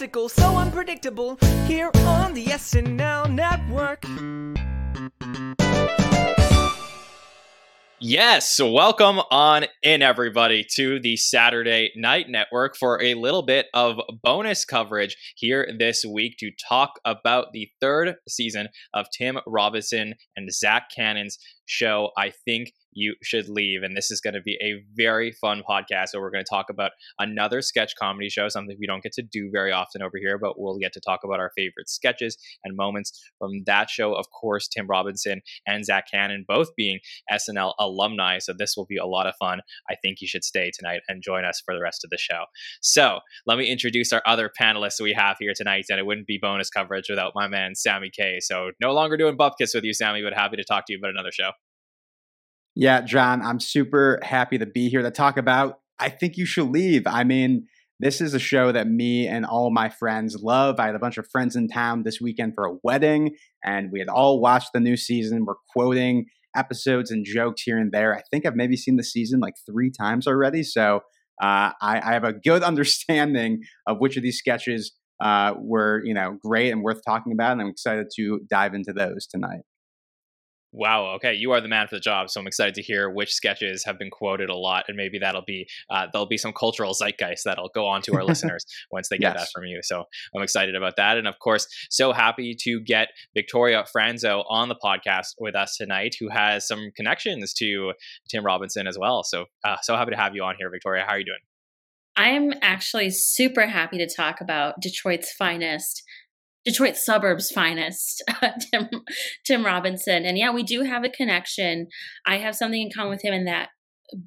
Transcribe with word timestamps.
fantastical, 0.00 0.28
so 0.30 0.56
unpredictable. 0.56 1.36
Here 1.66 1.90
on 2.06 2.32
the 2.32 2.46
SNL 2.46 3.32
Network. 3.32 4.04
Yes, 8.02 8.58
welcome 8.58 9.20
on 9.30 9.66
in, 9.82 10.00
everybody, 10.00 10.64
to 10.76 11.00
the 11.00 11.18
Saturday 11.18 11.92
Night 11.96 12.30
Network 12.30 12.76
for 12.78 13.00
a 13.02 13.12
little 13.12 13.42
bit 13.42 13.66
of 13.74 14.00
bonus 14.22 14.64
coverage 14.64 15.16
here 15.36 15.68
this 15.78 16.02
week 16.02 16.38
to 16.38 16.50
talk 16.66 16.92
about 17.04 17.48
the 17.52 17.68
third 17.78 18.14
season 18.26 18.68
of 18.94 19.06
Tim 19.12 19.38
Robinson 19.46 20.14
and 20.34 20.50
Zach 20.50 20.84
Kanin's 20.96 21.38
show. 21.66 22.08
I 22.16 22.32
think 22.46 22.72
you 23.00 23.14
should 23.22 23.48
leave. 23.48 23.82
And 23.82 23.96
this 23.96 24.10
is 24.10 24.20
going 24.20 24.34
to 24.34 24.40
be 24.40 24.58
a 24.62 24.82
very 24.94 25.32
fun 25.32 25.62
podcast 25.68 26.08
where 26.12 26.22
we're 26.22 26.30
going 26.30 26.44
to 26.44 26.48
talk 26.48 26.66
about 26.70 26.92
another 27.18 27.62
sketch 27.62 27.94
comedy 27.98 28.28
show, 28.28 28.48
something 28.48 28.76
we 28.78 28.86
don't 28.86 29.02
get 29.02 29.12
to 29.12 29.22
do 29.22 29.50
very 29.52 29.72
often 29.72 30.02
over 30.02 30.18
here, 30.18 30.38
but 30.38 30.58
we'll 30.58 30.78
get 30.78 30.92
to 30.92 31.00
talk 31.00 31.20
about 31.24 31.40
our 31.40 31.50
favorite 31.56 31.88
sketches 31.88 32.36
and 32.64 32.76
moments 32.76 33.18
from 33.38 33.62
that 33.66 33.88
show. 33.88 34.14
Of 34.14 34.26
course, 34.30 34.68
Tim 34.68 34.86
Robinson 34.86 35.40
and 35.66 35.84
Zach 35.84 36.04
Kanin 36.12 36.44
both 36.46 36.68
being 36.76 37.00
SNL 37.32 37.74
alumni. 37.78 38.38
So 38.38 38.52
this 38.56 38.74
will 38.76 38.86
be 38.86 38.98
a 38.98 39.06
lot 39.06 39.26
of 39.26 39.34
fun. 39.38 39.60
I 39.88 39.94
think 40.02 40.20
you 40.20 40.28
should 40.28 40.44
stay 40.44 40.70
tonight 40.76 41.00
and 41.08 41.22
join 41.22 41.44
us 41.44 41.62
for 41.64 41.74
the 41.74 41.80
rest 41.80 42.04
of 42.04 42.10
the 42.10 42.18
show. 42.18 42.44
So 42.82 43.20
let 43.46 43.58
me 43.58 43.70
introduce 43.70 44.12
our 44.12 44.22
other 44.26 44.50
panelists 44.60 45.00
we 45.00 45.14
have 45.14 45.36
here 45.40 45.52
tonight. 45.56 45.86
And 45.88 45.98
it 45.98 46.06
wouldn't 46.06 46.26
be 46.26 46.38
bonus 46.40 46.70
coverage 46.70 47.08
without 47.08 47.32
my 47.34 47.48
man, 47.48 47.74
Sammy 47.74 48.10
Kay. 48.10 48.40
So 48.40 48.72
no 48.80 48.92
longer 48.92 49.16
doing 49.16 49.36
Bupkis 49.36 49.74
with 49.74 49.84
you, 49.84 49.94
Sammy, 49.94 50.22
but 50.22 50.34
happy 50.34 50.56
to 50.56 50.64
talk 50.64 50.86
to 50.86 50.92
you 50.92 50.98
about 50.98 51.10
another 51.10 51.32
show. 51.32 51.50
Yeah, 52.74 53.00
Jon, 53.00 53.42
I'm 53.42 53.60
super 53.60 54.20
happy 54.22 54.58
to 54.58 54.66
be 54.66 54.88
here 54.88 55.02
to 55.02 55.10
talk 55.10 55.36
about 55.36 55.80
I 55.98 56.08
Think 56.08 56.36
You 56.36 56.46
Should 56.46 56.70
Leave. 56.70 57.06
I 57.06 57.24
mean, 57.24 57.66
this 57.98 58.20
is 58.20 58.32
a 58.32 58.38
show 58.38 58.72
that 58.72 58.86
me 58.88 59.26
and 59.26 59.44
all 59.44 59.70
my 59.70 59.88
friends 59.88 60.36
love. 60.40 60.80
I 60.80 60.86
had 60.86 60.94
a 60.94 61.00
bunch 61.00 61.18
of 61.18 61.28
friends 61.30 61.56
in 61.56 61.68
town 61.68 62.04
this 62.04 62.20
weekend 62.20 62.54
for 62.54 62.64
a 62.64 62.76
wedding, 62.82 63.36
and 63.64 63.90
we 63.92 63.98
had 63.98 64.08
all 64.08 64.40
watched 64.40 64.70
the 64.72 64.80
new 64.80 64.96
season. 64.96 65.44
We're 65.44 65.54
quoting 65.74 66.26
episodes 66.56 67.10
and 67.10 67.24
jokes 67.24 67.62
here 67.62 67.78
and 67.78 67.92
there. 67.92 68.16
I 68.16 68.22
think 68.30 68.46
I've 68.46 68.56
maybe 68.56 68.76
seen 68.76 68.96
the 68.96 69.04
season 69.04 69.40
like 69.40 69.54
three 69.70 69.90
times 69.90 70.26
already. 70.26 70.62
So 70.62 70.96
uh, 71.42 71.72
I, 71.80 72.00
I, 72.02 72.12
have 72.12 72.24
a 72.24 72.32
good 72.32 72.62
understanding 72.70 73.60
of 73.86 73.98
which 73.98 74.16
of 74.16 74.22
these 74.22 74.38
sketches 74.38 74.92
uh, 75.22 75.54
were, 75.58 76.02
you 76.04 76.14
know, 76.14 76.38
great 76.42 76.70
and 76.70 76.82
worth 76.82 77.02
talking 77.06 77.32
about. 77.32 77.52
And 77.52 77.60
I'm 77.60 77.68
excited 77.68 78.06
to 78.16 78.40
dive 78.48 78.74
into 78.74 78.92
those 78.92 79.26
tonight. 79.26 79.60
Wow. 80.72 81.14
Okay, 81.16 81.34
you 81.34 81.50
are 81.50 81.60
the 81.60 81.68
man 81.68 81.88
for 81.88 81.96
the 81.96 82.00
job, 82.00 82.30
so 82.30 82.40
I'm 82.40 82.46
excited 82.46 82.74
to 82.74 82.82
hear 82.82 83.10
which 83.10 83.34
sketches 83.34 83.84
have 83.84 83.98
been 83.98 84.10
quoted 84.10 84.50
a 84.50 84.54
lot, 84.54 84.84
and 84.86 84.96
maybe 84.96 85.18
that'll 85.18 85.44
be 85.44 85.68
uh, 85.90 86.06
there'll 86.12 86.28
be 86.28 86.36
some 86.36 86.52
cultural 86.52 86.94
zeitgeist 86.94 87.44
that'll 87.44 87.70
go 87.74 87.86
on 87.86 88.02
to 88.02 88.14
our 88.14 88.22
listeners 88.30 88.64
once 88.92 89.08
they 89.08 89.18
get 89.18 89.34
yes. 89.34 89.42
that 89.42 89.48
from 89.52 89.64
you. 89.64 89.80
So 89.82 90.04
I'm 90.34 90.42
excited 90.42 90.76
about 90.76 90.94
that, 90.96 91.18
and 91.18 91.26
of 91.26 91.40
course, 91.40 91.66
so 91.90 92.12
happy 92.12 92.54
to 92.60 92.80
get 92.80 93.08
Victoria 93.34 93.84
Franso 93.94 94.44
on 94.48 94.68
the 94.68 94.76
podcast 94.76 95.34
with 95.40 95.56
us 95.56 95.76
tonight, 95.76 96.14
who 96.20 96.28
has 96.28 96.68
some 96.68 96.90
connections 96.94 97.52
to 97.54 97.92
Tim 98.28 98.46
Robinson 98.46 98.86
as 98.86 98.96
well. 98.96 99.24
So 99.24 99.46
uh, 99.64 99.76
so 99.82 99.96
happy 99.96 100.12
to 100.12 100.16
have 100.16 100.36
you 100.36 100.44
on 100.44 100.54
here, 100.56 100.70
Victoria. 100.70 101.04
How 101.04 101.14
are 101.14 101.18
you 101.18 101.24
doing? 101.24 101.40
I 102.16 102.28
am 102.28 102.52
actually 102.60 103.10
super 103.10 103.66
happy 103.66 103.98
to 103.98 104.06
talk 104.06 104.40
about 104.40 104.80
Detroit's 104.80 105.32
finest 105.32 106.02
Detroit 106.64 106.96
suburbs 106.96 107.50
finest, 107.50 108.22
uh, 108.42 108.50
Tim 108.70 108.88
Tim 109.46 109.64
Robinson. 109.64 110.24
And 110.24 110.36
yeah, 110.36 110.52
we 110.52 110.62
do 110.62 110.82
have 110.82 111.04
a 111.04 111.08
connection. 111.08 111.88
I 112.26 112.38
have 112.38 112.56
something 112.56 112.80
in 112.80 112.90
common 112.94 113.10
with 113.10 113.24
him 113.24 113.34
in 113.34 113.44
that 113.46 113.70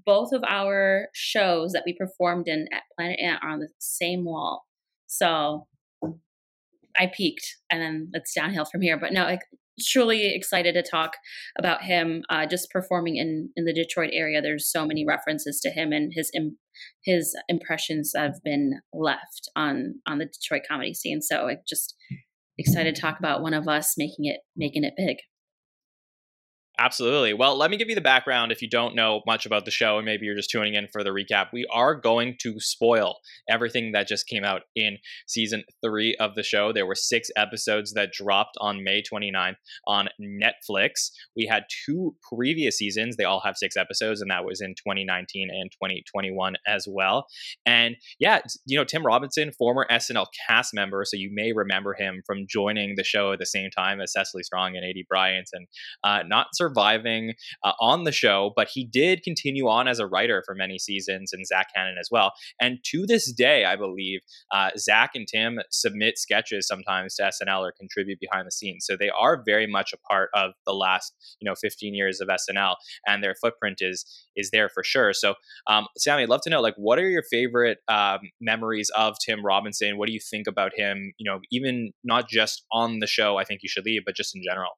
both 0.05 0.31
of 0.31 0.43
our 0.47 1.09
shows 1.13 1.73
that 1.73 1.83
we 1.85 1.93
performed 1.93 2.47
in 2.47 2.67
at 2.71 2.83
Planet 2.97 3.19
Ant 3.19 3.43
are 3.43 3.49
on 3.49 3.59
the 3.59 3.69
same 3.79 4.23
wall. 4.25 4.65
So 5.07 5.67
I 6.97 7.11
peaked, 7.15 7.57
and 7.69 7.81
then 7.81 8.11
it's 8.13 8.33
downhill 8.33 8.65
from 8.65 8.81
here. 8.81 8.97
But 8.97 9.13
no, 9.13 9.27
truly 9.79 10.33
excited 10.33 10.73
to 10.73 10.83
talk 10.83 11.13
about 11.57 11.83
him 11.83 12.23
uh, 12.29 12.45
just 12.45 12.69
performing 12.69 13.17
in 13.17 13.49
in 13.55 13.65
the 13.65 13.73
Detroit 13.73 14.11
area. 14.13 14.41
There's 14.41 14.71
so 14.71 14.85
many 14.85 15.05
references 15.05 15.59
to 15.61 15.69
him 15.69 15.91
and 15.91 16.11
his 16.13 16.31
Im- 16.35 16.57
his 17.03 17.35
impressions 17.47 18.13
have 18.15 18.35
been 18.43 18.79
left 18.93 19.49
on 19.55 19.95
on 20.07 20.19
the 20.19 20.25
Detroit 20.25 20.63
comedy 20.67 20.93
scene. 20.93 21.21
So 21.21 21.47
I 21.47 21.57
just 21.67 21.95
excited 22.57 22.95
to 22.95 23.01
talk 23.01 23.19
about 23.19 23.41
one 23.41 23.53
of 23.53 23.67
us 23.67 23.95
making 23.97 24.25
it 24.25 24.41
making 24.55 24.83
it 24.83 24.93
big. 24.97 25.17
Absolutely. 26.83 27.33
Well, 27.33 27.57
let 27.57 27.71
me 27.71 27.77
give 27.77 27.87
you 27.87 27.95
the 27.95 28.01
background 28.01 28.51
if 28.51 28.61
you 28.61 28.69
don't 28.69 28.93
know 28.93 29.21
much 29.25 29.45
about 29.45 29.63
the 29.63 29.71
show 29.71 29.99
and 29.99 30.05
maybe 30.05 30.25
you're 30.25 30.35
just 30.35 30.49
tuning 30.49 30.73
in 30.73 30.89
for 30.91 31.01
the 31.01 31.11
recap. 31.11 31.47
We 31.53 31.65
are 31.71 31.95
going 31.95 32.35
to 32.41 32.59
spoil 32.59 33.19
everything 33.49 33.93
that 33.93 34.05
just 34.05 34.27
came 34.27 34.43
out 34.43 34.63
in 34.75 34.97
season 35.25 35.63
three 35.81 36.13
of 36.19 36.35
the 36.35 36.43
show. 36.43 36.73
There 36.73 36.85
were 36.85 36.93
six 36.93 37.29
episodes 37.37 37.93
that 37.93 38.11
dropped 38.11 38.57
on 38.59 38.83
May 38.83 39.01
29th 39.01 39.55
on 39.87 40.09
Netflix. 40.21 41.11
We 41.37 41.45
had 41.45 41.63
two 41.85 42.17
previous 42.21 42.79
seasons. 42.79 43.15
They 43.15 43.23
all 43.23 43.39
have 43.45 43.55
six 43.55 43.77
episodes, 43.77 44.19
and 44.19 44.29
that 44.29 44.43
was 44.43 44.59
in 44.59 44.75
2019 44.75 45.49
and 45.49 45.71
2021 45.71 46.55
as 46.67 46.85
well. 46.85 47.27
And 47.65 47.95
yeah, 48.19 48.41
you 48.65 48.77
know, 48.77 48.83
Tim 48.83 49.05
Robinson, 49.05 49.53
former 49.53 49.87
SNL 49.89 50.25
cast 50.49 50.73
member, 50.73 51.05
so 51.05 51.15
you 51.15 51.29
may 51.31 51.53
remember 51.53 51.93
him 51.93 52.23
from 52.25 52.45
joining 52.45 52.95
the 52.97 53.05
show 53.05 53.31
at 53.31 53.39
the 53.39 53.45
same 53.45 53.69
time 53.69 54.01
as 54.01 54.11
Cecily 54.11 54.43
Strong 54.43 54.75
and 54.75 54.83
Aidy 54.83 55.07
Bryant, 55.07 55.49
and 55.53 55.67
uh, 56.03 56.23
not 56.27 56.47
surviving 56.53 56.72
uh, 56.73 57.71
on 57.79 58.03
the 58.03 58.11
show, 58.11 58.51
but 58.55 58.69
he 58.73 58.85
did 58.85 59.23
continue 59.23 59.67
on 59.67 59.87
as 59.87 59.99
a 59.99 60.07
writer 60.07 60.43
for 60.45 60.55
many 60.55 60.77
seasons 60.77 61.33
and 61.33 61.45
Zach 61.45 61.67
Kanin 61.75 61.99
as 61.99 62.09
well. 62.11 62.33
And 62.59 62.79
to 62.91 63.05
this 63.05 63.31
day, 63.31 63.65
I 63.65 63.75
believe 63.75 64.21
uh, 64.51 64.71
Zach 64.77 65.11
and 65.15 65.27
Tim 65.27 65.59
submit 65.71 66.17
sketches 66.17 66.67
sometimes 66.67 67.15
to 67.15 67.23
SNL 67.23 67.61
or 67.61 67.73
contribute 67.77 68.19
behind 68.19 68.47
the 68.47 68.51
scenes. 68.51 68.85
So 68.85 68.95
they 68.97 69.09
are 69.09 69.41
very 69.45 69.67
much 69.67 69.93
a 69.93 69.97
part 69.97 70.29
of 70.33 70.51
the 70.65 70.73
last, 70.73 71.13
you 71.39 71.49
know, 71.49 71.55
15 71.55 71.93
years 71.93 72.21
of 72.21 72.29
SNL 72.29 72.75
and 73.07 73.23
their 73.23 73.35
footprint 73.35 73.77
is 73.81 74.05
is 74.35 74.49
there 74.51 74.69
for 74.69 74.83
sure. 74.83 75.13
So 75.13 75.35
um, 75.67 75.87
Sammy, 75.97 76.23
I'd 76.23 76.29
love 76.29 76.41
to 76.41 76.49
know 76.49 76.61
like 76.61 76.75
what 76.77 76.99
are 76.99 77.09
your 77.09 77.23
favorite 77.29 77.79
um, 77.87 78.19
memories 78.41 78.89
of 78.95 79.15
Tim 79.23 79.45
Robinson? 79.45 79.97
What 79.97 80.07
do 80.07 80.13
you 80.13 80.19
think 80.19 80.47
about 80.47 80.71
him? 80.75 81.13
You 81.17 81.29
know, 81.29 81.39
even 81.51 81.91
not 82.03 82.29
just 82.29 82.65
on 82.71 82.99
the 82.99 83.07
show, 83.07 83.37
I 83.37 83.43
think 83.43 83.61
you 83.63 83.69
should 83.69 83.85
leave, 83.85 84.03
but 84.05 84.15
just 84.15 84.35
in 84.35 84.41
general. 84.43 84.71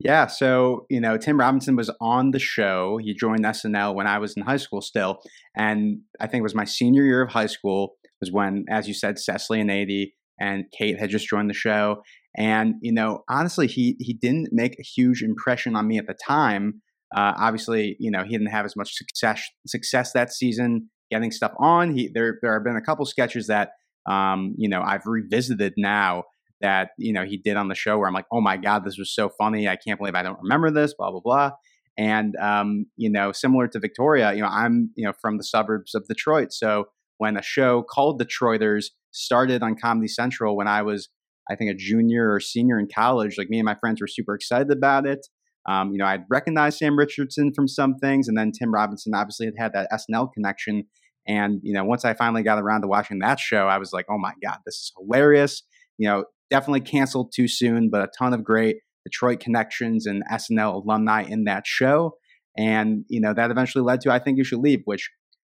Yeah, 0.00 0.28
so 0.28 0.86
you 0.88 1.00
know, 1.00 1.16
Tim 1.18 1.40
Robinson 1.40 1.74
was 1.74 1.90
on 2.00 2.30
the 2.30 2.38
show. 2.38 2.98
He 3.02 3.14
joined 3.14 3.44
SNL 3.44 3.94
when 3.94 4.06
I 4.06 4.18
was 4.18 4.34
in 4.36 4.44
high 4.44 4.56
school 4.56 4.80
still, 4.80 5.18
and 5.56 6.00
I 6.20 6.28
think 6.28 6.40
it 6.40 6.44
was 6.44 6.54
my 6.54 6.64
senior 6.64 7.02
year 7.02 7.22
of 7.22 7.30
high 7.30 7.46
school 7.46 7.94
was 8.20 8.32
when, 8.32 8.64
as 8.68 8.86
you 8.86 8.94
said, 8.94 9.18
Cecily 9.18 9.60
and 9.60 9.70
Aidy 9.70 10.12
and 10.40 10.64
Kate 10.76 10.98
had 10.98 11.10
just 11.10 11.28
joined 11.28 11.50
the 11.50 11.54
show. 11.54 12.02
And 12.36 12.74
you 12.80 12.92
know, 12.92 13.24
honestly, 13.28 13.66
he 13.66 13.96
he 13.98 14.14
didn't 14.14 14.50
make 14.52 14.78
a 14.78 14.82
huge 14.82 15.22
impression 15.22 15.74
on 15.74 15.88
me 15.88 15.98
at 15.98 16.06
the 16.06 16.14
time. 16.14 16.80
Uh, 17.16 17.32
obviously, 17.36 17.96
you 17.98 18.10
know, 18.10 18.22
he 18.22 18.30
didn't 18.30 18.50
have 18.50 18.64
as 18.64 18.76
much 18.76 18.94
success 18.94 19.42
success 19.66 20.12
that 20.12 20.32
season 20.32 20.90
getting 21.10 21.32
stuff 21.32 21.52
on. 21.58 21.96
He 21.96 22.08
there 22.14 22.38
there 22.40 22.52
have 22.52 22.64
been 22.64 22.76
a 22.76 22.82
couple 22.82 23.04
sketches 23.04 23.48
that 23.48 23.70
um, 24.08 24.54
you 24.56 24.68
know 24.68 24.80
I've 24.80 25.06
revisited 25.06 25.74
now 25.76 26.24
that 26.60 26.90
you 26.98 27.12
know 27.12 27.24
he 27.24 27.36
did 27.36 27.56
on 27.56 27.68
the 27.68 27.74
show 27.74 27.98
where 27.98 28.08
I'm 28.08 28.14
like, 28.14 28.26
oh 28.32 28.40
my 28.40 28.56
god, 28.56 28.84
this 28.84 28.98
was 28.98 29.14
so 29.14 29.30
funny. 29.38 29.68
I 29.68 29.76
can't 29.76 29.98
believe 29.98 30.14
I 30.14 30.22
don't 30.22 30.40
remember 30.42 30.70
this. 30.70 30.94
Blah 30.94 31.10
blah 31.10 31.20
blah. 31.20 31.50
And 31.96 32.36
um, 32.36 32.86
you 32.96 33.10
know, 33.10 33.32
similar 33.32 33.66
to 33.68 33.80
Victoria, 33.80 34.32
you 34.32 34.40
know, 34.40 34.48
I'm 34.48 34.90
you 34.94 35.04
know 35.04 35.12
from 35.20 35.36
the 35.36 35.44
suburbs 35.44 35.94
of 35.94 36.06
Detroit. 36.06 36.52
So 36.52 36.86
when 37.18 37.36
a 37.36 37.42
show 37.42 37.82
called 37.82 38.22
Detroiters 38.22 38.86
started 39.10 39.62
on 39.62 39.76
Comedy 39.76 40.08
Central 40.08 40.56
when 40.56 40.68
I 40.68 40.82
was, 40.82 41.08
I 41.50 41.56
think, 41.56 41.70
a 41.70 41.74
junior 41.74 42.32
or 42.32 42.40
senior 42.40 42.78
in 42.78 42.88
college, 42.92 43.36
like 43.36 43.50
me 43.50 43.58
and 43.58 43.66
my 43.66 43.74
friends 43.74 44.00
were 44.00 44.06
super 44.06 44.34
excited 44.34 44.70
about 44.70 45.06
it. 45.06 45.26
Um, 45.68 45.92
you 45.92 45.98
know, 45.98 46.06
I'd 46.06 46.24
recognized 46.30 46.78
Sam 46.78 46.96
Richardson 46.96 47.52
from 47.54 47.68
some 47.68 47.96
things, 47.96 48.28
and 48.28 48.38
then 48.38 48.52
Tim 48.52 48.72
Robinson 48.72 49.12
obviously 49.14 49.46
had 49.46 49.54
had 49.58 49.72
that 49.74 49.90
SNL 49.92 50.32
connection. 50.32 50.84
And 51.26 51.60
you 51.62 51.74
know, 51.74 51.84
once 51.84 52.04
I 52.04 52.14
finally 52.14 52.42
got 52.42 52.58
around 52.58 52.82
to 52.82 52.88
watching 52.88 53.18
that 53.18 53.38
show, 53.38 53.66
I 53.66 53.76
was 53.76 53.92
like, 53.92 54.06
"Oh 54.08 54.18
my 54.18 54.32
god, 54.42 54.58
this 54.64 54.76
is 54.76 54.92
hilarious!" 54.96 55.62
You 55.98 56.08
know, 56.08 56.24
definitely 56.50 56.80
canceled 56.80 57.32
too 57.34 57.48
soon, 57.48 57.90
but 57.90 58.02
a 58.02 58.08
ton 58.18 58.32
of 58.34 58.44
great 58.44 58.76
Detroit 59.04 59.40
connections 59.40 60.06
and 60.06 60.22
SNL 60.30 60.82
alumni 60.82 61.22
in 61.22 61.44
that 61.44 61.66
show. 61.66 62.16
And, 62.56 63.04
you 63.08 63.20
know, 63.20 63.32
that 63.34 63.50
eventually 63.50 63.84
led 63.84 64.00
to 64.02 64.12
I 64.12 64.18
Think 64.18 64.38
You 64.38 64.44
Should 64.44 64.60
Leave, 64.60 64.82
which 64.84 65.10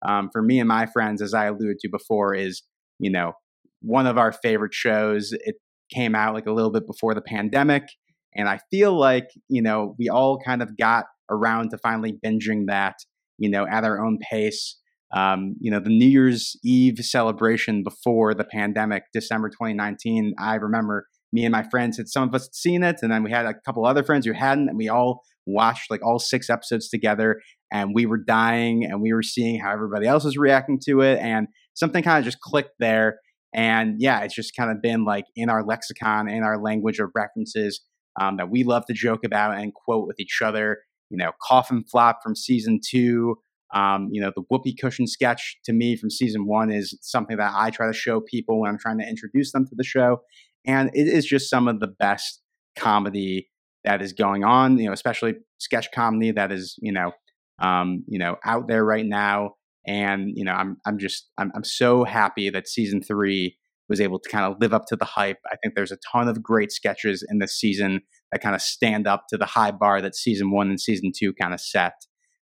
um, 0.06 0.30
for 0.32 0.42
me 0.42 0.58
and 0.60 0.68
my 0.68 0.86
friends, 0.86 1.20
as 1.20 1.34
I 1.34 1.46
alluded 1.46 1.78
to 1.80 1.88
before, 1.88 2.34
is, 2.34 2.62
you 2.98 3.10
know, 3.10 3.32
one 3.80 4.06
of 4.06 4.18
our 4.18 4.32
favorite 4.32 4.74
shows. 4.74 5.32
It 5.32 5.56
came 5.92 6.14
out 6.14 6.34
like 6.34 6.46
a 6.46 6.52
little 6.52 6.70
bit 6.70 6.86
before 6.86 7.14
the 7.14 7.22
pandemic. 7.22 7.84
And 8.34 8.48
I 8.48 8.60
feel 8.70 8.98
like, 8.98 9.28
you 9.48 9.60
know, 9.60 9.94
we 9.98 10.08
all 10.08 10.38
kind 10.38 10.62
of 10.62 10.76
got 10.76 11.06
around 11.30 11.70
to 11.70 11.78
finally 11.78 12.18
binging 12.24 12.66
that, 12.68 12.94
you 13.38 13.50
know, 13.50 13.66
at 13.66 13.84
our 13.84 14.04
own 14.04 14.18
pace 14.30 14.78
um, 15.14 15.54
you 15.60 15.70
know, 15.70 15.80
the 15.80 15.90
New 15.90 16.06
Year's 16.06 16.56
Eve 16.64 16.98
celebration 17.00 17.82
before 17.82 18.34
the 18.34 18.44
pandemic, 18.44 19.04
December 19.12 19.48
2019, 19.48 20.34
I 20.38 20.54
remember 20.54 21.06
me 21.32 21.44
and 21.44 21.52
my 21.52 21.62
friends 21.70 21.96
had 21.96 22.08
some 22.08 22.28
of 22.28 22.34
us 22.34 22.46
had 22.46 22.54
seen 22.54 22.82
it, 22.82 22.96
and 23.02 23.10
then 23.10 23.22
we 23.22 23.30
had 23.30 23.46
a 23.46 23.54
couple 23.66 23.84
other 23.86 24.02
friends 24.02 24.26
who 24.26 24.32
hadn't, 24.32 24.68
and 24.68 24.78
we 24.78 24.88
all 24.88 25.22
watched 25.46 25.90
like 25.90 26.04
all 26.04 26.18
six 26.18 26.48
episodes 26.48 26.88
together, 26.88 27.40
and 27.72 27.94
we 27.94 28.06
were 28.06 28.18
dying, 28.18 28.84
and 28.84 29.02
we 29.02 29.12
were 29.12 29.22
seeing 29.22 29.60
how 29.60 29.72
everybody 29.72 30.06
else 30.06 30.24
was 30.24 30.36
reacting 30.36 30.78
to 30.86 31.00
it, 31.00 31.18
and 31.18 31.48
something 31.74 32.02
kind 32.02 32.18
of 32.18 32.24
just 32.24 32.40
clicked 32.40 32.74
there. 32.78 33.18
And 33.54 33.96
yeah, 33.98 34.20
it's 34.20 34.34
just 34.34 34.56
kind 34.56 34.70
of 34.70 34.80
been 34.80 35.04
like 35.04 35.24
in 35.36 35.50
our 35.50 35.62
lexicon, 35.62 36.28
in 36.28 36.42
our 36.42 36.60
language 36.62 36.98
of 36.98 37.10
references 37.14 37.82
um, 38.20 38.36
that 38.38 38.50
we 38.50 38.64
love 38.64 38.86
to 38.86 38.94
joke 38.94 39.24
about 39.24 39.58
and 39.58 39.72
quote 39.74 40.06
with 40.06 40.18
each 40.18 40.40
other. 40.42 40.78
You 41.10 41.18
know, 41.18 41.32
coffin 41.42 41.84
flop 41.90 42.20
from 42.22 42.34
season 42.34 42.80
two. 42.82 43.36
Um, 43.72 44.08
you 44.10 44.20
know, 44.20 44.32
the 44.34 44.42
whoopee 44.50 44.74
cushion 44.74 45.06
sketch 45.06 45.56
to 45.64 45.72
me 45.72 45.96
from 45.96 46.10
season 46.10 46.46
one 46.46 46.70
is 46.70 46.96
something 47.00 47.38
that 47.38 47.52
I 47.54 47.70
try 47.70 47.86
to 47.86 47.92
show 47.92 48.20
people 48.20 48.60
when 48.60 48.70
I'm 48.70 48.78
trying 48.78 48.98
to 48.98 49.08
introduce 49.08 49.52
them 49.52 49.66
to 49.66 49.74
the 49.74 49.84
show. 49.84 50.22
And 50.66 50.90
it 50.92 51.08
is 51.08 51.24
just 51.24 51.48
some 51.48 51.68
of 51.68 51.80
the 51.80 51.88
best 51.88 52.40
comedy 52.76 53.48
that 53.84 54.02
is 54.02 54.12
going 54.12 54.44
on, 54.44 54.78
you 54.78 54.86
know, 54.86 54.92
especially 54.92 55.34
sketch 55.58 55.88
comedy 55.94 56.30
that 56.32 56.52
is, 56.52 56.76
you 56.80 56.92
know, 56.92 57.12
um, 57.60 58.04
you 58.06 58.18
know, 58.18 58.36
out 58.44 58.68
there 58.68 58.84
right 58.84 59.06
now. 59.06 59.54
And, 59.86 60.30
you 60.34 60.44
know, 60.44 60.52
I'm 60.52 60.76
I'm 60.86 60.98
just 60.98 61.28
I'm 61.38 61.50
I'm 61.54 61.64
so 61.64 62.04
happy 62.04 62.50
that 62.50 62.68
season 62.68 63.02
three 63.02 63.56
was 63.88 64.00
able 64.00 64.18
to 64.18 64.28
kind 64.28 64.44
of 64.44 64.56
live 64.60 64.72
up 64.72 64.86
to 64.86 64.96
the 64.96 65.04
hype. 65.04 65.38
I 65.50 65.56
think 65.56 65.74
there's 65.74 65.92
a 65.92 65.98
ton 66.10 66.28
of 66.28 66.42
great 66.42 66.70
sketches 66.70 67.24
in 67.28 67.38
this 67.38 67.58
season 67.58 68.00
that 68.30 68.40
kind 68.40 68.54
of 68.54 68.62
stand 68.62 69.06
up 69.06 69.24
to 69.28 69.36
the 69.36 69.44
high 69.44 69.72
bar 69.72 70.00
that 70.00 70.14
season 70.14 70.50
one 70.50 70.70
and 70.70 70.80
season 70.80 71.12
two 71.16 71.32
kind 71.34 71.52
of 71.52 71.60
set. 71.60 71.94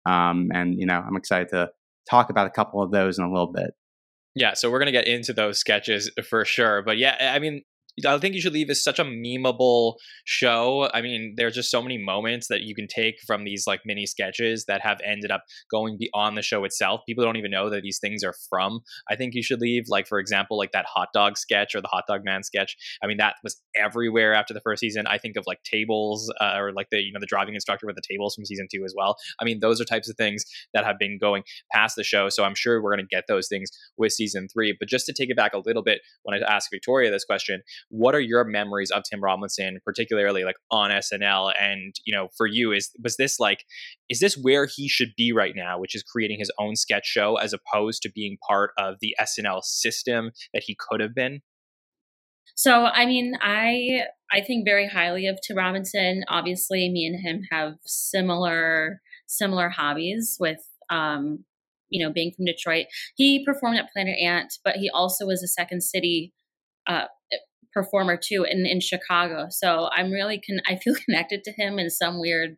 Um, 0.05 0.49
and 0.53 0.79
you 0.79 0.85
know, 0.85 1.03
I'm 1.05 1.15
excited 1.15 1.49
to 1.49 1.71
talk 2.09 2.29
about 2.29 2.47
a 2.47 2.49
couple 2.49 2.81
of 2.81 2.91
those 2.91 3.17
in 3.17 3.23
a 3.23 3.31
little 3.31 3.51
bit. 3.51 3.71
Yeah, 4.35 4.53
so 4.53 4.71
we're 4.71 4.79
gonna 4.79 4.91
get 4.91 5.07
into 5.07 5.33
those 5.33 5.59
sketches 5.59 6.09
for 6.27 6.43
sure. 6.45 6.81
But 6.81 6.97
yeah, 6.97 7.33
I 7.33 7.39
mean, 7.39 7.63
I 8.05 8.17
think 8.17 8.33
you 8.33 8.41
should 8.41 8.53
leave 8.53 8.69
is 8.69 8.83
such 8.83 8.99
a 8.99 9.03
memeable 9.03 9.95
show. 10.25 10.89
I 10.93 11.01
mean, 11.01 11.35
there's 11.37 11.53
just 11.53 11.69
so 11.69 11.81
many 11.81 11.97
moments 11.97 12.47
that 12.47 12.61
you 12.61 12.73
can 12.73 12.87
take 12.87 13.15
from 13.27 13.43
these 13.43 13.65
like 13.67 13.81
mini 13.85 14.05
sketches 14.05 14.65
that 14.65 14.81
have 14.81 14.99
ended 15.05 15.29
up 15.29 15.43
going 15.69 15.97
beyond 15.99 16.35
the 16.35 16.41
show 16.41 16.63
itself. 16.63 17.01
People 17.07 17.23
don't 17.23 17.37
even 17.37 17.51
know 17.51 17.69
that 17.69 17.83
these 17.83 17.99
things 17.99 18.23
are 18.23 18.33
from. 18.49 18.79
I 19.09 19.15
think 19.15 19.35
you 19.35 19.43
should 19.43 19.61
leave. 19.61 19.85
Like 19.87 20.07
for 20.07 20.19
example, 20.19 20.57
like 20.57 20.71
that 20.71 20.85
hot 20.85 21.09
dog 21.13 21.37
sketch 21.37 21.75
or 21.75 21.81
the 21.81 21.87
hot 21.87 22.05
dog 22.07 22.25
man 22.25 22.43
sketch. 22.43 22.75
I 23.03 23.07
mean, 23.07 23.17
that 23.17 23.35
was 23.43 23.61
everywhere 23.75 24.33
after 24.33 24.53
the 24.53 24.61
first 24.61 24.79
season. 24.79 25.05
I 25.05 25.17
think 25.19 25.35
of 25.35 25.43
like 25.45 25.61
tables 25.63 26.33
uh, 26.41 26.55
or 26.57 26.73
like 26.73 26.87
the 26.89 26.99
you 26.99 27.13
know 27.13 27.19
the 27.19 27.27
driving 27.27 27.53
instructor 27.53 27.85
with 27.85 27.95
the 27.95 28.03
tables 28.09 28.33
from 28.33 28.45
season 28.45 28.67
two 28.73 28.83
as 28.85 28.93
well. 28.97 29.17
I 29.39 29.45
mean, 29.45 29.59
those 29.59 29.79
are 29.79 29.85
types 29.85 30.09
of 30.09 30.17
things 30.17 30.43
that 30.73 30.83
have 30.83 30.97
been 30.97 31.19
going 31.19 31.43
past 31.71 31.95
the 31.95 32.03
show. 32.03 32.29
So 32.29 32.43
I'm 32.43 32.55
sure 32.55 32.81
we're 32.81 32.95
going 32.95 33.05
to 33.07 33.15
get 33.15 33.25
those 33.27 33.47
things 33.47 33.69
with 33.97 34.13
season 34.13 34.47
three. 34.51 34.75
But 34.77 34.89
just 34.89 35.05
to 35.05 35.13
take 35.13 35.29
it 35.29 35.37
back 35.37 35.53
a 35.53 35.61
little 35.63 35.83
bit, 35.83 36.01
when 36.23 36.41
I 36.41 36.45
ask 36.45 36.69
Victoria 36.71 37.11
this 37.11 37.25
question 37.25 37.61
what 37.89 38.15
are 38.15 38.19
your 38.19 38.43
memories 38.43 38.91
of 38.91 39.03
Tim 39.03 39.21
Robinson, 39.21 39.79
particularly 39.85 40.43
like 40.43 40.55
on 40.71 40.91
SNL? 40.91 41.53
And 41.59 41.95
you 42.05 42.15
know, 42.15 42.29
for 42.37 42.47
you, 42.47 42.71
is 42.71 42.91
was 43.03 43.17
this 43.17 43.39
like, 43.39 43.65
is 44.09 44.19
this 44.19 44.35
where 44.35 44.65
he 44.65 44.87
should 44.87 45.13
be 45.15 45.31
right 45.31 45.53
now, 45.55 45.79
which 45.79 45.95
is 45.95 46.03
creating 46.03 46.39
his 46.39 46.51
own 46.59 46.75
sketch 46.75 47.05
show 47.05 47.35
as 47.35 47.53
opposed 47.53 48.01
to 48.03 48.11
being 48.11 48.37
part 48.47 48.71
of 48.77 48.95
the 49.01 49.15
SNL 49.19 49.63
system 49.63 50.31
that 50.53 50.63
he 50.65 50.75
could 50.79 50.99
have 50.99 51.15
been? 51.15 51.41
So, 52.55 52.85
I 52.85 53.05
mean, 53.05 53.35
I 53.41 54.03
I 54.31 54.41
think 54.41 54.65
very 54.65 54.87
highly 54.87 55.27
of 55.27 55.39
Tim 55.45 55.57
Robinson. 55.57 56.23
Obviously, 56.27 56.89
me 56.89 57.05
and 57.05 57.19
him 57.19 57.43
have 57.51 57.75
similar 57.85 59.01
similar 59.27 59.69
hobbies 59.69 60.37
with 60.39 60.59
um, 60.89 61.45
you 61.93 62.03
know, 62.03 62.11
being 62.11 62.31
from 62.35 62.45
Detroit. 62.45 62.87
He 63.15 63.45
performed 63.45 63.77
at 63.77 63.91
Planet 63.93 64.17
Ant, 64.19 64.53
but 64.63 64.75
he 64.77 64.89
also 64.89 65.27
was 65.27 65.43
a 65.43 65.47
Second 65.47 65.83
City 65.83 66.33
uh, 66.87 67.05
performer 67.73 68.17
too 68.17 68.45
in, 68.49 68.65
in 68.65 68.79
Chicago. 68.79 69.47
So 69.49 69.89
I'm 69.91 70.11
really 70.11 70.41
con- 70.41 70.61
I 70.67 70.77
feel 70.77 70.95
connected 71.05 71.43
to 71.45 71.51
him 71.51 71.79
in 71.79 71.89
some 71.89 72.19
weird 72.19 72.57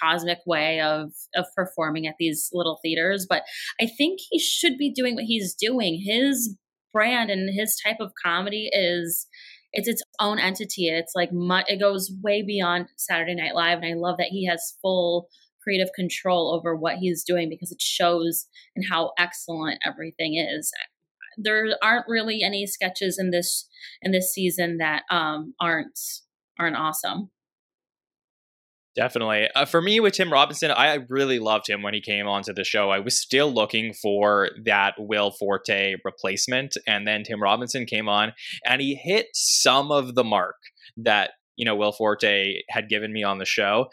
cosmic 0.00 0.38
way 0.46 0.80
of 0.80 1.12
of 1.36 1.46
performing 1.54 2.06
at 2.06 2.16
these 2.18 2.50
little 2.52 2.78
theaters. 2.82 3.26
But 3.28 3.42
I 3.80 3.86
think 3.86 4.20
he 4.30 4.38
should 4.38 4.78
be 4.78 4.92
doing 4.92 5.14
what 5.14 5.24
he's 5.24 5.54
doing. 5.54 6.02
His 6.04 6.56
brand 6.92 7.30
and 7.30 7.50
his 7.52 7.76
type 7.84 7.98
of 8.00 8.12
comedy 8.24 8.70
is 8.72 9.26
it's 9.72 9.88
its 9.88 10.02
own 10.20 10.38
entity. 10.38 10.88
It's 10.88 11.14
like 11.16 11.30
it 11.32 11.80
goes 11.80 12.12
way 12.22 12.42
beyond 12.42 12.86
Saturday 12.96 13.34
Night 13.34 13.54
Live, 13.54 13.78
and 13.78 13.86
I 13.86 13.94
love 13.94 14.18
that 14.18 14.28
he 14.28 14.46
has 14.46 14.78
full 14.80 15.28
creative 15.62 15.88
control 15.96 16.54
over 16.54 16.76
what 16.76 16.98
he's 16.98 17.24
doing 17.24 17.48
because 17.48 17.72
it 17.72 17.80
shows 17.80 18.46
and 18.76 18.84
how 18.88 19.12
excellent 19.18 19.80
everything 19.84 20.36
is 20.36 20.70
there 21.36 21.76
aren't 21.82 22.06
really 22.08 22.42
any 22.42 22.66
sketches 22.66 23.18
in 23.18 23.30
this 23.30 23.68
in 24.02 24.12
this 24.12 24.32
season 24.32 24.78
that 24.78 25.02
um, 25.10 25.54
aren't 25.60 25.98
aren't 26.58 26.76
awesome. 26.76 27.30
Definitely. 28.94 29.48
Uh, 29.56 29.64
for 29.64 29.82
me, 29.82 29.98
with 29.98 30.14
Tim 30.14 30.32
Robinson, 30.32 30.70
I 30.70 31.04
really 31.08 31.40
loved 31.40 31.68
him 31.68 31.82
when 31.82 31.94
he 31.94 32.00
came 32.00 32.28
onto 32.28 32.52
the 32.52 32.62
show. 32.62 32.90
I 32.90 33.00
was 33.00 33.18
still 33.20 33.52
looking 33.52 33.92
for 33.92 34.50
that 34.66 34.94
Will 34.98 35.32
Forte 35.32 35.96
replacement. 36.04 36.76
And 36.86 37.06
then 37.06 37.24
Tim 37.24 37.42
Robinson 37.42 37.86
came 37.86 38.08
on 38.08 38.32
and 38.64 38.80
he 38.80 38.94
hit 38.94 39.26
some 39.34 39.90
of 39.90 40.14
the 40.14 40.22
mark 40.22 40.54
that, 40.96 41.32
you 41.56 41.64
know, 41.64 41.74
Will 41.74 41.90
Forte 41.90 42.62
had 42.70 42.88
given 42.88 43.12
me 43.12 43.24
on 43.24 43.38
the 43.38 43.44
show. 43.44 43.86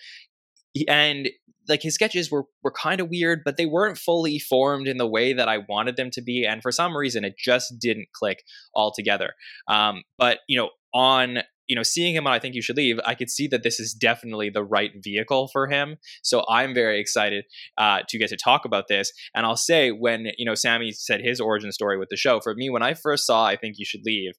And 0.88 1.30
like 1.68 1.82
his 1.82 1.94
sketches 1.94 2.32
were 2.32 2.46
were 2.64 2.72
kind 2.72 3.02
of 3.02 3.10
weird, 3.10 3.42
but 3.44 3.58
they 3.58 3.66
weren't 3.66 3.98
fully 3.98 4.40
formed 4.40 4.88
in 4.88 4.98
the 4.98 5.08
way 5.08 5.34
that 5.34 5.48
I 5.48 5.60
wanted 5.70 5.96
them 5.96 6.10
to 6.12 6.22
be, 6.22 6.46
and 6.46 6.62
for 6.62 6.72
some 6.72 6.96
reason, 6.96 7.24
it 7.24 7.36
just 7.38 7.80
didn't 7.80 8.08
click 8.14 8.44
altogether. 8.76 9.34
Um, 9.68 10.04
but 10.18 10.40
you 10.48 10.58
know, 10.58 10.70
on 10.94 11.44
you 11.72 11.76
know, 11.76 11.84
seeing 11.84 12.14
him 12.14 12.28
on 12.28 12.34
I 12.34 12.40
Think 12.40 12.54
You 12.54 12.62
Should 12.62 12.76
Leave, 12.76 13.00
I 13.06 13.16
could 13.16 13.30
see 13.30 13.48
that 13.48 13.64
this 13.64 13.80
is 13.80 13.94
definitely 13.94 14.50
the 14.50 14.62
right 14.62 14.92
vehicle 15.02 15.48
for 15.48 15.68
him. 15.68 15.96
So 16.22 16.44
I'm 16.50 16.74
very 16.74 17.00
excited 17.00 17.46
uh, 17.78 18.02
to 18.10 18.18
get 18.18 18.28
to 18.28 18.36
talk 18.36 18.66
about 18.66 18.90
this. 18.90 19.14
And 19.34 19.46
I'll 19.46 19.56
say, 19.56 19.90
when, 19.90 20.28
you 20.38 20.44
know, 20.44 20.54
Sammy 20.54 20.92
said 20.92 21.22
his 21.22 21.40
origin 21.40 21.72
story 21.72 21.98
with 21.98 22.10
the 22.10 22.18
show, 22.18 22.42
for 22.42 22.54
me, 22.56 22.70
when 22.70 22.84
I 22.84 22.94
first 22.94 23.26
saw 23.26 23.46
I 23.46 23.56
Think 23.56 23.76
You 23.78 23.86
Should 23.86 24.02
Leave, 24.06 24.34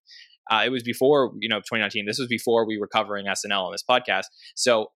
uh, 0.51 0.63
it 0.67 0.69
was 0.69 0.83
before, 0.83 1.33
you 1.41 1.49
know, 1.49 1.61
2019. 1.61 2.05
This 2.05 2.19
was 2.19 2.29
before 2.29 2.67
we 2.67 2.79
were 2.79 2.87
covering 2.87 3.25
SNL 3.25 3.65
on 3.65 3.73
this 3.73 3.85
podcast. 3.89 4.25
So 4.55 4.89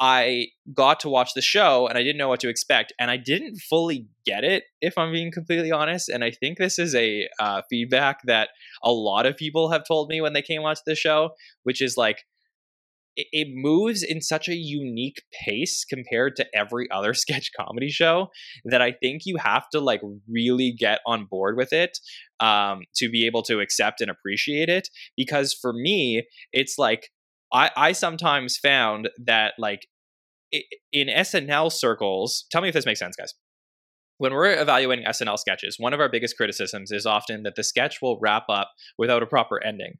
I 0.00 0.48
got 0.72 1.00
to 1.00 1.08
watch 1.08 1.34
the 1.34 1.42
show 1.42 1.86
and 1.86 1.96
I 1.96 2.02
didn't 2.02 2.18
know 2.18 2.28
what 2.28 2.40
to 2.40 2.48
expect, 2.48 2.92
and 2.98 3.10
I 3.10 3.16
didn't 3.16 3.58
fully 3.58 4.08
get 4.26 4.44
it, 4.44 4.64
if 4.80 4.98
I'm 4.98 5.12
being 5.12 5.30
completely 5.30 5.70
honest. 5.70 6.08
And 6.08 6.24
I 6.24 6.30
think 6.30 6.58
this 6.58 6.78
is 6.78 6.94
a 6.94 7.28
uh, 7.38 7.62
feedback 7.70 8.20
that 8.24 8.50
a 8.82 8.92
lot 8.92 9.26
of 9.26 9.36
people 9.36 9.70
have 9.70 9.86
told 9.86 10.08
me 10.08 10.20
when 10.20 10.32
they 10.32 10.42
came 10.42 10.62
onto 10.62 10.80
the 10.86 10.96
show, 10.96 11.30
which 11.62 11.80
is 11.80 11.96
like, 11.96 12.24
it, 13.16 13.26
it 13.32 13.48
moves 13.52 14.02
in 14.02 14.20
such 14.20 14.48
a 14.48 14.54
unique 14.54 15.22
pace 15.32 15.84
compared 15.84 16.36
to 16.36 16.46
every 16.54 16.90
other 16.90 17.14
sketch 17.14 17.50
comedy 17.56 17.90
show 17.90 18.28
that 18.64 18.82
I 18.82 18.92
think 18.92 19.22
you 19.24 19.36
have 19.36 19.68
to 19.70 19.80
like 19.80 20.02
really 20.28 20.72
get 20.72 21.00
on 21.06 21.26
board 21.26 21.56
with 21.56 21.72
it 21.72 21.98
um, 22.40 22.82
to 22.96 23.08
be 23.08 23.26
able 23.26 23.42
to 23.44 23.60
accept 23.60 24.00
and 24.00 24.10
appreciate 24.10 24.68
it. 24.68 24.88
Because 25.16 25.54
for 25.54 25.72
me, 25.72 26.26
it's 26.52 26.78
like 26.78 27.10
I, 27.54 27.70
I 27.76 27.92
sometimes 27.92 28.56
found 28.56 29.08
that 29.24 29.54
like 29.58 29.86
in 30.92 31.08
SNL 31.08 31.72
circles, 31.72 32.46
tell 32.50 32.60
me 32.60 32.68
if 32.68 32.74
this 32.74 32.86
makes 32.86 32.98
sense, 32.98 33.16
guys. 33.16 33.32
When 34.18 34.32
we're 34.32 34.60
evaluating 34.60 35.04
SNL 35.06 35.38
sketches, 35.38 35.76
one 35.78 35.92
of 35.92 36.00
our 36.00 36.08
biggest 36.08 36.36
criticisms 36.36 36.90
is 36.90 37.06
often 37.06 37.44
that 37.44 37.54
the 37.56 37.64
sketch 37.64 37.98
will 38.02 38.18
wrap 38.20 38.44
up 38.48 38.70
without 38.98 39.22
a 39.22 39.26
proper 39.26 39.62
ending. 39.64 39.94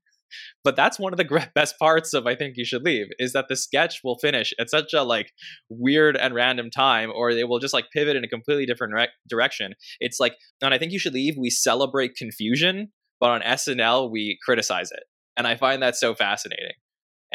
But 0.65 0.75
that's 0.75 0.99
one 0.99 1.13
of 1.13 1.17
the 1.17 1.49
best 1.55 1.79
parts 1.79 2.13
of 2.13 2.27
I 2.27 2.35
think 2.35 2.55
you 2.57 2.65
should 2.65 2.83
leave 2.83 3.07
is 3.19 3.33
that 3.33 3.47
the 3.49 3.57
sketch 3.57 4.01
will 4.03 4.19
finish 4.19 4.53
at 4.59 4.71
such 4.71 4.93
a 4.93 5.03
like 5.03 5.33
weird 5.69 6.17
and 6.17 6.35
random 6.35 6.71
time, 6.71 7.11
or 7.15 7.31
it 7.31 7.49
will 7.49 7.61
just 7.61 7.75
like 7.75 7.87
pivot 7.93 8.17
in 8.17 8.25
a 8.25 8.29
completely 8.29 8.67
different 8.67 8.95
re- 8.95 9.09
direction. 9.29 9.75
It's 10.01 10.19
like 10.19 10.35
on 10.63 10.73
I 10.73 10.79
think 10.79 10.93
you 10.93 10.99
should 10.99 11.15
leave. 11.15 11.37
We 11.39 11.51
celebrate 11.51 12.17
confusion, 12.17 12.93
but 13.21 13.31
on 13.31 13.43
SNL 13.43 14.11
we 14.11 14.39
criticize 14.45 14.91
it, 14.91 15.05
and 15.37 15.47
I 15.47 15.57
find 15.57 15.83
that 15.83 15.97
so 15.97 16.15
fascinating. 16.15 16.75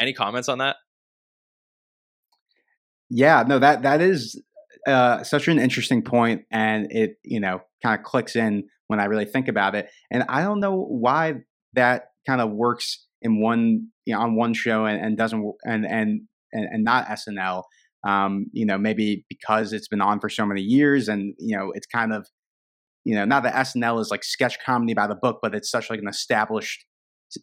Any 0.00 0.14
comments 0.14 0.48
on 0.48 0.58
that? 0.58 0.76
Yeah, 3.10 3.44
no 3.46 3.58
that 3.58 3.82
that 3.82 4.00
is 4.00 4.40
uh, 4.86 5.22
such 5.24 5.48
an 5.48 5.58
interesting 5.58 6.02
point, 6.02 6.42
and 6.50 6.86
it 6.90 7.16
you 7.22 7.38
know 7.38 7.60
kind 7.82 7.98
of 7.98 8.04
clicks 8.04 8.34
in 8.34 8.64
when 8.86 8.98
I 8.98 9.04
really 9.04 9.26
think 9.26 9.46
about 9.46 9.74
it. 9.74 9.90
And 10.10 10.24
I 10.28 10.42
don't 10.42 10.60
know 10.60 10.76
why 10.76 11.34
that 11.74 12.06
kind 12.26 12.40
of 12.40 12.50
works 12.50 13.06
in 13.20 13.40
one 13.42 13.88
you 14.06 14.14
know 14.14 14.20
on 14.20 14.36
one 14.36 14.54
show 14.54 14.86
and, 14.86 15.04
and 15.04 15.16
doesn't 15.18 15.44
and 15.64 15.84
and 15.84 16.22
and, 16.52 16.68
and 16.70 16.84
not 16.84 17.06
SNL. 17.06 17.64
Um, 18.06 18.46
you 18.52 18.64
know, 18.64 18.78
maybe 18.78 19.26
because 19.28 19.74
it's 19.74 19.88
been 19.88 20.00
on 20.00 20.20
for 20.20 20.30
so 20.30 20.46
many 20.46 20.62
years, 20.62 21.08
and 21.08 21.34
you 21.38 21.56
know, 21.56 21.72
it's 21.74 21.86
kind 21.86 22.12
of 22.12 22.26
you 23.04 23.14
know 23.14 23.24
not 23.24 23.42
that 23.42 23.54
SNL 23.54 24.00
is 24.00 24.10
like 24.10 24.24
sketch 24.24 24.56
comedy 24.64 24.94
by 24.94 25.06
the 25.06 25.14
book, 25.14 25.40
but 25.42 25.54
it's 25.54 25.70
such 25.70 25.90
like 25.90 26.00
an 26.00 26.08
established 26.08 26.86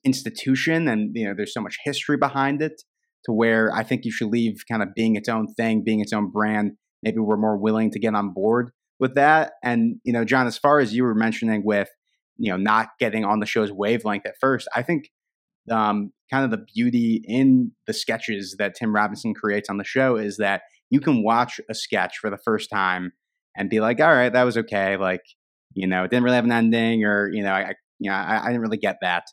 institution 0.04 0.88
and 0.88 1.12
you 1.16 1.26
know 1.26 1.34
there's 1.36 1.54
so 1.54 1.62
much 1.62 1.78
history 1.84 2.18
behind 2.18 2.62
it 2.62 2.82
to 3.26 3.32
where 3.32 3.74
I 3.74 3.84
think 3.84 4.06
you 4.06 4.12
should 4.12 4.30
leave 4.30 4.64
kind 4.70 4.82
of 4.82 4.94
being 4.96 5.16
its 5.16 5.30
own 5.30 5.54
thing, 5.56 5.84
being 5.84 6.00
its 6.00 6.14
own 6.14 6.30
brand. 6.30 6.74
Maybe 7.04 7.20
we're 7.20 7.38
more 7.38 7.58
willing 7.58 7.92
to 7.92 8.00
get 8.00 8.16
on 8.16 8.34
board 8.34 8.72
with 9.00 9.16
that. 9.16 9.54
And 9.64 9.98
you 10.04 10.14
know, 10.14 10.26
Jon, 10.26 10.48
as 10.48 10.58
far 10.58 10.80
as 10.80 10.94
you 10.94 11.04
were 11.04 11.16
mentioning 11.16 11.64
with 11.64 11.90
you 12.38 12.52
know 12.52 12.58
not 12.58 12.90
getting 13.00 13.26
on 13.26 13.40
the 13.40 13.46
show's 13.46 13.72
wavelength 13.72 14.26
at 14.26 14.36
first, 14.40 14.68
I 14.76 14.84
think 14.84 15.10
um, 15.72 16.12
kind 16.32 16.46
of 16.46 16.52
the 16.52 16.66
beauty 16.74 17.22
in 17.26 17.72
the 17.86 17.94
sketches 17.94 18.56
that 18.60 18.76
Tim 18.76 18.94
Robinson 18.94 19.34
creates 19.34 19.70
on 19.70 19.78
the 19.78 19.84
show 19.84 20.16
is 20.16 20.38
that 20.38 20.62
you 20.90 21.00
can 21.00 21.24
watch 21.24 21.60
a 21.70 21.76
sketch 21.76 22.18
for 22.20 22.30
the 22.30 22.38
first 22.38 22.70
time 22.70 23.12
and 23.56 23.70
be 23.70 23.80
like, 23.80 24.00
all 24.00 24.14
right, 24.14 24.32
that 24.32 24.44
was 24.44 24.58
okay. 24.58 24.98
Like, 24.98 25.24
you 25.74 25.88
know, 25.88 26.04
it 26.04 26.12
didn't 26.12 26.24
really 26.24 26.36
have 26.36 26.46
an 26.46 26.52
ending 26.52 27.04
or, 27.04 27.30
you 27.30 27.44
know, 27.44 27.52
I, 27.52 27.74
you 28.00 28.10
know, 28.10 28.16
I, 28.16 28.44
I 28.44 28.48
didn't 28.48 28.62
really 28.62 28.78
get 28.78 28.98
that 29.02 29.24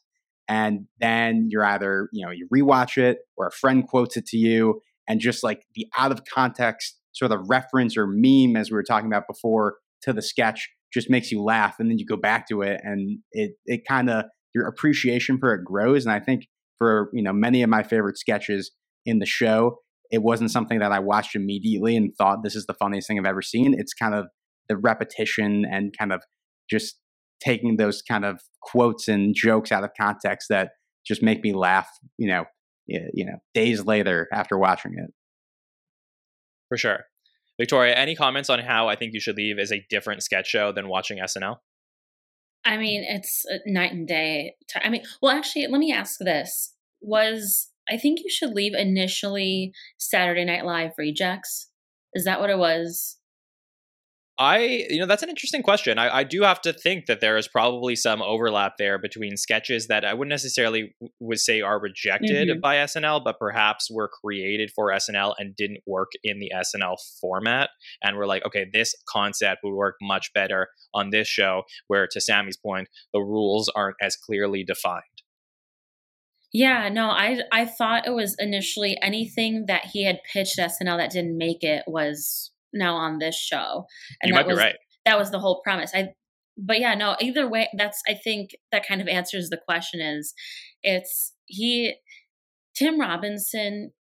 and 0.49 0.87
then 1.01 1.49
you're 1.51 1.65
either 1.65 2.09
you 2.13 2.25
know 2.25 2.31
you 2.31 2.49
rewatch 2.55 2.99
it 2.99 3.19
or 3.37 3.47
a 3.47 3.53
friend 3.53 3.87
quotes 3.87 4.17
it 4.17 4.27
to 4.27 4.37
you 4.37 4.81
and 5.09 5.21
just 5.21 5.43
like 5.43 5.65
the 5.75 5.87
out 5.97 6.13
of 6.13 6.23
context 6.25 6.99
sort 7.13 7.33
of 7.33 7.49
reference 7.49 7.97
or 7.97 8.07
meme 8.07 8.57
as 8.57 8.71
we 8.71 8.75
were 8.75 8.83
talking 8.83 9.07
about 9.07 9.25
before 9.29 9.77
to 10.03 10.13
the 10.13 10.23
sketch 10.23 10.69
just 10.93 11.11
makes 11.11 11.33
you 11.33 11.43
laugh 11.43 11.77
and 11.79 11.91
then 11.91 11.99
you 11.99 12.07
go 12.07 12.17
back 12.17 12.49
to 12.49 12.63
it 12.63 12.81
and 12.85 13.19
it 13.33 13.53
it 13.67 13.83
kind 13.89 14.11
of 14.11 14.25
your 14.55 14.67
appreciation 14.67 15.39
for 15.39 15.55
it 15.55 15.65
grows 15.65 16.05
and 16.05 16.15
i 16.15 16.21
think 16.21 16.47
for 16.79 17.11
you 17.13 17.23
know 17.23 17.33
many 17.33 17.63
of 17.63 17.71
my 17.71 17.83
favorite 17.83 18.19
sketches 18.19 18.73
in 19.07 19.19
the 19.19 19.27
show 19.27 19.79
it 20.11 20.23
wasn't 20.23 20.51
something 20.51 20.79
that 20.79 20.93
i 20.93 20.99
watched 20.99 21.35
immediately 21.35 21.97
and 21.97 22.15
thought 22.17 22.43
this 22.43 22.55
is 22.55 22.67
the 22.67 22.75
funniest 22.75 23.09
thing 23.09 23.19
i've 23.19 23.25
ever 23.25 23.43
seen. 23.43 23.75
It's 23.79 23.95
kind 23.95 24.15
of 24.15 24.27
the 24.69 24.77
repetition 24.77 25.65
and 25.71 25.95
kind 25.99 26.13
of 26.13 26.23
just 26.71 26.97
taking 27.41 27.76
those 27.76 28.03
kind 28.03 28.25
of 28.25 28.41
quotes 28.62 29.09
and 29.09 29.35
jokes 29.35 29.73
out 29.73 29.85
of 29.85 29.91
context 29.99 30.49
that 30.49 30.71
just 31.07 31.23
make 31.23 31.43
me 31.43 31.53
laugh 31.53 31.88
you 32.19 32.29
know 32.29 32.45
you 32.87 33.25
know 33.25 33.37
days 33.55 33.85
later 33.85 34.29
after 34.33 34.59
watching 34.59 34.93
it 34.97 35.11
for 36.69 36.76
sure 36.76 37.00
victoria 37.59 37.95
any 37.95 38.14
comments 38.14 38.50
on 38.50 38.59
how 38.59 38.88
i 38.88 38.97
think 38.97 39.12
you 39.12 39.21
should 39.21 39.37
leave 39.37 39.59
is 39.59 39.73
a 39.73 39.85
different 39.91 40.23
sketch 40.23 40.47
show 40.47 40.73
than 40.73 40.88
watching 40.88 41.19
snl 41.19 41.57
I 42.64 42.79
mean, 42.79 43.05
it's 43.07 43.45
night 43.67 43.93
and 43.93 44.09
day. 44.09 44.55
I 44.83 44.88
mean, 44.88 45.03
well, 45.21 45.37
actually, 45.37 45.67
let 45.67 45.79
me 45.79 45.93
ask 45.93 46.19
this: 46.19 46.75
Was 47.00 47.71
I 47.91 47.99
think 47.99 48.21
you 48.21 48.31
should 48.31 48.55
leave 48.55 48.73
initially 48.75 49.73
Saturday 49.99 50.45
Night 50.45 50.64
Live 50.64 50.93
rejects? 50.97 51.69
Is 52.14 52.25
that 52.25 52.41
what 52.41 52.50
it 52.50 52.59
was? 52.59 53.19
I, 54.37 54.87
you 54.91 54.99
know, 54.99 55.07
that's 55.07 55.23
an 55.23 55.29
interesting 55.29 55.62
question. 55.62 55.97
I, 55.97 56.19
I 56.19 56.25
do 56.25 56.43
have 56.43 56.61
to 56.62 56.73
think 56.73 57.07
that 57.07 57.21
there 57.21 57.37
is 57.37 57.47
probably 57.47 57.95
some 57.95 58.21
overlap 58.21 58.75
there 58.79 58.99
between 58.99 59.37
sketches 59.37 59.87
that 59.87 60.05
I 60.05 60.12
wouldn't 60.12 60.31
necessarily 60.31 60.95
would 61.21 61.38
say 61.38 61.61
are 61.61 61.79
rejected 61.79 62.49
mm-hmm. 62.49 62.61
by 62.61 62.76
SNL, 62.76 63.23
but 63.23 63.38
perhaps 63.38 63.88
were 63.91 64.09
created 64.09 64.73
for 64.75 64.91
SNL 64.91 65.35
and 65.38 65.55
didn't 65.55 65.83
work 65.87 66.11
in 66.25 66.41
the 66.41 66.50
SNL 66.53 66.97
format. 67.21 67.71
And 68.03 68.17
we're 68.17 68.26
like, 68.26 68.45
okay, 68.45 68.67
this 68.73 68.95
concept 69.09 69.61
would 69.62 69.75
work 69.75 69.97
much 70.03 70.33
better 70.33 70.69
on 70.93 71.11
this 71.11 71.29
show, 71.29 71.62
where 71.87 72.09
to 72.09 72.21
Sammy's 72.21 72.57
point, 72.57 72.88
the 73.12 73.21
rules 73.21 73.71
aren't 73.76 73.97
as 74.03 74.17
clearly 74.17 74.64
defined. 74.64 75.05
Yeah, 76.53 76.88
no, 76.88 77.11
I 77.11 77.41
I 77.50 77.67
thought 77.67 78.07
it 78.07 78.14
was 78.14 78.37
initially 78.38 78.97
anything 79.03 79.67
that 79.67 79.87
he 79.87 80.05
had 80.05 80.21
pitched 80.33 80.57
SNL 80.57 80.99
that 80.99 81.11
didn't 81.11 81.37
make 81.37 81.64
it 81.64 81.83
was 81.88 82.53
now 82.75 82.97
on 82.97 83.19
this 83.19 83.37
show. 83.37 83.87
And 84.21 84.28
you 84.28 84.35
might 84.35 84.47
was, 84.47 84.57
be 84.57 84.64
right. 84.64 84.76
That 85.07 85.19
was 85.19 85.31
the 85.31 85.38
whole 85.38 85.61
premise. 85.62 85.93
I 85.95 86.09
but 86.57 86.78
yeah, 86.78 86.95
no, 86.95 87.16
either 87.21 87.49
way, 87.49 87.69
that's 87.76 88.00
I 88.09 88.14
think 88.14 88.50
that 88.71 88.87
kind 88.87 89.00
of 89.00 89.09
answers 89.09 89.49
the 89.49 89.57
question 89.57 90.00
is 90.00 90.35
it's 90.83 91.33
he 91.47 91.95
Tim 92.76 93.00
Robinson 93.00 93.93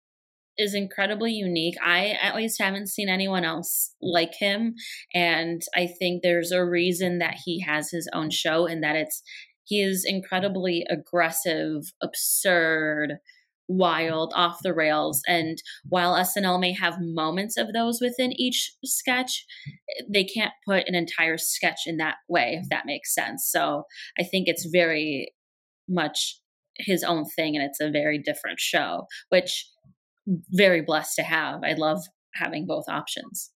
is 0.58 0.74
incredibly 0.74 1.32
unique. 1.32 1.76
I 1.82 2.16
at 2.22 2.36
least 2.36 2.60
haven't 2.60 2.88
seen 2.88 3.08
anyone 3.08 3.44
else 3.44 3.94
like 4.02 4.34
him. 4.34 4.74
And 5.14 5.62
I 5.74 5.86
think 5.86 6.22
there's 6.22 6.52
a 6.52 6.64
reason 6.64 7.18
that 7.18 7.36
he 7.44 7.60
has 7.60 7.90
his 7.90 8.08
own 8.12 8.30
show 8.30 8.66
and 8.66 8.82
that 8.82 8.96
it's 8.96 9.22
he 9.64 9.80
is 9.80 10.04
incredibly 10.06 10.84
aggressive, 10.90 11.92
absurd, 12.02 13.18
wild, 13.76 14.32
off 14.34 14.58
the 14.62 14.74
rails. 14.74 15.22
And 15.26 15.58
while 15.88 16.14
SNL 16.14 16.60
may 16.60 16.72
have 16.72 16.96
moments 17.00 17.56
of 17.56 17.72
those 17.72 18.00
within 18.00 18.32
each 18.32 18.72
sketch, 18.84 19.44
they 20.08 20.24
can't 20.24 20.52
put 20.66 20.88
an 20.88 20.94
entire 20.94 21.38
sketch 21.38 21.80
in 21.86 21.96
that 21.98 22.16
way, 22.28 22.58
if 22.62 22.68
that 22.70 22.86
makes 22.86 23.14
sense. 23.14 23.48
So 23.50 23.84
I 24.18 24.24
think 24.24 24.48
it's 24.48 24.66
very 24.66 25.32
much 25.88 26.38
his 26.78 27.02
own 27.04 27.24
thing 27.24 27.56
and 27.56 27.64
it's 27.64 27.80
a 27.80 27.90
very 27.90 28.18
different 28.18 28.58
show, 28.58 29.06
which 29.28 29.68
very 30.50 30.82
blessed 30.82 31.16
to 31.16 31.22
have. 31.22 31.62
I 31.64 31.74
love 31.74 32.02
having 32.34 32.66
both 32.66 32.84
options. 32.88 33.50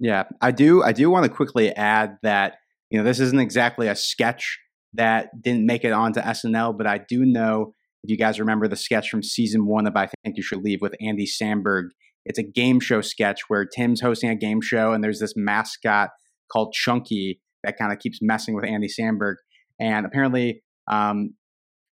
Yeah, 0.00 0.24
I 0.40 0.52
do. 0.52 0.82
I 0.82 0.92
do 0.92 1.10
want 1.10 1.24
to 1.24 1.30
quickly 1.30 1.74
add 1.74 2.18
that 2.22 2.56
you 2.90 2.98
know 2.98 3.04
this 3.04 3.20
isn't 3.20 3.40
exactly 3.40 3.88
a 3.88 3.96
sketch 3.96 4.58
that 4.94 5.30
didn't 5.42 5.66
make 5.66 5.84
it 5.84 5.92
onto 5.92 6.20
SNL, 6.20 6.76
but 6.76 6.86
I 6.86 6.98
do 6.98 7.24
know 7.24 7.74
if 8.04 8.10
you 8.10 8.16
guys 8.16 8.38
remember 8.38 8.68
the 8.68 8.76
sketch 8.76 9.08
from 9.08 9.22
season 9.22 9.66
one 9.66 9.86
of 9.86 9.96
I 9.96 10.08
Think 10.24 10.36
You 10.36 10.42
Should 10.42 10.62
Leave 10.62 10.80
with 10.80 10.94
Andy 11.00 11.26
Samberg, 11.26 11.88
it's 12.24 12.38
a 12.38 12.42
game 12.42 12.80
show 12.80 13.00
sketch 13.00 13.42
where 13.48 13.64
Tim's 13.64 14.00
hosting 14.00 14.30
a 14.30 14.36
game 14.36 14.60
show 14.60 14.92
and 14.92 15.02
there's 15.02 15.20
this 15.20 15.34
mascot 15.36 16.10
called 16.52 16.72
Chunky 16.72 17.40
that 17.64 17.76
kind 17.76 17.92
of 17.92 17.98
keeps 17.98 18.18
messing 18.22 18.54
with 18.54 18.64
Andy 18.64 18.88
Samberg. 18.88 19.34
And 19.80 20.06
apparently, 20.06 20.62
um, 20.90 21.34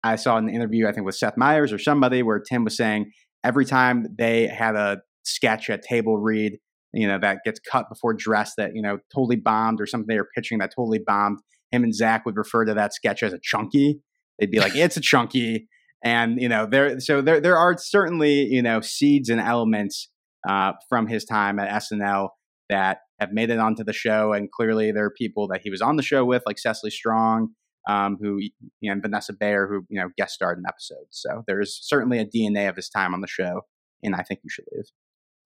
I 0.05 0.17
saw 0.17 0.37
an 0.37 0.49
interview, 0.49 0.87
I 0.87 0.93
think 0.93 1.07
with 1.07 1.17
Seth 1.17 1.37
Meyers 1.37 1.73
or 1.73 1.79
somebody, 1.79 2.23
where 2.23 2.39
Tim 2.39 2.65
was 2.65 2.77
saying 2.77 3.11
every 3.43 3.65
time 3.65 4.07
they 4.17 4.47
had 4.47 4.77
a 4.77 4.99
sketch, 5.25 5.69
a 5.69 5.79
table 5.79 6.19
read, 6.19 6.59
you 6.93 7.09
know, 7.09 7.19
that 7.19 7.39
gets 7.45 7.61
cut 7.61 7.89
before 7.89 8.15
dress 8.15 8.55
that, 8.57 8.73
you 8.75 8.83
know, 8.83 8.99
totally 9.13 9.37
bombed 9.37 9.81
or 9.81 9.87
something 9.87 10.07
they 10.07 10.19
were 10.19 10.29
pitching 10.35 10.59
that 10.59 10.73
totally 10.75 11.01
bombed, 11.05 11.39
him 11.73 11.83
and 11.83 11.95
Zach 11.95 12.25
would 12.25 12.37
refer 12.37 12.65
to 12.65 12.75
that 12.75 12.95
sketch 12.95 13.23
as 13.23 13.33
a 13.33 13.41
chunky. 13.43 14.01
They'd 14.39 14.51
be 14.51 14.61
like, 14.61 14.77
it's 14.77 14.97
a 14.97 15.01
chunky 15.01 15.69
and 16.05 16.41
you 16.41 16.49
know 16.49 16.67
there 16.67 17.01
so 17.01 17.21
there 17.21 17.41
there 17.41 17.57
are 17.57 17.77
certainly 17.79 18.45
you 18.45 18.63
know 18.63 18.81
seeds 18.81 19.29
and 19.29 19.41
elements 19.41 20.09
uh, 20.49 20.73
from 20.89 21.07
his 21.07 21.25
time 21.25 21.59
at 21.59 21.83
SNL 21.83 22.29
that 22.69 22.99
have 23.21 23.33
made 23.33 23.51
it 23.51 23.59
onto 23.59 23.85
the 23.85 23.93
show, 23.93 24.33
and 24.33 24.51
clearly 24.51 24.93
there 24.93 25.05
are 25.05 25.11
people 25.11 25.49
that 25.49 25.61
he 25.63 25.71
was 25.71 25.81
on 25.81 25.97
the 25.97 26.03
show 26.03 26.25
with, 26.25 26.43
like 26.47 26.59
Cecily 26.59 26.91
Strong, 26.91 27.49
um, 27.89 28.17
who 28.21 28.39
you 28.39 28.51
know, 28.83 28.93
and 28.93 29.03
Vanessa 29.03 29.33
Bayer, 29.33 29.67
who 29.67 29.87
you 29.89 30.01
know 30.01 30.09
guest 30.17 30.35
starred 30.35 30.59
in 30.59 30.65
episodes. 30.69 31.09
So 31.11 31.43
there 31.47 31.61
is 31.61 31.79
certainly 31.83 32.19
a 32.19 32.27
DNA 32.27 32.69
of 32.69 32.77
his 32.77 32.89
time 32.89 33.15
on 33.15 33.21
the 33.21 33.29
show, 33.29 33.63
and 34.03 34.15
I 34.15 34.23
think 34.23 34.41
you 34.43 34.51
should 34.51 34.67
leave. 34.73 34.87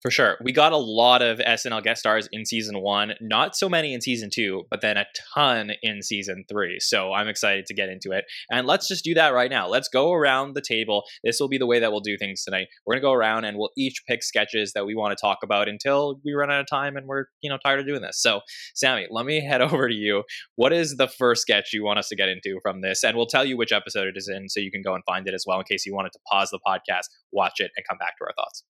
For 0.04 0.10
sure. 0.10 0.36
We 0.42 0.52
got 0.52 0.72
a 0.72 0.76
lot 0.76 1.22
of 1.22 1.38
SNL 1.38 1.82
guest 1.82 2.00
stars 2.00 2.28
in 2.30 2.44
season 2.44 2.82
one, 2.82 3.14
not 3.22 3.56
so 3.56 3.70
many 3.70 3.94
in 3.94 4.02
season 4.02 4.28
two, 4.30 4.64
but 4.70 4.82
then 4.82 4.98
a 4.98 5.06
ton 5.34 5.70
in 5.82 6.02
season 6.02 6.44
three. 6.46 6.76
So 6.78 7.14
I'm 7.14 7.26
excited 7.26 7.64
to 7.64 7.74
get 7.74 7.88
into 7.88 8.10
it. 8.10 8.26
And 8.50 8.66
let's 8.66 8.86
just 8.86 9.02
do 9.02 9.14
that 9.14 9.32
right 9.32 9.50
now. 9.50 9.66
Let's 9.66 9.88
go 9.88 10.12
around 10.12 10.52
the 10.52 10.60
table. 10.60 11.04
This 11.24 11.40
will 11.40 11.48
be 11.48 11.56
the 11.56 11.64
way 11.64 11.80
that 11.80 11.90
we'll 11.90 12.02
do 12.02 12.18
things 12.18 12.44
tonight. 12.44 12.66
We're 12.84 12.96
going 12.96 13.00
to 13.00 13.06
go 13.06 13.12
around 13.14 13.46
and 13.46 13.56
we'll 13.56 13.70
each 13.78 14.02
pick 14.06 14.22
sketches 14.22 14.74
that 14.74 14.84
we 14.84 14.94
want 14.94 15.16
to 15.16 15.18
talk 15.18 15.38
about 15.42 15.70
until 15.70 16.20
we 16.22 16.34
run 16.34 16.50
out 16.50 16.60
of 16.60 16.66
time 16.66 16.98
and 16.98 17.06
we're, 17.06 17.24
you 17.40 17.48
know, 17.48 17.56
tired 17.64 17.80
of 17.80 17.86
doing 17.86 18.02
this. 18.02 18.20
So, 18.20 18.42
Sammy, 18.74 19.06
let 19.10 19.24
me 19.24 19.42
head 19.42 19.62
over 19.62 19.88
to 19.88 19.94
you. 19.94 20.24
What 20.56 20.74
is 20.74 20.98
the 20.98 21.08
first 21.08 21.40
sketch 21.40 21.70
you 21.72 21.82
want 21.82 21.98
us 21.98 22.10
to 22.10 22.16
get 22.16 22.28
into 22.28 22.58
from 22.62 22.82
this? 22.82 23.04
And 23.04 23.16
we'll 23.16 23.24
tell 23.24 23.46
you 23.46 23.56
which 23.56 23.72
episode 23.72 24.08
it 24.08 24.18
is 24.18 24.28
in 24.28 24.50
so 24.50 24.60
you 24.60 24.70
can 24.70 24.82
go 24.82 24.94
and 24.94 25.02
find 25.06 25.26
it 25.26 25.32
as 25.32 25.44
well 25.46 25.60
in 25.60 25.64
case 25.64 25.86
you 25.86 25.94
wanted 25.94 26.12
to 26.12 26.18
pause 26.30 26.50
the 26.50 26.60
podcast, 26.66 27.08
watch 27.32 27.54
it, 27.56 27.70
and 27.74 27.86
come 27.88 27.96
back 27.96 28.18
to 28.18 28.24
our 28.26 28.34
thoughts. 28.36 28.64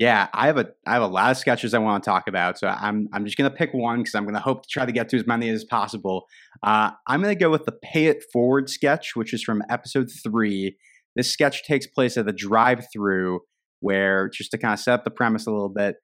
Yeah, 0.00 0.28
I 0.32 0.46
have 0.46 0.56
a 0.56 0.66
I 0.86 0.94
have 0.94 1.02
a 1.02 1.06
lot 1.06 1.30
of 1.30 1.36
sketches 1.36 1.74
I 1.74 1.78
want 1.78 2.02
to 2.02 2.08
talk 2.08 2.26
about, 2.26 2.58
so 2.58 2.68
I'm 2.68 3.06
I'm 3.12 3.26
just 3.26 3.36
gonna 3.36 3.50
pick 3.50 3.74
one 3.74 3.98
because 3.98 4.14
I'm 4.14 4.24
gonna 4.24 4.40
hope 4.40 4.62
to 4.62 4.68
try 4.70 4.86
to 4.86 4.92
get 4.92 5.10
to 5.10 5.16
as 5.18 5.26
many 5.26 5.50
as 5.50 5.62
possible. 5.62 6.24
Uh, 6.62 6.92
I'm 7.06 7.20
gonna 7.20 7.34
go 7.34 7.50
with 7.50 7.66
the 7.66 7.76
Pay 7.82 8.06
It 8.06 8.24
Forward 8.32 8.70
sketch, 8.70 9.10
which 9.14 9.34
is 9.34 9.42
from 9.42 9.62
episode 9.68 10.08
three. 10.24 10.74
This 11.16 11.30
sketch 11.30 11.64
takes 11.64 11.86
place 11.86 12.16
at 12.16 12.24
the 12.24 12.32
drive-through, 12.32 13.40
where 13.80 14.30
just 14.30 14.52
to 14.52 14.58
kind 14.58 14.72
of 14.72 14.80
set 14.80 14.94
up 14.94 15.04
the 15.04 15.10
premise 15.10 15.46
a 15.46 15.50
little 15.50 15.68
bit, 15.68 15.96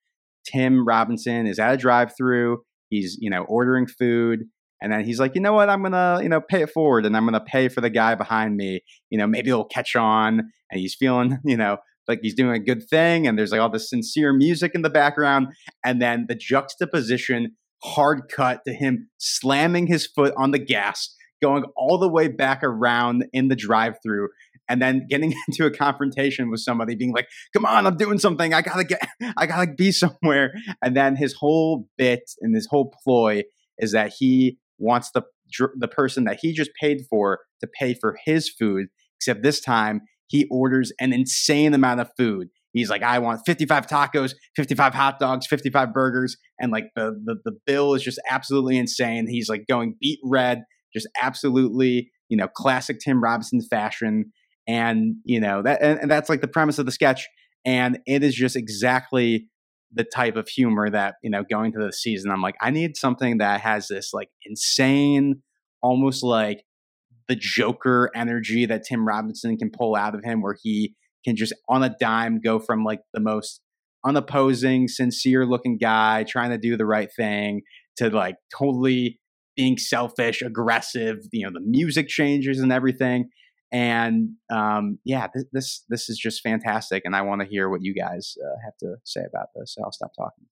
Tim 0.45 0.87
Robinson 0.87 1.47
is 1.47 1.59
at 1.59 1.73
a 1.73 1.79
drive-through. 1.79 2.59
He's 2.91 3.17
you 3.19 3.31
know 3.31 3.47
ordering 3.49 3.87
food, 3.87 4.41
and 4.83 4.93
then 4.93 5.07
he's 5.07 5.19
like, 5.19 5.35
you 5.35 5.41
know 5.41 5.55
what, 5.55 5.71
I'm 5.71 5.83
gonna 5.83 6.21
you 6.23 6.29
know 6.29 6.43
pay 6.43 6.61
it 6.61 6.71
forward, 6.71 7.07
and 7.07 7.17
I'm 7.17 7.25
gonna 7.25 7.41
pay 7.41 7.69
for 7.69 7.81
the 7.81 7.89
guy 7.89 8.15
behind 8.15 8.59
me. 8.59 8.83
You 9.09 9.17
know, 9.17 9.27
maybe 9.27 9.49
he'll 9.49 9.65
catch 9.65 9.97
on, 9.97 10.51
and 10.71 10.81
he's 10.81 10.95
feeling 10.95 11.39
you 11.47 11.57
know 11.57 11.79
like 12.09 12.21
he's 12.23 12.35
doing 12.35 12.53
a 12.53 12.59
good 12.59 12.89
thing 12.89 13.27
and 13.27 13.39
there's 13.39 13.53
like 13.53 13.61
all 13.61 13.71
this 13.71 13.91
sincere 13.91 14.33
music 14.33 14.73
in 14.75 14.83
the 14.83 14.91
background 14.91 15.49
and 15.85 16.01
then 16.01 16.27
the 16.29 16.35
juxtaposition 16.35 17.57
hard 17.83 18.23
cut 18.31 18.61
to 18.67 18.73
him 18.73 19.09
slamming 19.19 19.87
his 19.87 20.07
foot 20.07 20.33
on 20.37 20.51
the 20.51 20.59
gas 20.59 21.15
going 21.43 21.65
all 21.77 21.99
the 21.99 22.09
way 22.09 22.29
back 22.29 22.63
around 22.63 23.27
in 23.33 23.49
the 23.49 23.57
drive 23.57 23.95
through 24.03 24.29
and 24.69 24.81
then 24.81 25.07
getting 25.09 25.35
into 25.49 25.67
a 25.67 25.71
confrontation 25.71 26.51
with 26.51 26.61
somebody 26.61 26.95
being 26.95 27.13
like 27.13 27.29
come 27.53 27.65
on 27.65 27.87
i'm 27.87 27.97
doing 27.97 28.19
something. 28.19 28.55
I 28.55 28.63
gotta 28.63 28.85
get 28.85 29.07
i 29.37 29.47
gotta 29.47 29.73
be 29.73 29.93
somewhere. 29.93 30.53
And 30.83 30.97
then 30.97 31.17
his 31.17 31.35
whole 31.35 31.89
bit 31.97 32.23
and 32.41 32.55
his 32.55 32.67
whole 32.71 32.93
ploy 33.05 33.43
is 33.79 33.93
that 33.93 34.13
he 34.19 34.59
wants 34.79 35.11
the 35.11 35.23
the 35.77 35.89
person 35.89 36.25
that 36.25 36.39
he 36.41 36.53
just 36.53 36.73
paid 36.81 37.03
for 37.09 37.41
to 37.61 37.69
pay 37.79 37.95
for 37.95 38.17
his 38.25 38.49
food 38.51 38.89
except 39.19 39.43
this 39.43 39.61
time 39.61 40.01
he 40.29 40.47
orders 40.51 40.93
an 41.01 41.13
insane 41.13 41.75
amount 41.75 42.01
of 42.01 42.11
food. 42.17 42.49
He's 42.73 42.91
like, 42.91 43.03
I 43.03 43.19
want 43.21 43.41
55 43.47 43.87
tacos, 43.87 44.35
55 44.55 44.93
hot 44.93 45.19
dogs, 45.19 45.47
55 45.47 45.95
burgers. 45.95 46.37
And 46.61 46.71
like 46.71 46.89
the, 46.95 47.19
the, 47.25 47.37
the 47.45 47.57
bill 47.65 47.95
is 47.95 48.03
just 48.03 48.21
absolutely 48.29 48.77
insane. 48.77 49.27
He's 49.29 49.49
like 49.49 49.65
going 49.67 49.95
beet 49.99 50.19
red, 50.23 50.65
just 50.93 51.09
absolutely, 51.21 52.11
you 52.29 52.37
know, 52.37 52.49
classic 52.49 52.99
Tim 53.03 53.23
Robinson 53.23 53.63
fashion. 53.63 54.33
And, 54.69 55.17
you 55.25 55.41
know, 55.41 55.63
that, 55.63 55.81
and, 55.81 56.01
and 56.01 56.11
that's 56.11 56.29
like 56.29 56.43
the 56.43 56.49
premise 56.49 56.79
of 56.79 56.85
the 56.85 56.93
sketch. 56.93 57.27
And 57.65 57.99
it 58.07 58.23
is 58.23 58.35
just 58.35 58.57
exactly 58.57 59.49
the 59.93 60.05
type 60.05 60.37
of 60.37 60.49
humor 60.49 60.91
that, 60.91 61.15
you 61.23 61.31
know, 61.31 61.45
going 61.49 61.73
to 61.73 61.79
the 61.79 61.93
season, 61.93 62.31
I'm 62.31 62.43
like, 62.43 62.57
I 62.61 62.71
need 62.71 62.97
something 62.97 63.39
that 63.39 63.63
has 63.63 63.89
this 63.89 64.13
like 64.13 64.29
insane, 64.45 65.43
almost 65.83 66.23
like 66.23 66.63
the 67.29 67.37
Joker 67.37 68.11
energy 68.15 68.67
that 68.67 68.85
Tim 68.85 69.07
Robinson 69.07 69.57
can 69.57 69.71
pull 69.71 69.97
out 69.97 70.15
of 70.15 70.23
him, 70.25 70.43
where 70.43 70.57
he 70.63 70.95
can 71.25 71.37
just 71.37 71.55
on 71.69 71.83
a 71.83 71.95
dime 72.01 72.41
go 72.41 72.59
from 72.59 72.85
like 72.85 73.01
the 73.13 73.21
most 73.21 73.61
unopposing, 74.05 74.89
sincere 74.89 75.45
looking 75.45 75.79
guy 75.79 76.25
trying 76.25 76.51
to 76.51 76.59
do 76.59 76.77
the 76.77 76.87
right 76.87 77.09
thing 77.17 77.63
to 77.97 78.11
like 78.11 78.37
totally 78.57 79.19
being 79.57 79.77
selfish, 79.79 80.43
aggressive. 80.43 81.17
You 81.33 81.47
know, 81.47 81.53
the 81.53 81.65
music 81.65 82.09
changes 82.09 82.61
and 82.61 82.73
everything. 82.73 83.31
And 83.73 84.31
um, 84.51 84.99
yeah, 85.05 85.27
this, 85.35 85.45
this, 85.53 85.85
this 85.89 86.09
is 86.09 86.19
just 86.19 86.41
fantastic, 86.41 87.03
and 87.05 87.17
I 87.17 87.23
want 87.23 87.41
to 87.41 87.49
hear 87.49 87.69
what 87.69 87.81
you 87.83 87.95
guys 87.95 88.35
uh, 88.41 88.57
have 88.65 88.77
to 88.79 88.97
say 89.05 89.23
about 89.29 89.49
this. 89.57 89.75
So 89.75 89.83
I'll 89.83 89.93
stop 89.93 90.13
talking. 90.17 90.47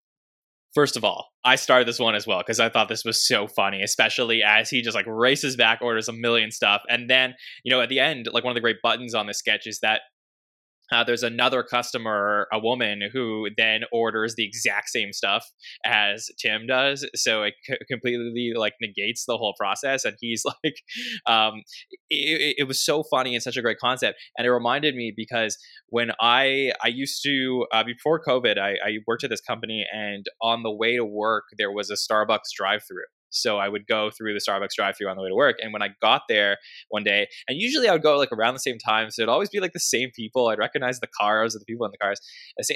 First 0.75 0.97
of 0.97 1.04
all, 1.04 1.28
I 1.45 1.54
started 1.54 1.87
this 1.87 2.00
one 2.00 2.16
as 2.16 2.26
well 2.26 2.38
because 2.38 2.59
I 2.59 2.69
thought 2.69 2.88
this 2.88 3.04
was 3.04 3.26
so 3.26 3.47
funny, 3.47 3.83
especially 3.83 4.43
as 4.43 4.71
he 4.71 4.83
just 4.83 4.97
like 4.97 5.07
races 5.07 5.57
back, 5.57 5.81
orders 5.81 6.09
a 6.09 6.12
million 6.12 6.50
stuff, 6.50 6.83
and 6.88 7.09
then 7.09 7.35
you 7.62 7.71
know 7.71 7.81
at 7.81 7.88
the 7.88 8.00
end, 8.00 8.28
like 8.33 8.45
one 8.45 8.50
of 8.50 8.57
the 8.57 8.61
great 8.61 8.83
buttons 8.83 9.14
on 9.14 9.26
the 9.26 9.35
sketch 9.35 9.66
is 9.66 9.78
that 9.81 10.02
uh, 10.93 11.05
there's 11.05 11.23
another 11.23 11.62
customer, 11.62 12.47
a 12.53 12.59
woman, 12.59 13.03
who 13.12 13.49
then 13.57 13.83
orders 13.93 14.35
the 14.35 14.45
exact 14.45 14.91
same 14.91 15.12
stuff 15.12 15.50
as 15.85 16.31
Tim 16.38 16.67
does. 16.67 17.09
So 17.14 17.43
it 17.43 17.55
c- 17.67 17.76
completely 17.88 18.53
like 18.57 18.75
negates 18.81 19.25
the 19.25 19.37
whole 19.37 19.55
process. 19.59 20.05
And 20.05 20.17
he's 20.21 20.45
like, 20.64 20.76
um, 21.26 21.62
it, 22.11 22.57
it, 22.59 22.69
was 22.69 22.85
so 22.85 23.03
funny 23.03 23.35
and 23.35 23.43
such 23.43 23.57
a 23.57 23.62
great 23.62 23.79
concept. 23.79 24.19
And 24.37 24.47
it 24.47 24.50
reminded 24.50 24.95
me 24.95 25.12
because 25.17 25.57
when 25.88 26.12
I 26.21 26.73
I 26.83 26.88
used 26.88 27.23
to 27.25 27.67
uh, 27.73 27.85
before 27.85 28.23
COVID, 28.23 28.59
I, 28.59 28.73
I 28.85 28.99
worked 29.07 29.25
at 29.25 29.31
this 29.31 29.41
company, 29.41 29.87
and 29.93 30.26
on 30.41 30.62
the 30.62 30.71
way 30.71 30.97
to 30.97 31.05
work 31.05 31.45
there 31.57 31.73
was 31.73 31.91
a 31.91 31.95
Starbucks 31.95 32.50
drive-through. 32.57 33.05
So 33.35 33.59
I 33.59 33.69
would 33.69 33.87
go 33.87 34.11
through 34.11 34.35
the 34.35 34.41
Starbucks 34.41 34.75
drive 34.76 34.97
through 34.97 35.09
on 35.09 35.17
the 35.17 35.23
way 35.23 35.29
to 35.29 35.35
work. 35.35 35.57
And 35.61 35.73
when 35.73 35.83
I 35.83 35.91
got 36.00 36.23
there 36.29 36.59
one 36.88 37.05
day, 37.05 37.26
and 37.49 37.59
usually 37.59 37.88
I 37.88 37.93
would 37.93 38.03
go 38.03 38.17
like 38.17 38.33
around 38.33 38.55
the 38.55 38.61
same 38.61 38.79
time. 38.79 39.11
So 39.11 39.23
it'd 39.23 39.29
always 39.29 39.50
be 39.50 39.61
like 39.61 39.73
the 39.73 39.81
same 39.81 40.11
people. 40.14 40.49
I'd 40.49 40.59
recognize 40.59 41.00
the 41.00 41.09
cars 41.09 41.55
or 41.55 41.59
the 41.59 41.64
people 41.64 41.85
in 41.87 41.93
the 41.93 41.99
cars. 41.99 42.21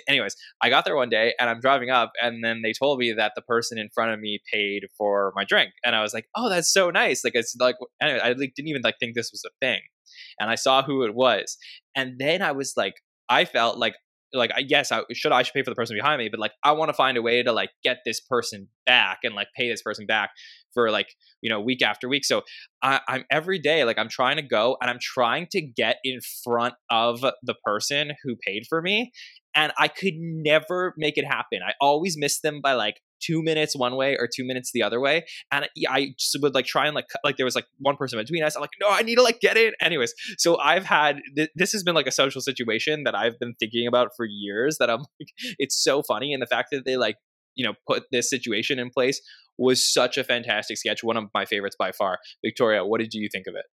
Anyways, 0.08 0.36
I 0.60 0.70
got 0.70 0.84
there 0.84 0.96
one 0.96 1.08
day 1.08 1.34
and 1.38 1.48
I'm 1.48 1.60
driving 1.60 1.90
up, 1.90 2.12
and 2.22 2.44
then 2.44 2.62
they 2.62 2.72
told 2.72 2.98
me 2.98 3.12
that 3.12 3.32
the 3.34 3.42
person 3.42 3.78
in 3.78 3.88
front 3.94 4.12
of 4.12 4.20
me 4.20 4.40
paid 4.52 4.86
for 4.96 5.32
my 5.34 5.44
drink. 5.44 5.72
And 5.84 5.94
I 5.94 6.02
was 6.02 6.12
like, 6.12 6.26
oh, 6.34 6.48
that's 6.48 6.72
so 6.72 6.90
nice. 6.90 7.24
Like, 7.24 7.34
it's 7.34 7.54
like, 7.58 7.76
anyway, 8.00 8.20
I 8.22 8.32
like, 8.32 8.54
didn't 8.54 8.68
even 8.68 8.82
like 8.82 8.98
think 8.98 9.14
this 9.14 9.30
was 9.32 9.44
a 9.46 9.50
thing. 9.64 9.80
And 10.40 10.50
I 10.50 10.54
saw 10.54 10.82
who 10.82 11.04
it 11.04 11.14
was. 11.14 11.56
And 11.94 12.18
then 12.18 12.42
I 12.42 12.52
was 12.52 12.74
like, 12.76 12.94
I 13.28 13.44
felt 13.44 13.78
like 13.78 13.94
like 14.32 14.50
I 14.54 14.64
yes 14.66 14.92
i 14.92 15.02
should 15.12 15.32
i 15.32 15.42
should 15.42 15.54
pay 15.54 15.62
for 15.62 15.70
the 15.70 15.76
person 15.76 15.96
behind 15.96 16.18
me 16.18 16.28
but 16.28 16.38
like 16.38 16.52
i 16.62 16.72
want 16.72 16.90
to 16.90 16.92
find 16.92 17.16
a 17.16 17.22
way 17.22 17.42
to 17.42 17.52
like 17.52 17.70
get 17.82 17.98
this 18.04 18.20
person 18.20 18.68
back 18.84 19.20
and 19.24 19.34
like 19.34 19.48
pay 19.56 19.68
this 19.68 19.82
person 19.82 20.06
back 20.06 20.30
for 20.74 20.90
like 20.90 21.08
you 21.40 21.50
know 21.50 21.60
week 21.60 21.82
after 21.82 22.08
week. 22.08 22.24
So 22.24 22.42
I, 22.82 23.00
i'm 23.08 23.24
every 23.30 23.58
day 23.58 23.84
like 23.84 23.98
i'm 23.98 24.08
trying 24.08 24.36
to 24.36 24.42
go 24.42 24.76
and 24.80 24.90
i'm 24.90 24.98
trying 25.00 25.46
to 25.52 25.60
get 25.60 25.96
in 26.04 26.20
front 26.44 26.74
of 26.90 27.20
the 27.20 27.54
person 27.64 28.12
who 28.22 28.36
paid 28.46 28.64
for 28.68 28.82
me 28.82 29.12
and 29.58 29.72
i 29.78 29.88
could 29.88 30.14
never 30.16 30.94
make 30.96 31.18
it 31.18 31.24
happen 31.24 31.60
i 31.66 31.72
always 31.80 32.16
miss 32.16 32.40
them 32.40 32.60
by 32.62 32.72
like 32.72 32.96
two 33.20 33.42
minutes 33.42 33.76
one 33.76 33.96
way 33.96 34.16
or 34.16 34.28
two 34.32 34.44
minutes 34.44 34.70
the 34.72 34.82
other 34.82 35.00
way. 35.00 35.24
And 35.50 35.68
I 35.88 36.14
just 36.18 36.36
would 36.40 36.54
like 36.54 36.66
try 36.66 36.86
and 36.86 36.94
like, 36.94 37.06
like 37.24 37.36
there 37.36 37.46
was 37.46 37.54
like 37.54 37.66
one 37.78 37.96
person 37.96 38.18
between 38.18 38.42
us. 38.42 38.56
I'm 38.56 38.60
like, 38.60 38.70
no, 38.80 38.88
I 38.88 39.02
need 39.02 39.16
to 39.16 39.22
like 39.22 39.40
get 39.40 39.56
in. 39.56 39.72
Anyways, 39.80 40.14
so 40.38 40.58
I've 40.58 40.84
had, 40.84 41.20
th- 41.36 41.50
this 41.54 41.72
has 41.72 41.82
been 41.82 41.94
like 41.94 42.06
a 42.06 42.12
social 42.12 42.40
situation 42.40 43.04
that 43.04 43.14
I've 43.14 43.38
been 43.38 43.54
thinking 43.58 43.86
about 43.86 44.10
for 44.16 44.24
years 44.24 44.78
that 44.78 44.90
I'm 44.90 45.00
like, 45.00 45.30
it's 45.58 45.82
so 45.82 46.02
funny. 46.02 46.32
And 46.32 46.42
the 46.42 46.46
fact 46.46 46.68
that 46.72 46.84
they 46.84 46.96
like, 46.96 47.16
you 47.54 47.66
know, 47.66 47.74
put 47.86 48.04
this 48.12 48.30
situation 48.30 48.78
in 48.78 48.90
place 48.90 49.20
was 49.58 49.92
such 49.92 50.16
a 50.16 50.24
fantastic 50.24 50.78
sketch. 50.78 51.02
One 51.02 51.16
of 51.16 51.24
my 51.34 51.44
favorites 51.44 51.76
by 51.76 51.90
far. 51.90 52.18
Victoria, 52.44 52.84
what 52.84 53.00
did 53.00 53.14
you 53.14 53.28
think 53.30 53.46
of 53.48 53.54
it? 53.56 53.64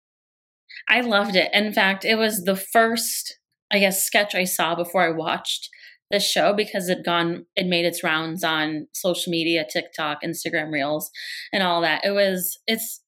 I 0.89 1.01
loved 1.01 1.35
it. 1.35 1.51
In 1.53 1.71
fact, 1.71 2.03
it 2.03 2.15
was 2.15 2.43
the 2.43 2.55
first, 2.55 3.37
I 3.75 3.79
guess, 3.79 4.05
sketch 4.05 4.35
I 4.35 4.45
saw 4.45 4.75
before 4.75 5.01
I 5.01 5.11
watched 5.11 5.69
the 6.11 6.19
show 6.19 6.53
because 6.53 6.87
it 6.87 7.03
gone 7.03 7.45
it 7.55 7.65
made 7.65 7.85
its 7.85 8.03
rounds 8.03 8.43
on 8.43 8.87
social 8.93 9.31
media 9.31 9.65
tiktok 9.67 10.19
instagram 10.23 10.71
reels 10.71 11.09
and 11.51 11.63
all 11.63 11.81
that. 11.81 12.05
It 12.05 12.11
was 12.11 12.59
it's 12.67 13.01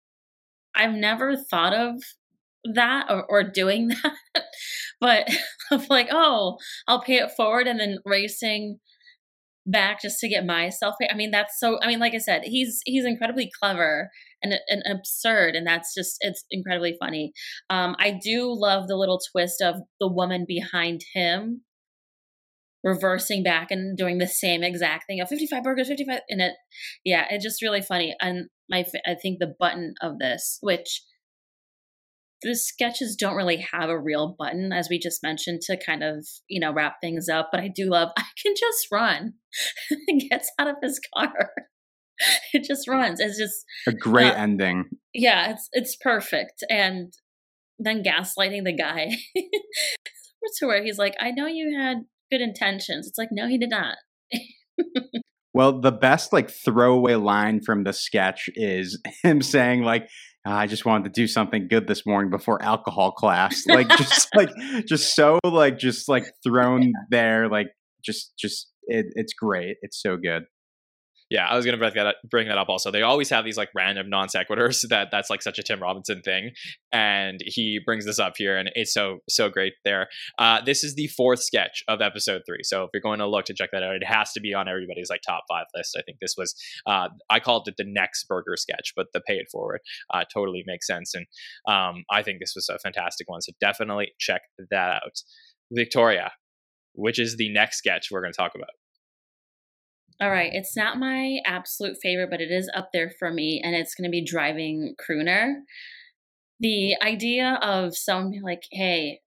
i've 0.76 0.94
never 0.94 1.36
thought 1.36 1.74
of 1.74 2.02
that 2.74 3.06
or, 3.10 3.24
or 3.26 3.44
doing 3.44 3.90
that 4.34 4.44
but 5.00 5.30
i'm 5.72 5.86
like 5.90 6.08
oh 6.12 6.58
i'll 6.88 7.02
pay 7.02 7.18
it 7.18 7.32
forward 7.32 7.68
and 7.68 7.80
then 7.80 7.98
racing 8.06 8.80
back 9.66 10.02
just 10.02 10.20
to 10.20 10.28
get 10.28 10.46
myself 10.46 10.96
i 11.10 11.16
mean 11.16 11.32
that's 11.32 11.60
so 11.60 11.80
i 11.82 11.88
mean 11.88 12.00
like 12.00 12.14
i 12.14 12.18
said 12.18 12.44
he's 12.44 12.82
he's 12.86 13.06
incredibly 13.06 13.50
clever 13.60 14.10
and, 14.44 14.54
and 14.70 14.84
absurd 14.90 15.56
and 15.56 15.66
that's 15.66 15.94
just 15.94 16.18
it's 16.22 16.46
incredibly 16.52 16.96
funny. 17.00 17.34
Um 17.70 17.96
i 18.00 18.12
do 18.12 18.54
love 18.54 18.88
the 18.88 18.96
little 18.96 19.20
twist 19.32 19.62
of 19.62 19.76
the 20.00 20.12
woman 20.12 20.46
behind 20.48 21.02
him 21.14 21.62
reversing 22.84 23.44
back 23.44 23.72
and 23.72 23.98
doing 23.98 24.18
the 24.18 24.28
same 24.28 24.64
exact 24.64 25.06
thing 25.08 25.20
of 25.20 25.28
55 25.28 25.64
burgers 25.64 25.88
55 25.88 26.22
and 26.30 26.42
it. 26.42 26.54
Yeah 27.04 27.26
it's 27.30 27.44
just 27.44 27.62
really 27.62 27.82
funny 27.82 28.16
and 28.22 28.48
my 28.70 28.86
i 29.06 29.16
think 29.16 29.40
the 29.40 29.54
button 29.60 29.94
of 30.02 30.20
this 30.20 30.58
which 30.62 31.04
the 32.44 32.56
sketches 32.56 33.16
don't 33.16 33.36
really 33.36 33.66
have 33.74 33.90
a 33.90 34.00
real 34.00 34.36
button 34.38 34.72
as 34.72 34.88
we 34.90 35.00
just 35.00 35.24
mentioned 35.24 35.62
to 35.62 35.78
kind 35.84 36.04
of 36.04 36.26
you 36.48 36.60
know 36.60 36.72
wrap 36.72 36.96
things 37.02 37.28
up 37.28 37.50
but 37.52 37.60
i 37.60 37.68
do 37.68 37.90
love 37.90 38.10
i 38.18 38.24
can 38.42 38.54
just 38.58 38.88
run. 38.92 39.34
And 40.08 40.22
gets 40.30 40.52
out 40.60 40.68
of 40.68 40.76
his 40.84 41.00
car 41.16 41.52
it 42.54 42.64
just 42.64 42.88
runs 42.88 43.20
it's 43.20 43.38
just 43.38 43.66
a 43.88 43.94
great 43.94 44.32
uh, 44.32 44.36
ending 44.36 44.86
yeah 45.14 45.52
it's 45.52 45.70
it's 45.74 45.96
perfect 45.96 46.64
and 46.70 47.14
then 47.80 48.04
gaslighting 48.04 48.64
the 48.64 48.76
guy 48.76 49.10
to 50.58 50.66
where 50.66 50.84
he's 50.84 50.98
like 50.98 51.16
i 51.20 51.32
know 51.32 51.46
you 51.46 51.78
had 51.78 52.06
good 52.32 52.42
intentions. 52.42 53.08
It's 53.08 53.18
like, 53.18 53.30
no, 53.32 53.48
he 53.48 53.58
did 53.58 53.70
not. 53.70 53.98
well, 55.54 55.80
the 55.80 55.92
best 55.92 56.34
like 56.34 56.50
throwaway 56.50 57.16
line 57.16 57.62
from 57.62 57.84
the 57.84 57.94
sketch 57.94 58.50
is 58.56 59.02
him 59.24 59.42
saying 59.42 59.84
like, 59.84 60.08
I 60.46 60.66
just 60.66 60.86
wanted 60.86 61.14
to 61.14 61.22
do 61.22 61.28
something 61.28 61.68
good 61.68 61.88
this 61.88 62.06
morning 62.06 62.32
before 62.32 62.62
alcohol 62.64 63.12
class. 63.12 63.66
Like 63.68 63.90
just 63.90 64.30
like 64.34 64.50
just 64.88 65.14
so 65.14 65.40
like 65.44 65.78
just 65.78 66.08
like 66.08 66.24
thrown 66.42 66.84
yeah. 66.84 66.92
there 67.10 67.50
like 67.50 67.68
just 68.02 68.32
just 68.40 68.70
it, 68.86 69.08
it's 69.16 69.34
great. 69.34 69.76
It's 69.82 70.02
so 70.02 70.16
good. 70.16 70.44
Yeah, 71.30 71.46
I 71.46 71.56
was 71.56 71.66
gonna 71.66 71.78
bring 71.78 71.94
that 71.96 72.08
up, 72.08 72.16
bring 72.30 72.48
that 72.48 72.58
up 72.58 72.70
also. 72.70 72.90
They 72.90 73.02
always 73.02 73.30
have 73.30 73.44
these 73.44 73.58
like 73.58 73.70
random 73.76 74.10
non 74.10 74.28
sequiturs 74.28 74.88
that 74.90 75.10
that's 75.12 75.30
like 75.30 75.42
such 75.42 75.60
a 75.60 75.64
Tim 75.64 75.82
Robinson 75.82 76.22
thing, 76.22 76.52
and 76.92 77.40
he 77.46 77.80
brings 77.86 78.06
this 78.06 78.20
up 78.20 78.34
here, 78.38 78.58
and 78.58 78.70
it's 78.76 78.94
so 78.94 79.20
so 79.28 79.50
great 79.50 79.74
there. 79.84 80.08
Uh, 80.40 80.62
this 80.64 80.84
is 80.84 80.96
the 80.96 81.08
fourth 81.08 81.42
sketch 81.42 81.84
of 81.88 82.02
episode 82.02 82.44
three, 82.48 82.64
so 82.64 82.84
if 82.84 82.90
you're 82.94 83.02
going 83.02 83.20
to 83.20 83.28
look 83.28 83.46
to 83.46 83.54
check 83.54 83.70
that 83.74 83.84
out, 83.84 83.96
it 83.96 84.06
has 84.06 84.32
to 84.34 84.40
be 84.40 84.54
on 84.54 84.70
everybody's 84.70 85.10
like 85.10 85.22
top 85.22 85.44
five 85.50 85.66
list. 85.76 85.98
I 85.98 86.02
think 86.04 86.20
this 86.22 86.36
was 86.38 86.56
uh, 86.86 87.10
I 87.30 87.40
called 87.40 87.68
it 87.68 87.76
the 87.78 87.86
next 87.86 88.28
burger 88.28 88.56
sketch, 88.56 88.94
but 88.96 89.08
the 89.14 89.20
pay 89.20 89.36
it 89.36 89.48
forward 89.52 89.82
uh, 90.14 90.24
totally 90.34 90.64
makes 90.66 90.88
sense, 90.88 91.14
and 91.14 91.26
um, 91.68 92.06
I 92.10 92.24
think 92.24 92.40
this 92.40 92.54
was 92.56 92.70
a 92.70 92.80
fantastic 92.80 93.30
one. 93.30 93.42
So 93.42 93.52
definitely 93.60 94.12
check 94.18 94.42
that 94.72 95.02
out. 95.04 95.22
Victoria, 95.72 96.32
which 96.94 97.20
is 97.20 97.36
the 97.36 97.52
next 97.52 97.78
sketch 97.78 98.08
we're 98.12 98.22
going 98.22 98.34
to 98.34 98.38
talk 98.38 98.56
about. 98.56 98.70
All 100.20 100.32
right, 100.32 100.52
it's 100.52 100.76
not 100.76 100.98
my 100.98 101.40
absolute 101.46 101.98
favorite, 102.02 102.32
but 102.32 102.42
it 102.42 102.50
is 102.50 102.70
up 102.76 102.90
there 102.92 103.12
for 103.20 103.32
me, 103.32 103.62
and 103.64 103.76
it's 103.76 103.94
going 103.94 104.06
to 104.06 104.12
be 104.12 104.26
driving 104.26 104.96
crooner. 105.00 105.58
The 106.60 106.96
idea 107.04 107.60
of 107.62 107.96
someone 107.96 108.32
being 108.32 108.44
like, 108.44 108.64
"Hey, 108.72 109.22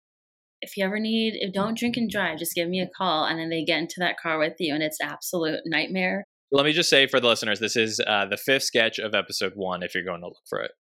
if 0.61 0.77
you 0.77 0.85
ever 0.85 0.99
need, 0.99 1.35
if 1.37 1.53
don't 1.53 1.79
drink 1.79 1.97
and 1.97 2.11
drive, 2.11 2.39
just 2.39 2.57
give 2.57 2.69
me 2.69 2.81
a 2.81 2.89
call," 2.89 3.25
and 3.25 3.39
then 3.39 3.51
they 3.51 3.65
get 3.65 3.79
into 3.79 4.01
that 4.01 4.19
car 4.19 4.39
with 4.39 4.55
you, 4.59 4.75
and 4.75 4.83
it's 4.83 4.99
absolute 5.01 5.61
nightmare. 5.65 6.25
Let 6.51 6.67
me 6.67 6.73
just 6.73 6.91
say 6.91 7.07
for 7.07 7.21
the 7.21 7.29
listeners, 7.29 7.61
this 7.61 7.77
is 7.77 8.01
uh, 8.05 8.27
the 8.27 8.37
fifth 8.37 8.65
sketch 8.65 8.99
of 8.99 9.15
episode 9.15 9.53
one. 9.55 9.85
If 9.85 9.95
you're 9.95 10.05
going 10.05 10.23
to 10.23 10.27
look 10.27 10.43
for 10.49 10.61
it, 10.61 10.73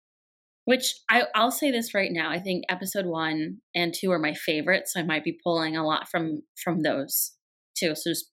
which 0.65 0.95
I, 1.11 1.25
I'll 1.35 1.51
say 1.51 1.71
this 1.71 1.93
right 1.93 2.11
now, 2.11 2.31
I 2.31 2.39
think 2.39 2.65
episode 2.71 3.05
one 3.05 3.59
and 3.75 3.93
two 3.95 4.11
are 4.11 4.19
my 4.19 4.33
favorites. 4.33 4.95
So 4.95 5.01
I 5.01 5.03
might 5.03 5.25
be 5.25 5.39
pulling 5.45 5.77
a 5.77 5.87
lot 5.87 6.09
from 6.09 6.43
from 6.63 6.83
those 6.83 7.33
two. 7.77 7.95
So 7.95 8.11
just 8.11 8.31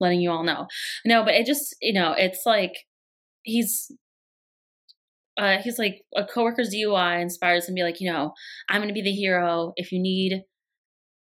letting 0.00 0.20
you 0.20 0.30
all 0.30 0.44
know. 0.44 0.66
No, 1.04 1.24
but 1.24 1.34
it 1.34 1.46
just, 1.46 1.74
you 1.80 1.92
know, 1.92 2.14
it's 2.16 2.42
like 2.46 2.72
he's 3.42 3.90
uh, 5.38 5.58
he's 5.62 5.78
like 5.78 6.02
a 6.16 6.24
coworker's 6.24 6.74
DUI 6.74 7.22
inspires 7.22 7.68
him 7.68 7.74
to 7.74 7.80
be 7.80 7.84
like, 7.84 8.00
you 8.00 8.10
know, 8.10 8.32
I'm 8.68 8.80
gonna 8.80 8.92
be 8.92 9.02
the 9.02 9.12
hero. 9.12 9.72
If 9.76 9.92
you 9.92 10.00
need 10.00 10.42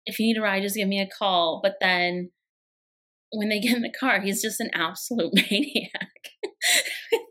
if 0.06 0.18
you 0.18 0.26
need 0.26 0.38
a 0.38 0.42
ride, 0.42 0.62
just 0.62 0.76
give 0.76 0.88
me 0.88 1.00
a 1.00 1.08
call. 1.18 1.60
But 1.62 1.74
then 1.80 2.30
when 3.32 3.48
they 3.48 3.60
get 3.60 3.76
in 3.76 3.82
the 3.82 3.92
car, 3.98 4.20
he's 4.20 4.40
just 4.40 4.60
an 4.60 4.70
absolute 4.72 5.34
maniac. 5.50 6.10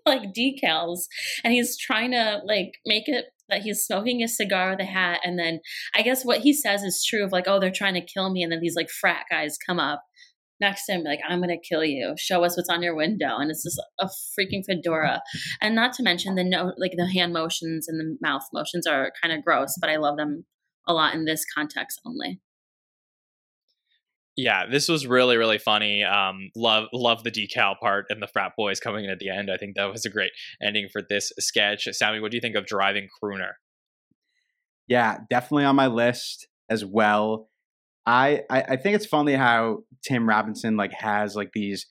like 0.06 0.34
decals. 0.34 1.06
And 1.44 1.54
he's 1.54 1.78
trying 1.78 2.12
to 2.12 2.42
like 2.46 2.74
make 2.86 3.08
it 3.08 3.26
that 3.50 3.62
he's 3.62 3.84
smoking 3.84 4.24
a 4.24 4.28
cigar 4.28 4.72
with 4.72 4.80
a 4.80 4.86
hat 4.86 5.20
and 5.24 5.38
then 5.38 5.60
I 5.94 6.02
guess 6.02 6.26
what 6.26 6.40
he 6.40 6.52
says 6.52 6.82
is 6.82 7.06
true 7.08 7.24
of 7.24 7.32
like, 7.32 7.46
oh, 7.48 7.60
they're 7.60 7.72
trying 7.72 7.94
to 7.94 8.02
kill 8.02 8.32
me, 8.32 8.42
and 8.42 8.52
then 8.52 8.60
these 8.60 8.76
like 8.76 8.90
frat 8.90 9.26
guys 9.30 9.58
come 9.58 9.80
up 9.80 10.04
next 10.60 10.86
to 10.86 10.94
him, 10.94 11.04
like, 11.04 11.20
I'm 11.28 11.42
gonna 11.42 11.58
kill 11.58 11.84
you. 11.84 12.14
Show 12.18 12.44
us 12.44 12.58
what's 12.58 12.70
on 12.70 12.84
your 12.84 12.96
window. 12.96 13.38
And 13.38 13.52
it's 13.52 13.64
just 13.64 13.82
a 14.00 14.08
freaking 14.08 14.64
fedora. 14.66 15.22
And 15.62 15.76
not 15.76 15.94
to 15.94 16.04
mention 16.04 16.36
the 16.36 16.44
no 16.44 16.74
like 16.78 16.94
the 16.98 17.08
hand 17.08 17.34
motions 17.34 17.88
and 17.88 18.00
the 18.00 18.18
mouth 18.22 18.44
motions 18.54 18.88
are 18.88 19.12
kind 19.22 19.34
of 19.34 19.44
gross, 19.44 19.76
but 19.80 19.90
I 19.90 19.98
love 19.98 20.18
them 20.18 20.46
a 20.88 20.94
lot 20.94 21.16
in 21.16 21.26
this 21.26 21.44
context 21.56 22.00
only. 22.06 22.42
Yeah, 24.38 24.66
this 24.70 24.90
was 24.90 25.08
really 25.08 25.38
really 25.38 25.58
funny. 25.58 26.04
Um, 26.04 26.50
love 26.56 26.88
love 26.94 27.24
the 27.24 27.32
decal 27.32 27.80
part 27.80 28.06
and 28.10 28.22
the 28.22 28.28
frat 28.28 28.52
boys 28.58 28.80
coming 28.80 29.06
in 29.06 29.10
at 29.10 29.20
the 29.20 29.30
end. 29.30 29.50
I 29.50 29.58
think 29.58 29.76
that 29.76 29.92
was 29.92 30.06
a 30.06 30.10
great 30.10 30.32
ending 30.62 30.90
for 30.92 31.02
this 31.02 31.32
sketch. 31.40 31.88
Sammy, 31.92 32.20
what 32.20 32.32
do 32.32 32.38
you 32.38 32.42
think 32.42 32.56
of 32.56 32.66
driving 32.66 33.08
crooner? 33.24 33.52
Yeah, 34.88 35.20
definitely 35.30 35.66
on 35.66 35.76
my 35.76 35.88
list 35.88 36.48
as 36.70 36.84
well. 36.84 37.50
I, 38.06 38.42
I 38.50 38.62
I 38.62 38.76
think 38.78 38.96
it's 38.96 39.06
funny 39.06 39.34
how 39.34 39.80
Tim 40.08 40.28
Robinson 40.28 40.78
like 40.78 40.94
has 40.94 41.36
like 41.36 41.52
these 41.54 41.88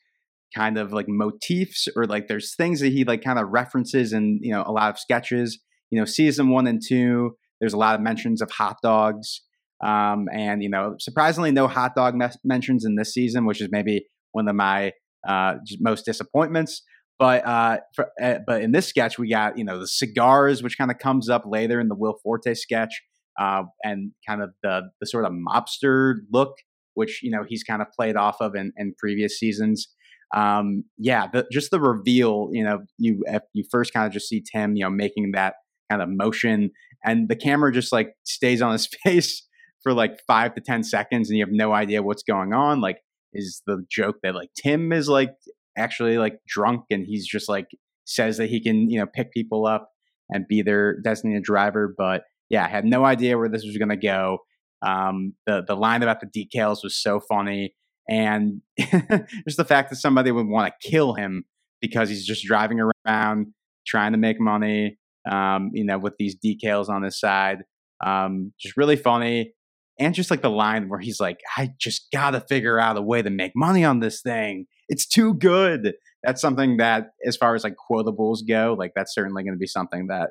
kind 0.54 0.78
of 0.78 0.92
like 0.92 1.06
motifs 1.08 1.88
or 1.96 2.04
like 2.06 2.28
there's 2.28 2.54
things 2.54 2.80
that 2.80 2.92
he 2.92 3.04
like 3.04 3.22
kind 3.22 3.38
of 3.38 3.48
references 3.48 4.12
in 4.12 4.38
you 4.42 4.52
know 4.52 4.62
a 4.66 4.72
lot 4.72 4.90
of 4.90 4.98
sketches. 4.98 5.58
You 5.90 6.00
know, 6.00 6.04
season 6.04 6.50
one 6.50 6.66
and 6.66 6.80
two, 6.84 7.36
there's 7.60 7.72
a 7.72 7.78
lot 7.78 7.94
of 7.94 8.00
mentions 8.00 8.42
of 8.42 8.50
hot 8.50 8.76
dogs. 8.82 9.42
Um, 9.84 10.26
and 10.32 10.62
you 10.62 10.70
know, 10.70 10.94
surprisingly, 10.98 11.50
no 11.50 11.68
hot 11.68 11.94
dog 11.94 12.14
mes- 12.14 12.38
mentions 12.44 12.84
in 12.84 12.96
this 12.96 13.12
season, 13.12 13.44
which 13.44 13.60
is 13.60 13.68
maybe 13.70 14.06
one 14.32 14.48
of 14.48 14.56
my 14.56 14.92
uh, 15.28 15.54
most 15.80 16.04
disappointments. 16.04 16.82
But 17.18 17.46
uh, 17.46 17.78
for, 17.94 18.08
uh, 18.22 18.38
but 18.46 18.62
in 18.62 18.72
this 18.72 18.86
sketch, 18.86 19.18
we 19.18 19.30
got 19.30 19.58
you 19.58 19.64
know 19.64 19.78
the 19.78 19.86
cigars, 19.86 20.62
which 20.62 20.78
kind 20.78 20.90
of 20.90 20.98
comes 20.98 21.28
up 21.28 21.42
later 21.46 21.80
in 21.80 21.88
the 21.88 21.94
Will 21.94 22.16
Forte 22.22 22.54
sketch, 22.54 23.02
uh, 23.38 23.64
and 23.82 24.12
kind 24.28 24.42
of 24.42 24.50
the 24.62 24.82
the 25.00 25.06
sort 25.06 25.24
of 25.24 25.32
mobster 25.32 26.16
look, 26.32 26.54
which 26.94 27.20
you 27.22 27.30
know 27.30 27.44
he's 27.46 27.62
kind 27.62 27.82
of 27.82 27.88
played 27.96 28.16
off 28.16 28.36
of 28.40 28.54
in, 28.54 28.72
in 28.76 28.94
previous 28.98 29.38
seasons. 29.38 29.88
Um, 30.34 30.84
yeah, 30.98 31.26
the, 31.32 31.46
just 31.52 31.70
the 31.70 31.80
reveal, 31.80 32.48
you 32.52 32.64
know, 32.64 32.80
you 32.98 33.24
you 33.52 33.64
first 33.70 33.92
kind 33.92 34.06
of 34.06 34.12
just 34.12 34.28
see 34.28 34.42
Tim, 34.42 34.76
you 34.76 34.84
know, 34.84 34.90
making 34.90 35.32
that 35.32 35.54
kind 35.90 36.02
of 36.02 36.08
motion, 36.08 36.70
and 37.04 37.28
the 37.28 37.36
camera 37.36 37.72
just 37.72 37.92
like 37.92 38.14
stays 38.24 38.62
on 38.62 38.72
his 38.72 38.88
face 39.04 39.46
for 39.82 39.92
like 39.92 40.20
five 40.26 40.54
to 40.54 40.60
ten 40.60 40.82
seconds, 40.82 41.28
and 41.28 41.38
you 41.38 41.44
have 41.44 41.52
no 41.52 41.72
idea 41.72 42.02
what's 42.02 42.22
going 42.22 42.52
on. 42.52 42.80
Like, 42.80 42.98
is 43.32 43.62
the 43.66 43.84
joke 43.90 44.16
that 44.22 44.34
like 44.34 44.50
Tim 44.60 44.92
is 44.92 45.08
like 45.08 45.30
actually 45.76 46.18
like 46.18 46.38
drunk 46.46 46.84
and 46.90 47.04
he's 47.04 47.26
just 47.26 47.48
like 47.48 47.66
says 48.04 48.36
that 48.36 48.48
he 48.48 48.62
can 48.62 48.88
you 48.90 48.98
know 48.98 49.06
pick 49.12 49.32
people 49.32 49.66
up 49.66 49.90
and 50.30 50.46
be 50.48 50.62
their 50.62 51.00
designated 51.00 51.42
driver, 51.42 51.94
but 51.96 52.22
yeah, 52.54 52.64
I 52.64 52.68
had 52.68 52.84
no 52.84 53.04
idea 53.04 53.36
where 53.36 53.48
this 53.48 53.64
was 53.64 53.76
going 53.76 53.88
to 53.88 53.96
go. 53.96 54.38
Um, 54.80 55.34
the 55.44 55.64
the 55.66 55.74
line 55.74 56.04
about 56.04 56.20
the 56.20 56.26
decals 56.26 56.84
was 56.84 56.96
so 56.96 57.18
funny, 57.18 57.74
and 58.08 58.62
just 58.78 59.56
the 59.56 59.64
fact 59.64 59.90
that 59.90 59.96
somebody 59.96 60.30
would 60.30 60.46
want 60.46 60.72
to 60.72 60.88
kill 60.88 61.14
him 61.14 61.44
because 61.80 62.08
he's 62.08 62.24
just 62.24 62.44
driving 62.44 62.80
around 62.80 63.48
trying 63.84 64.12
to 64.12 64.18
make 64.18 64.40
money, 64.40 64.98
um, 65.28 65.70
you 65.74 65.84
know, 65.84 65.98
with 65.98 66.14
these 66.16 66.36
decals 66.36 66.88
on 66.88 67.02
his 67.02 67.18
side. 67.18 67.64
Um, 68.04 68.52
just 68.60 68.76
really 68.76 68.96
funny 68.96 69.52
and 69.98 70.14
just 70.14 70.30
like 70.30 70.42
the 70.42 70.50
line 70.50 70.88
where 70.88 71.00
he's 71.00 71.20
like, 71.20 71.40
I 71.56 71.70
just 71.78 72.08
gotta 72.12 72.40
figure 72.40 72.78
out 72.78 72.96
a 72.96 73.02
way 73.02 73.20
to 73.20 73.30
make 73.30 73.52
money 73.56 73.84
on 73.84 74.00
this 74.00 74.22
thing. 74.22 74.66
It's 74.88 75.06
too 75.06 75.34
good. 75.34 75.94
That's 76.22 76.40
something 76.40 76.76
that, 76.76 77.08
as 77.26 77.36
far 77.36 77.54
as 77.54 77.64
like 77.64 77.74
quotables 77.90 78.38
go, 78.46 78.76
like 78.78 78.92
that's 78.94 79.14
certainly 79.14 79.42
going 79.42 79.54
to 79.54 79.58
be 79.58 79.66
something 79.66 80.06
that 80.08 80.30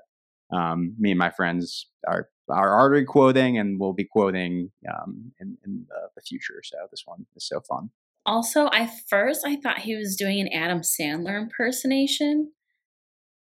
um, 0.53 0.95
me 0.99 1.11
and 1.11 1.19
my 1.19 1.31
friends 1.31 1.87
are 2.07 2.29
are 2.49 2.79
already 2.79 3.05
quoting 3.05 3.57
and 3.57 3.79
we'll 3.79 3.93
be 3.93 4.03
quoting 4.03 4.69
um, 4.93 5.31
in, 5.39 5.57
in 5.65 5.85
the, 5.87 6.09
the 6.15 6.21
future. 6.21 6.61
So 6.63 6.77
this 6.91 7.03
one 7.05 7.25
is 7.35 7.47
so 7.47 7.61
fun. 7.61 7.89
Also, 8.25 8.67
I 8.71 8.89
first 9.09 9.45
I 9.45 9.57
thought 9.57 9.79
he 9.79 9.95
was 9.95 10.15
doing 10.15 10.39
an 10.41 10.49
Adam 10.53 10.81
Sandler 10.81 11.41
impersonation. 11.41 12.51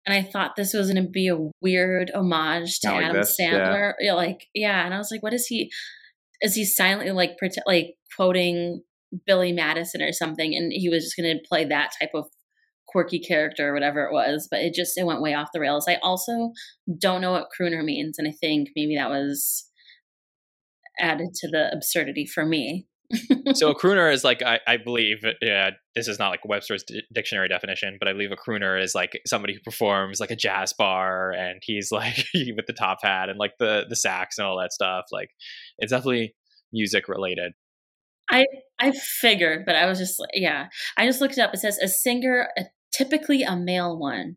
And 0.09 0.15
I 0.15 0.23
thought 0.23 0.55
this 0.55 0.73
was 0.73 0.91
going 0.93 1.05
to 1.05 1.11
be 1.11 1.27
a 1.27 1.51
weird 1.61 2.13
homage 2.15 2.79
to 2.81 2.93
like 2.93 3.05
Adam 3.07 3.17
this. 3.17 3.37
Sandler. 3.41 3.95
Yeah. 3.99 4.15
Like, 4.15 4.47
yeah. 4.55 4.85
And 4.85 4.95
I 4.95 4.99
was 4.99 5.11
like, 5.11 5.21
what 5.21 5.35
is 5.35 5.47
he? 5.47 5.69
is 6.41 6.55
he 6.55 6.65
silently 6.65 7.13
like 7.13 7.39
pretend, 7.39 7.65
like 7.67 7.95
quoting 8.15 8.83
Billy 9.27 9.53
Madison 9.53 10.03
or 10.03 10.13
something, 10.13 10.55
and 10.55 10.73
he 10.73 10.89
was 10.89 11.05
just 11.05 11.17
going 11.17 11.37
to 11.37 11.49
play 11.49 11.65
that 11.65 11.93
type 12.01 12.11
of 12.15 12.27
quirky 12.97 13.19
character 13.19 13.69
or 13.69 13.75
whatever 13.75 14.05
it 14.05 14.13
was, 14.13 14.49
but 14.51 14.61
it 14.61 14.73
just 14.73 14.97
it 14.97 15.05
went 15.05 15.21
way 15.21 15.35
off 15.35 15.53
the 15.53 15.61
rails. 15.61 15.87
I 15.87 15.97
also 15.97 16.53
don't 16.99 17.21
know 17.21 17.33
what 17.33 17.49
crooner 17.61 17.85
means, 17.85 18.19
and 18.19 18.27
I 18.27 18.31
think 18.31 18.71
maybe 18.75 18.97
that 18.97 19.11
was 19.11 19.69
added 20.99 21.35
to 21.35 21.49
the 21.49 21.71
absurdity 21.75 22.25
for 22.25 22.47
me. 22.47 22.87
so 23.53 23.71
a 23.71 23.75
crooner 23.79 24.11
is 24.11 24.25
like 24.25 24.41
I, 24.43 24.61
I 24.67 24.79
believe 24.79 25.19
yeah 25.43 25.71
this 25.95 26.09
is 26.09 26.19
not 26.19 26.31
like 26.31 26.41
Webster's 26.47 26.85
d- 26.85 27.03
dictionary 27.13 27.49
definition, 27.49 27.99
but 27.99 28.09
I 28.09 28.15
believe 28.15 28.33
a 28.33 28.37
crooner 28.37 28.83
is 28.83 28.95
like 28.95 29.21
somebody 29.27 29.53
who 29.53 29.61
performs 29.61 30.19
like 30.19 30.31
a 30.31 30.37
jazz 30.37 30.73
bar 30.73 31.33
and 31.33 31.61
he's 31.63 31.93
like 31.93 32.25
with 32.35 32.67
the 32.67 32.73
top 32.73 33.01
hat 33.03 33.29
and 33.29 33.39
like 33.39 33.53
the 33.59 33.85
the 33.87 33.97
sax 33.97 34.39
and 34.39 34.47
all 34.47 34.59
that 34.59 34.73
stuff. 34.73 35.05
Like 35.13 35.29
it's 35.77 35.93
definitely 35.93 36.35
music 36.73 37.09
related. 37.09 37.53
I 38.31 38.47
I 38.79 38.93
figured, 38.93 39.65
but 39.67 39.77
I 39.77 39.87
was 39.87 39.99
just 39.99 40.25
yeah. 40.35 40.67
I 40.97 41.07
just 41.07 41.21
looked 41.21 41.39
it 41.39 41.41
up. 41.41 41.55
It 41.55 41.59
says 41.59 41.79
a 41.79 41.89
singer, 41.89 42.49
a, 42.59 42.65
typically 42.97 43.43
a 43.43 43.57
male 43.57 43.99
one, 43.99 44.37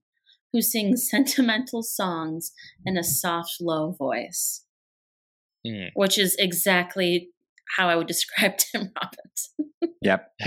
who 0.51 0.61
sings 0.61 1.07
sentimental 1.09 1.83
songs 1.83 2.51
in 2.85 2.97
a 2.97 3.03
soft, 3.03 3.57
low 3.61 3.91
voice, 3.91 4.65
Mm. 5.67 5.89
which 5.93 6.17
is 6.17 6.37
exactly 6.39 7.31
how 7.77 7.87
I 7.89 7.95
would 7.95 8.07
describe 8.07 8.57
Tim 8.57 8.91
Robbins. 9.01 9.49
Yep. 10.01 10.31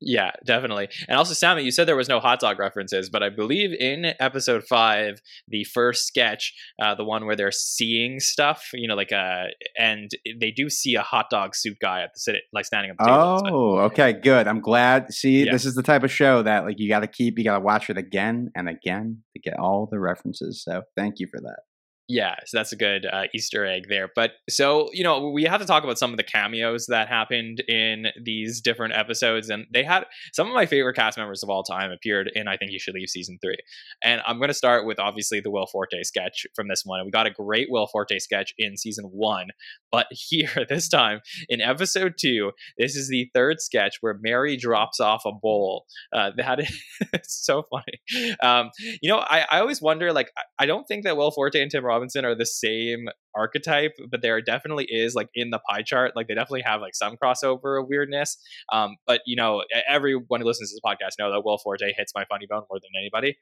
Yeah, 0.00 0.32
definitely. 0.44 0.88
And 1.08 1.16
also, 1.16 1.34
Sammy, 1.34 1.62
you 1.62 1.70
said 1.70 1.86
there 1.86 1.96
was 1.96 2.08
no 2.08 2.20
hot 2.20 2.40
dog 2.40 2.58
references, 2.58 3.08
but 3.10 3.22
I 3.22 3.28
believe 3.28 3.70
in 3.72 4.12
episode 4.18 4.64
five, 4.68 5.20
the 5.48 5.64
first 5.64 6.06
sketch, 6.06 6.52
uh, 6.82 6.94
the 6.94 7.04
one 7.04 7.26
where 7.26 7.36
they're 7.36 7.52
seeing 7.52 8.18
stuff, 8.18 8.70
you 8.74 8.88
know, 8.88 8.94
like 8.94 9.12
uh, 9.12 9.44
and 9.78 10.10
they 10.40 10.50
do 10.50 10.68
see 10.68 10.94
a 10.96 11.02
hot 11.02 11.26
dog 11.30 11.54
suit 11.54 11.78
guy 11.80 12.02
at 12.02 12.10
the 12.14 12.20
city, 12.20 12.40
like 12.52 12.64
standing 12.64 12.90
at 12.90 12.98
the 12.98 13.04
table. 13.04 13.38
So- 13.38 13.54
oh, 13.54 13.78
okay, 13.86 14.12
good. 14.12 14.46
I'm 14.48 14.60
glad. 14.60 15.12
See, 15.12 15.44
Yeah. 15.44 15.52
this 15.52 15.64
is 15.64 15.74
the 15.74 15.82
type 15.82 16.02
of 16.02 16.10
show 16.10 16.42
that 16.42 16.64
like 16.64 16.76
you 16.78 16.88
got 16.88 17.00
to 17.00 17.06
keep, 17.08 17.38
you 17.38 17.44
got 17.44 17.54
to 17.54 17.64
watch 17.64 17.88
it 17.90 17.96
again 17.98 18.50
and 18.56 18.68
again 18.68 19.22
to 19.34 19.40
get 19.40 19.58
all 19.58 19.86
the 19.90 19.98
references. 20.00 20.62
So 20.64 20.82
thank 20.96 21.18
you 21.18 21.26
for 21.30 21.40
that. 21.40 21.60
Yeah, 22.12 22.34
so 22.44 22.58
that's 22.58 22.72
a 22.72 22.76
good 22.76 23.06
uh, 23.06 23.24
Easter 23.32 23.64
egg 23.64 23.84
there. 23.88 24.08
But 24.16 24.32
so, 24.48 24.88
you 24.92 25.04
know, 25.04 25.30
we 25.30 25.44
have 25.44 25.60
to 25.60 25.66
talk 25.66 25.84
about 25.84 25.96
some 25.96 26.10
of 26.10 26.16
the 26.16 26.24
cameos 26.24 26.86
that 26.86 27.06
happened 27.06 27.60
in 27.68 28.06
these 28.20 28.60
different 28.60 28.94
episodes. 28.96 29.48
And 29.48 29.66
they 29.72 29.84
had 29.84 30.06
some 30.32 30.48
of 30.48 30.54
my 30.54 30.66
favorite 30.66 30.94
cast 30.94 31.16
members 31.16 31.44
of 31.44 31.50
all 31.50 31.62
time 31.62 31.92
appeared 31.92 32.28
in 32.34 32.48
I 32.48 32.56
Think 32.56 32.72
You 32.72 32.80
Should 32.80 32.94
Leave 32.94 33.08
season 33.10 33.38
three. 33.40 33.58
And 34.02 34.22
I'm 34.26 34.38
going 34.38 34.48
to 34.48 34.54
start 34.54 34.86
with 34.86 34.98
obviously 34.98 35.38
the 35.38 35.52
Will 35.52 35.66
Forte 35.66 36.02
sketch 36.02 36.48
from 36.56 36.66
this 36.66 36.82
one. 36.84 36.98
And 36.98 37.06
we 37.06 37.12
got 37.12 37.28
a 37.28 37.30
great 37.30 37.68
Will 37.70 37.86
Forte 37.86 38.18
sketch 38.18 38.54
in 38.58 38.76
season 38.76 39.04
one. 39.04 39.46
But 39.92 40.06
here, 40.10 40.50
this 40.68 40.88
time 40.88 41.20
in 41.48 41.60
episode 41.60 42.14
two, 42.18 42.50
this 42.76 42.96
is 42.96 43.08
the 43.08 43.30
third 43.34 43.60
sketch 43.60 43.98
where 44.00 44.18
Mary 44.20 44.56
drops 44.56 44.98
off 44.98 45.22
a 45.26 45.32
bowl. 45.32 45.86
Uh, 46.12 46.32
that 46.36 46.58
is 46.58 46.82
so 47.22 47.64
funny. 47.70 48.34
Um, 48.42 48.70
you 49.00 49.08
know, 49.08 49.18
I, 49.18 49.46
I 49.48 49.60
always 49.60 49.80
wonder, 49.80 50.12
like, 50.12 50.32
I- 50.36 50.42
I 50.60 50.66
don't 50.66 50.86
think 50.86 51.04
that 51.04 51.16
Will 51.16 51.30
Forte 51.30 51.58
and 51.58 51.70
Tim 51.70 51.86
Robinson 52.00 52.24
are 52.24 52.34
the 52.34 52.46
same 52.46 53.08
archetype, 53.36 53.92
but 54.10 54.22
there 54.22 54.40
definitely 54.40 54.86
is, 54.88 55.14
like, 55.14 55.28
in 55.34 55.50
the 55.50 55.60
pie 55.68 55.82
chart, 55.82 56.16
like, 56.16 56.28
they 56.28 56.34
definitely 56.34 56.62
have, 56.62 56.80
like, 56.80 56.94
some 56.94 57.16
crossover 57.22 57.78
of 57.78 57.88
weirdness. 57.88 58.38
Um, 58.72 58.96
but, 59.06 59.20
you 59.26 59.36
know, 59.36 59.62
everyone 59.86 60.40
who 60.40 60.46
listens 60.46 60.70
to 60.70 60.76
this 60.76 60.80
podcast 60.84 61.18
know 61.18 61.30
that 61.30 61.44
Will 61.44 61.58
Forte 61.58 61.92
hits 61.94 62.12
my 62.14 62.24
funny 62.24 62.46
bone 62.48 62.62
more 62.70 62.80
than 62.80 62.90
anybody. 62.98 63.36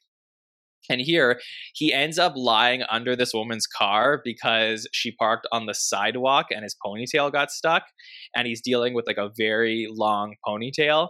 And 0.90 1.00
here, 1.00 1.40
he 1.74 1.92
ends 1.92 2.18
up 2.18 2.34
lying 2.36 2.82
under 2.88 3.14
this 3.14 3.32
woman's 3.34 3.66
car 3.66 4.20
because 4.24 4.88
she 4.92 5.12
parked 5.12 5.46
on 5.52 5.66
the 5.66 5.74
sidewalk 5.74 6.46
and 6.50 6.62
his 6.62 6.76
ponytail 6.84 7.30
got 7.30 7.50
stuck. 7.50 7.82
And 8.34 8.46
he's 8.46 8.60
dealing 8.60 8.94
with 8.94 9.06
like 9.06 9.18
a 9.18 9.30
very 9.36 9.86
long 9.90 10.34
ponytail. 10.46 11.08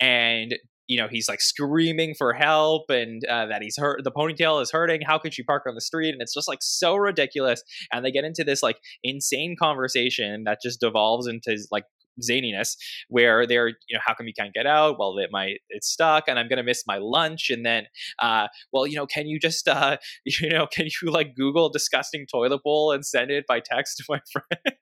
And 0.00 0.56
you 0.88 0.98
know 0.98 1.06
he's 1.08 1.28
like 1.28 1.40
screaming 1.40 2.14
for 2.14 2.32
help 2.32 2.90
and 2.90 3.24
uh, 3.26 3.46
that 3.46 3.62
he's 3.62 3.76
hurt 3.78 4.02
the 4.02 4.10
ponytail 4.10 4.60
is 4.60 4.70
hurting 4.70 5.02
how 5.02 5.18
could 5.18 5.34
she 5.34 5.42
park 5.42 5.64
on 5.66 5.74
the 5.74 5.80
street? 5.80 6.12
And 6.12 6.22
it's 6.22 6.34
just 6.34 6.48
like 6.48 6.58
so 6.62 6.96
ridiculous. 6.96 7.62
And 7.92 8.04
they 8.04 8.10
get 8.10 8.24
into 8.24 8.44
this 8.44 8.62
like 8.62 8.78
insane 9.02 9.56
conversation 9.60 10.44
that 10.44 10.58
just 10.62 10.80
devolves 10.80 11.26
into 11.26 11.56
like 11.70 11.84
zaniness 12.20 12.74
where 13.08 13.46
they're 13.46 13.68
you 13.68 13.94
know 13.94 14.00
how 14.04 14.12
come 14.12 14.26
you 14.26 14.32
can't 14.36 14.52
get 14.52 14.66
out? 14.66 14.98
Well 14.98 15.16
it 15.18 15.30
might 15.30 15.58
it's 15.68 15.88
stuck 15.88 16.24
and 16.26 16.38
i'm 16.38 16.48
gonna 16.48 16.64
miss 16.64 16.84
my 16.86 16.98
lunch. 16.98 17.50
And 17.50 17.64
then 17.64 17.84
uh 18.18 18.48
well 18.72 18.86
you 18.86 18.96
know 18.96 19.06
can 19.06 19.26
you 19.26 19.38
just 19.38 19.68
uh 19.68 19.98
you 20.24 20.48
know 20.48 20.66
can 20.66 20.86
you 20.86 21.10
like 21.10 21.36
google 21.36 21.68
disgusting 21.68 22.26
toilet 22.26 22.62
bowl 22.64 22.92
and 22.92 23.04
send 23.04 23.30
it 23.30 23.44
by 23.46 23.60
text 23.60 23.98
to 23.98 24.04
my 24.08 24.20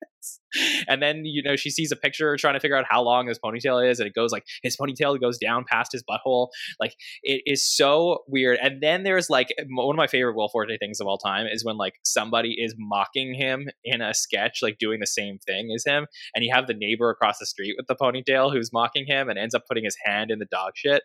and 0.89 1.03
then 1.03 1.25
you 1.25 1.43
know 1.43 1.57
she 1.57 1.71
sees 1.71 1.93
a 1.93 1.97
picture 1.97 2.37
trying 2.37 2.55
to 2.55 2.61
figure 2.61 2.77
out 2.77 2.85
how 2.89 3.03
long 3.03 3.29
his 3.29 3.39
ponytail 3.39 3.89
is 3.89 3.99
and 3.99 4.07
it 4.07 4.15
goes 4.15 4.33
like 4.33 4.45
his 4.63 4.77
ponytail 4.77 5.21
goes 5.21 5.39
down 5.39 5.65
past 5.69 5.93
his 5.93 6.03
butthole. 6.03 6.49
Like 6.81 6.95
it 7.23 7.43
is 7.47 7.67
so 7.67 8.19
weird. 8.29 8.59
And 8.63 8.83
then 8.83 9.03
there's 9.03 9.31
like 9.31 9.49
one 9.71 9.95
of 9.95 9.99
my 9.99 10.07
favorite 10.07 10.37
will 10.37 10.49
forte 10.49 10.77
things 10.79 11.01
of 11.01 11.07
all 11.07 11.19
time 11.19 11.47
is 11.47 11.65
when 11.65 11.77
like 11.77 11.95
somebody 12.05 12.57
is 12.59 12.75
mocking 12.79 13.35
him 13.35 13.69
in 13.85 14.01
a 14.01 14.15
sketch 14.15 14.61
like 14.63 14.79
doing 14.79 15.01
the 15.01 15.07
same 15.07 15.39
thing 15.47 15.71
as 15.75 15.85
him 15.85 16.07
and 16.35 16.45
you 16.45 16.53
have 16.55 16.67
the 16.67 16.75
neighbor 16.75 17.11
across 17.11 17.39
the 17.39 17.47
street 17.47 17.75
with 17.77 17.87
the 17.87 17.97
ponytail 17.97 18.53
who's 18.53 18.73
mocking 18.73 19.07
him 19.07 19.29
and 19.29 19.39
ends 19.39 19.55
up 19.55 19.63
putting 19.69 19.85
his 19.85 19.97
hand 20.05 20.31
in 20.31 20.39
the 20.39 20.47
dog 20.47 20.73
shit. 20.75 21.03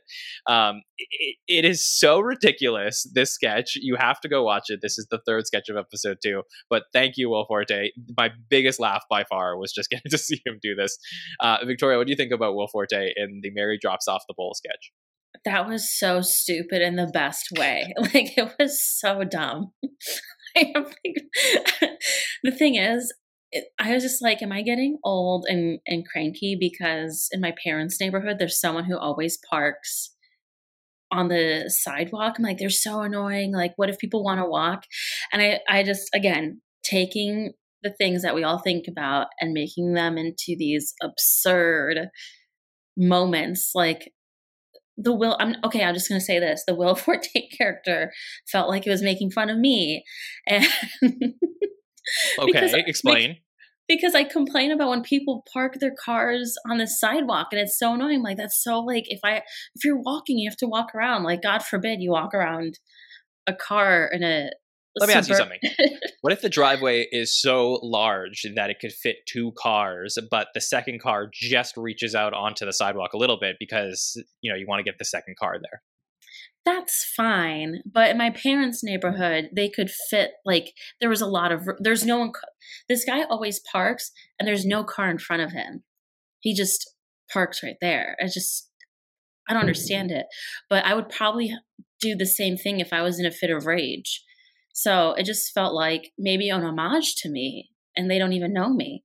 Um 0.48 0.82
it, 0.98 1.36
it 1.48 1.66
is 1.66 1.86
so 1.86 2.20
ridiculous 2.20 3.08
this 3.14 3.32
sketch. 3.32 3.76
You 3.76 3.96
have 3.96 4.20
to 4.22 4.30
go 4.30 4.44
watch 4.44 4.70
it. 4.70 4.80
This 4.82 4.98
is 4.98 5.08
the 5.10 5.20
third 5.26 5.48
sketch 5.48 5.70
of 5.70 5.78
episode 5.78 6.18
two. 6.24 6.44
But 6.70 6.84
thank 6.94 7.18
you 7.18 7.30
will 7.30 7.46
forte. 7.46 7.92
My 8.18 8.30
biggest 8.50 8.80
laugh 8.80 9.04
by 9.12 9.24
far 9.26 9.56
was 9.58 9.72
just 9.72 9.90
getting 9.92 10.10
to 10.10 10.18
see 10.18 10.42
him 10.44 10.58
do 10.64 10.74
this. 10.74 10.98
Uh, 11.40 11.58
Victoria, 11.64 12.00
what 12.00 12.08
do 12.08 12.12
you 12.12 12.18
think 12.18 12.32
about 12.32 12.56
Will 12.56 12.68
Forte 12.68 13.14
in 13.16 13.42
the 13.44 13.52
Mary 13.52 13.78
drops 13.80 14.08
off 14.08 14.24
the 14.28 14.34
bowl 14.36 14.56
sketch? 14.56 14.92
That 15.46 15.68
was 15.68 15.92
so 15.92 16.22
stupid 16.22 16.82
in 16.82 16.96
the 16.96 17.10
best 17.14 17.50
way. 17.58 17.94
Like 18.00 18.38
it 18.38 18.52
was 18.60 18.84
so 18.84 19.24
dumb. 19.24 19.72
the 20.56 22.52
thing 22.52 22.76
is, 22.76 23.14
I 23.80 23.94
was 23.94 24.04
just 24.04 24.22
like, 24.22 24.42
am 24.42 24.52
I 24.52 24.62
getting 24.62 24.98
old 25.04 25.46
and, 25.48 25.80
and 25.86 26.06
cranky 26.08 26.58
because 26.60 27.28
in 27.32 27.42
my 27.42 27.54
parents' 27.64 28.00
neighborhood, 28.00 28.38
there's 28.40 28.60
someone 28.60 28.86
who 28.86 28.98
always 28.98 29.38
parks 29.50 30.14
on 31.12 31.28
the 31.28 31.66
sidewalk. 31.68 32.36
I'm 32.38 32.44
like, 32.44 32.58
they're 32.58 32.70
so 32.70 33.02
annoying. 33.02 33.54
Like, 33.54 33.74
what 33.76 33.90
if 33.90 34.00
people 34.00 34.24
want 34.24 34.40
to 34.40 34.46
walk? 34.46 34.86
And 35.34 35.42
I, 35.42 35.60
I 35.68 35.84
just, 35.84 36.10
again, 36.14 36.62
taking 36.84 37.54
the 37.84 37.92
things 37.92 38.22
that 38.22 38.36
we 38.36 38.44
all 38.44 38.60
think 38.60 38.86
about 38.88 39.28
and 39.40 39.54
making 39.54 39.94
them 39.94 40.18
into 40.18 40.56
these 40.58 40.94
absurd 41.02 42.10
moments 42.98 43.72
like 43.74 44.12
the 44.98 45.14
will 45.14 45.38
i'm 45.40 45.56
okay 45.64 45.84
i'm 45.84 45.94
just 45.94 46.10
going 46.10 46.20
to 46.20 46.26
say 46.26 46.40
this 46.40 46.64
the 46.68 46.76
will 46.76 46.96
forte 46.96 47.48
character 47.58 48.12
felt 48.52 48.70
like 48.70 48.86
it 48.86 48.90
was 48.92 49.02
making 49.02 49.32
fun 49.32 49.50
of 49.50 49.58
me 49.58 50.04
and 50.48 50.66
okay 52.40 52.84
explain 52.86 53.38
because 53.92 54.16
I 54.16 54.24
complain 54.24 54.72
about 54.72 54.90
when 54.90 55.02
people 55.02 55.44
park 55.52 55.76
their 55.80 55.94
cars 55.94 56.56
on 56.70 56.78
the 56.78 56.88
sidewalk 56.88 57.48
and 57.52 57.60
it's 57.60 57.78
so 57.78 57.94
annoying. 57.94 58.24
Like 58.24 58.38
that's 58.38 58.62
so 58.62 58.80
like 58.80 59.06
if 59.08 59.20
I 59.24 59.38
if 59.76 59.84
you're 59.84 60.02
walking, 60.02 60.38
you 60.38 60.50
have 60.50 60.58
to 60.58 60.68
walk 60.68 60.96
around. 60.96 61.24
Like 61.24 61.42
God 61.42 61.64
forbid 61.64 62.02
you 62.02 62.12
walk 62.12 62.34
around 62.34 62.80
a 63.48 63.54
car 63.54 64.10
in 64.12 64.24
a 64.24 64.50
let 65.00 65.08
me 65.08 65.14
ask 65.14 65.30
you 65.30 65.36
something. 65.36 65.60
what 66.22 66.34
if 66.34 66.42
the 66.42 66.50
driveway 66.50 67.08
is 67.12 67.40
so 67.40 67.80
large 67.82 68.46
that 68.56 68.70
it 68.70 68.78
could 68.80 68.92
fit 68.92 69.18
two 69.28 69.54
cars, 69.58 70.18
but 70.30 70.48
the 70.54 70.62
second 70.62 71.02
car 71.02 71.30
just 71.32 71.78
reaches 71.78 72.14
out 72.16 72.34
onto 72.34 72.66
the 72.66 72.74
sidewalk 72.74 73.14
a 73.14 73.18
little 73.18 73.38
bit 73.40 73.56
because 73.60 74.22
you 74.42 74.52
know 74.52 74.58
you 74.58 74.66
want 74.68 74.80
to 74.80 74.84
get 74.84 74.98
the 74.98 75.06
second 75.06 75.36
car 75.38 75.54
there? 75.62 75.82
That's 76.64 77.04
fine, 77.16 77.82
but 77.92 78.12
in 78.12 78.18
my 78.18 78.30
parents' 78.30 78.84
neighborhood, 78.84 79.50
they 79.56 79.68
could 79.68 79.90
fit 79.90 80.32
like 80.46 80.74
there 81.00 81.10
was 81.10 81.22
a 81.22 81.28
lot 81.28 81.52
of 81.52 81.68
there's 81.80 82.06
no 82.06 82.20
one. 82.20 82.32
This 82.88 83.06
guy 83.06 83.24
always 83.24 83.62
parks, 83.72 84.12
and 84.40 84.48
there's 84.48 84.66
no 84.66 84.84
car 84.84 85.10
in 85.10 85.18
front 85.18 85.42
of 85.42 85.54
him. 85.54 85.84
He 86.40 86.54
just 86.54 86.94
parks 87.32 87.64
right 87.64 87.78
there. 87.82 88.18
I 88.22 88.26
just 88.26 88.70
I 89.50 89.54
don't 89.54 89.62
understand 89.62 90.12
it, 90.12 90.26
but 90.70 90.86
I 90.86 90.94
would 90.94 91.10
probably 91.10 91.56
do 92.00 92.16
the 92.16 92.26
same 92.26 92.58
thing 92.58 92.80
if 92.80 92.92
I 92.92 93.02
was 93.02 93.20
in 93.20 93.26
a 93.26 93.32
fit 93.32 93.50
of 93.50 93.66
rage 93.66 94.24
so 94.74 95.14
it 95.14 95.26
just 95.26 95.54
felt 95.54 95.74
like 95.74 96.12
maybe 96.18 96.50
an 96.50 96.64
homage 96.64 97.16
to 97.18 97.30
me, 97.30 97.70
and 97.96 98.10
they 98.10 98.18
don't 98.18 98.34
even 98.34 98.54
know 98.54 98.74
me. 98.74 99.04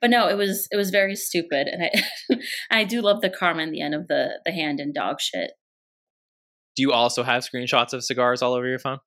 But 0.00 0.10
no, 0.10 0.28
it 0.28 0.36
was 0.36 0.68
it 0.70 0.76
was 0.76 0.90
very 0.90 1.16
stupid, 1.16 1.66
and 1.66 1.84
I 1.84 2.38
I 2.80 2.84
do 2.84 3.00
love 3.00 3.20
the 3.20 3.30
karma 3.30 3.62
in 3.62 3.70
the 3.70 3.80
end 3.80 3.94
of 3.94 4.08
the 4.08 4.40
the 4.44 4.52
hand 4.52 4.80
and 4.80 4.94
dog 4.94 5.20
shit. 5.20 5.52
Do 6.76 6.82
you 6.82 6.92
also 6.92 7.22
have 7.22 7.44
screenshots 7.44 7.92
of 7.92 8.04
cigars 8.04 8.42
all 8.42 8.54
over 8.54 8.66
your 8.66 8.78
phone? 8.78 8.98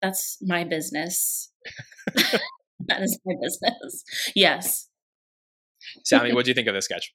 That's 0.00 0.38
my 0.42 0.64
business. 0.64 1.52
that 2.14 3.02
is 3.02 3.18
my 3.24 3.34
business. 3.40 4.04
Yes. 4.34 4.88
Sammy, 6.04 6.32
what 6.34 6.44
do 6.44 6.50
you 6.50 6.54
think 6.54 6.68
of 6.68 6.74
this 6.74 6.84
sketch? 6.84 7.14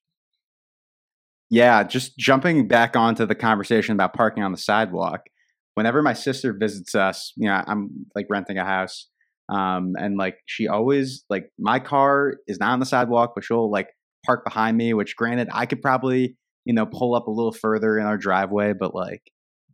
Yeah, 1.49 1.83
just 1.83 2.17
jumping 2.17 2.67
back 2.67 2.95
onto 2.95 3.25
the 3.25 3.35
conversation 3.35 3.93
about 3.93 4.13
parking 4.13 4.43
on 4.43 4.51
the 4.51 4.57
sidewalk 4.57 5.21
whenever 5.77 6.01
my 6.01 6.13
sister 6.13 6.55
visits 6.59 6.95
us, 6.95 7.33
you 7.35 7.47
know, 7.47 7.63
I'm 7.67 8.07
like 8.15 8.25
renting 8.31 8.57
a 8.57 8.65
house. 8.65 9.07
Um, 9.47 9.93
and 9.95 10.17
like 10.17 10.39
she 10.47 10.67
always 10.67 11.23
like 11.29 11.51
my 11.59 11.77
car 11.77 12.33
is 12.47 12.59
not 12.59 12.71
on 12.71 12.79
the 12.79 12.85
sidewalk, 12.87 13.33
but 13.35 13.43
she'll 13.43 13.69
like 13.69 13.89
park 14.25 14.43
behind 14.43 14.75
me, 14.75 14.95
which 14.95 15.15
granted 15.15 15.49
I 15.53 15.67
could 15.67 15.83
probably, 15.83 16.35
you 16.65 16.73
know, 16.73 16.87
pull 16.87 17.13
up 17.13 17.27
a 17.27 17.31
little 17.31 17.51
further 17.51 17.99
in 17.99 18.07
our 18.07 18.17
driveway, 18.17 18.73
but 18.73 18.95
like, 18.95 19.21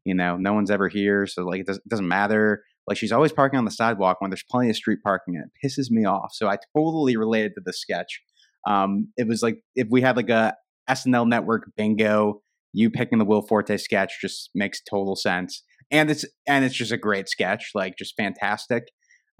you 0.03 0.13
know, 0.13 0.35
no 0.35 0.51
one's 0.51 0.69
ever 0.69 0.89
here. 0.89 1.25
So 1.25 1.45
like 1.45 1.61
it 1.61 1.67
doesn't, 1.67 1.83
it 1.85 1.89
doesn't 1.89 2.07
matter. 2.07 2.65
Like 2.85 2.97
she's 2.97 3.13
always 3.13 3.31
parking 3.31 3.57
on 3.57 3.63
the 3.63 3.71
sidewalk 3.71 4.19
when 4.19 4.29
there's 4.29 4.43
plenty 4.51 4.69
of 4.69 4.75
street 4.75 4.99
parking. 5.05 5.37
And 5.37 5.45
it 5.45 5.65
pisses 5.65 5.89
me 5.89 6.03
off. 6.03 6.31
So 6.33 6.49
I 6.49 6.57
totally 6.75 7.15
related 7.15 7.53
to 7.55 7.61
the 7.65 7.71
sketch. 7.71 8.21
Um, 8.67 9.07
it 9.15 9.25
was 9.25 9.41
like 9.41 9.59
if 9.77 9.87
we 9.89 10.01
had 10.01 10.17
like 10.17 10.29
a 10.29 10.53
SNL 10.89 11.29
network 11.29 11.71
bingo, 11.77 12.41
you 12.73 12.89
picking 12.89 13.19
the 13.19 13.25
Will 13.25 13.41
Forte 13.41 13.77
sketch 13.77 14.17
just 14.19 14.49
makes 14.53 14.81
total 14.83 15.15
sense 15.15 15.63
and 15.93 16.09
it's 16.09 16.25
and 16.47 16.65
it's 16.65 16.75
just 16.75 16.91
a 16.91 16.97
great 16.97 17.29
sketch, 17.29 17.69
like 17.73 17.97
just 17.97 18.15
fantastic. 18.17 18.83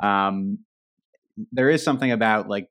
Um, 0.02 0.60
there 1.52 1.70
is 1.70 1.84
something 1.84 2.12
about 2.12 2.48
like 2.48 2.70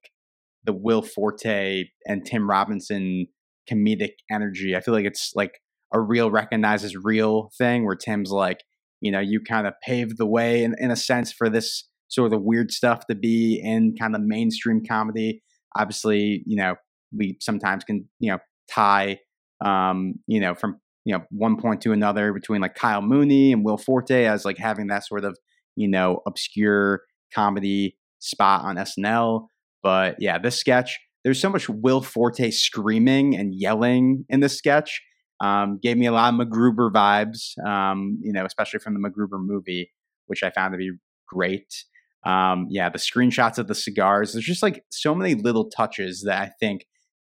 the 0.65 0.73
Will 0.73 1.03
Forte 1.03 1.85
and 2.07 2.25
Tim 2.25 2.49
Robinson 2.49 3.27
comedic 3.71 4.13
energy. 4.31 4.77
I 4.77 4.81
feel 4.81 4.95
like 4.95 5.05
it's 5.05 5.33
like 5.35 5.61
a 5.93 6.01
real 6.01 6.31
recognizes 6.31 6.97
real 6.97 7.51
thing 7.59 7.85
where 7.85 7.97
Tim's 7.97 8.31
like, 8.31 8.61
you 9.01 9.11
know, 9.11 9.21
you 9.21 9.41
kind 9.41 9.67
of 9.67 9.75
paved 9.85 10.17
the 10.17 10.27
way 10.27 10.63
in, 10.63 10.75
in 10.79 10.91
a 10.91 10.97
sense 10.97 11.33
for 11.33 11.51
this 11.51 11.89
sort 12.09 12.33
of 12.33 12.43
weird 12.43 12.71
stuff 12.71 13.07
to 13.09 13.17
be 13.17 13.61
in 13.63 13.95
kind 13.99 14.15
of 14.15 14.23
mainstream 14.23 14.83
comedy. 14.89 15.43
Obviously, 15.77 16.43
you 16.47 16.57
know, 16.57 16.77
we 17.17 17.37
sometimes 17.41 17.83
can, 17.83 18.09
you 18.21 18.31
know, 18.31 18.39
tie 18.71 19.19
um, 19.65 20.15
you 20.27 20.41
know, 20.41 20.55
from 20.55 20.81
you 21.05 21.13
know 21.13 21.25
one 21.31 21.57
point 21.57 21.81
to 21.83 21.93
another 21.93 22.33
between 22.33 22.61
like 22.61 22.75
Kyle 22.75 23.03
Mooney 23.03 23.53
and 23.53 23.65
Will 23.65 23.77
Forte 23.77 24.25
as 24.25 24.45
like 24.45 24.59
having 24.59 24.89
that 24.89 25.07
sort 25.07 25.25
of 25.25 25.37
you 25.77 25.89
know 25.89 26.21
obscure 26.27 27.03
comedy 27.35 27.97
spot 28.19 28.65
on 28.65 28.77
SNL. 28.77 29.47
But 29.83 30.17
yeah, 30.21 30.39
this 30.39 30.59
sketch 30.59 30.99
there's 31.25 31.41
so 31.41 31.51
much 31.51 31.69
Will 31.69 32.03
Forte 32.03 32.51
screaming 32.51 33.37
and 33.37 33.55
yelling 33.55 34.25
in 34.29 34.41
this 34.41 34.57
sketch. 34.57 35.03
Um, 35.41 35.79
gave 35.83 35.97
me 35.97 36.07
a 36.07 36.13
lot 36.13 36.33
of 36.33 36.39
MacGruber 36.39 36.93
vibes, 36.93 37.59
um, 37.67 38.19
you 38.23 38.33
know, 38.33 38.45
especially 38.45 38.79
from 38.79 38.95
the 38.95 39.01
MacGruber 39.01 39.45
movie, 39.45 39.91
which 40.27 40.43
I 40.45 40.51
found 40.51 40.73
to 40.73 40.79
be 40.79 40.93
great. 41.27 41.85
Um, 42.25 42.69
yeah, 42.71 42.89
the 42.89 42.99
screenshots 42.99 43.59
of 43.59 43.67
the 43.67 43.75
cigars. 43.75 44.33
There's 44.33 44.45
just 44.45 44.63
like 44.63 44.85
so 44.91 45.15
many 45.15 45.35
little 45.35 45.69
touches 45.69 46.23
that 46.27 46.41
I 46.41 46.51
think 46.61 46.87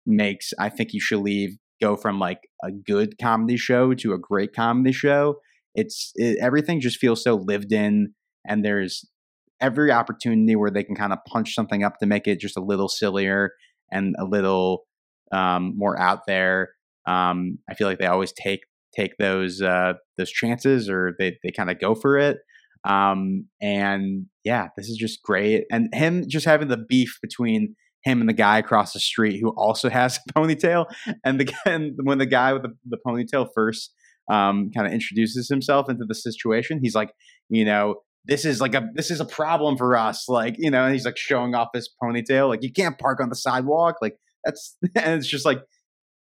makes 0.07 0.53
I 0.59 0.69
think 0.69 0.93
you 0.93 1.01
should 1.01 1.21
leave 1.21 1.57
go 1.85 1.97
from 1.97 2.19
like 2.19 2.41
a 2.63 2.71
good 2.71 3.19
comedy 3.21 3.57
show 3.57 3.95
to 3.95 4.15
a 4.15 4.19
great 4.19 4.55
comedy 4.55 4.93
show. 4.93 5.37
It's 5.75 6.13
it, 6.15 6.39
everything 6.41 6.81
just 6.81 6.99
feels 6.99 7.23
so 7.23 7.35
lived 7.35 7.73
in, 7.73 8.15
and 8.47 8.65
there's 8.65 9.05
every 9.61 9.91
opportunity 9.91 10.57
where 10.57 10.71
they 10.71 10.85
can 10.85 10.97
kind 10.97 11.13
of 11.13 11.19
punch 11.27 11.55
something 11.55 11.83
up 11.85 11.99
to 11.99 12.07
make 12.07 12.27
it 12.27 12.41
just 12.41 12.57
a 12.57 12.63
little 12.63 12.89
sillier 12.89 13.51
and 13.91 14.15
a 14.19 14.25
little 14.25 14.85
um, 15.33 15.75
more 15.77 15.99
out 16.01 16.21
there. 16.27 16.71
Um, 17.07 17.59
I 17.69 17.75
feel 17.75 17.89
like 17.89 17.99
they 17.99 18.07
always 18.07 18.33
take 18.33 18.61
take 18.97 19.13
those 19.19 19.61
uh, 19.61 19.95
those 20.17 20.31
chances, 20.31 20.89
or 20.89 21.15
they 21.19 21.39
they 21.43 21.51
kind 21.51 21.71
of 21.71 21.79
go 21.79 21.95
for 21.95 22.17
it. 22.19 22.39
Um, 22.87 23.47
and 23.63 24.27
yeah, 24.45 24.69
this 24.77 24.89
is 24.89 24.97
just 24.97 25.23
great. 25.23 25.65
And 25.71 25.89
him 25.95 26.25
just 26.29 26.47
having 26.47 26.69
the 26.69 26.85
beef 26.89 27.19
between 27.23 27.77
him 28.05 28.21
and 28.21 28.29
the 28.29 28.35
guy 28.35 28.59
across 28.59 28.93
the 28.93 29.01
street 29.01 29.41
who 29.41 29.51
also 29.51 29.89
has 29.89 30.19
a 30.29 30.33
ponytail. 30.33 30.87
And 31.25 31.51
and 31.67 31.93
when 32.03 32.19
the 32.19 32.27
guy 32.27 32.53
with 32.53 32.63
the, 32.63 32.75
the 32.87 32.99
ponytail 33.07 33.49
first 33.55 33.93
um, 34.31 34.71
kind 34.75 34.87
of 34.87 34.93
introduces 34.93 35.49
himself 35.49 35.89
into 35.91 36.05
the 36.07 36.15
situation, 36.15 36.81
he's 36.83 36.95
like, 36.95 37.11
you 37.49 37.65
know, 37.65 37.97
this 38.27 38.45
is 38.45 38.61
like 38.61 38.75
a 38.75 38.89
this 38.95 39.11
is 39.11 39.21
a 39.21 39.25
problem 39.25 39.77
for 39.77 39.97
us. 39.97 40.29
Like, 40.29 40.57
you 40.59 40.71
know, 40.71 40.85
and 40.85 40.95
he's 40.95 41.05
like 41.05 41.17
showing 41.17 41.55
off 41.55 41.69
his 41.75 41.91
ponytail. 42.03 42.49
Like, 42.49 42.63
you 42.63 42.73
can't 42.73 42.99
park 42.99 43.21
on 43.21 43.29
the 43.29 43.37
sidewalk. 43.37 43.97
Like, 44.01 44.17
that's 44.45 44.77
and 44.95 45.19
it's 45.19 45.27
just 45.27 45.45
like 45.45 45.61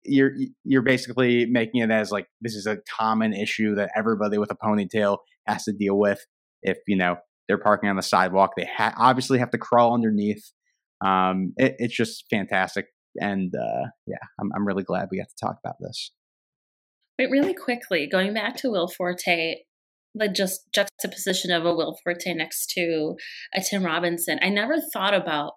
you're 0.05 0.33
you're 0.65 0.83
basically 0.83 1.47
making 1.47 1.81
it 1.81 1.91
as 1.91 2.11
like 2.11 2.27
this 2.41 2.55
is 2.55 2.67
a 2.67 2.79
common 2.99 3.33
issue 3.33 3.75
that 3.75 3.91
everybody 3.97 4.39
with 4.39 4.51
a 4.51 4.57
ponytail 4.57 5.19
has 5.47 5.65
to 5.65 5.73
deal 5.73 5.99
with. 5.99 6.25
If 6.63 6.79
you 6.87 6.97
know 6.97 7.17
they're 7.47 7.59
parking 7.59 7.89
on 7.89 7.97
the 7.97 8.03
sidewalk, 8.03 8.53
they 8.57 8.67
ha- 8.67 8.95
obviously 8.97 9.39
have 9.39 9.51
to 9.51 9.59
crawl 9.59 9.95
underneath 9.95 10.53
um, 11.05 11.53
it, 11.57 11.77
it's 11.79 11.97
just 11.97 12.25
fantastic. 12.31 12.87
And 13.21 13.53
uh, 13.55 13.89
yeah, 14.07 14.17
I'm, 14.41 14.51
I'm 14.55 14.67
really 14.67 14.85
glad 14.85 15.09
we 15.11 15.19
got 15.19 15.29
to 15.29 15.47
talk 15.47 15.59
about 15.65 15.77
this. 15.81 16.13
Wait, 17.19 17.31
really 17.31 17.55
quickly, 17.55 18.09
going 18.11 18.33
back 18.33 18.57
to 18.59 18.71
Will 18.71 18.89
Forte, 18.89 19.57
the 20.15 20.29
just 20.29 20.61
juxtaposition 20.73 21.51
of 21.51 21.65
a 21.65 21.75
Will 21.75 21.97
Forte 22.05 22.33
next 22.35 22.71
to 22.77 23.17
a 23.55 23.61
Tim 23.61 23.85
Robinson. 23.85 24.39
I 24.41 24.49
never 24.51 24.77
thought 24.93 25.15
about 25.15 25.55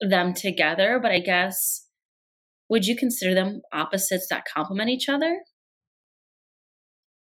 them 0.00 0.34
together, 0.34 0.98
but 1.00 1.12
I 1.12 1.20
guess 1.20 1.86
would 2.68 2.86
you 2.86 2.96
consider 2.96 3.34
them 3.34 3.62
opposites 3.72 4.26
that 4.30 4.44
complement 4.52 4.90
each 4.90 5.08
other? 5.08 5.40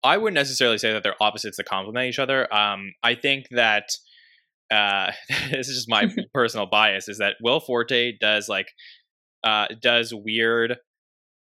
I 0.03 0.17
wouldn't 0.17 0.35
necessarily 0.35 0.77
say 0.77 0.93
that 0.93 1.03
they're 1.03 1.21
opposites 1.21 1.57
that 1.57 1.65
complement 1.65 2.07
each 2.07 2.19
other. 2.19 2.53
Um, 2.53 2.93
I 3.03 3.15
think 3.15 3.47
that 3.51 3.89
uh, 4.71 5.11
this 5.51 5.67
is 5.67 5.75
just 5.75 5.89
my 5.89 6.07
personal 6.33 6.65
bias 6.65 7.07
is 7.07 7.17
that 7.19 7.35
Will 7.41 7.59
Forte 7.59 8.13
does 8.19 8.49
like 8.49 8.67
uh, 9.43 9.67
does 9.81 10.13
weird 10.13 10.77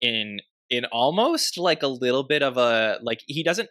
in 0.01 0.39
in 0.69 0.85
almost 0.85 1.57
like 1.57 1.81
a 1.81 1.87
little 1.87 2.23
bit 2.23 2.43
of 2.43 2.57
a 2.57 2.99
like 3.01 3.21
he 3.27 3.43
doesn't 3.43 3.69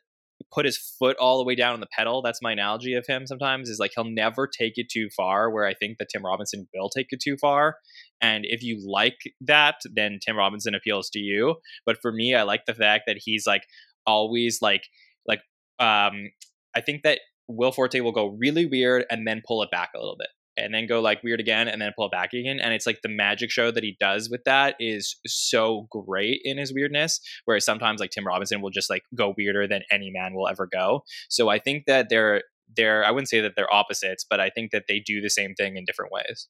put 0.52 0.64
his 0.64 0.78
foot 0.98 1.16
all 1.18 1.38
the 1.38 1.44
way 1.44 1.54
down 1.54 1.74
on 1.74 1.80
the 1.80 1.88
pedal. 1.96 2.22
That's 2.22 2.42
my 2.42 2.52
analogy 2.52 2.94
of 2.94 3.06
him 3.06 3.26
sometimes 3.26 3.68
is 3.68 3.78
like 3.78 3.92
he'll 3.94 4.04
never 4.04 4.46
take 4.46 4.74
it 4.76 4.88
too 4.90 5.08
far 5.16 5.50
where 5.50 5.66
I 5.66 5.74
think 5.74 5.98
that 5.98 6.08
Tim 6.12 6.24
Robinson 6.24 6.68
will 6.74 6.88
take 6.88 7.06
it 7.10 7.20
too 7.22 7.36
far. 7.40 7.76
And 8.20 8.44
if 8.46 8.62
you 8.62 8.82
like 8.86 9.18
that, 9.40 9.76
then 9.94 10.18
Tim 10.24 10.36
Robinson 10.36 10.74
appeals 10.74 11.10
to 11.10 11.18
you. 11.18 11.56
But 11.84 11.98
for 12.00 12.12
me, 12.12 12.34
I 12.34 12.42
like 12.42 12.64
the 12.66 12.74
fact 12.74 13.04
that 13.06 13.18
he's 13.20 13.46
like 13.46 13.62
always 14.06 14.60
like 14.62 14.84
like 15.26 15.40
um 15.78 16.30
I 16.74 16.80
think 16.84 17.02
that 17.04 17.20
Will 17.48 17.72
Forte 17.72 18.00
will 18.00 18.12
go 18.12 18.26
really 18.26 18.66
weird 18.66 19.04
and 19.10 19.26
then 19.26 19.42
pull 19.46 19.62
it 19.62 19.70
back 19.70 19.90
a 19.94 19.98
little 19.98 20.16
bit 20.18 20.28
and 20.56 20.72
then 20.72 20.86
go 20.86 21.00
like 21.00 21.22
weird 21.22 21.40
again 21.40 21.68
and 21.68 21.80
then 21.80 21.92
pull 21.96 22.06
it 22.06 22.12
back 22.12 22.32
again. 22.32 22.58
And 22.60 22.72
it's 22.72 22.86
like 22.86 23.02
the 23.02 23.08
magic 23.08 23.50
show 23.50 23.70
that 23.70 23.84
he 23.84 23.96
does 24.00 24.30
with 24.30 24.44
that 24.44 24.74
is 24.80 25.16
so 25.26 25.86
great 25.90 26.40
in 26.44 26.58
his 26.58 26.72
weirdness. 26.72 27.20
Whereas 27.44 27.64
sometimes 27.64 28.00
like 28.00 28.10
Tim 28.10 28.26
Robinson 28.26 28.60
will 28.62 28.70
just 28.70 28.90
like 28.90 29.02
go 29.14 29.34
weirder 29.36 29.68
than 29.68 29.82
any 29.90 30.10
man 30.10 30.34
will 30.34 30.48
ever 30.48 30.66
go. 30.66 31.02
So 31.28 31.48
I 31.48 31.58
think 31.58 31.84
that 31.86 32.08
they're 32.08 32.42
they're 32.74 33.04
I 33.04 33.10
wouldn't 33.10 33.28
say 33.28 33.40
that 33.40 33.52
they're 33.56 33.72
opposites, 33.72 34.24
but 34.28 34.40
I 34.40 34.50
think 34.50 34.70
that 34.72 34.84
they 34.88 35.00
do 35.00 35.20
the 35.20 35.30
same 35.30 35.54
thing 35.54 35.76
in 35.76 35.84
different 35.84 36.12
ways. 36.12 36.48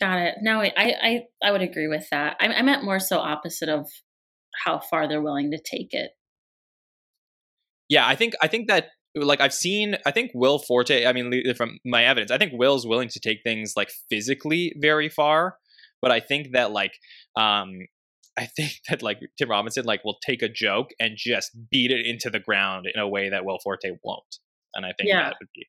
Got 0.00 0.18
it. 0.18 0.34
No, 0.42 0.60
I 0.60 0.72
I 0.76 1.20
I 1.42 1.52
would 1.52 1.62
agree 1.62 1.88
with 1.88 2.08
that. 2.10 2.36
I, 2.40 2.46
I 2.46 2.62
meant 2.62 2.84
more 2.84 3.00
so 3.00 3.18
opposite 3.18 3.68
of 3.68 3.88
how 4.64 4.80
far 4.80 5.08
they're 5.08 5.22
willing 5.22 5.50
to 5.52 5.58
take 5.58 5.88
it. 5.92 6.10
Yeah, 7.88 8.06
I 8.06 8.16
think 8.16 8.34
I 8.42 8.48
think 8.48 8.68
that 8.68 8.88
like 9.14 9.40
I've 9.40 9.54
seen 9.54 9.96
I 10.06 10.10
think 10.10 10.30
Will 10.34 10.58
Forte 10.58 11.06
I 11.06 11.12
mean 11.12 11.54
from 11.56 11.78
my 11.84 12.04
evidence 12.04 12.30
I 12.30 12.38
think 12.38 12.52
Will's 12.54 12.86
willing 12.86 13.08
to 13.08 13.20
take 13.20 13.38
things 13.42 13.74
like 13.76 13.90
physically 14.10 14.74
very 14.76 15.08
far 15.08 15.56
but 16.00 16.10
I 16.10 16.20
think 16.20 16.52
that 16.52 16.70
like 16.70 16.92
um 17.36 17.78
I 18.38 18.46
think 18.56 18.72
that 18.88 19.02
like 19.02 19.18
Tim 19.38 19.50
Robinson 19.50 19.84
like 19.84 20.04
will 20.04 20.18
take 20.24 20.42
a 20.42 20.48
joke 20.48 20.90
and 21.00 21.14
just 21.16 21.50
beat 21.70 21.90
it 21.90 22.06
into 22.06 22.30
the 22.30 22.40
ground 22.40 22.86
in 22.92 23.00
a 23.00 23.08
way 23.08 23.28
that 23.30 23.44
Will 23.44 23.58
Forte 23.62 23.90
won't 24.02 24.38
and 24.74 24.84
I 24.84 24.92
think 24.96 25.08
yeah. 25.08 25.24
that 25.24 25.36
would 25.40 25.48
be 25.54 25.66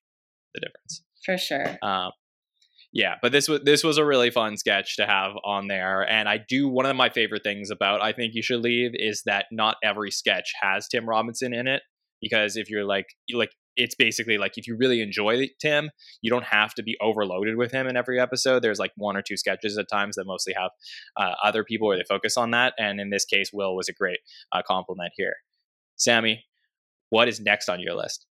the 0.54 0.62
difference 0.62 1.04
for 1.26 1.38
sure 1.38 1.78
um 1.84 2.12
yeah 2.92 3.16
but 3.22 3.32
this 3.32 3.48
was 3.48 3.62
this 3.64 3.84
was 3.84 3.98
a 3.98 4.06
really 4.06 4.32
fun 4.32 4.58
sketch 4.58 4.96
to 4.98 5.06
have 5.06 5.34
on 5.44 5.68
there 5.68 6.02
and 6.10 6.28
i 6.28 6.38
do 6.38 6.68
one 6.68 6.86
of 6.86 6.96
my 6.96 7.10
favorite 7.10 7.44
things 7.44 7.70
about 7.70 8.02
i 8.02 8.12
think 8.12 8.34
you 8.34 8.42
should 8.42 8.62
leave 8.62 8.92
is 8.94 9.22
that 9.26 9.46
not 9.52 9.78
every 9.84 10.12
sketch 10.12 10.54
has 10.62 10.88
tim 10.88 11.08
robinson 11.08 11.54
in 11.54 11.68
it 11.68 11.84
because 12.22 12.56
if 12.56 12.70
you're 12.70 12.86
like 12.86 13.08
like 13.34 13.52
it's 13.76 13.96
basically 13.96 14.38
like 14.38 14.58
if 14.58 14.68
you 14.68 14.76
really 14.78 15.02
enjoy 15.02 15.48
Tim, 15.62 15.90
you 16.22 16.30
don't 16.30 16.44
have 16.44 16.74
to 16.76 16.84
be 16.84 16.98
overloaded 17.02 17.56
with 17.56 17.72
him 17.72 17.88
in 17.88 17.96
every 17.96 18.20
episode. 18.20 18.62
There's 18.62 18.80
like 18.80 18.92
one 18.98 19.16
or 19.16 19.22
two 19.22 19.38
sketches 19.38 19.78
at 19.78 19.90
times 19.90 20.16
that 20.16 20.26
mostly 20.26 20.54
have 20.54 20.72
uh, 21.16 21.36
other 21.44 21.64
people 21.64 21.88
where 21.88 21.98
they 21.98 22.04
focus 22.08 22.36
on 22.36 22.52
that, 22.52 22.74
and 22.78 23.00
in 23.00 23.10
this 23.10 23.26
case, 23.26 23.52
Will 23.54 23.76
was 23.76 23.88
a 23.88 23.94
great 23.94 24.20
uh, 24.52 24.62
compliment 24.68 25.12
here. 25.16 25.36
Sammy, 25.96 26.46
what 27.10 27.28
is 27.28 27.40
next 27.40 27.70
on 27.70 27.80
your 27.80 27.96
list? 27.96 28.26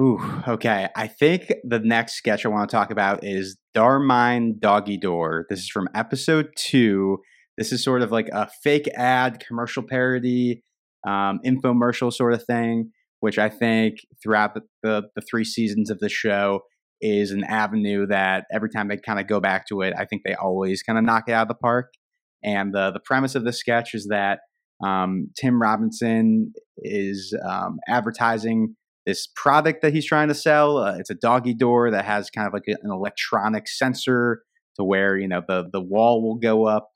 Ooh, 0.00 0.20
okay. 0.46 0.88
I 0.94 1.06
think 1.06 1.52
the 1.64 1.78
next 1.78 2.14
sketch 2.14 2.44
I 2.44 2.50
want 2.50 2.68
to 2.68 2.76
talk 2.76 2.90
about 2.90 3.24
is 3.24 3.56
Darmine 3.72 4.58
Doggy 4.58 4.98
Door. 4.98 5.46
This 5.48 5.60
is 5.60 5.70
from 5.70 5.88
episode 5.94 6.50
two. 6.54 7.18
This 7.56 7.72
is 7.72 7.82
sort 7.82 8.02
of 8.02 8.12
like 8.12 8.28
a 8.28 8.46
fake 8.62 8.88
ad 8.94 9.42
commercial 9.46 9.82
parody 9.82 10.62
um, 11.06 11.40
infomercial 11.44 12.12
sort 12.12 12.32
of 12.32 12.44
thing, 12.44 12.90
which 13.20 13.38
I 13.38 13.48
think 13.48 13.98
throughout 14.22 14.54
the, 14.54 14.62
the, 14.82 15.02
the 15.14 15.22
three 15.22 15.44
seasons 15.44 15.90
of 15.90 15.98
the 16.00 16.08
show 16.08 16.60
is 17.00 17.30
an 17.30 17.44
avenue 17.44 18.06
that 18.06 18.44
every 18.52 18.70
time 18.70 18.88
they 18.88 18.96
kind 18.96 19.20
of 19.20 19.26
go 19.26 19.40
back 19.40 19.66
to 19.68 19.82
it, 19.82 19.94
I 19.98 20.04
think 20.04 20.22
they 20.24 20.34
always 20.34 20.82
kind 20.82 20.98
of 20.98 21.04
knock 21.04 21.24
it 21.28 21.32
out 21.32 21.42
of 21.42 21.48
the 21.48 21.54
park. 21.54 21.92
And 22.42 22.74
the 22.74 22.90
the 22.92 23.00
premise 23.00 23.34
of 23.34 23.44
the 23.44 23.52
sketch 23.52 23.94
is 23.94 24.06
that 24.10 24.40
um, 24.84 25.30
Tim 25.40 25.60
Robinson 25.60 26.52
is 26.78 27.34
um, 27.48 27.78
advertising 27.88 28.76
this 29.06 29.28
product 29.36 29.82
that 29.82 29.94
he's 29.94 30.06
trying 30.06 30.28
to 30.28 30.34
sell. 30.34 30.78
Uh, 30.78 30.96
it's 30.98 31.10
a 31.10 31.14
doggy 31.14 31.54
door 31.54 31.90
that 31.90 32.04
has 32.04 32.28
kind 32.30 32.46
of 32.46 32.52
like 32.52 32.64
an 32.66 32.90
electronic 32.90 33.68
sensor 33.68 34.42
to 34.76 34.84
where 34.84 35.16
you 35.16 35.28
know 35.28 35.42
the 35.46 35.68
the 35.72 35.80
wall 35.80 36.22
will 36.22 36.36
go 36.36 36.66
up 36.66 36.90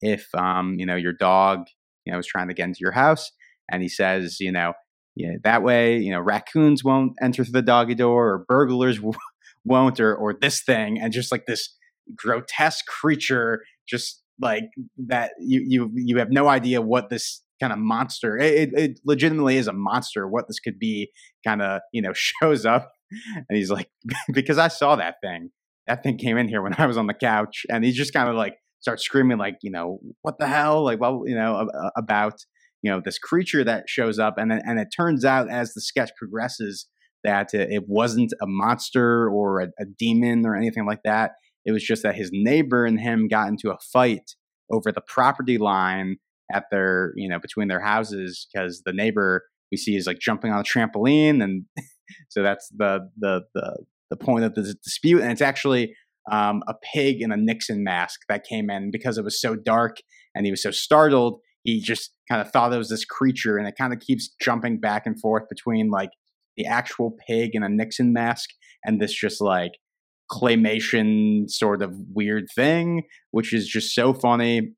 if 0.00 0.28
um, 0.34 0.76
you 0.78 0.86
know 0.86 0.96
your 0.96 1.12
dog 1.12 1.66
you 2.04 2.12
know 2.12 2.18
is 2.18 2.26
trying 2.26 2.48
to 2.48 2.54
get 2.54 2.64
into 2.64 2.80
your 2.80 2.92
house 2.92 3.30
and 3.70 3.82
he 3.82 3.88
says, 3.88 4.38
you 4.40 4.52
know, 4.52 4.72
yeah, 5.16 5.32
that 5.44 5.62
way, 5.62 5.98
you 5.98 6.10
know, 6.10 6.20
raccoons 6.20 6.82
won't 6.82 7.12
enter 7.22 7.44
through 7.44 7.52
the 7.52 7.62
doggy 7.62 7.94
door, 7.94 8.30
or 8.30 8.44
burglars 8.48 9.00
won't, 9.64 10.00
or 10.00 10.14
or 10.14 10.34
this 10.34 10.62
thing, 10.62 10.98
and 11.00 11.12
just 11.12 11.30
like 11.30 11.46
this 11.46 11.76
grotesque 12.16 12.84
creature, 12.86 13.62
just 13.88 14.22
like 14.40 14.64
that, 15.06 15.32
you 15.38 15.64
you 15.66 15.90
you 15.94 16.18
have 16.18 16.30
no 16.30 16.48
idea 16.48 16.82
what 16.82 17.10
this 17.10 17.42
kind 17.60 17.72
of 17.72 17.78
monster. 17.78 18.36
It, 18.36 18.70
it 18.74 19.00
legitimately 19.04 19.56
is 19.56 19.68
a 19.68 19.72
monster. 19.72 20.26
What 20.26 20.48
this 20.48 20.58
could 20.58 20.78
be, 20.78 21.10
kind 21.46 21.62
of 21.62 21.80
you 21.92 22.02
know, 22.02 22.12
shows 22.14 22.66
up, 22.66 22.90
and 23.48 23.56
he's 23.56 23.70
like, 23.70 23.88
because 24.32 24.58
I 24.58 24.68
saw 24.68 24.96
that 24.96 25.16
thing. 25.22 25.50
That 25.86 26.02
thing 26.02 26.16
came 26.16 26.38
in 26.38 26.48
here 26.48 26.62
when 26.62 26.74
I 26.78 26.86
was 26.86 26.96
on 26.96 27.06
the 27.06 27.14
couch, 27.14 27.66
and 27.70 27.84
he 27.84 27.92
just 27.92 28.12
kind 28.12 28.28
of 28.28 28.34
like 28.34 28.56
starts 28.80 29.02
screaming, 29.02 29.38
like, 29.38 29.56
you 29.62 29.70
know, 29.70 29.98
what 30.22 30.38
the 30.38 30.46
hell, 30.46 30.84
like, 30.84 31.00
well, 31.00 31.22
you 31.24 31.34
know, 31.34 31.68
about 31.96 32.34
you 32.84 32.90
know 32.90 33.00
this 33.02 33.18
creature 33.18 33.64
that 33.64 33.88
shows 33.88 34.18
up 34.18 34.34
and 34.36 34.50
then 34.50 34.60
and 34.64 34.78
it 34.78 34.88
turns 34.94 35.24
out 35.24 35.50
as 35.50 35.72
the 35.72 35.80
sketch 35.80 36.10
progresses 36.18 36.86
that 37.24 37.54
it 37.54 37.84
wasn't 37.88 38.34
a 38.42 38.46
monster 38.46 39.30
or 39.30 39.60
a, 39.60 39.68
a, 39.80 39.86
demon 39.98 40.44
or 40.44 40.54
anything 40.54 40.84
like 40.84 41.02
that. 41.04 41.30
It 41.64 41.72
was 41.72 41.82
just 41.82 42.02
that 42.02 42.14
his 42.14 42.28
neighbor 42.30 42.84
and 42.84 43.00
him 43.00 43.28
got 43.28 43.48
into 43.48 43.70
a 43.70 43.78
fight 43.90 44.34
over 44.70 44.92
the 44.92 45.00
property 45.00 45.56
line 45.56 46.16
at 46.52 46.64
their 46.70 47.14
you 47.16 47.26
know 47.26 47.38
between 47.38 47.68
their 47.68 47.80
houses 47.80 48.46
because 48.52 48.82
the 48.84 48.92
neighbor 48.92 49.44
we 49.70 49.78
see 49.78 49.96
is 49.96 50.06
like 50.06 50.18
jumping 50.18 50.52
on 50.52 50.60
a 50.60 50.62
trampoline 50.62 51.42
and 51.42 51.64
so 52.28 52.42
that's 52.42 52.68
the 52.76 53.00
the 53.16 53.40
the 53.54 53.78
the 54.10 54.16
point 54.16 54.44
of 54.44 54.54
the 54.54 54.74
dispute 54.84 55.22
and 55.22 55.32
it's 55.32 55.40
actually 55.40 55.94
um, 56.30 56.62
a 56.68 56.74
pig 56.92 57.22
in 57.22 57.32
a 57.32 57.36
Nixon 57.36 57.82
mask 57.82 58.20
that 58.28 58.44
came 58.44 58.68
in 58.68 58.90
because 58.90 59.16
it 59.16 59.24
was 59.24 59.40
so 59.40 59.56
dark 59.56 59.96
and 60.34 60.44
he 60.44 60.50
was 60.50 60.62
so 60.62 60.70
startled 60.70 61.40
he 61.64 61.80
just 61.80 62.12
kind 62.28 62.40
of 62.40 62.50
thought 62.50 62.72
it 62.72 62.78
was 62.78 62.90
this 62.90 63.04
creature 63.04 63.56
and 63.56 63.66
it 63.66 63.74
kind 63.76 63.92
of 63.92 63.98
keeps 63.98 64.30
jumping 64.40 64.78
back 64.78 65.06
and 65.06 65.18
forth 65.20 65.48
between 65.48 65.90
like 65.90 66.10
the 66.56 66.66
actual 66.66 67.16
pig 67.26 67.50
in 67.54 67.62
a 67.62 67.68
Nixon 67.68 68.12
mask 68.12 68.50
and 68.84 69.00
this 69.00 69.12
just 69.12 69.40
like 69.40 69.72
claymation 70.30 71.50
sort 71.50 71.82
of 71.82 71.94
weird 72.12 72.46
thing, 72.54 73.04
which 73.30 73.52
is 73.52 73.66
just 73.66 73.94
so 73.94 74.12
funny. 74.12 74.74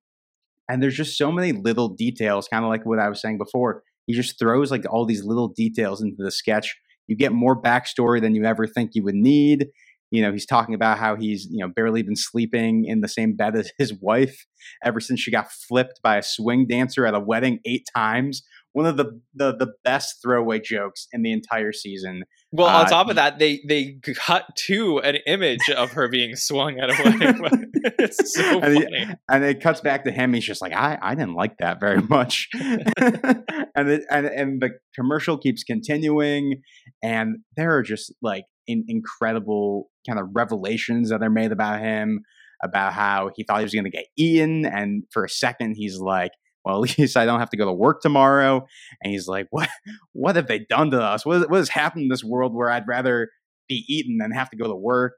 And 0.68 0.82
there's 0.82 0.96
just 0.96 1.18
so 1.18 1.30
many 1.30 1.52
little 1.52 1.88
details, 1.88 2.48
kind 2.48 2.64
of 2.64 2.70
like 2.70 2.86
what 2.86 2.98
I 2.98 3.08
was 3.08 3.20
saying 3.20 3.38
before. 3.38 3.82
He 4.06 4.14
just 4.14 4.38
throws 4.38 4.70
like 4.70 4.84
all 4.88 5.04
these 5.04 5.24
little 5.24 5.48
details 5.48 6.00
into 6.00 6.22
the 6.22 6.30
sketch. 6.30 6.76
You 7.08 7.16
get 7.16 7.32
more 7.32 7.60
backstory 7.60 8.20
than 8.20 8.34
you 8.34 8.44
ever 8.44 8.66
think 8.66 8.92
you 8.94 9.04
would 9.04 9.14
need 9.14 9.68
you 10.10 10.22
know 10.22 10.32
he's 10.32 10.46
talking 10.46 10.74
about 10.74 10.98
how 10.98 11.16
he's 11.16 11.46
you 11.50 11.64
know 11.64 11.72
barely 11.74 12.02
been 12.02 12.16
sleeping 12.16 12.84
in 12.86 13.00
the 13.00 13.08
same 13.08 13.34
bed 13.34 13.56
as 13.56 13.72
his 13.78 13.92
wife 14.00 14.46
ever 14.84 15.00
since 15.00 15.20
she 15.20 15.30
got 15.30 15.50
flipped 15.50 16.00
by 16.02 16.16
a 16.16 16.22
swing 16.22 16.66
dancer 16.66 17.06
at 17.06 17.14
a 17.14 17.20
wedding 17.20 17.60
eight 17.64 17.86
times 17.94 18.42
one 18.76 18.84
of 18.84 18.98
the, 18.98 19.18
the 19.34 19.56
the 19.56 19.72
best 19.84 20.18
throwaway 20.22 20.60
jokes 20.60 21.08
in 21.10 21.22
the 21.22 21.32
entire 21.32 21.72
season. 21.72 22.24
Well, 22.52 22.66
on 22.66 22.84
uh, 22.84 22.88
top 22.90 23.08
of 23.08 23.16
that, 23.16 23.38
they 23.38 23.62
they 23.66 23.96
cut 24.14 24.44
to 24.66 24.98
an 24.98 25.16
image 25.26 25.70
of 25.74 25.92
her 25.92 26.08
being 26.08 26.36
swung 26.36 26.78
at 26.78 26.90
a 26.90 27.02
wedding. 27.02 27.72
it's 27.98 28.34
so 28.34 28.60
and 28.60 28.62
funny, 28.62 28.80
he, 28.80 29.14
and 29.30 29.44
it 29.44 29.62
cuts 29.62 29.80
back 29.80 30.04
to 30.04 30.12
him. 30.12 30.34
He's 30.34 30.44
just 30.44 30.60
like, 30.60 30.74
I 30.74 30.98
I 31.00 31.14
didn't 31.14 31.36
like 31.36 31.56
that 31.60 31.80
very 31.80 32.02
much, 32.02 32.50
and 32.54 33.88
it, 33.88 34.02
and 34.10 34.26
and 34.26 34.60
the 34.60 34.72
commercial 34.94 35.38
keeps 35.38 35.64
continuing, 35.64 36.60
and 37.02 37.38
there 37.56 37.74
are 37.78 37.82
just 37.82 38.12
like 38.20 38.44
in, 38.66 38.84
incredible 38.88 39.88
kind 40.06 40.18
of 40.18 40.28
revelations 40.32 41.10
that 41.10 41.22
are 41.22 41.30
made 41.30 41.52
about 41.52 41.80
him 41.80 42.22
about 42.62 42.92
how 42.92 43.30
he 43.36 43.44
thought 43.44 43.58
he 43.58 43.64
was 43.64 43.74
going 43.74 43.84
to 43.84 43.90
get 43.90 44.06
eaten 44.16 44.64
and 44.64 45.04
for 45.10 45.24
a 45.24 45.28
second 45.28 45.74
he's 45.76 45.98
like 45.98 46.32
well, 46.66 46.84
at 46.84 46.90
least 46.98 47.16
I 47.16 47.24
don't 47.24 47.38
have 47.38 47.50
to 47.50 47.56
go 47.56 47.64
to 47.64 47.72
work 47.72 48.02
tomorrow. 48.02 48.66
And 49.02 49.12
he's 49.12 49.28
like, 49.28 49.46
what, 49.50 49.70
what 50.12 50.36
have 50.36 50.48
they 50.48 50.58
done 50.58 50.90
to 50.90 51.00
us? 51.00 51.24
What, 51.24 51.48
what 51.48 51.58
has 51.58 51.70
happened 51.70 52.02
in 52.02 52.08
this 52.08 52.24
world 52.24 52.54
where 52.54 52.68
I'd 52.68 52.88
rather 52.88 53.30
be 53.68 53.84
eaten 53.88 54.18
than 54.18 54.32
have 54.32 54.50
to 54.50 54.56
go 54.56 54.66
to 54.66 54.74
work? 54.74 55.14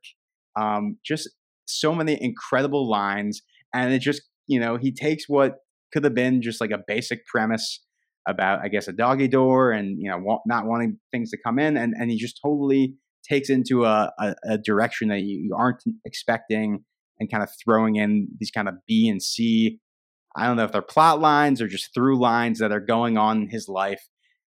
Um, 0.61 0.99
just 1.05 1.29
so 1.65 1.95
many 1.95 2.23
incredible 2.23 2.89
lines. 2.89 3.41
And 3.75 3.93
it 3.93 4.01
just, 4.01 4.23
you 4.47 4.61
know, 4.61 4.77
he 4.77 4.93
takes 4.93 5.25
what 5.27 5.57
could 5.93 6.05
have 6.05 6.15
been 6.15 6.43
just 6.43 6.61
like 6.61 6.71
a 6.71 6.83
basic 6.87 7.27
premise 7.27 7.83
about, 8.29 8.61
I 8.63 8.69
guess, 8.69 8.89
a 8.89 8.93
doggy 8.93 9.29
door 9.29 9.73
and, 9.73 9.97
you 9.99 10.11
know, 10.11 10.41
not 10.47 10.67
wanting 10.67 10.99
things 11.13 11.31
to 11.31 11.39
come 11.43 11.59
in. 11.59 11.79
And, 11.79 11.95
and 11.99 12.11
he 12.11 12.19
just 12.19 12.39
totally 12.45 12.95
takes 13.23 13.51
into 13.51 13.85
a, 13.85 14.13
a, 14.19 14.35
a 14.45 14.59
direction 14.59 15.09
that 15.09 15.21
you 15.21 15.55
aren't 15.57 15.83
expecting 16.05 16.85
and 17.19 17.31
kind 17.31 17.43
of 17.43 17.51
throwing 17.63 17.97
in 17.97 18.29
these 18.39 18.51
kind 18.51 18.69
of 18.69 18.75
B 18.87 19.09
and 19.09 19.23
C. 19.23 19.81
I 20.37 20.47
don't 20.47 20.57
know 20.57 20.65
if 20.65 20.73
they're 20.73 20.83
plot 20.83 21.21
lines 21.21 21.61
or 21.61 21.69
just 21.69 21.93
through 21.95 22.19
lines 22.19 22.59
that 22.61 22.73
are 22.73 22.81
going 22.81 23.19
on 23.19 23.43
in 23.43 23.49
his 23.49 23.69
life. 23.69 24.09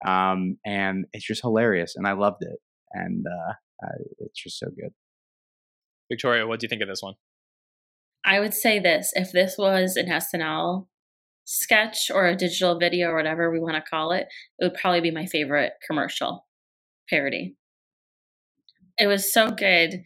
Um, 0.05 0.57
and 0.65 1.05
it's 1.13 1.25
just 1.25 1.41
hilarious. 1.41 1.95
And 1.95 2.07
I 2.07 2.13
loved 2.13 2.41
it. 2.41 2.59
And 2.93 3.25
uh, 3.25 3.53
uh, 3.83 4.03
it's 4.19 4.41
just 4.41 4.59
so 4.59 4.67
good. 4.67 4.91
Victoria, 6.11 6.45
what 6.45 6.59
do 6.59 6.65
you 6.65 6.69
think 6.69 6.81
of 6.81 6.87
this 6.87 7.01
one? 7.01 7.15
I 8.25 8.39
would 8.39 8.53
say 8.53 8.79
this 8.79 9.11
if 9.15 9.31
this 9.31 9.55
was 9.57 9.95
an 9.95 10.07
SNL 10.07 10.87
sketch 11.45 12.11
or 12.13 12.27
a 12.27 12.35
digital 12.35 12.77
video 12.77 13.09
or 13.09 13.15
whatever 13.15 13.51
we 13.51 13.59
want 13.59 13.75
to 13.75 13.89
call 13.89 14.11
it, 14.11 14.27
it 14.59 14.65
would 14.65 14.79
probably 14.79 15.01
be 15.01 15.11
my 15.11 15.25
favorite 15.25 15.73
commercial 15.87 16.45
parody. 17.09 17.55
It 18.97 19.07
was 19.07 19.31
so 19.31 19.49
good. 19.49 20.01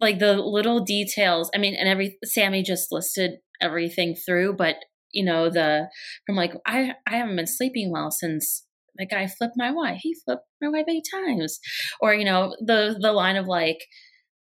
Like 0.00 0.18
the 0.18 0.34
little 0.34 0.80
details. 0.80 1.50
I 1.54 1.58
mean, 1.58 1.74
and 1.74 1.88
every 1.88 2.18
Sammy 2.24 2.62
just 2.62 2.88
listed 2.90 3.38
everything 3.60 4.14
through, 4.14 4.56
but 4.56 4.76
you 5.12 5.24
know, 5.24 5.48
the 5.48 5.88
from 6.26 6.36
like 6.36 6.54
I 6.66 6.94
I 7.06 7.16
haven't 7.16 7.36
been 7.36 7.46
sleeping 7.46 7.90
well 7.90 8.10
since 8.10 8.66
the 8.96 9.06
guy 9.06 9.26
flipped 9.26 9.54
my 9.56 9.70
wife. 9.70 10.00
He 10.02 10.14
flipped 10.24 10.46
my 10.60 10.68
wife 10.68 10.86
eight 10.88 11.04
times. 11.12 11.58
Or, 12.00 12.14
you 12.14 12.24
know, 12.24 12.54
the 12.60 12.96
the 13.00 13.12
line 13.12 13.36
of 13.36 13.46
like, 13.46 13.78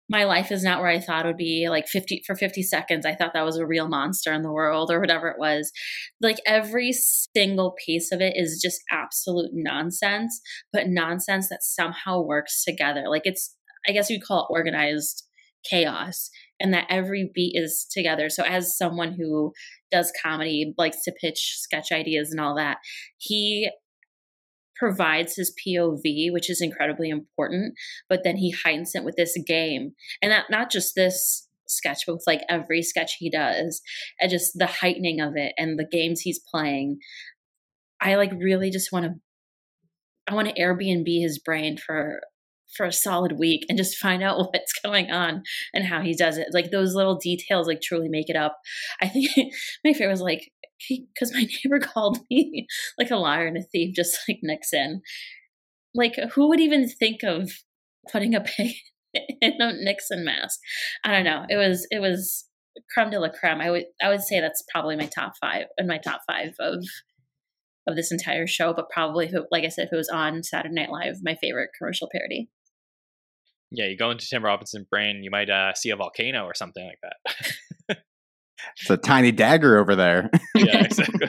my 0.08 0.24
life 0.24 0.52
is 0.52 0.62
not 0.62 0.80
where 0.80 0.90
I 0.90 1.00
thought 1.00 1.24
it 1.24 1.28
would 1.28 1.36
be. 1.36 1.68
Like 1.68 1.88
50 1.88 2.22
for 2.26 2.36
50 2.36 2.62
seconds, 2.62 3.04
I 3.04 3.14
thought 3.14 3.32
that 3.34 3.44
was 3.44 3.56
a 3.56 3.66
real 3.66 3.88
monster 3.88 4.32
in 4.32 4.42
the 4.42 4.52
world 4.52 4.90
or 4.90 5.00
whatever 5.00 5.28
it 5.28 5.38
was. 5.38 5.72
Like 6.20 6.38
every 6.46 6.92
single 6.92 7.74
piece 7.84 8.12
of 8.12 8.20
it 8.20 8.34
is 8.36 8.60
just 8.62 8.80
absolute 8.90 9.50
nonsense, 9.52 10.40
but 10.72 10.88
nonsense 10.88 11.48
that 11.48 11.62
somehow 11.62 12.22
works 12.22 12.64
together. 12.64 13.04
Like 13.08 13.22
it's, 13.24 13.54
I 13.88 13.92
guess 13.92 14.10
you'd 14.10 14.24
call 14.24 14.42
it 14.42 14.52
organized 14.52 15.24
chaos 15.68 16.30
and 16.60 16.72
that 16.72 16.86
every 16.88 17.30
beat 17.34 17.54
is 17.56 17.86
together. 17.90 18.28
So 18.28 18.42
as 18.44 18.76
someone 18.76 19.16
who 19.18 19.52
does 19.90 20.12
comedy, 20.22 20.72
likes 20.78 21.02
to 21.04 21.12
pitch 21.20 21.56
sketch 21.58 21.92
ideas 21.92 22.30
and 22.30 22.40
all 22.40 22.54
that, 22.56 22.78
he 23.18 23.70
provides 24.78 25.36
his 25.36 25.54
POV, 25.66 26.32
which 26.32 26.50
is 26.50 26.60
incredibly 26.60 27.10
important, 27.10 27.74
but 28.08 28.22
then 28.24 28.36
he 28.36 28.54
heightens 28.64 28.94
it 28.94 29.04
with 29.04 29.16
this 29.16 29.38
game. 29.46 29.92
And 30.22 30.32
that 30.32 30.46
not 30.50 30.70
just 30.70 30.94
this 30.94 31.48
sketch, 31.68 32.04
but 32.06 32.14
with 32.14 32.24
like 32.26 32.42
every 32.48 32.82
sketch 32.82 33.16
he 33.18 33.30
does, 33.30 33.80
and 34.20 34.30
just 34.30 34.58
the 34.58 34.66
heightening 34.66 35.20
of 35.20 35.32
it 35.36 35.52
and 35.58 35.78
the 35.78 35.86
games 35.90 36.20
he's 36.20 36.40
playing. 36.50 36.98
I 38.00 38.16
like 38.16 38.32
really 38.32 38.70
just 38.70 38.92
want 38.92 39.06
to 39.06 39.14
I 40.28 40.34
want 40.34 40.48
to 40.48 40.60
Airbnb 40.60 41.06
his 41.20 41.38
brain 41.38 41.76
for 41.78 42.20
for 42.76 42.84
a 42.84 42.92
solid 42.92 43.38
week 43.38 43.64
and 43.68 43.78
just 43.78 43.96
find 43.96 44.22
out 44.22 44.38
what's 44.52 44.72
going 44.84 45.10
on 45.10 45.42
and 45.72 45.84
how 45.84 46.02
he 46.02 46.14
does 46.14 46.36
it. 46.36 46.48
Like 46.52 46.70
those 46.70 46.94
little 46.94 47.16
details 47.16 47.66
like 47.66 47.80
truly 47.80 48.08
make 48.08 48.28
it 48.28 48.36
up. 48.36 48.58
I 49.00 49.08
think 49.08 49.30
my 49.84 49.92
favorite 49.92 50.10
was 50.10 50.20
like 50.20 50.50
because 50.88 51.32
my 51.32 51.46
neighbor 51.64 51.80
called 51.80 52.18
me 52.30 52.66
like 52.98 53.10
a 53.10 53.16
liar 53.16 53.46
and 53.46 53.56
a 53.56 53.62
thief, 53.62 53.94
just 53.94 54.18
like 54.28 54.40
Nixon. 54.42 55.02
Like, 55.94 56.16
who 56.34 56.48
would 56.48 56.60
even 56.60 56.88
think 56.88 57.22
of 57.22 57.50
putting 58.10 58.34
a 58.34 58.40
pig 58.40 58.74
in 59.40 59.60
a 59.60 59.72
Nixon 59.72 60.24
mask? 60.24 60.60
I 61.04 61.12
don't 61.12 61.24
know. 61.24 61.46
It 61.48 61.56
was 61.56 61.86
it 61.90 62.00
was 62.00 62.46
creme 62.90 63.10
de 63.10 63.18
la 63.18 63.28
creme. 63.28 63.60
I 63.60 63.70
would 63.70 63.84
I 64.02 64.08
would 64.08 64.22
say 64.22 64.40
that's 64.40 64.62
probably 64.72 64.96
my 64.96 65.06
top 65.06 65.32
five 65.40 65.66
in 65.78 65.86
my 65.86 65.98
top 65.98 66.20
five 66.26 66.54
of 66.60 66.84
of 67.86 67.96
this 67.96 68.12
entire 68.12 68.46
show. 68.46 68.72
But 68.74 68.90
probably, 68.90 69.32
like 69.50 69.64
I 69.64 69.68
said, 69.68 69.86
if 69.86 69.92
it 69.92 69.96
was 69.96 70.08
on 70.08 70.42
Saturday 70.42 70.74
Night 70.74 70.90
Live, 70.90 71.16
my 71.22 71.36
favorite 71.36 71.70
commercial 71.78 72.08
parody. 72.12 72.48
Yeah, 73.70 73.86
you 73.86 73.96
go 73.96 74.10
into 74.10 74.26
Tim 74.28 74.44
Robinson's 74.44 74.86
brain, 74.86 75.24
you 75.24 75.30
might 75.30 75.50
uh, 75.50 75.74
see 75.74 75.90
a 75.90 75.96
volcano 75.96 76.44
or 76.44 76.54
something 76.54 76.86
like 76.86 77.00
that. 77.02 77.98
It's 78.80 78.90
a 78.90 78.96
tiny 78.96 79.32
dagger 79.32 79.78
over 79.78 79.96
there. 79.96 80.30
yeah, 80.54 80.84
exactly. 80.84 81.28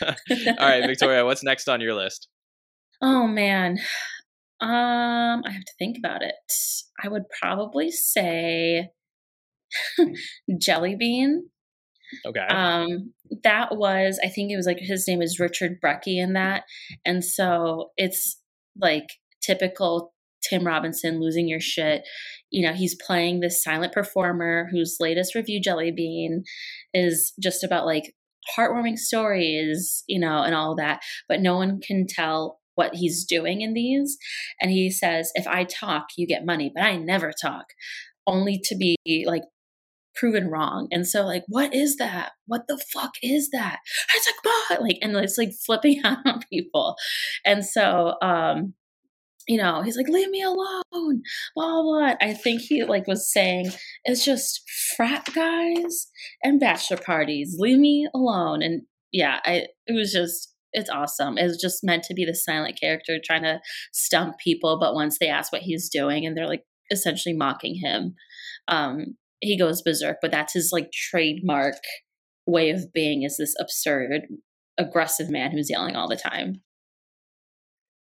All 0.02 0.14
right, 0.58 0.86
Victoria, 0.86 1.24
what's 1.24 1.42
next 1.42 1.68
on 1.68 1.80
your 1.80 1.94
list? 1.94 2.28
Oh 3.00 3.26
man. 3.26 3.78
Um, 4.60 5.42
I 5.46 5.50
have 5.50 5.64
to 5.64 5.72
think 5.78 5.96
about 5.98 6.22
it. 6.22 6.34
I 7.02 7.08
would 7.08 7.24
probably 7.40 7.90
say 7.90 8.88
Jelly 10.60 10.96
Bean. 10.96 11.48
Okay. 12.26 12.40
Um, 12.40 13.12
that 13.44 13.76
was 13.76 14.18
I 14.24 14.28
think 14.28 14.50
it 14.50 14.56
was 14.56 14.66
like 14.66 14.78
his 14.80 15.06
name 15.06 15.22
is 15.22 15.38
Richard 15.38 15.80
Brecky 15.84 16.16
in 16.16 16.32
that, 16.32 16.64
and 17.04 17.24
so 17.24 17.90
it's 17.96 18.40
like 18.80 19.06
typical 19.42 20.12
Tim 20.42 20.66
Robinson 20.66 21.20
losing 21.20 21.48
your 21.48 21.60
shit. 21.60 22.02
You 22.50 22.66
know, 22.66 22.74
he's 22.74 22.96
playing 23.06 23.40
this 23.40 23.62
silent 23.62 23.92
performer 23.92 24.68
whose 24.70 24.96
latest 25.00 25.34
review, 25.34 25.60
Jelly 25.60 25.90
Bean, 25.90 26.44
is 26.94 27.32
just 27.40 27.62
about 27.64 27.86
like 27.86 28.14
heartwarming 28.56 28.98
stories, 28.98 30.04
you 30.06 30.18
know, 30.18 30.42
and 30.42 30.54
all 30.54 30.74
that. 30.76 31.00
But 31.28 31.40
no 31.40 31.56
one 31.56 31.80
can 31.80 32.06
tell 32.08 32.60
what 32.74 32.94
he's 32.94 33.24
doing 33.24 33.60
in 33.60 33.74
these. 33.74 34.16
And 34.60 34.70
he 34.70 34.90
says, 34.90 35.32
if 35.34 35.46
I 35.46 35.64
talk, 35.64 36.06
you 36.16 36.26
get 36.26 36.46
money, 36.46 36.70
but 36.72 36.84
I 36.84 36.96
never 36.96 37.32
talk, 37.32 37.66
only 38.26 38.60
to 38.64 38.76
be 38.76 38.96
like 39.26 39.42
proven 40.14 40.48
wrong. 40.48 40.88
And 40.90 41.06
so, 41.06 41.24
like, 41.24 41.44
what 41.48 41.74
is 41.74 41.96
that? 41.96 42.32
What 42.46 42.68
the 42.68 42.78
fuck 42.92 43.12
is 43.22 43.50
that? 43.50 43.78
It's 44.14 44.26
like, 44.26 44.80
like, 44.80 44.98
and 45.02 45.16
it's 45.16 45.38
like 45.38 45.52
flipping 45.66 46.00
out 46.04 46.18
on 46.24 46.40
people. 46.50 46.96
And 47.44 47.64
so, 47.64 48.14
um, 48.22 48.74
you 49.48 49.56
know, 49.56 49.80
he's 49.80 49.96
like, 49.96 50.08
leave 50.08 50.28
me 50.28 50.42
alone, 50.42 51.22
blah, 51.56 51.82
blah. 51.82 52.14
I 52.20 52.34
think 52.34 52.60
he 52.60 52.84
like 52.84 53.06
was 53.06 53.32
saying, 53.32 53.70
it's 54.04 54.24
just 54.24 54.62
frat 54.94 55.26
guys 55.34 56.08
and 56.42 56.60
bachelor 56.60 56.98
parties. 56.98 57.56
Leave 57.58 57.78
me 57.78 58.06
alone. 58.14 58.62
And 58.62 58.82
yeah, 59.10 59.40
I 59.44 59.66
it 59.86 59.94
was 59.94 60.12
just 60.12 60.54
it's 60.74 60.90
awesome. 60.90 61.38
It's 61.38 61.60
just 61.60 61.82
meant 61.82 62.04
to 62.04 62.14
be 62.14 62.26
the 62.26 62.34
silent 62.34 62.78
character 62.78 63.18
trying 63.24 63.42
to 63.42 63.60
stump 63.92 64.36
people, 64.38 64.78
but 64.78 64.94
once 64.94 65.16
they 65.18 65.28
ask 65.28 65.50
what 65.50 65.62
he's 65.62 65.88
doing 65.88 66.26
and 66.26 66.36
they're 66.36 66.46
like 66.46 66.64
essentially 66.90 67.34
mocking 67.34 67.74
him, 67.74 68.14
um, 68.68 69.16
he 69.40 69.58
goes 69.58 69.80
berserk. 69.80 70.18
But 70.20 70.30
that's 70.30 70.52
his 70.52 70.70
like 70.72 70.90
trademark 70.92 71.76
way 72.46 72.68
of 72.68 72.92
being 72.92 73.22
is 73.22 73.38
this 73.38 73.54
absurd, 73.58 74.26
aggressive 74.76 75.30
man 75.30 75.52
who's 75.52 75.70
yelling 75.70 75.96
all 75.96 76.08
the 76.08 76.16
time. 76.16 76.60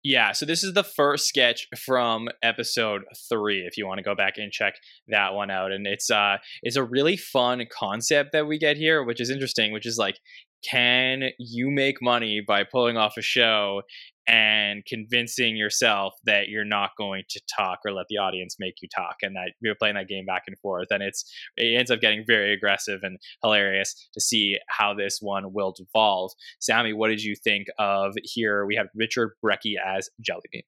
Yeah, 0.04 0.34
so 0.34 0.46
this 0.46 0.66
is 0.66 0.74
the 0.74 0.84
first 0.84 1.28
sketch 1.28 1.66
from 1.78 2.28
episode 2.42 3.04
three. 3.30 3.62
If 3.62 3.78
you 3.78 3.88
want 3.88 4.00
to 4.00 4.04
go 4.04 4.16
back 4.16 4.38
and 4.38 4.52
check 4.52 4.76
that 5.08 5.34
one 5.34 5.50
out, 5.50 5.72
and 5.72 5.88
it's 5.88 6.12
uh, 6.12 6.38
it's 6.62 6.76
a 6.76 6.84
really 6.84 7.16
fun 7.16 7.66
concept 7.72 8.34
that 8.34 8.46
we 8.46 8.58
get 8.58 8.76
here, 8.76 9.02
which 9.02 9.22
is 9.22 9.30
interesting. 9.30 9.72
Which 9.72 9.86
is 9.86 9.98
like, 9.98 10.20
can 10.62 11.30
you 11.40 11.72
make 11.72 12.02
money 12.02 12.42
by 12.46 12.66
pulling 12.66 12.98
off 12.98 13.16
a 13.18 13.22
show 13.22 13.84
and 14.28 14.86
convincing 14.86 15.58
yourself 15.58 16.14
that 16.24 16.48
you're 16.48 16.64
not 16.64 16.92
going 16.98 17.24
to 17.30 17.42
talk 17.54 17.80
or 17.86 17.92
let 17.92 18.06
the 18.10 18.18
audience 18.18 18.56
make 18.60 18.76
you 18.82 18.88
talk 18.88 19.18
and 19.22 19.36
that 19.36 19.52
you're 19.62 19.76
playing 19.76 19.96
that 19.96 20.08
game 20.08 20.26
back 20.26 20.44
and 20.48 20.58
forth 20.60 20.88
and 20.92 21.04
it's 21.04 21.26
it 21.58 21.78
ends 21.78 21.92
up 21.92 22.00
getting 22.00 22.24
very 22.26 22.54
aggressive 22.54 23.02
and 23.04 23.18
hilarious 23.42 24.08
to 24.14 24.22
see 24.22 24.58
how 24.70 24.94
this 24.94 25.20
one 25.22 25.54
will 25.54 25.74
devolve. 25.74 26.32
Sammy 26.60 26.94
what 26.94 27.10
did 27.10 27.22
you 27.22 27.36
think 27.36 27.68
of 27.78 28.14
here? 28.24 28.66
We 28.66 28.76
have 28.76 28.88
richard 28.96 29.32
brecky 29.44 29.74
as 29.86 30.10
jellybean. 30.22 30.64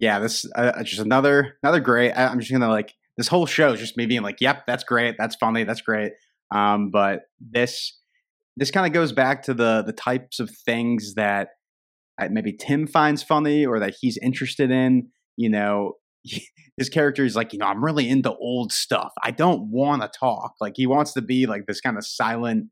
Yeah 0.00 0.18
this 0.18 0.44
uh, 0.56 0.82
just 0.82 1.00
another 1.00 1.56
another 1.62 1.80
great 1.80 2.12
I, 2.12 2.26
i'm 2.28 2.40
just 2.40 2.50
gonna 2.50 2.68
like 2.68 2.94
this 3.16 3.28
whole 3.28 3.46
show 3.46 3.72
is 3.72 3.80
just 3.80 3.96
me 3.96 4.06
being 4.06 4.22
like 4.22 4.40
yep 4.40 4.64
that's 4.66 4.84
great 4.84 5.16
that's 5.18 5.36
funny 5.36 5.64
that's 5.64 5.82
great. 5.82 6.12
Um 6.50 6.90
but 6.90 7.22
this 7.40 7.96
this 8.56 8.72
kind 8.72 8.86
of 8.86 8.92
goes 8.92 9.12
back 9.12 9.44
to 9.44 9.54
the 9.54 9.82
the 9.86 9.92
types 9.92 10.40
of 10.40 10.50
things 10.50 11.14
that 11.14 11.50
maybe 12.30 12.52
Tim 12.52 12.86
finds 12.86 13.22
funny 13.22 13.64
or 13.64 13.78
that 13.80 13.94
he's 14.00 14.18
interested 14.18 14.70
in. 14.70 15.08
You 15.36 15.50
know, 15.50 15.92
his 16.76 16.88
character 16.88 17.24
is 17.24 17.36
like, 17.36 17.52
you 17.52 17.58
know, 17.58 17.66
I'm 17.66 17.84
really 17.84 18.08
into 18.08 18.32
old 18.32 18.72
stuff. 18.72 19.12
I 19.22 19.30
don't 19.30 19.70
want 19.70 20.02
to 20.02 20.08
talk. 20.08 20.54
Like 20.60 20.74
he 20.76 20.86
wants 20.86 21.12
to 21.14 21.22
be 21.22 21.46
like 21.46 21.66
this 21.66 21.80
kind 21.80 21.96
of 21.96 22.06
silent 22.06 22.66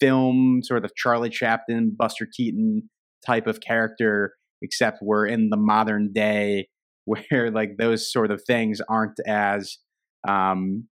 film, 0.00 0.60
sort 0.62 0.84
of 0.84 0.94
Charlie 0.94 1.30
Chaplin, 1.30 1.94
Buster 1.96 2.26
Keaton 2.30 2.88
type 3.26 3.46
of 3.46 3.60
character, 3.60 4.34
except 4.62 4.98
we're 5.02 5.26
in 5.26 5.50
the 5.50 5.56
modern 5.56 6.12
day 6.12 6.68
where 7.04 7.50
like 7.50 7.76
those 7.78 8.10
sort 8.10 8.30
of 8.30 8.42
things 8.46 8.80
aren't 8.88 9.20
as, 9.26 9.78
um, 10.26 10.88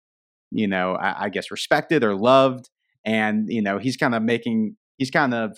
you 0.52 0.68
know, 0.68 0.96
I, 0.96 1.26
I 1.26 1.30
guess 1.30 1.52
respected 1.52 2.04
or 2.04 2.16
loved. 2.16 2.70
And, 3.06 3.48
you 3.50 3.62
know, 3.62 3.78
he's 3.78 3.98
kind 3.98 4.16
of 4.16 4.24
making, 4.24 4.78
he's 4.98 5.12
kind 5.12 5.34
of 5.34 5.58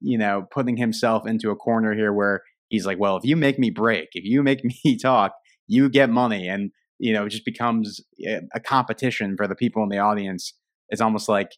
you 0.00 0.18
know, 0.18 0.46
putting 0.50 0.76
himself 0.76 1.26
into 1.26 1.50
a 1.50 1.56
corner 1.56 1.94
here 1.94 2.12
where 2.12 2.42
he's 2.68 2.86
like, 2.86 2.98
well, 2.98 3.16
if 3.16 3.24
you 3.24 3.36
make 3.36 3.58
me 3.58 3.70
break, 3.70 4.08
if 4.12 4.24
you 4.24 4.42
make 4.42 4.64
me 4.84 4.98
talk, 4.98 5.32
you 5.66 5.88
get 5.88 6.10
money. 6.10 6.48
And, 6.48 6.70
you 6.98 7.12
know, 7.12 7.26
it 7.26 7.30
just 7.30 7.44
becomes 7.44 8.00
eh, 8.24 8.40
a 8.54 8.60
competition 8.60 9.36
for 9.36 9.46
the 9.46 9.54
people 9.54 9.82
in 9.82 9.88
the 9.88 9.98
audience. 9.98 10.54
It's 10.88 11.00
almost 11.00 11.28
like, 11.28 11.50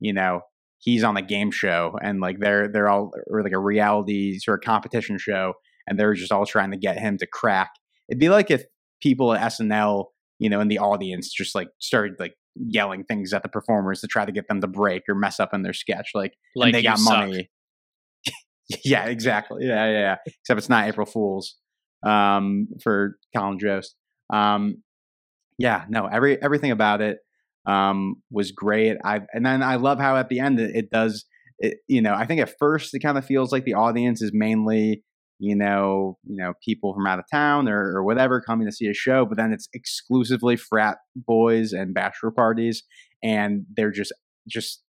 you 0.00 0.12
know, 0.12 0.40
he's 0.78 1.04
on 1.04 1.16
a 1.16 1.22
game 1.22 1.50
show 1.50 1.96
and 2.02 2.20
like 2.20 2.38
they're, 2.40 2.68
they're 2.68 2.88
all, 2.88 3.12
or 3.28 3.42
like 3.42 3.52
a 3.52 3.58
reality 3.58 4.38
sort 4.38 4.62
of 4.62 4.66
competition 4.66 5.18
show. 5.18 5.54
And 5.86 5.98
they're 5.98 6.14
just 6.14 6.32
all 6.32 6.46
trying 6.46 6.70
to 6.70 6.76
get 6.78 6.98
him 6.98 7.18
to 7.18 7.26
crack 7.26 7.70
it'd 8.08 8.20
be 8.20 8.28
like 8.28 8.50
if 8.50 8.64
people 9.02 9.32
at 9.32 9.52
SNL, 9.52 10.06
you 10.38 10.48
know, 10.48 10.60
in 10.60 10.68
the 10.68 10.78
audience 10.78 11.32
just 11.32 11.54
like 11.54 11.68
started 11.78 12.14
like 12.18 12.34
yelling 12.54 13.04
things 13.04 13.32
at 13.32 13.42
the 13.42 13.48
performers 13.48 14.00
to 14.00 14.06
try 14.06 14.24
to 14.24 14.32
get 14.32 14.48
them 14.48 14.60
to 14.60 14.66
break 14.66 15.02
or 15.08 15.14
mess 15.14 15.40
up 15.40 15.52
in 15.52 15.62
their 15.62 15.72
sketch. 15.72 16.10
Like, 16.14 16.34
Like 16.54 16.72
they 16.72 16.82
got 16.82 16.98
suck. 16.98 17.28
money. 17.28 17.50
yeah, 18.84 19.06
exactly. 19.06 19.66
Yeah, 19.66 19.86
yeah, 19.86 20.00
yeah. 20.00 20.16
Except 20.26 20.58
it's 20.58 20.68
not 20.68 20.88
April 20.88 21.06
Fools 21.06 21.56
um, 22.04 22.68
for 22.82 23.16
Colin 23.36 23.58
Jost. 23.58 23.94
Um, 24.32 24.82
yeah, 25.58 25.84
no, 25.88 26.06
every 26.06 26.42
everything 26.42 26.70
about 26.70 27.00
it 27.00 27.18
um, 27.66 28.16
was 28.30 28.52
great. 28.52 28.96
I 29.04 29.20
and 29.32 29.44
then 29.44 29.62
I 29.62 29.76
love 29.76 29.98
how 29.98 30.16
at 30.16 30.28
the 30.28 30.40
end 30.40 30.60
it, 30.60 30.74
it 30.74 30.90
does. 30.90 31.24
It, 31.58 31.78
you 31.86 32.02
know, 32.02 32.14
I 32.14 32.26
think 32.26 32.40
at 32.40 32.54
first 32.58 32.94
it 32.94 33.00
kind 33.00 33.16
of 33.16 33.24
feels 33.24 33.52
like 33.52 33.64
the 33.64 33.74
audience 33.74 34.20
is 34.20 34.32
mainly 34.34 35.04
you 35.38 35.56
know, 35.56 36.16
you 36.24 36.36
know, 36.36 36.54
people 36.64 36.94
from 36.94 37.06
out 37.06 37.18
of 37.18 37.24
town 37.30 37.68
or, 37.68 37.96
or 37.96 38.04
whatever 38.04 38.40
coming 38.40 38.66
to 38.66 38.72
see 38.72 38.86
a 38.86 38.94
show, 38.94 39.26
but 39.26 39.36
then 39.36 39.52
it's 39.52 39.68
exclusively 39.74 40.56
frat 40.56 40.98
boys 41.16 41.72
and 41.72 41.92
bachelor 41.92 42.30
parties, 42.30 42.82
and 43.22 43.66
they're 43.76 43.90
just 43.90 44.12
just 44.48 44.82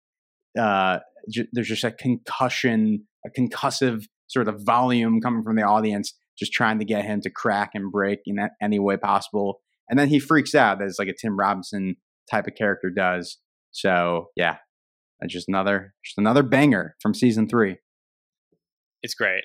uh, 0.59 0.99
ju- 1.29 1.47
there's 1.51 1.67
just 1.67 1.83
a 1.83 1.91
concussion, 1.91 3.05
a 3.25 3.29
concussive 3.39 4.05
sort 4.27 4.47
of 4.47 4.61
volume 4.65 5.21
coming 5.21 5.43
from 5.43 5.55
the 5.55 5.63
audience, 5.63 6.13
just 6.37 6.51
trying 6.51 6.79
to 6.79 6.85
get 6.85 7.05
him 7.05 7.21
to 7.21 7.29
crack 7.29 7.71
and 7.73 7.91
break 7.91 8.19
in 8.25 8.37
any 8.61 8.79
way 8.79 8.97
possible, 8.97 9.61
and 9.89 9.99
then 9.99 10.07
he 10.07 10.19
freaks 10.19 10.55
out 10.55 10.81
as 10.81 10.97
like 10.99 11.07
a 11.07 11.13
Tim 11.13 11.37
Robinson 11.37 11.95
type 12.29 12.47
of 12.47 12.55
character 12.55 12.89
does. 12.89 13.37
So 13.71 14.27
yeah, 14.35 14.57
that's 15.19 15.33
just 15.33 15.47
another 15.47 15.93
just 16.03 16.17
another 16.17 16.43
banger 16.43 16.95
from 17.01 17.13
season 17.13 17.47
three. 17.47 17.77
It's 19.03 19.13
great. 19.13 19.43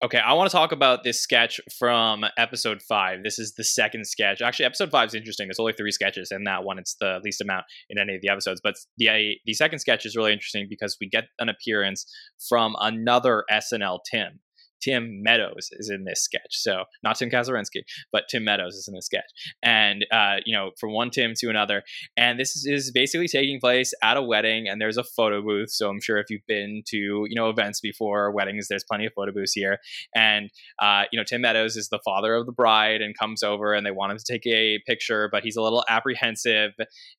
Okay, 0.00 0.18
I 0.18 0.32
want 0.34 0.48
to 0.48 0.56
talk 0.56 0.70
about 0.70 1.02
this 1.02 1.20
sketch 1.20 1.60
from 1.76 2.24
episode 2.36 2.80
five. 2.82 3.24
This 3.24 3.36
is 3.36 3.54
the 3.54 3.64
second 3.64 4.06
sketch. 4.06 4.40
Actually, 4.40 4.66
episode 4.66 4.92
five 4.92 5.08
is 5.08 5.14
interesting. 5.14 5.48
There's 5.48 5.58
only 5.58 5.72
three 5.72 5.90
sketches, 5.90 6.30
and 6.30 6.46
that 6.46 6.62
one 6.62 6.78
it's 6.78 6.94
the 7.00 7.18
least 7.24 7.40
amount 7.40 7.64
in 7.90 7.98
any 7.98 8.14
of 8.14 8.22
the 8.22 8.28
episodes. 8.28 8.60
But 8.62 8.76
the 8.96 9.08
uh, 9.08 9.18
the 9.44 9.54
second 9.54 9.80
sketch 9.80 10.06
is 10.06 10.14
really 10.14 10.32
interesting 10.32 10.68
because 10.70 10.96
we 11.00 11.08
get 11.08 11.24
an 11.40 11.48
appearance 11.48 12.06
from 12.48 12.76
another 12.78 13.42
SNL 13.50 13.98
Tim. 14.08 14.38
Tim 14.80 15.22
Meadows 15.22 15.70
is 15.72 15.90
in 15.90 16.04
this 16.04 16.22
sketch. 16.22 16.50
So 16.50 16.84
not 17.02 17.16
Tim 17.16 17.30
Kazurinsky, 17.30 17.82
but 18.12 18.24
Tim 18.30 18.44
Meadows 18.44 18.74
is 18.74 18.88
in 18.88 18.94
this 18.94 19.06
sketch. 19.06 19.30
And 19.62 20.06
uh, 20.12 20.36
you 20.44 20.54
know, 20.54 20.70
from 20.78 20.92
one 20.92 21.10
Tim 21.10 21.34
to 21.38 21.48
another. 21.48 21.82
And 22.16 22.38
this 22.38 22.56
is, 22.56 22.66
is 22.66 22.90
basically 22.90 23.28
taking 23.28 23.60
place 23.60 23.92
at 24.02 24.16
a 24.16 24.22
wedding, 24.22 24.68
and 24.68 24.80
there's 24.80 24.96
a 24.96 25.04
photo 25.04 25.42
booth. 25.42 25.70
So 25.70 25.88
I'm 25.88 26.00
sure 26.00 26.18
if 26.18 26.26
you've 26.30 26.46
been 26.46 26.82
to 26.88 26.96
you 26.96 27.34
know 27.34 27.48
events 27.48 27.80
before 27.80 28.32
weddings, 28.32 28.68
there's 28.68 28.84
plenty 28.84 29.06
of 29.06 29.12
photo 29.14 29.32
booths 29.32 29.52
here. 29.52 29.78
And 30.14 30.50
uh, 30.80 31.04
you 31.12 31.18
know, 31.18 31.24
Tim 31.24 31.40
Meadows 31.40 31.76
is 31.76 31.88
the 31.88 32.00
father 32.04 32.34
of 32.34 32.46
the 32.46 32.52
bride 32.52 33.02
and 33.02 33.16
comes 33.16 33.42
over, 33.42 33.72
and 33.72 33.84
they 33.86 33.90
want 33.90 34.12
him 34.12 34.18
to 34.18 34.24
take 34.24 34.46
a 34.46 34.78
picture, 34.86 35.28
but 35.30 35.42
he's 35.42 35.56
a 35.56 35.62
little 35.62 35.84
apprehensive, 35.88 36.72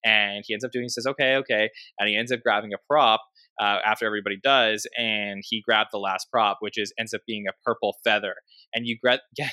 and 0.04 0.44
he 0.46 0.54
ends 0.54 0.64
up 0.64 0.72
doing. 0.72 0.86
He 0.86 0.90
says, 0.90 1.06
"Okay, 1.06 1.36
okay," 1.36 1.70
and 1.98 2.10
he 2.10 2.16
ends 2.16 2.32
up 2.32 2.42
grabbing 2.42 2.74
a 2.74 2.78
prop 2.88 3.22
uh, 3.60 3.80
after 3.86 4.06
everybody 4.06 4.38
does, 4.42 4.88
and 4.98 5.44
he 5.44 5.62
grabbed 5.62 5.90
the 5.92 6.00
last 6.00 6.28
prop, 6.32 6.58
which 6.62 6.78
is 6.78 6.94
ends 6.98 7.14
up 7.14 7.22
being 7.28 7.46
a 7.48 7.54
purple 7.66 7.96
feather. 8.04 8.36
And 8.74 8.86
you 8.86 8.98
get, 9.04 9.22
get 9.36 9.52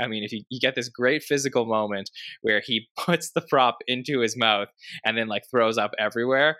I 0.00 0.06
mean, 0.06 0.24
if 0.24 0.32
you, 0.32 0.42
you 0.48 0.58
get 0.60 0.74
this 0.74 0.88
great 0.88 1.22
physical 1.22 1.66
moment 1.66 2.10
where 2.42 2.62
he 2.64 2.88
puts 2.96 3.32
the 3.32 3.42
prop 3.42 3.78
into 3.86 4.20
his 4.20 4.36
mouth 4.36 4.68
and 5.04 5.16
then 5.16 5.28
like 5.28 5.42
throws 5.50 5.78
up 5.78 5.92
everywhere, 5.98 6.56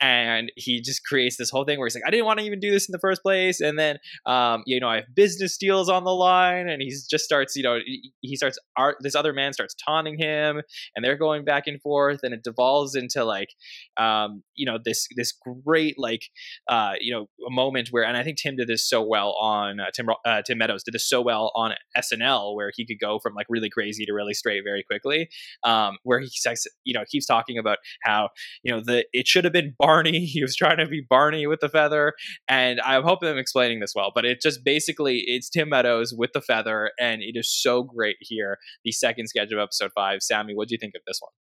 and 0.00 0.50
he 0.56 0.80
just 0.80 1.04
creates 1.04 1.36
this 1.36 1.50
whole 1.50 1.64
thing 1.64 1.78
where 1.78 1.86
he's 1.86 1.94
like, 1.94 2.04
I 2.06 2.10
didn't 2.10 2.26
want 2.26 2.38
to 2.40 2.44
even 2.44 2.60
do 2.60 2.70
this 2.70 2.88
in 2.88 2.92
the 2.92 2.98
first 2.98 3.22
place, 3.22 3.60
and 3.60 3.78
then 3.78 3.98
um, 4.26 4.62
you 4.66 4.80
know, 4.80 4.88
I 4.88 4.96
have 4.96 5.14
business 5.14 5.56
deals 5.56 5.88
on 5.88 6.04
the 6.04 6.14
line, 6.14 6.68
and 6.68 6.82
he 6.82 6.90
just 6.90 7.24
starts, 7.24 7.56
you 7.56 7.62
know, 7.62 7.78
he- 7.84 8.36
starts 8.36 8.58
art. 8.76 8.96
This 9.00 9.14
other 9.14 9.32
man 9.32 9.52
starts 9.52 9.74
taunting 9.74 10.18
him, 10.18 10.62
and 10.94 11.04
they're 11.04 11.16
going 11.16 11.44
back 11.44 11.66
and 11.66 11.80
forth, 11.82 12.20
and 12.22 12.32
it 12.32 12.42
devolves 12.42 12.94
into 12.94 13.24
like, 13.24 13.50
um, 13.96 14.42
you 14.54 14.66
know, 14.66 14.78
this 14.82 15.06
this 15.16 15.32
great 15.64 15.96
like 15.98 16.22
uh, 16.68 16.92
you 17.00 17.12
know, 17.12 17.28
a 17.46 17.50
moment 17.50 17.88
where, 17.90 18.04
and 18.04 18.16
I 18.16 18.22
think 18.22 18.38
Tim 18.38 18.56
did 18.56 18.68
this 18.68 18.88
so 18.88 19.02
well 19.02 19.32
on 19.40 19.80
uh, 19.80 19.90
Tim 19.94 20.08
uh, 20.24 20.42
Tim 20.46 20.58
Meadows 20.58 20.82
did 20.82 20.94
this 20.94 21.08
so 21.08 21.20
well 21.20 21.52
on 21.54 21.74
SNL, 21.96 22.54
where 22.54 22.70
he 22.74 22.86
could 22.86 22.98
go 23.00 23.18
from 23.18 23.34
like 23.34 23.46
really 23.48 23.70
crazy 23.70 24.04
to 24.04 24.12
really 24.12 24.34
straight 24.34 24.62
very 24.64 24.82
quickly. 24.82 25.28
Um, 25.64 25.98
where 26.04 26.20
he 26.20 26.28
says, 26.28 26.66
you 26.84 26.94
know, 26.94 27.04
keeps 27.10 27.26
talking 27.26 27.58
about 27.58 27.78
how 28.02 28.30
you 28.62 28.72
know 28.72 28.80
the 28.80 29.04
it 29.12 29.26
should 29.26 29.44
have 29.44 29.52
been 29.52 29.74
Barney. 29.90 30.26
He 30.30 30.42
was 30.42 30.54
trying 30.54 30.78
to 30.78 30.86
be 30.86 31.04
Barney 31.08 31.46
with 31.46 31.60
the 31.60 31.68
feather, 31.68 32.14
and 32.48 32.80
I 32.80 33.00
hope 33.00 33.18
I'm 33.22 33.38
explaining 33.38 33.80
this 33.80 33.92
well. 33.94 34.12
But 34.14 34.24
it 34.24 34.40
just 34.40 34.64
basically 34.64 35.24
it's 35.26 35.48
Tim 35.50 35.68
Meadows 35.70 36.14
with 36.16 36.30
the 36.32 36.40
feather, 36.40 36.90
and 37.00 37.20
it 37.22 37.32
is 37.34 37.52
so 37.52 37.82
great 37.82 38.16
here. 38.20 38.58
The 38.84 38.92
second 38.92 39.26
sketch 39.28 39.50
of 39.52 39.58
episode 39.58 39.90
five. 39.94 40.22
Sammy, 40.22 40.54
what 40.54 40.68
do 40.68 40.74
you 40.74 40.78
think 40.78 40.94
of 40.94 41.02
this 41.06 41.18
one? 41.20 41.32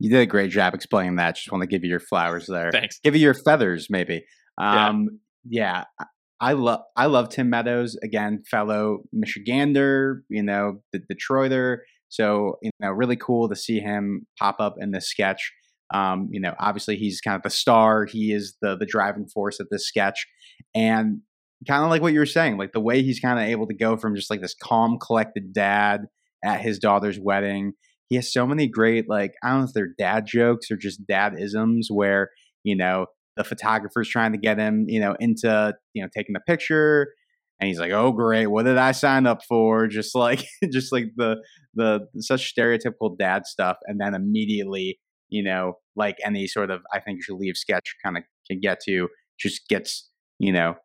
You 0.00 0.10
did 0.10 0.20
a 0.20 0.26
great 0.26 0.50
job 0.50 0.74
explaining 0.74 1.16
that. 1.16 1.36
Just 1.36 1.52
want 1.52 1.62
to 1.62 1.68
give 1.68 1.84
you 1.84 1.90
your 1.90 2.00
flowers 2.00 2.46
there. 2.46 2.70
Thanks. 2.72 2.98
Give 3.04 3.14
you 3.14 3.20
your 3.22 3.34
feathers, 3.34 3.86
maybe. 3.88 4.24
Yeah. 4.60 4.88
Um, 4.88 5.20
yeah. 5.48 5.84
I- 6.00 6.06
I 6.40 6.52
love 6.52 6.80
I 6.96 7.06
love 7.06 7.28
Tim 7.30 7.48
Meadows 7.48 7.96
again, 8.02 8.42
fellow 8.50 8.98
Michigander, 9.14 10.22
you 10.28 10.42
know, 10.42 10.82
the 10.92 10.98
Detroiter. 10.98 11.78
So 12.08 12.56
you 12.60 12.70
know, 12.80 12.90
really 12.90 13.16
cool 13.16 13.48
to 13.48 13.56
see 13.56 13.78
him 13.80 14.26
pop 14.38 14.56
up 14.58 14.74
in 14.78 14.90
this 14.90 15.08
sketch. 15.08 15.52
Um, 15.92 16.28
you 16.30 16.40
know, 16.40 16.54
obviously 16.58 16.96
he's 16.96 17.20
kind 17.20 17.36
of 17.36 17.42
the 17.42 17.50
star. 17.50 18.06
He 18.06 18.32
is 18.32 18.56
the 18.62 18.76
the 18.76 18.86
driving 18.86 19.26
force 19.26 19.60
of 19.60 19.68
this 19.70 19.86
sketch, 19.86 20.26
and 20.74 21.20
kind 21.66 21.84
of 21.84 21.90
like 21.90 22.02
what 22.02 22.12
you 22.12 22.18
were 22.18 22.26
saying, 22.26 22.58
like 22.58 22.72
the 22.72 22.80
way 22.80 23.02
he's 23.02 23.20
kind 23.20 23.38
of 23.38 23.46
able 23.46 23.66
to 23.66 23.74
go 23.74 23.96
from 23.96 24.14
just 24.14 24.30
like 24.30 24.40
this 24.40 24.54
calm, 24.54 24.98
collected 24.98 25.52
dad 25.52 26.06
at 26.44 26.60
his 26.60 26.78
daughter's 26.78 27.18
wedding. 27.18 27.72
He 28.08 28.16
has 28.16 28.32
so 28.32 28.46
many 28.46 28.68
great, 28.68 29.08
like 29.08 29.32
I 29.42 29.50
don't 29.50 29.60
know 29.60 29.64
if 29.64 29.72
they're 29.72 29.94
dad 29.98 30.26
jokes 30.26 30.70
or 30.70 30.76
just 30.76 31.06
dad 31.06 31.34
isms, 31.38 31.88
where 31.90 32.30
you 32.62 32.76
know 32.76 33.06
the 33.36 33.44
photographer's 33.44 34.08
trying 34.08 34.32
to 34.32 34.38
get 34.38 34.58
him, 34.58 34.84
you 34.88 35.00
know, 35.00 35.16
into 35.20 35.74
you 35.94 36.02
know 36.02 36.08
taking 36.14 36.34
the 36.34 36.40
picture, 36.40 37.14
and 37.60 37.68
he's 37.68 37.80
like, 37.80 37.92
"Oh, 37.92 38.12
great, 38.12 38.46
what 38.46 38.64
did 38.64 38.76
I 38.76 38.92
sign 38.92 39.26
up 39.26 39.42
for?" 39.48 39.86
Just 39.86 40.14
like, 40.14 40.44
just 40.72 40.92
like 40.92 41.06
the 41.16 41.36
the 41.74 42.06
such 42.18 42.54
stereotypical 42.54 43.16
dad 43.18 43.46
stuff, 43.46 43.78
and 43.86 44.00
then 44.00 44.14
immediately, 44.14 44.98
you 45.28 45.42
know, 45.42 45.74
like 45.96 46.16
any 46.24 46.46
sort 46.46 46.70
of 46.70 46.82
I 46.92 47.00
think 47.00 47.16
you 47.18 47.22
should 47.22 47.38
leave 47.38 47.56
sketch 47.56 47.94
kind 48.04 48.16
of 48.16 48.24
can 48.48 48.60
get 48.60 48.80
to, 48.86 49.08
just 49.38 49.68
gets 49.68 50.08
you 50.38 50.52
know 50.52 50.76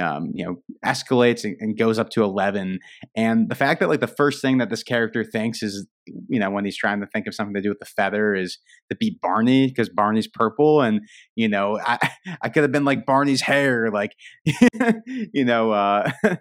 um, 0.00 0.32
you 0.34 0.44
know, 0.44 0.56
escalates 0.84 1.44
and, 1.44 1.56
and 1.60 1.78
goes 1.78 1.98
up 1.98 2.10
to 2.10 2.22
11. 2.22 2.80
And 3.14 3.48
the 3.48 3.54
fact 3.54 3.80
that 3.80 3.88
like 3.88 4.00
the 4.00 4.06
first 4.06 4.42
thing 4.42 4.58
that 4.58 4.68
this 4.68 4.82
character 4.82 5.24
thinks 5.24 5.62
is, 5.62 5.86
you 6.28 6.38
know, 6.40 6.50
when 6.50 6.64
he's 6.64 6.76
trying 6.76 7.00
to 7.00 7.06
think 7.06 7.26
of 7.26 7.34
something 7.34 7.54
to 7.54 7.62
do 7.62 7.68
with 7.68 7.78
the 7.78 7.86
feather 7.86 8.34
is 8.34 8.58
to 8.90 8.96
be 8.96 9.18
Barney 9.22 9.68
because 9.68 9.88
Barney's 9.88 10.28
purple. 10.28 10.82
And, 10.82 11.00
you 11.34 11.48
know, 11.48 11.78
I, 11.84 12.10
I 12.42 12.48
could 12.48 12.62
have 12.62 12.72
been 12.72 12.84
like 12.84 13.06
Barney's 13.06 13.42
hair, 13.42 13.90
like, 13.90 14.12
you 14.44 15.44
know, 15.44 15.70
uh, 15.70 16.10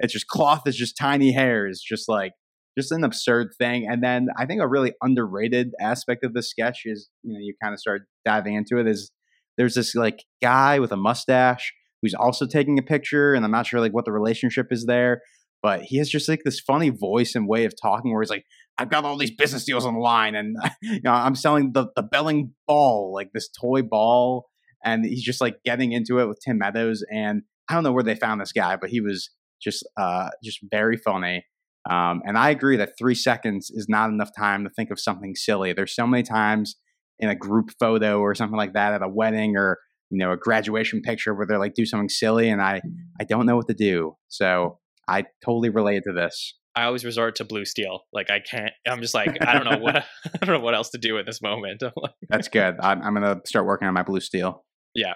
it's 0.00 0.12
just 0.12 0.28
cloth 0.28 0.62
is 0.66 0.76
just 0.76 0.96
tiny 0.96 1.32
hairs, 1.32 1.82
just 1.86 2.08
like, 2.08 2.32
just 2.76 2.92
an 2.92 3.04
absurd 3.04 3.48
thing. 3.58 3.86
And 3.88 4.02
then 4.02 4.28
I 4.36 4.46
think 4.46 4.60
a 4.60 4.68
really 4.68 4.92
underrated 5.02 5.72
aspect 5.80 6.24
of 6.24 6.34
the 6.34 6.42
sketch 6.42 6.82
is, 6.84 7.08
you 7.22 7.32
know, 7.32 7.38
you 7.40 7.54
kind 7.62 7.72
of 7.72 7.80
start 7.80 8.02
diving 8.24 8.54
into 8.54 8.78
it 8.78 8.86
is 8.86 9.10
there's 9.56 9.74
this 9.74 9.94
like 9.94 10.24
guy 10.42 10.78
with 10.78 10.92
a 10.92 10.96
mustache 10.96 11.72
who's 12.02 12.14
also 12.14 12.46
taking 12.46 12.78
a 12.78 12.82
picture 12.82 13.34
and 13.34 13.44
i'm 13.44 13.50
not 13.50 13.66
sure 13.66 13.80
like 13.80 13.94
what 13.94 14.04
the 14.04 14.12
relationship 14.12 14.66
is 14.70 14.86
there 14.86 15.22
but 15.62 15.82
he 15.82 15.96
has 15.98 16.08
just 16.08 16.28
like 16.28 16.42
this 16.44 16.60
funny 16.60 16.90
voice 16.90 17.34
and 17.34 17.48
way 17.48 17.64
of 17.64 17.72
talking 17.80 18.12
where 18.12 18.22
he's 18.22 18.30
like 18.30 18.44
i've 18.78 18.90
got 18.90 19.04
all 19.04 19.16
these 19.16 19.34
business 19.34 19.64
deals 19.64 19.86
on 19.86 19.94
the 19.94 20.00
line 20.00 20.34
and 20.34 20.56
you 20.82 21.00
know 21.02 21.12
i'm 21.12 21.34
selling 21.34 21.72
the, 21.72 21.86
the 21.96 22.02
belling 22.02 22.52
ball 22.66 23.12
like 23.14 23.30
this 23.32 23.48
toy 23.48 23.82
ball 23.82 24.46
and 24.84 25.04
he's 25.04 25.22
just 25.22 25.40
like 25.40 25.62
getting 25.64 25.92
into 25.92 26.18
it 26.18 26.26
with 26.26 26.38
tim 26.44 26.58
meadows 26.58 27.02
and 27.10 27.42
i 27.68 27.74
don't 27.74 27.84
know 27.84 27.92
where 27.92 28.04
they 28.04 28.14
found 28.14 28.40
this 28.40 28.52
guy 28.52 28.76
but 28.76 28.90
he 28.90 29.00
was 29.00 29.30
just 29.62 29.86
uh 29.96 30.28
just 30.42 30.58
very 30.70 30.96
funny 30.96 31.44
um, 31.90 32.22
and 32.24 32.38
i 32.38 32.50
agree 32.50 32.76
that 32.76 32.90
three 32.98 33.14
seconds 33.14 33.70
is 33.70 33.86
not 33.88 34.10
enough 34.10 34.30
time 34.36 34.64
to 34.64 34.70
think 34.70 34.90
of 34.90 35.00
something 35.00 35.34
silly 35.34 35.72
there's 35.72 35.94
so 35.94 36.06
many 36.06 36.22
times 36.22 36.76
in 37.18 37.28
a 37.28 37.34
group 37.34 37.70
photo 37.78 38.20
or 38.20 38.34
something 38.34 38.56
like 38.56 38.72
that 38.72 38.92
at 38.92 39.02
a 39.02 39.08
wedding 39.08 39.56
or 39.56 39.78
you 40.10 40.18
know 40.18 40.32
a 40.32 40.36
graduation 40.36 41.00
picture 41.00 41.34
where 41.34 41.46
they're 41.46 41.58
like 41.58 41.74
do 41.74 41.86
something 41.86 42.08
silly 42.08 42.48
and 42.48 42.62
i 42.62 42.80
i 43.20 43.24
don't 43.24 43.46
know 43.46 43.56
what 43.56 43.68
to 43.68 43.74
do 43.74 44.14
so 44.28 44.78
i 45.08 45.24
totally 45.44 45.70
relate 45.70 46.02
to 46.04 46.12
this 46.12 46.54
I 46.76 46.86
always 46.86 47.04
resort 47.04 47.36
to 47.36 47.44
blue 47.44 47.64
steel. 47.64 48.00
Like 48.12 48.30
I 48.30 48.40
can't. 48.40 48.72
I'm 48.84 49.00
just 49.00 49.14
like 49.14 49.38
I 49.46 49.52
don't 49.52 49.64
know 49.64 49.78
what 49.78 49.96
I 50.42 50.44
don't 50.44 50.56
know 50.56 50.64
what 50.64 50.74
else 50.74 50.90
to 50.90 50.98
do 50.98 51.18
at 51.18 51.24
this 51.24 51.40
moment. 51.40 51.82
Like, 51.82 52.12
that's 52.28 52.48
good 52.48 52.74
i'm, 52.80 53.00
I'm 53.00 53.14
gonna 53.14 53.40
start 53.46 53.64
working 53.64 53.86
on 53.86 53.94
my 53.94 54.02
blue 54.02 54.18
steel 54.18 54.64
Yeah, 54.94 55.14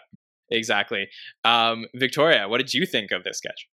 exactly. 0.51 1.09
Um, 1.45 1.87
Victoria, 1.95 2.49
what 2.49 2.59
did 2.59 2.75
you 2.75 2.87
think 2.87 3.11
of 3.11 3.25
this 3.25 3.39
sketch? 3.39 3.67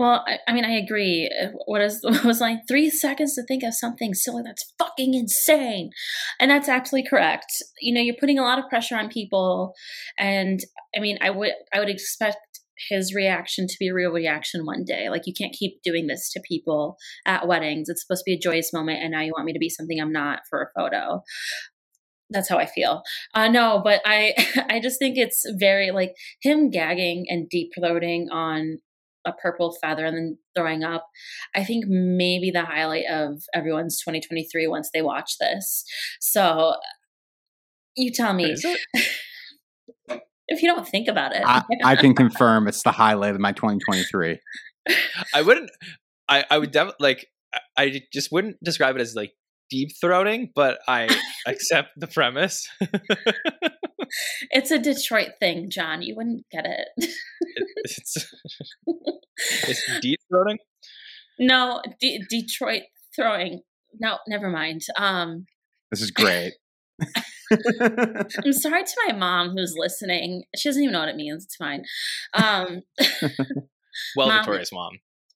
Well, 0.00 0.24
I, 0.26 0.38
I 0.48 0.54
mean, 0.54 0.64
I 0.64 0.78
agree. 0.78 1.30
What 1.66 1.82
is 1.82 2.00
what 2.02 2.24
was 2.24 2.40
like 2.40 2.60
three 2.66 2.88
seconds 2.88 3.34
to 3.34 3.42
think 3.42 3.62
of 3.62 3.74
something 3.74 4.14
silly? 4.14 4.42
That's 4.42 4.72
fucking 4.78 5.12
insane, 5.12 5.90
and 6.40 6.50
that's 6.50 6.70
absolutely 6.70 7.06
correct. 7.10 7.62
You 7.82 7.92
know, 7.92 8.00
you're 8.00 8.16
putting 8.18 8.38
a 8.38 8.42
lot 8.42 8.58
of 8.58 8.66
pressure 8.70 8.96
on 8.96 9.10
people, 9.10 9.74
and 10.18 10.60
I 10.96 11.00
mean, 11.00 11.18
I 11.20 11.28
would 11.28 11.52
I 11.74 11.80
would 11.80 11.90
expect 11.90 12.38
his 12.88 13.14
reaction 13.14 13.66
to 13.66 13.76
be 13.78 13.88
a 13.88 13.94
real 13.94 14.10
reaction 14.10 14.64
one 14.64 14.84
day. 14.86 15.10
Like 15.10 15.26
you 15.26 15.34
can't 15.38 15.52
keep 15.52 15.82
doing 15.84 16.06
this 16.06 16.30
to 16.32 16.40
people 16.48 16.96
at 17.26 17.46
weddings. 17.46 17.90
It's 17.90 18.02
supposed 18.02 18.24
to 18.24 18.30
be 18.30 18.36
a 18.36 18.40
joyous 18.40 18.72
moment, 18.72 19.02
and 19.02 19.12
now 19.12 19.20
you 19.20 19.34
want 19.36 19.44
me 19.44 19.52
to 19.52 19.58
be 19.58 19.68
something 19.68 20.00
I'm 20.00 20.12
not 20.12 20.40
for 20.48 20.62
a 20.62 20.80
photo. 20.80 21.22
That's 22.30 22.48
how 22.48 22.56
I 22.56 22.64
feel. 22.64 23.02
Uh, 23.34 23.48
no, 23.48 23.82
but 23.84 24.00
I 24.06 24.32
I 24.70 24.80
just 24.80 24.98
think 24.98 25.18
it's 25.18 25.44
very 25.58 25.90
like 25.90 26.14
him 26.40 26.70
gagging 26.70 27.26
and 27.28 27.50
deep 27.50 27.72
throating 27.78 28.28
on 28.32 28.78
a 29.26 29.32
purple 29.32 29.76
feather 29.80 30.04
and 30.04 30.16
then 30.16 30.38
throwing 30.56 30.82
up. 30.82 31.06
I 31.54 31.64
think 31.64 31.84
maybe 31.86 32.50
the 32.50 32.64
highlight 32.64 33.04
of 33.10 33.42
everyone's 33.54 33.98
2023 34.00 34.66
once 34.66 34.90
they 34.92 35.02
watch 35.02 35.32
this. 35.38 35.84
So 36.20 36.74
you 37.96 38.10
tell 38.12 38.32
me. 38.32 38.54
if 40.48 40.62
you 40.62 40.68
don't 40.68 40.86
think 40.86 41.08
about 41.08 41.34
it. 41.34 41.42
I, 41.44 41.62
I, 41.84 41.96
can 41.96 42.14
confirm 42.14 42.68
it's 42.68 42.82
the 42.82 42.92
highlight 42.92 43.34
of 43.34 43.40
my 43.40 43.52
2023. 43.52 44.38
I 45.34 45.42
wouldn't. 45.42 45.70
I 46.28 46.44
I 46.50 46.58
would 46.58 46.70
definitely 46.70 46.96
like. 47.00 47.26
I 47.76 48.02
just 48.12 48.30
wouldn't 48.30 48.56
describe 48.62 48.96
it 48.96 49.00
as 49.00 49.14
like 49.14 49.32
deep 49.70 49.90
throating, 50.02 50.50
but 50.54 50.78
I 50.88 51.08
accept 51.46 51.90
the 51.96 52.06
premise. 52.06 52.68
it's 54.50 54.70
a 54.70 54.78
Detroit 54.78 55.30
thing, 55.38 55.70
Jon. 55.70 56.02
You 56.02 56.16
wouldn't 56.16 56.46
get 56.50 56.66
it. 56.66 56.88
it's 57.76 58.34
it's 59.36 60.00
deep 60.00 60.20
throating. 60.32 60.58
No, 61.38 61.82
D- 62.00 62.24
Detroit 62.28 62.82
throwing. 63.16 63.62
No, 63.98 64.18
never 64.28 64.48
mind. 64.48 64.82
Um, 64.96 65.46
this 65.90 66.02
is 66.02 66.10
great. 66.10 66.54
I'm 67.52 68.52
sorry 68.52 68.84
to 68.84 68.96
my 69.08 69.14
mom 69.16 69.56
who's 69.56 69.74
listening. 69.76 70.44
She 70.56 70.68
doesn't 70.68 70.82
even 70.82 70.92
know 70.92 71.00
what 71.00 71.08
it 71.08 71.16
means. 71.16 71.44
It's 71.44 71.56
fine. 71.56 71.84
Um, 72.34 72.82
well, 74.16 74.28
mom, 74.28 74.38
Victoria's 74.38 74.70
mom. 74.72 74.92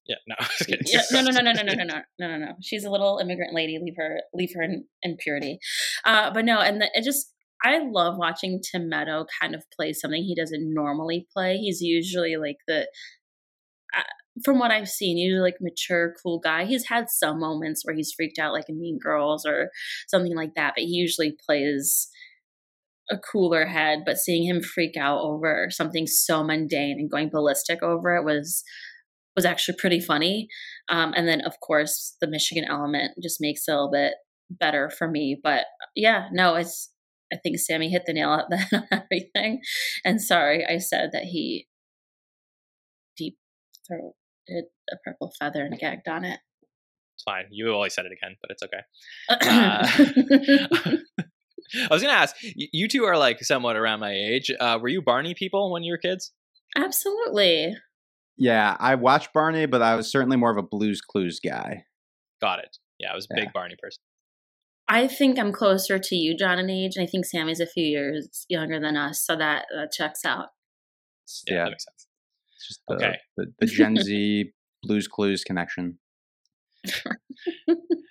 Yeah, 0.07 0.16
no, 0.29 0.37
yeah, 0.68 1.01
no, 1.12 1.22
no, 1.22 1.31
no, 1.31 1.41
no, 1.41 1.53
no, 1.53 1.62
no, 1.62 1.72
no, 1.72 1.85
no, 2.18 2.29
no, 2.29 2.37
no. 2.37 2.53
She's 2.61 2.85
a 2.85 2.91
little 2.91 3.18
immigrant 3.18 3.55
lady. 3.55 3.79
Leave 3.83 3.95
her, 3.97 4.20
leave 4.35 4.51
her 4.55 4.62
in, 4.62 4.85
in 5.03 5.16
purity. 5.16 5.59
Uh, 6.05 6.31
but 6.31 6.45
no, 6.45 6.61
and 6.61 6.83
the, 6.83 6.91
it 6.93 7.05
just, 7.05 7.33
I 7.65 7.81
love 7.91 8.17
watching 8.19 8.61
Tim 8.61 8.89
Meadow 8.89 9.25
kind 9.41 9.55
of 9.55 9.65
play 9.75 9.95
something 9.95 10.23
he 10.23 10.35
doesn't 10.35 10.73
normally 10.73 11.27
play. 11.33 11.57
He's 11.57 11.81
usually 11.81 12.37
like 12.37 12.59
the, 12.69 12.83
uh, 13.97 14.03
from 14.45 14.59
what 14.59 14.71
I've 14.71 14.89
seen, 14.89 15.17
usually 15.17 15.41
like 15.41 15.57
mature, 15.61 16.15
cool 16.23 16.41
guy. 16.41 16.67
He's 16.67 16.89
had 16.89 17.09
some 17.09 17.41
moments 17.41 17.85
where 17.85 17.97
he's 17.97 18.12
freaked 18.15 18.39
out, 18.39 18.53
like 18.53 18.69
in 18.69 18.79
Mean 18.79 18.99
Girls 19.03 19.47
or 19.47 19.71
something 20.09 20.37
like 20.37 20.55
that. 20.57 20.75
But 20.77 20.85
he 20.85 20.91
usually 20.91 21.37
plays 21.47 22.09
a 23.11 23.17
cooler 23.17 23.65
head. 23.67 24.01
But 24.05 24.19
seeing 24.19 24.45
him 24.47 24.62
freak 24.62 24.97
out 24.99 25.21
over 25.21 25.69
something 25.71 26.07
so 26.07 26.45
mundane 26.45 26.99
and 26.99 27.11
going 27.11 27.31
ballistic 27.31 27.83
over 27.83 28.15
it 28.17 28.25
was 28.25 28.62
was 29.37 29.45
actually 29.45 29.77
pretty 29.79 30.01
funny. 30.01 30.49
Um, 30.89 31.12
and 31.17 31.27
then, 31.27 31.41
of 31.41 31.59
course, 31.61 32.17
the 32.21 32.29
Michigan 32.29 32.65
element 32.69 33.12
just 33.23 33.41
makes 33.41 33.62
it 33.67 33.73
a 33.73 33.75
little 33.75 33.91
bit 33.91 34.12
better 34.51 34.91
for 34.91 35.09
me. 35.09 35.41
But 35.43 35.65
yeah, 35.97 36.29
no, 36.33 36.55
it's, 36.55 36.91
I 37.33 37.37
think 37.37 37.59
Sammy 37.59 37.91
hit 37.91 38.03
the 38.07 38.12
nail 38.12 38.31
on 38.31 38.45
the 38.49 38.57
head 38.59 38.87
on 38.91 39.03
everything. 39.11 39.61
And 40.05 40.20
sorry, 40.20 40.64
I 40.66 40.79
said 40.79 41.11
that 41.12 41.25
he 41.25 41.68
deep 43.16 43.37
throated 43.87 44.64
a 44.91 44.97
purple 45.05 45.33
feather 45.39 45.64
and 45.64 45.79
gagged 45.79 46.09
on 46.09 46.25
it. 46.25 46.41
It's 47.16 47.22
fine. 47.25 47.45
You 47.51 47.72
always 47.72 47.95
said 47.95 48.07
it 48.07 48.12
again, 48.12 48.37
but 48.41 48.51
it's 48.51 48.62
okay. 48.62 48.81
Uh, 50.97 50.97
I 51.91 51.95
was 51.95 52.03
going 52.03 52.14
to 52.14 52.20
ask, 52.20 52.37
you 52.43 52.87
two 52.89 53.05
are 53.05 53.16
like 53.16 53.43
somewhat 53.43 53.75
around 53.75 53.99
my 53.99 54.12
age. 54.12 54.51
Uh, 54.61 54.79
were 54.81 54.89
you 54.89 55.01
Barney 55.01 55.35
people 55.35 55.72
when 55.72 55.83
you 55.83 55.93
were 55.93 55.99
kids? 55.99 56.31
Absolutely. 56.77 57.75
Yeah, 58.37 58.77
I 58.79 58.97
watched 58.97 59.33
Barney, 59.33 59.66
but 59.66 59.81
I 59.81 59.95
was 59.95 60.11
certainly 60.11 60.37
more 60.37 60.51
of 60.51 60.59
a 60.59 60.62
Blues 60.62 61.01
Clues 61.01 61.41
guy. 61.41 61.85
Got 62.41 62.59
it. 62.59 62.77
Yeah, 62.99 63.12
I 63.12 63.14
was 63.14 63.27
a 63.31 63.35
yeah. 63.35 63.45
big 63.45 63.53
Barney 63.53 63.77
person. 63.81 64.03
I 64.89 65.07
think 65.07 65.39
I'm 65.39 65.53
closer 65.53 65.99
to 65.99 66.16
you, 66.16 66.37
Jon, 66.37 66.59
in 66.59 66.68
age, 66.68 66.97
and 66.97 67.03
I 67.03 67.07
think 67.07 67.24
Sammy's 67.24 67.61
a 67.61 67.66
few 67.66 67.85
years 67.85 68.45
younger 68.49 68.78
than 68.78 68.97
us, 68.97 69.24
so 69.24 69.37
that 69.37 69.66
that 69.74 69.93
checks 69.93 70.24
out. 70.24 70.49
Yeah, 71.47 71.55
yeah. 71.55 71.64
that 71.64 71.70
makes 71.70 71.85
sense. 71.85 72.07
It's 72.57 72.68
just 72.68 72.80
the, 72.89 72.95
okay. 72.95 73.16
the, 73.37 73.47
the 73.61 73.66
Gen 73.66 73.97
Z 73.97 74.53
Blues 74.82 75.09
Clues 75.09 75.43
connection. 75.45 75.99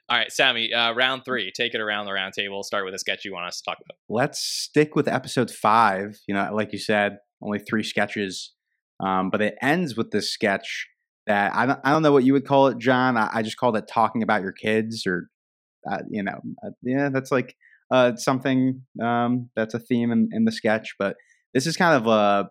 All 0.09 0.19
right, 0.19 0.32
Sammy, 0.32 0.74
uh, 0.74 0.93
round 0.93 1.24
three. 1.26 1.51
Take 1.55 1.74
it 1.76 1.82
around 1.82 2.05
the 2.05 2.13
round 2.13 2.34
table. 2.34 2.63
Start 2.63 2.86
with 2.86 2.93
a 2.93 2.99
sketch 2.99 3.24
you 3.24 3.34
want 3.34 3.45
us 3.45 3.61
to 3.61 3.69
talk 3.69 3.78
about. 3.78 3.97
Let's 4.09 4.39
stick 4.39 4.95
with 4.95 5.07
episode 5.07 5.51
five. 5.51 6.19
You 6.28 6.34
know, 6.34 6.49
like 6.53 6.74
you 6.74 6.80
said, 6.80 7.17
only 7.41 7.59
three 7.59 7.84
sketches 7.84 8.53
um, 8.99 9.30
but 9.30 9.41
it 9.41 9.55
ends 9.61 9.97
with 9.97 10.11
this 10.11 10.32
sketch 10.32 10.88
that 11.28 11.53
I 11.55 11.65
don't, 11.65 11.80
I 11.84 11.91
don't 11.91 12.03
know 12.03 12.11
what 12.11 12.24
you 12.24 12.34
would 12.34 12.45
call 12.47 12.67
it, 12.67 12.78
Jon. 12.78 13.17
I, 13.17 13.30
I 13.34 13.41
just 13.41 13.57
called 13.57 13.78
it 13.78 13.86
talking 13.88 14.24
about 14.24 14.41
your 14.41 14.51
kids, 14.51 15.05
or 15.05 15.30
uh, 15.89 15.99
you 16.09 16.23
know, 16.23 16.39
uh, 16.65 16.71
yeah, 16.81 17.09
that's 17.09 17.31
like 17.31 17.55
uh, 17.91 18.15
something 18.15 18.81
um, 19.01 19.49
that's 19.55 19.73
a 19.73 19.79
theme 19.79 20.11
in, 20.11 20.29
in 20.31 20.45
the 20.45 20.51
sketch. 20.51 20.95
But 20.97 21.15
this 21.53 21.67
is 21.67 21.77
kind 21.77 21.95
of 21.95 22.07
a 22.07 22.49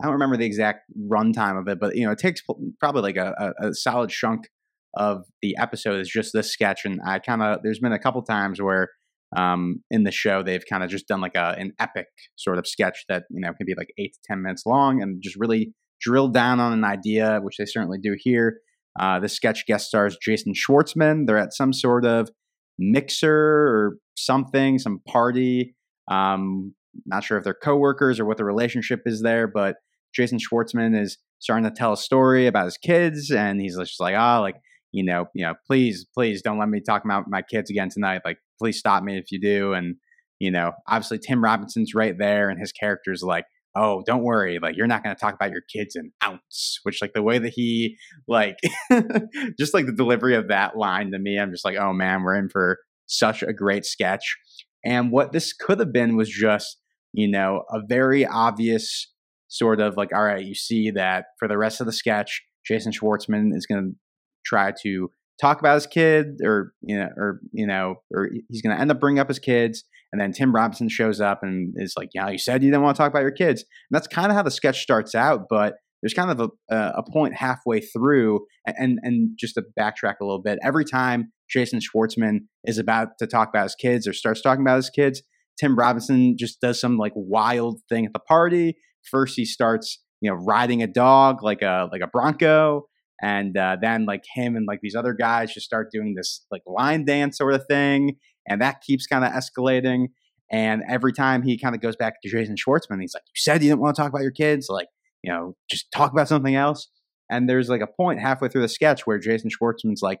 I 0.00 0.04
don't 0.04 0.12
remember 0.12 0.36
the 0.36 0.46
exact 0.46 0.90
runtime 0.96 1.58
of 1.58 1.66
it, 1.68 1.80
but 1.80 1.96
you 1.96 2.06
know, 2.06 2.12
it 2.12 2.18
takes 2.18 2.40
probably 2.78 3.02
like 3.02 3.16
a, 3.16 3.54
a, 3.60 3.68
a 3.68 3.74
solid 3.74 4.10
chunk 4.10 4.48
of 4.94 5.24
the 5.42 5.56
episode 5.58 6.00
is 6.00 6.08
just 6.08 6.32
this 6.32 6.52
sketch, 6.52 6.84
and 6.84 7.00
I 7.04 7.18
kind 7.18 7.42
of 7.42 7.60
there's 7.62 7.80
been 7.80 7.92
a 7.92 7.98
couple 7.98 8.22
times 8.22 8.60
where 8.60 8.88
um, 9.36 9.82
in 9.90 10.04
the 10.04 10.12
show 10.12 10.42
they've 10.42 10.64
kind 10.68 10.82
of 10.82 10.90
just 10.90 11.08
done 11.08 11.20
like 11.20 11.34
a 11.34 11.54
an 11.58 11.72
epic 11.78 12.06
sort 12.36 12.58
of 12.58 12.66
sketch 12.66 13.04
that 13.08 13.24
you 13.30 13.40
know 13.40 13.52
can 13.52 13.66
be 13.66 13.74
like 13.76 13.90
eight 13.98 14.14
to 14.14 14.20
ten 14.26 14.42
minutes 14.42 14.64
long 14.66 15.02
and 15.02 15.22
just 15.22 15.36
really 15.36 15.72
drill 16.00 16.28
down 16.28 16.60
on 16.60 16.72
an 16.72 16.84
idea, 16.84 17.40
which 17.42 17.56
they 17.58 17.64
certainly 17.64 17.98
do 18.00 18.14
here. 18.16 18.60
Uh, 18.98 19.24
sketch 19.28 19.66
guest 19.66 19.86
stars 19.86 20.16
Jason 20.20 20.52
Schwartzman. 20.54 21.26
They're 21.26 21.38
at 21.38 21.52
some 21.52 21.72
sort 21.72 22.04
of 22.04 22.30
mixer 22.78 23.32
or 23.32 23.98
something, 24.16 24.78
some 24.78 25.00
party. 25.06 25.74
Um, 26.10 26.74
not 27.06 27.24
sure 27.24 27.38
if 27.38 27.44
they're 27.44 27.54
coworkers 27.54 28.18
or 28.18 28.24
what 28.24 28.36
the 28.36 28.44
relationship 28.44 29.00
is 29.06 29.22
there, 29.22 29.46
but 29.46 29.76
Jason 30.14 30.38
Schwartzman 30.38 31.00
is 31.00 31.18
starting 31.38 31.64
to 31.64 31.70
tell 31.70 31.92
a 31.92 31.96
story 31.96 32.46
about 32.46 32.64
his 32.64 32.78
kids, 32.78 33.30
and 33.30 33.60
he's 33.60 33.76
just 33.76 34.00
like, 34.00 34.14
ah, 34.16 34.38
oh, 34.38 34.40
like 34.40 34.56
you 34.92 35.04
know, 35.04 35.26
you 35.34 35.44
know, 35.44 35.54
please, 35.66 36.06
please 36.14 36.42
don't 36.42 36.58
let 36.58 36.68
me 36.68 36.80
talk 36.80 37.04
about 37.04 37.24
my 37.28 37.42
kids 37.42 37.70
again 37.70 37.90
tonight. 37.90 38.22
Like, 38.24 38.38
please 38.58 38.78
stop 38.78 39.02
me 39.02 39.18
if 39.18 39.30
you 39.30 39.40
do. 39.40 39.72
And, 39.72 39.96
you 40.38 40.50
know, 40.50 40.72
obviously 40.86 41.18
Tim 41.18 41.42
Robinson's 41.44 41.94
right 41.94 42.16
there 42.18 42.48
and 42.48 42.58
his 42.58 42.72
character's 42.72 43.22
like, 43.22 43.44
oh, 43.78 44.02
don't 44.06 44.22
worry, 44.22 44.58
like 44.60 44.76
you're 44.76 44.86
not 44.86 45.02
going 45.02 45.14
to 45.14 45.20
talk 45.20 45.34
about 45.34 45.52
your 45.52 45.62
kids 45.72 45.96
an 45.96 46.12
ounce, 46.24 46.80
which 46.82 47.00
like 47.00 47.12
the 47.12 47.22
way 47.22 47.38
that 47.38 47.52
he 47.54 47.96
like 48.26 48.56
just 49.58 49.74
like 49.74 49.86
the 49.86 49.94
delivery 49.96 50.34
of 50.34 50.48
that 50.48 50.76
line 50.76 51.12
to 51.12 51.18
me, 51.18 51.38
I'm 51.38 51.50
just 51.50 51.64
like, 51.64 51.76
oh 51.76 51.92
man, 51.92 52.22
we're 52.22 52.36
in 52.36 52.48
for 52.48 52.78
such 53.06 53.42
a 53.42 53.52
great 53.52 53.84
sketch. 53.84 54.36
And 54.84 55.10
what 55.10 55.32
this 55.32 55.52
could 55.52 55.80
have 55.80 55.92
been 55.92 56.16
was 56.16 56.28
just, 56.28 56.78
you 57.12 57.30
know, 57.30 57.62
a 57.70 57.80
very 57.86 58.26
obvious 58.26 59.12
sort 59.48 59.80
of 59.80 59.96
like, 59.96 60.10
all 60.14 60.24
right, 60.24 60.44
you 60.44 60.54
see 60.54 60.90
that 60.90 61.26
for 61.38 61.48
the 61.48 61.58
rest 61.58 61.80
of 61.80 61.86
the 61.86 61.92
sketch, 61.92 62.42
Jason 62.66 62.92
Schwartzman 62.92 63.54
is 63.54 63.66
going 63.66 63.82
to 63.82 63.96
try 64.44 64.72
to 64.82 65.10
talk 65.40 65.60
about 65.60 65.74
his 65.74 65.86
kid 65.86 66.38
or 66.42 66.72
you 66.82 66.98
know 66.98 67.08
or 67.16 67.40
you 67.52 67.66
know 67.66 67.96
or 68.12 68.28
he's 68.48 68.62
going 68.62 68.74
to 68.74 68.80
end 68.80 68.90
up 68.90 69.00
bringing 69.00 69.20
up 69.20 69.28
his 69.28 69.38
kids 69.38 69.84
and 70.12 70.20
then 70.20 70.32
tim 70.32 70.54
robinson 70.54 70.88
shows 70.88 71.20
up 71.20 71.40
and 71.42 71.74
is 71.76 71.94
like 71.96 72.08
yeah 72.14 72.28
you 72.28 72.38
said 72.38 72.62
you 72.62 72.70
didn't 72.70 72.82
want 72.82 72.96
to 72.96 73.02
talk 73.02 73.10
about 73.10 73.22
your 73.22 73.30
kids. 73.30 73.62
And 73.62 73.96
that's 73.96 74.06
kind 74.06 74.30
of 74.30 74.36
how 74.36 74.42
the 74.42 74.50
sketch 74.50 74.80
starts 74.80 75.14
out 75.14 75.46
but 75.48 75.74
there's 76.02 76.14
kind 76.14 76.30
of 76.30 76.52
a, 76.70 76.76
a 76.76 77.02
point 77.12 77.34
halfway 77.34 77.80
through 77.80 78.46
and 78.66 78.98
and 79.02 79.30
just 79.38 79.54
to 79.54 79.62
backtrack 79.78 80.14
a 80.20 80.24
little 80.24 80.42
bit 80.42 80.58
every 80.62 80.84
time 80.84 81.32
jason 81.50 81.80
schwartzman 81.80 82.40
is 82.64 82.78
about 82.78 83.08
to 83.18 83.26
talk 83.26 83.48
about 83.48 83.64
his 83.64 83.74
kids 83.74 84.06
or 84.06 84.12
starts 84.12 84.40
talking 84.40 84.62
about 84.62 84.76
his 84.76 84.90
kids 84.90 85.22
tim 85.58 85.76
robinson 85.76 86.36
just 86.38 86.60
does 86.60 86.80
some 86.80 86.96
like 86.96 87.12
wild 87.14 87.80
thing 87.88 88.06
at 88.06 88.12
the 88.12 88.20
party. 88.20 88.76
First 89.10 89.34
he 89.36 89.44
starts 89.44 90.02
you 90.20 90.30
know 90.30 90.36
riding 90.36 90.82
a 90.82 90.86
dog 90.86 91.42
like 91.42 91.62
a 91.62 91.88
like 91.92 92.00
a 92.02 92.06
bronco 92.06 92.86
and 93.20 93.56
uh, 93.56 93.76
then 93.80 94.06
like 94.06 94.22
him 94.32 94.54
and 94.54 94.66
like 94.66 94.78
these 94.80 94.94
other 94.94 95.12
guys 95.12 95.52
just 95.52 95.66
start 95.66 95.88
doing 95.92 96.14
this 96.16 96.44
like 96.50 96.62
line 96.66 97.04
dance 97.04 97.38
sort 97.38 97.54
of 97.54 97.64
thing 97.68 98.16
and 98.48 98.60
that 98.60 98.80
keeps 98.80 99.06
kind 99.06 99.24
of 99.24 99.32
escalating 99.32 100.08
and 100.50 100.82
every 100.88 101.12
time 101.12 101.42
he 101.42 101.58
kind 101.58 101.74
of 101.74 101.80
goes 101.80 101.96
back 101.96 102.20
to 102.22 102.28
jason 102.28 102.56
schwartzman 102.56 103.00
he's 103.00 103.14
like 103.14 103.24
you 103.26 103.40
said 103.40 103.62
you 103.62 103.68
didn't 103.68 103.80
want 103.80 103.94
to 103.94 104.02
talk 104.02 104.10
about 104.10 104.22
your 104.22 104.30
kids 104.30 104.68
like 104.68 104.88
you 105.22 105.30
know 105.30 105.54
just 105.70 105.90
talk 105.92 106.12
about 106.12 106.28
something 106.28 106.54
else. 106.54 106.88
And 107.30 107.46
there's 107.46 107.68
like 107.68 107.82
a 107.82 107.86
point 107.86 108.20
halfway 108.20 108.48
through 108.48 108.62
the 108.62 108.68
sketch 108.68 109.06
where 109.06 109.18
jason 109.18 109.50
schwartzman's 109.50 110.02
like 110.02 110.20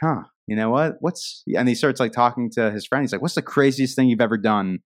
huh 0.00 0.22
you 0.46 0.56
know 0.56 0.70
what? 0.70 0.96
What's 1.00 1.44
and 1.56 1.68
he 1.68 1.74
starts 1.74 2.00
like 2.00 2.12
talking 2.12 2.50
to 2.50 2.70
his 2.70 2.86
friend 2.86 3.02
he's 3.02 3.12
like 3.12 3.22
what's 3.22 3.36
the 3.36 3.42
craziest 3.42 3.96
thing 3.96 4.08
you've 4.08 4.20
ever 4.20 4.36
done? 4.36 4.80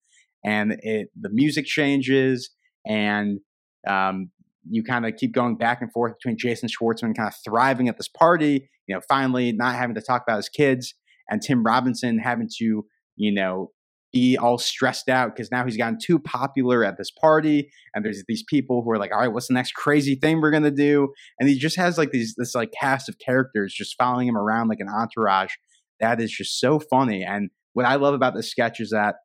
And 0.45 0.77
it 0.83 1.09
the 1.19 1.31
music 1.31 1.65
changes 1.65 2.51
and 2.87 3.41
um, 3.89 4.31
you 4.69 4.83
kind 4.83 5.07
of 5.07 5.17
keep 5.17 5.33
going 5.33 5.57
back 5.57 5.81
and 5.81 5.91
forth 5.93 6.15
between 6.19 6.37
Jason 6.37 6.69
Schwartzman 6.69 7.17
kind 7.17 7.29
of 7.29 7.35
thriving 7.45 7.89
at 7.89 7.97
this 7.97 8.09
party, 8.09 8.69
you 8.87 8.95
know, 8.95 9.01
finally 9.09 9.53
not 9.53 9.75
having 9.77 9.95
to 9.95 10.03
talk 10.03 10.23
about 10.23 10.37
his 10.37 10.49
kids, 10.49 10.95
and 11.31 11.43
Tim 11.43 11.63
Robinson 11.63 12.19
having 12.19 12.49
to, 12.59 12.85
you 13.17 13.33
know, 13.33 13.71
be 14.13 14.37
all 14.37 14.57
stressed 14.57 15.09
out 15.09 15.35
because 15.35 15.51
now 15.51 15.65
he's 15.65 15.77
gotten 15.77 15.99
too 16.03 16.19
popular 16.19 16.85
at 16.85 16.97
this 16.97 17.11
party 17.11 17.71
and 17.95 18.05
there's 18.05 18.23
these 18.29 18.45
people 18.49 18.83
who 18.83 18.91
are 18.91 18.99
like 18.99 19.13
all 19.13 19.19
right 19.19 19.33
what's 19.33 19.49
the 19.49 19.55
next 19.55 19.75
crazy 19.75 20.15
thing 20.15 20.41
we're 20.41 20.51
gonna 20.51 20.71
do? 20.71 21.13
And 21.39 21.49
he 21.49 21.59
just 21.59 21.77
has 21.77 21.99
like 21.99 22.13
these 22.13 22.35
this 22.37 22.55
like 22.55 22.73
cast 22.79 23.09
of 23.09 23.19
characters 23.19 23.75
just 23.75 23.97
following 23.99 24.29
him 24.29 24.37
around 24.37 24.69
like 24.69 24.81
an 24.81 24.89
entourage 24.89 25.53
that 26.01 26.21
is 26.21 26.31
just 26.31 26.61
so 26.61 26.79
funny 26.79 27.23
and 27.23 27.51
what 27.73 27.87
i 27.87 27.95
love 27.97 28.15
about 28.15 28.35
this 28.35 28.51
sketch 28.51 28.81
is 28.81 28.91
that 28.91 29.17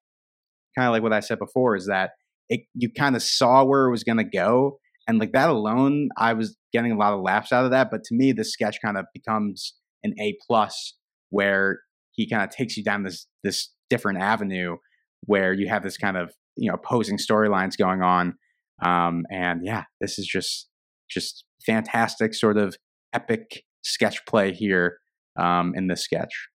kind 0.77 0.87
of 0.87 0.91
like 0.91 1.03
what 1.03 1.13
i 1.13 1.19
said 1.19 1.39
before 1.39 1.75
is 1.75 1.87
that 1.87 2.11
it 2.49 2.61
you 2.73 2.89
kind 2.91 3.15
of 3.15 3.21
saw 3.21 3.63
where 3.63 3.85
it 3.85 3.91
was 3.91 4.03
gonna 4.03 4.23
go 4.23 4.79
and 5.07 5.19
like 5.19 5.31
that 5.33 5.49
alone 5.49 6.09
i 6.17 6.33
was 6.33 6.57
getting 6.73 6.91
a 6.91 6.97
lot 6.97 7.13
of 7.13 7.21
laughs 7.21 7.51
out 7.51 7.65
of 7.65 7.71
that 7.71 7.89
but 7.91 8.03
to 8.03 8.15
me 8.15 8.31
the 8.31 8.43
sketch 8.43 8.77
kind 8.83 8.97
of 8.97 9.05
becomes 9.13 9.73
an 10.03 10.13
a 10.19 10.35
plus 10.47 10.95
where 11.29 11.79
he 12.21 12.29
kind 12.29 12.43
of 12.43 12.49
takes 12.49 12.77
you 12.77 12.83
down 12.83 13.03
this 13.03 13.27
this 13.43 13.69
different 13.89 14.19
avenue 14.19 14.77
where 15.25 15.53
you 15.53 15.67
have 15.67 15.83
this 15.83 15.97
kind 15.97 16.17
of 16.17 16.33
you 16.55 16.69
know 16.69 16.75
opposing 16.75 17.17
storylines 17.17 17.77
going 17.77 18.01
on. 18.01 18.35
Um, 18.83 19.25
and 19.29 19.61
yeah 19.63 19.83
this 19.99 20.17
is 20.17 20.25
just 20.25 20.67
just 21.07 21.45
fantastic 21.63 22.33
sort 22.33 22.57
of 22.57 22.75
epic 23.13 23.63
sketch 23.83 24.25
play 24.25 24.51
here 24.53 24.97
um, 25.37 25.73
in 25.75 25.87
this 25.87 26.03
sketch 26.03 26.47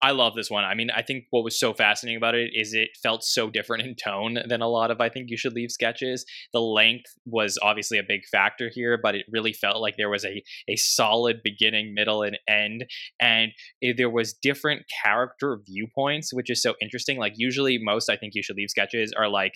I 0.00 0.12
love 0.12 0.34
this 0.36 0.50
one. 0.50 0.64
I 0.64 0.74
mean, 0.74 0.90
I 0.90 1.02
think 1.02 1.24
what 1.30 1.42
was 1.42 1.58
so 1.58 1.74
fascinating 1.74 2.18
about 2.18 2.36
it 2.36 2.52
is 2.54 2.72
it 2.72 2.90
felt 3.02 3.24
so 3.24 3.50
different 3.50 3.84
in 3.84 3.96
tone 3.96 4.38
than 4.46 4.62
a 4.62 4.68
lot 4.68 4.92
of 4.92 5.00
I 5.00 5.08
think 5.08 5.28
you 5.28 5.36
should 5.36 5.54
leave 5.54 5.72
sketches. 5.72 6.24
The 6.52 6.60
length 6.60 7.16
was 7.26 7.58
obviously 7.62 7.98
a 7.98 8.04
big 8.06 8.20
factor 8.30 8.70
here, 8.72 8.98
but 9.02 9.16
it 9.16 9.26
really 9.30 9.52
felt 9.52 9.80
like 9.80 9.96
there 9.96 10.10
was 10.10 10.24
a 10.24 10.42
a 10.68 10.76
solid 10.76 11.40
beginning, 11.42 11.94
middle, 11.94 12.22
and 12.22 12.38
end, 12.48 12.84
and 13.20 13.50
it, 13.80 13.96
there 13.96 14.10
was 14.10 14.34
different 14.34 14.82
character 15.02 15.58
viewpoints, 15.66 16.32
which 16.32 16.50
is 16.50 16.62
so 16.62 16.74
interesting. 16.80 17.18
Like 17.18 17.34
usually, 17.36 17.78
most 17.78 18.08
I 18.08 18.16
think 18.16 18.34
you 18.34 18.42
should 18.42 18.56
leave 18.56 18.70
sketches 18.70 19.12
are 19.12 19.28
like 19.28 19.54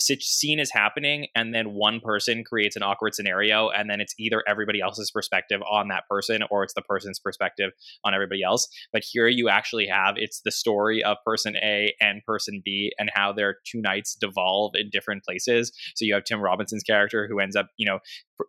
scene 0.00 0.58
is 0.58 0.70
happening 0.70 1.26
and 1.34 1.54
then 1.54 1.72
one 1.74 2.00
person 2.00 2.44
creates 2.44 2.76
an 2.76 2.82
awkward 2.82 3.14
scenario 3.14 3.68
and 3.68 3.90
then 3.90 4.00
it's 4.00 4.14
either 4.18 4.42
everybody 4.48 4.80
else's 4.80 5.10
perspective 5.10 5.60
on 5.70 5.88
that 5.88 6.04
person 6.08 6.42
or 6.50 6.64
it's 6.64 6.74
the 6.74 6.82
person's 6.82 7.18
perspective 7.18 7.70
on 8.04 8.14
everybody 8.14 8.42
else. 8.42 8.68
But 8.92 9.04
here 9.04 9.28
you 9.28 9.48
actually 9.48 9.86
have 9.86 10.14
it's 10.16 10.40
the 10.44 10.50
story 10.50 11.02
of 11.02 11.16
person 11.24 11.56
a 11.56 11.94
and 12.00 12.22
person 12.24 12.62
b 12.64 12.92
and 12.98 13.10
how 13.14 13.32
their 13.32 13.56
two 13.66 13.80
nights 13.80 14.14
devolve 14.14 14.72
in 14.74 14.90
different 14.90 15.24
places. 15.24 15.72
So 15.94 16.04
you 16.04 16.14
have 16.14 16.24
tim 16.24 16.40
robinson's 16.40 16.82
character 16.82 17.26
who 17.28 17.38
ends 17.38 17.56
up 17.56 17.68
you 17.76 17.86
know 17.86 17.98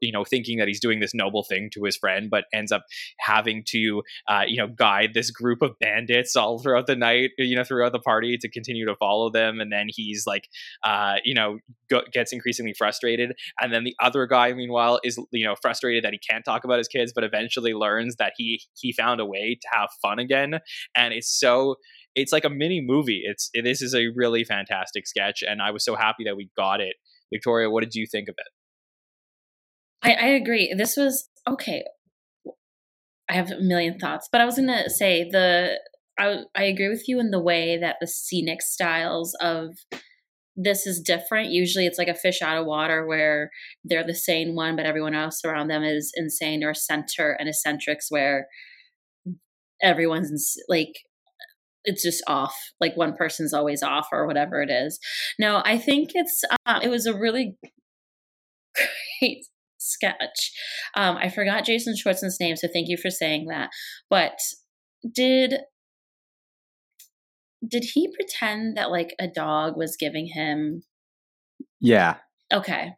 you 0.01 0.11
know 0.11 0.23
thinking 0.23 0.57
that 0.57 0.67
he's 0.67 0.79
doing 0.79 0.99
this 0.99 1.13
noble 1.13 1.43
thing 1.43 1.69
to 1.71 1.83
his 1.83 1.97
friend 1.97 2.29
but 2.29 2.45
ends 2.53 2.71
up 2.71 2.83
having 3.19 3.63
to 3.67 4.01
uh, 4.27 4.43
you 4.47 4.57
know 4.57 4.67
guide 4.67 5.11
this 5.13 5.29
group 5.29 5.61
of 5.61 5.77
bandits 5.79 6.35
all 6.35 6.59
throughout 6.59 6.87
the 6.87 6.95
night 6.95 7.31
you 7.37 7.55
know 7.55 7.63
throughout 7.63 7.91
the 7.91 7.99
party 7.99 8.37
to 8.37 8.49
continue 8.49 8.85
to 8.85 8.95
follow 8.95 9.29
them. 9.29 9.59
And 9.59 9.71
then 9.71 9.87
he's 9.89 10.25
like 10.25 10.47
uh, 10.83 11.15
you 11.23 11.32
know 11.33 11.59
go, 11.89 12.01
gets 12.11 12.33
increasingly 12.33 12.73
frustrated. 12.73 13.33
And 13.59 13.73
then 13.73 13.83
the 13.83 13.95
other 14.01 14.25
guy 14.27 14.53
meanwhile 14.53 14.99
is 15.03 15.17
you 15.31 15.45
know 15.45 15.55
frustrated 15.61 16.03
that 16.03 16.13
he 16.13 16.19
can't 16.19 16.45
talk 16.45 16.63
about 16.63 16.77
his 16.77 16.87
kids 16.87 17.11
but 17.13 17.23
eventually 17.23 17.73
learns 17.73 18.15
that 18.17 18.33
he 18.37 18.61
he 18.75 18.93
found 18.93 19.19
a 19.19 19.25
way 19.25 19.57
to 19.61 19.67
have 19.71 19.89
fun 20.01 20.19
again. 20.19 20.59
And 20.95 21.13
it's 21.13 21.29
so 21.29 21.75
it's 22.15 22.31
like 22.31 22.45
a 22.45 22.49
mini 22.49 22.81
movie. 22.81 23.21
It's 23.23 23.49
it, 23.53 23.63
this 23.63 23.81
is 23.81 23.93
a 23.95 24.07
really 24.15 24.43
fantastic 24.43 25.07
sketch 25.07 25.43
and 25.47 25.61
i 25.61 25.71
was 25.71 25.83
so 25.83 25.95
happy 25.95 26.23
that 26.25 26.35
we 26.35 26.49
got 26.55 26.81
it. 26.81 26.95
Victoria 27.31 27.69
what 27.69 27.83
did 27.83 27.95
you 27.95 28.05
think 28.09 28.29
of 28.29 28.35
it? 28.37 28.47
I, 30.03 30.13
I 30.13 30.27
agree. 30.27 30.73
This 30.75 30.97
was 30.97 31.29
okay. 31.47 31.85
I 33.29 33.33
have 33.33 33.49
a 33.51 33.61
million 33.61 33.97
thoughts, 33.97 34.27
but 34.31 34.41
I 34.41 34.45
was 34.45 34.57
gonna 34.57 34.89
say 34.89 35.27
the 35.29 35.79
I 36.19 36.43
I 36.55 36.63
agree 36.63 36.89
with 36.89 37.07
you 37.07 37.19
in 37.19 37.31
the 37.31 37.39
way 37.39 37.77
that 37.79 37.97
the 37.99 38.07
scenic 38.07 38.61
styles 38.61 39.35
of 39.41 39.77
this 40.55 40.85
is 40.85 40.99
different. 40.99 41.49
Usually 41.49 41.85
it's 41.85 41.97
like 41.97 42.07
a 42.07 42.15
fish 42.15 42.41
out 42.41 42.57
of 42.57 42.65
water 42.65 43.05
where 43.05 43.49
they're 43.83 44.05
the 44.05 44.13
sane 44.13 44.55
one, 44.55 44.75
but 44.75 44.85
everyone 44.85 45.15
else 45.15 45.41
around 45.43 45.67
them 45.67 45.83
is 45.83 46.11
insane 46.15 46.63
or 46.63 46.73
center 46.73 47.35
and 47.39 47.49
eccentrics 47.49 48.07
where 48.09 48.47
everyone's 49.81 50.55
like 50.69 50.93
it's 51.85 52.01
just 52.01 52.23
off 52.27 52.55
like 52.79 52.95
one 52.95 53.13
person's 53.13 53.53
always 53.53 53.83
off 53.83 54.07
or 54.13 54.25
whatever 54.25 54.61
it 54.61 54.69
is 54.69 54.97
no 55.37 55.61
i 55.65 55.77
think 55.77 56.11
it's 56.13 56.41
uh, 56.65 56.79
it 56.81 56.87
was 56.87 57.05
a 57.05 57.13
really 57.13 57.57
great 59.19 59.43
sketch. 59.83 60.51
Um, 60.95 61.17
I 61.17 61.29
forgot 61.29 61.65
Jason 61.65 61.95
Schwartzman's 61.95 62.39
name, 62.39 62.55
so 62.55 62.67
thank 62.71 62.87
you 62.87 62.97
for 62.97 63.09
saying 63.09 63.47
that. 63.47 63.69
But 64.09 64.37
did 65.13 65.59
did 67.67 67.83
he 67.93 68.11
pretend 68.13 68.77
that 68.77 68.91
like 68.91 69.15
a 69.19 69.27
dog 69.27 69.77
was 69.77 69.97
giving 69.97 70.27
him? 70.27 70.83
Yeah. 71.79 72.17
Okay. 72.51 72.91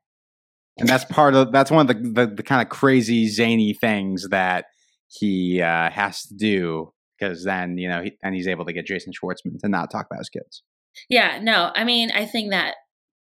And 0.77 0.89
that's 0.89 1.05
part 1.05 1.35
of 1.35 1.51
that's 1.51 1.71
one 1.71 1.89
of 1.89 1.95
the 1.95 2.25
the, 2.25 2.35
the 2.35 2.43
kind 2.43 2.61
of 2.61 2.69
crazy 2.69 3.27
zany 3.27 3.73
things 3.73 4.27
that 4.29 4.65
he 5.07 5.61
uh, 5.61 5.89
has 5.89 6.23
to 6.23 6.33
do 6.33 6.91
because 7.17 7.43
then 7.43 7.77
you 7.77 7.87
know 7.87 8.03
he, 8.03 8.17
and 8.23 8.35
he's 8.35 8.47
able 8.47 8.65
to 8.65 8.73
get 8.73 8.85
Jason 8.85 9.13
Schwartzman 9.13 9.59
to 9.61 9.69
not 9.69 9.89
talk 9.89 10.07
about 10.09 10.19
his 10.19 10.29
kids. 10.29 10.63
Yeah, 11.09 11.39
no, 11.41 11.71
I 11.75 11.85
mean 11.85 12.11
I 12.11 12.25
think 12.25 12.51
that 12.51 12.75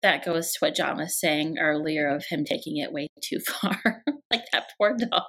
that 0.01 0.23
goes 0.23 0.51
to 0.51 0.59
what 0.59 0.75
John 0.75 0.97
was 0.97 1.19
saying 1.19 1.57
earlier 1.59 2.07
of 2.07 2.25
him 2.29 2.45
taking 2.45 2.77
it 2.77 2.93
way 2.93 3.07
too 3.21 3.39
far, 3.47 4.03
like 4.31 4.43
that 4.53 4.69
poor 4.77 4.95
dog. 4.95 5.23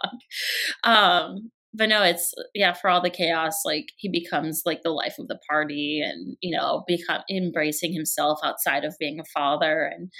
Um, 0.84 1.50
but 1.72 1.88
no, 1.88 2.02
it's 2.02 2.34
yeah, 2.54 2.72
for 2.72 2.90
all 2.90 3.00
the 3.00 3.10
chaos, 3.10 3.64
like 3.64 3.86
he 3.96 4.08
becomes 4.08 4.62
like 4.66 4.82
the 4.82 4.90
life 4.90 5.16
of 5.18 5.28
the 5.28 5.38
party, 5.48 6.02
and 6.04 6.36
you 6.40 6.56
know, 6.56 6.84
become 6.86 7.22
embracing 7.30 7.92
himself 7.92 8.40
outside 8.42 8.84
of 8.84 8.96
being 8.98 9.20
a 9.20 9.24
father. 9.24 9.90
And 9.94 10.10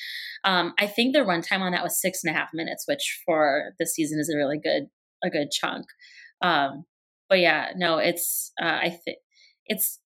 um, 0.45 0.75
I 0.79 0.87
think 0.87 1.13
the 1.13 1.21
runtime 1.21 1.61
on 1.61 1.73
that 1.73 1.83
was 1.83 2.01
six 2.01 2.23
and 2.23 2.35
a 2.35 2.39
half 2.39 2.51
minutes, 2.55 2.85
which 2.87 3.23
for 3.27 3.73
the 3.79 3.87
season 3.87 4.21
is 4.21 4.31
a 4.33 4.37
really 4.37 4.59
good 4.63 4.85
a 5.25 5.31
good 5.31 5.51
chunk. 5.51 5.87
Um, 6.41 6.85
but 7.29 7.41
yeah, 7.41 7.71
no, 7.77 7.99
it's 7.99 8.53
uh, 8.63 8.79
I 8.83 8.91
think 9.05 9.19
it's 9.67 9.99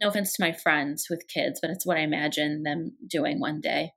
no 0.00 0.08
offense 0.08 0.32
to 0.34 0.42
my 0.42 0.52
friends 0.52 1.06
with 1.08 1.28
kids, 1.32 1.60
but 1.62 1.70
it's 1.70 1.86
what 1.86 1.98
I 1.98 2.00
imagine 2.00 2.64
them 2.64 2.96
doing 3.08 3.38
one 3.38 3.60
day. 3.60 3.92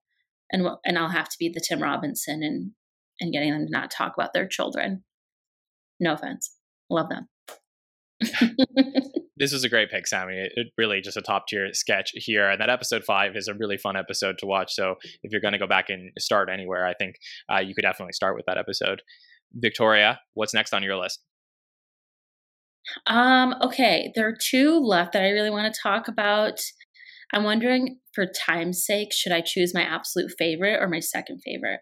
And 0.52 0.68
and 0.86 1.00
I'll 1.00 1.10
have 1.10 1.30
to 1.30 1.38
be 1.40 1.50
the 1.50 1.60
Tim 1.60 1.82
Robinson 1.82 2.44
and 2.44 2.72
and 3.20 3.34
getting 3.34 3.52
them 3.52 3.66
to 3.66 3.72
not 3.72 3.90
talk 3.90 4.14
about 4.16 4.34
their 4.34 4.48
children. 4.48 5.04
No 6.00 6.14
offense. 6.14 6.52
Love 6.90 7.10
them. 7.10 7.28
this 9.38 9.52
was 9.52 9.64
a 9.64 9.70
great 9.70 9.90
pick, 9.92 10.08
Sammy. 10.08 10.36
It, 10.36 10.52
it, 10.56 10.68
really 10.78 11.02
just 11.02 11.18
a 11.18 11.22
top 11.22 11.48
tier 11.48 11.74
sketch 11.74 12.12
here. 12.14 12.50
And 12.50 12.62
that 12.62 12.70
episode 12.70 13.04
five 13.04 13.36
is 13.36 13.48
a 13.48 13.54
really 13.54 13.78
fun 13.78 13.98
episode 13.98 14.38
to 14.40 14.46
watch. 14.46 14.74
So 14.74 14.96
if 15.24 15.32
you're 15.32 15.42
going 15.42 15.54
to 15.54 15.60
go 15.60 15.68
back 15.68 15.90
and 15.90 16.12
start 16.18 16.50
anywhere, 16.50 16.86
I 16.86 16.94
think 16.94 17.16
uh, 17.52 17.60
you 17.60 17.76
could 17.76 17.84
definitely 17.84 18.14
start 18.14 18.36
with 18.36 18.46
that 18.48 18.58
episode. 18.58 19.02
Victoria, 19.54 20.20
what's 20.34 20.54
next 20.54 20.74
on 20.74 20.84
your 20.84 20.98
list? 20.98 21.22
Um, 23.08 23.56
okay, 23.62 24.12
there 24.16 24.28
are 24.28 24.36
two 24.40 24.80
left 24.80 25.14
that 25.14 25.24
I 25.24 25.30
really 25.30 25.50
want 25.50 25.74
to 25.74 25.80
talk 25.82 26.08
about. 26.08 26.60
I'm 27.34 27.44
wondering, 27.44 28.00
for 28.14 28.26
time's 28.26 28.86
sake, 28.86 29.12
should 29.12 29.32
I 29.32 29.42
choose 29.42 29.74
my 29.74 29.82
absolute 29.82 30.32
favorite 30.38 30.80
or 30.80 30.88
my 30.88 31.00
second 31.00 31.42
favorite? 31.44 31.80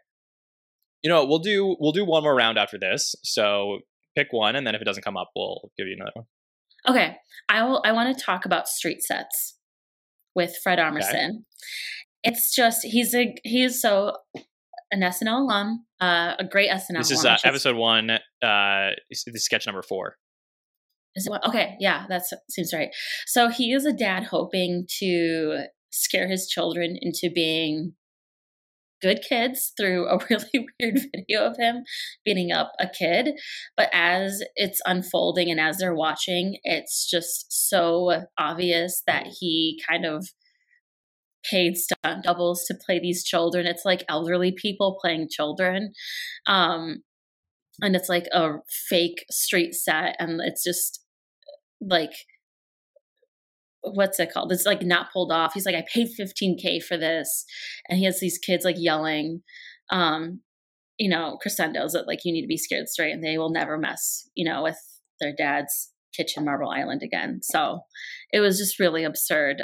You 1.03 1.09
know, 1.09 1.25
we'll 1.25 1.39
do 1.39 1.75
we'll 1.79 1.91
do 1.91 2.05
one 2.05 2.23
more 2.23 2.33
round 2.33 2.57
after 2.57 2.79
this. 2.79 3.13
So 3.23 3.79
pick 4.15 4.27
one, 4.31 4.55
and 4.55 4.65
then 4.65 4.75
if 4.75 4.81
it 4.81 4.85
doesn't 4.85 5.03
come 5.03 5.17
up, 5.17 5.31
we'll 5.35 5.71
give 5.77 5.87
you 5.87 5.95
another 5.95 6.11
one. 6.13 6.25
Okay, 6.89 7.15
I 7.49 7.63
will. 7.63 7.81
I 7.85 7.91
want 7.91 8.17
to 8.17 8.23
talk 8.23 8.45
about 8.45 8.67
street 8.67 9.01
sets 9.03 9.57
with 10.35 10.55
Fred 10.63 10.79
Armisen. 10.79 11.29
Okay. 11.29 11.37
It's 12.23 12.53
just 12.53 12.83
he's 12.83 13.13
a 13.13 13.35
he's 13.43 13.81
so 13.81 14.13
an 14.91 15.01
SNL 15.01 15.41
alum, 15.41 15.85
uh, 15.99 16.33
a 16.39 16.43
great 16.43 16.69
SNL. 16.69 16.99
This 16.99 17.11
is 17.11 17.25
uh, 17.25 17.37
episode 17.43 17.75
one. 17.75 18.11
Uh, 18.11 18.89
this 19.09 19.25
is 19.27 19.45
sketch 19.45 19.65
number 19.65 19.81
four. 19.81 20.17
Is 21.15 21.27
it 21.27 21.41
Okay, 21.47 21.75
yeah, 21.79 22.05
that 22.09 22.23
seems 22.49 22.73
right. 22.73 22.89
So 23.25 23.49
he 23.49 23.71
is 23.73 23.85
a 23.85 23.93
dad 23.93 24.23
hoping 24.25 24.85
to 24.99 25.65
scare 25.91 26.27
his 26.27 26.47
children 26.47 26.97
into 26.99 27.29
being 27.33 27.93
good 29.03 29.21
kids 29.21 29.73
through 29.77 30.07
a 30.07 30.17
really 30.29 30.67
weird 30.79 30.99
video 31.13 31.45
of 31.45 31.57
him 31.57 31.83
beating 32.25 32.51
up 32.51 32.71
a 32.79 32.87
kid. 32.87 33.31
But 33.77 33.89
as 33.93 34.41
it's 34.55 34.81
unfolding 34.85 35.51
and 35.51 35.59
as 35.59 35.77
they're 35.77 35.93
watching, 35.93 36.57
it's 36.63 37.07
just 37.07 37.69
so 37.69 38.23
obvious 38.39 39.03
that 39.05 39.27
he 39.39 39.79
kind 39.87 40.05
of 40.05 40.27
paid 41.43 41.75
stunt 41.75 42.23
doubles 42.23 42.63
to 42.65 42.73
play 42.85 42.99
these 42.99 43.23
children. 43.23 43.67
It's 43.67 43.85
like 43.85 44.05
elderly 44.07 44.53
people 44.53 44.97
playing 45.01 45.27
children. 45.29 45.91
Um, 46.47 47.03
and 47.81 47.95
it's 47.95 48.07
like 48.07 48.27
a 48.31 48.59
fake 48.89 49.25
street 49.29 49.73
set 49.73 50.15
and 50.19 50.39
it's 50.41 50.63
just 50.63 51.03
like 51.81 52.13
what's 53.83 54.19
it 54.19 54.31
called? 54.31 54.51
It's 54.51 54.65
like 54.65 54.81
not 54.81 55.11
pulled 55.11 55.31
off. 55.31 55.53
He's 55.53 55.65
like, 55.65 55.75
I 55.75 55.85
paid 55.93 56.09
15k 56.19 56.83
for 56.83 56.97
this, 56.97 57.45
and 57.89 57.99
he 57.99 58.05
has 58.05 58.19
these 58.19 58.37
kids 58.37 58.65
like 58.65 58.77
yelling, 58.79 59.41
um, 59.91 60.41
you 60.97 61.09
know, 61.09 61.37
crescendos 61.41 61.93
that 61.93 62.07
like 62.07 62.19
you 62.23 62.33
need 62.33 62.41
to 62.41 62.47
be 62.47 62.57
scared 62.57 62.87
straight, 62.87 63.11
and 63.11 63.23
they 63.23 63.37
will 63.37 63.51
never 63.51 63.77
mess, 63.77 64.29
you 64.35 64.49
know, 64.49 64.63
with 64.63 64.77
their 65.19 65.33
dad's 65.35 65.91
kitchen 66.15 66.45
Marble 66.45 66.69
Island 66.69 67.01
again. 67.03 67.39
So 67.43 67.81
it 68.31 68.39
was 68.39 68.57
just 68.57 68.79
really 68.79 69.03
absurd. 69.03 69.63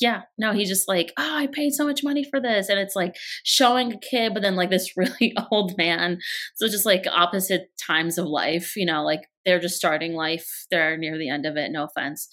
yeah, 0.00 0.22
no, 0.38 0.52
he's 0.52 0.68
just 0.68 0.86
like, 0.86 1.12
oh, 1.18 1.36
I 1.36 1.48
paid 1.48 1.72
so 1.72 1.84
much 1.84 2.04
money 2.04 2.24
for 2.24 2.40
this. 2.40 2.68
And 2.68 2.78
it's 2.78 2.94
like 2.94 3.16
showing 3.44 3.92
a 3.92 3.98
kid, 3.98 4.32
but 4.32 4.42
then 4.42 4.54
like 4.54 4.70
this 4.70 4.92
really 4.96 5.34
old 5.50 5.76
man. 5.76 6.18
So 6.54 6.68
just 6.68 6.86
like 6.86 7.04
opposite 7.10 7.70
times 7.84 8.16
of 8.16 8.26
life, 8.26 8.76
you 8.76 8.86
know, 8.86 9.02
like 9.02 9.22
they're 9.48 9.58
just 9.58 9.76
starting 9.76 10.12
life. 10.12 10.66
They're 10.70 10.98
near 10.98 11.16
the 11.16 11.30
end 11.30 11.46
of 11.46 11.56
it. 11.56 11.72
No 11.72 11.84
offense. 11.84 12.28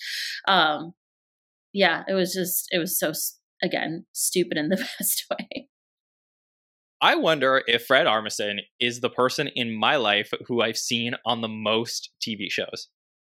Um, 0.49 0.91
yeah, 1.73 2.03
it 2.09 2.13
was 2.13 2.33
just, 2.33 2.67
it 2.71 2.77
was 2.77 2.99
so, 2.99 3.13
again, 3.63 4.05
stupid 4.11 4.57
in 4.57 4.67
the 4.67 4.75
best 4.99 5.25
way. 5.31 5.69
I 7.01 7.15
wonder 7.15 7.63
if 7.67 7.85
Fred 7.85 8.05
Armisen 8.05 8.59
is 8.81 8.99
the 8.99 9.09
person 9.09 9.47
in 9.55 9.73
my 9.73 9.95
life 9.95 10.33
who 10.47 10.61
I've 10.61 10.77
seen 10.77 11.15
on 11.25 11.39
the 11.39 11.47
most 11.47 12.11
TV 12.21 12.49
shows. 12.49 12.89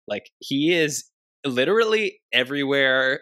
Like 0.09 0.31
he 0.41 0.74
is 0.74 1.05
literally 1.47 2.18
everywhere 2.33 3.20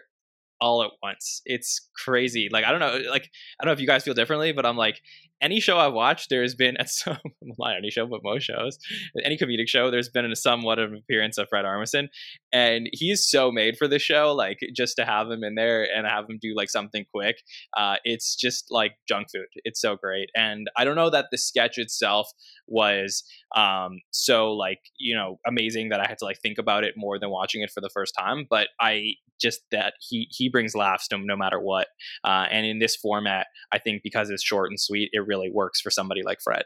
all 0.59 0.81
at 0.83 0.91
once. 1.03 1.41
It's 1.45 1.87
crazy. 2.03 2.49
Like 2.51 2.65
I 2.65 2.71
don't 2.71 2.79
know, 2.79 3.09
like 3.11 3.29
I 3.59 3.63
don't 3.63 3.69
know 3.69 3.73
if 3.73 3.79
you 3.79 3.87
guys 3.87 4.03
feel 4.03 4.15
differently, 4.15 4.53
but 4.53 4.65
I'm 4.65 4.77
like 4.77 5.01
any 5.41 5.59
show 5.59 5.77
I've 5.77 5.93
watched, 5.93 6.29
there's 6.29 6.55
been 6.55 6.77
at 6.79 6.89
some 6.89 7.17
not 7.41 7.77
any 7.77 7.89
show, 7.89 8.05
but 8.05 8.21
most 8.23 8.43
shows, 8.43 8.77
any 9.23 9.37
comedic 9.37 9.67
show, 9.67 9.91
there's 9.91 10.09
been 10.09 10.25
a 10.25 10.35
somewhat 10.35 10.79
of 10.79 10.91
an 10.91 10.97
appearance 10.97 11.37
of 11.37 11.47
Fred 11.49 11.65
Armisen, 11.65 12.07
and 12.51 12.89
he's 12.91 13.27
so 13.27 13.51
made 13.51 13.77
for 13.77 13.87
the 13.87 13.99
show. 13.99 14.33
Like 14.33 14.59
just 14.75 14.95
to 14.97 15.05
have 15.05 15.29
him 15.29 15.43
in 15.43 15.55
there 15.55 15.83
and 15.83 16.05
have 16.07 16.29
him 16.29 16.39
do 16.41 16.53
like 16.55 16.69
something 16.69 17.05
quick, 17.13 17.37
uh, 17.75 17.95
it's 18.03 18.35
just 18.35 18.71
like 18.71 18.93
junk 19.07 19.27
food. 19.33 19.47
It's 19.63 19.81
so 19.81 19.95
great, 19.95 20.29
and 20.35 20.67
I 20.77 20.85
don't 20.85 20.95
know 20.95 21.09
that 21.09 21.27
the 21.31 21.37
sketch 21.37 21.77
itself 21.77 22.31
was 22.67 23.23
um, 23.55 23.99
so 24.11 24.51
like 24.53 24.79
you 24.97 25.15
know 25.15 25.39
amazing 25.47 25.89
that 25.89 25.99
I 25.99 26.07
had 26.07 26.17
to 26.19 26.25
like 26.25 26.39
think 26.41 26.57
about 26.57 26.83
it 26.83 26.95
more 26.97 27.19
than 27.19 27.29
watching 27.29 27.61
it 27.61 27.71
for 27.71 27.81
the 27.81 27.89
first 27.89 28.13
time. 28.17 28.45
But 28.49 28.69
I 28.79 29.13
just 29.39 29.61
that 29.71 29.93
he 29.99 30.27
he 30.31 30.49
brings 30.49 30.75
laughs 30.75 31.07
no, 31.11 31.17
no 31.17 31.35
matter 31.35 31.59
what, 31.59 31.87
uh, 32.23 32.45
and 32.49 32.65
in 32.65 32.79
this 32.79 32.95
format, 32.95 33.47
I 33.71 33.79
think 33.79 34.01
because 34.03 34.29
it's 34.29 34.43
short 34.43 34.69
and 34.69 34.79
sweet, 34.79 35.09
it 35.13 35.26
really 35.27 35.51
works 35.53 35.81
for 35.81 35.91
somebody 35.91 36.23
like 36.23 36.39
Fred. 36.43 36.63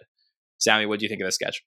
Sammy, 0.60 0.86
what 0.86 1.00
do 1.00 1.06
you 1.06 1.10
think 1.10 1.22
of 1.22 1.28
the 1.28 1.32
sketch? 1.32 1.64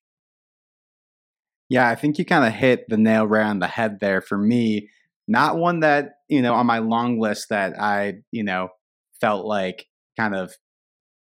Yeah, 1.68 1.88
I 1.88 1.95
think 1.95 2.18
you 2.18 2.24
kind 2.24 2.47
of 2.47 2.53
hit 2.53 2.84
the 2.88 2.97
nail 2.97 3.26
right 3.26 3.47
on 3.47 3.59
the 3.59 3.66
head 3.66 3.99
there 4.01 4.20
for 4.20 4.38
me. 4.38 4.90
Not 5.26 5.57
one 5.57 5.80
that, 5.80 6.12
you 6.28 6.42
know, 6.42 6.55
on 6.55 6.66
my 6.66 6.78
long 6.78 7.18
list 7.18 7.49
that 7.49 7.80
I, 7.80 8.14
you 8.30 8.45
know, 8.45 8.68
felt 9.20 9.47
like 9.47 9.86
kind 10.18 10.34
of 10.34 10.55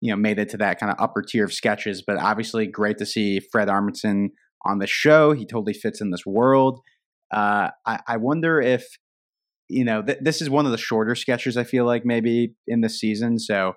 you 0.01 0.11
know 0.11 0.17
made 0.17 0.37
it 0.37 0.49
to 0.49 0.57
that 0.57 0.79
kind 0.79 0.91
of 0.91 0.97
upper 0.99 1.21
tier 1.21 1.45
of 1.45 1.53
sketches. 1.53 2.03
But 2.05 2.17
obviously, 2.17 2.67
great 2.67 2.97
to 2.99 3.05
see 3.05 3.39
Fred 3.39 3.67
Armisen 3.67 4.29
on 4.65 4.79
the 4.79 4.87
show. 4.87 5.33
He 5.33 5.45
totally 5.45 5.73
fits 5.73 6.01
in 6.01 6.11
this 6.11 6.25
world. 6.25 6.79
Uh, 7.31 7.69
I, 7.85 7.99
I, 8.07 8.17
wonder 8.17 8.61
if 8.61 8.85
you 9.67 9.83
know 9.83 10.03
th- 10.03 10.19
this 10.21 10.41
is 10.41 10.49
one 10.49 10.65
of 10.65 10.71
the 10.71 10.77
shorter 10.77 11.15
sketches. 11.15 11.57
I 11.57 11.63
feel 11.63 11.85
like 11.85 12.05
maybe 12.05 12.53
in 12.67 12.81
the 12.81 12.89
season, 12.89 13.39
so 13.39 13.73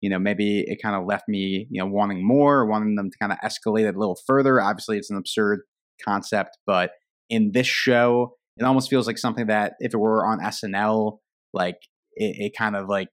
you 0.00 0.10
know 0.10 0.18
maybe 0.18 0.64
it 0.66 0.80
kind 0.82 0.96
of 0.96 1.06
left 1.06 1.28
me 1.28 1.66
you 1.70 1.80
know 1.80 1.86
wanting 1.86 2.26
more, 2.26 2.66
wanting 2.66 2.94
them 2.96 3.10
to 3.10 3.18
kind 3.18 3.32
of 3.32 3.38
escalate 3.38 3.88
it 3.88 3.94
a 3.94 3.98
little 3.98 4.18
further. 4.26 4.60
Obviously, 4.60 4.98
it's 4.98 5.10
an 5.10 5.16
absurd 5.16 5.60
concept, 6.04 6.58
but 6.66 6.92
in 7.28 7.52
this 7.52 7.66
show, 7.66 8.36
it 8.56 8.64
almost 8.64 8.90
feels 8.90 9.06
like 9.06 9.18
something 9.18 9.46
that 9.46 9.74
if 9.80 9.94
it 9.94 9.98
were 9.98 10.26
on 10.26 10.40
SNL, 10.40 11.18
like 11.52 11.78
it, 12.14 12.36
it 12.38 12.52
kind 12.56 12.76
of 12.76 12.88
like 12.88 13.08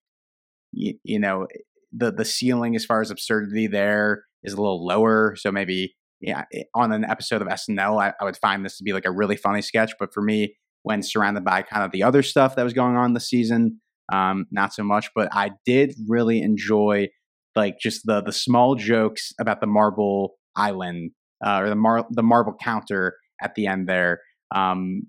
you, 0.72 0.96
you 1.04 1.20
know 1.20 1.48
the 1.92 2.12
the 2.12 2.26
ceiling 2.26 2.76
as 2.76 2.86
far 2.86 3.02
as 3.02 3.12
absurdity 3.12 3.68
there 3.68 4.24
is 4.44 4.54
a 4.54 4.58
little 4.58 4.86
lower. 4.86 5.36
So 5.38 5.52
maybe 5.52 5.96
yeah, 6.20 6.46
on 6.74 6.92
an 6.92 7.06
episode 7.06 7.42
of 7.42 7.48
SNL, 7.48 8.02
I, 8.02 8.14
I, 8.20 8.26
would 8.26 8.38
find 8.38 8.66
this 8.66 8.78
to 8.78 8.84
be 8.84 8.92
like 8.92 9.06
a 9.06 9.12
really 9.12 9.36
funny 9.36 9.62
sketch. 9.62 9.92
But 10.00 10.14
for 10.14 10.22
me, 10.22 10.56
when 10.82 11.04
surrounded 11.04 11.44
by 11.44 11.62
kind 11.62 11.84
of 11.84 11.92
the 11.92 12.04
other 12.04 12.24
stuff 12.24 12.56
that 12.56 12.64
was 12.64 12.74
going 12.74 12.96
on 12.96 13.14
this 13.14 13.30
season, 13.30 13.80
um, 14.12 14.46
not 14.52 14.74
so 14.74 14.84
much. 14.84 15.10
But 15.16 15.30
I 15.32 15.52
did 15.66 15.96
really 16.08 16.42
enjoy 16.42 17.08
like 17.56 17.80
just 17.80 18.02
the 18.06 18.22
the 18.22 18.32
small 18.32 18.76
jokes 18.76 19.34
about 19.40 19.62
the 19.62 19.68
marble 19.68 20.36
island 20.56 21.12
uh, 21.46 21.60
or 21.62 21.70
the 21.70 21.76
mar- 21.76 22.08
the 22.10 22.24
marble 22.24 22.56
counter 22.62 23.16
at 23.42 23.56
the 23.56 23.68
end 23.68 23.88
there. 23.88 24.22
Um, 24.56 25.04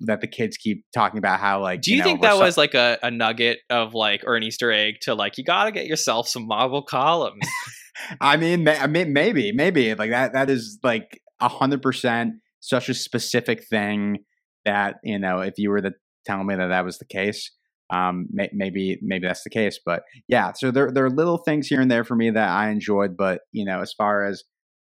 that 0.00 0.20
the 0.20 0.26
kids 0.26 0.56
keep 0.56 0.84
talking 0.92 1.18
about 1.18 1.38
how 1.38 1.62
like 1.62 1.80
do 1.80 1.92
you, 1.92 1.98
you 1.98 2.02
know, 2.02 2.08
think 2.08 2.22
that 2.22 2.36
was 2.36 2.56
like 2.56 2.74
a, 2.74 2.98
a 3.02 3.10
nugget 3.10 3.60
of 3.70 3.94
like 3.94 4.24
or 4.26 4.34
an 4.34 4.42
easter 4.42 4.72
egg 4.72 4.96
to 5.02 5.14
like 5.14 5.38
you 5.38 5.44
got 5.44 5.64
to 5.64 5.70
get 5.70 5.86
yourself 5.86 6.26
some 6.26 6.46
marble 6.46 6.82
columns 6.82 7.46
i 8.20 8.36
mean 8.36 8.66
i 8.66 8.88
mean 8.88 9.12
maybe 9.12 9.52
maybe 9.52 9.94
like 9.94 10.10
that 10.10 10.32
that 10.32 10.50
is 10.50 10.78
like 10.82 11.20
a 11.40 11.48
hundred 11.48 11.82
percent 11.82 12.34
such 12.58 12.88
a 12.88 12.94
specific 12.94 13.64
thing 13.68 14.18
that 14.64 14.96
you 15.04 15.18
know 15.18 15.38
if 15.38 15.54
you 15.56 15.70
were 15.70 15.80
to 15.80 15.92
tell 16.26 16.42
me 16.42 16.56
that 16.56 16.68
that 16.68 16.84
was 16.84 16.98
the 16.98 17.04
case 17.04 17.52
um 17.90 18.26
may, 18.30 18.48
maybe 18.52 18.98
maybe 19.02 19.26
that's 19.26 19.44
the 19.44 19.50
case 19.50 19.78
but 19.84 20.02
yeah 20.28 20.52
so 20.54 20.70
there, 20.70 20.90
there 20.90 21.04
are 21.04 21.10
little 21.10 21.38
things 21.38 21.66
here 21.66 21.80
and 21.80 21.90
there 21.90 22.04
for 22.04 22.16
me 22.16 22.30
that 22.30 22.48
i 22.48 22.68
enjoyed 22.68 23.16
but 23.16 23.42
you 23.52 23.64
know 23.64 23.80
as 23.80 23.92
far 23.92 24.24
as 24.24 24.44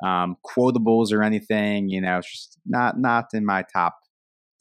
um 0.05 0.35
quotables 0.45 1.11
or 1.11 1.23
anything 1.23 1.89
you 1.89 2.01
know 2.01 2.17
it's 2.17 2.31
just 2.31 2.59
not 2.65 2.99
not 2.99 3.25
in 3.33 3.45
my 3.45 3.63
top 3.73 3.95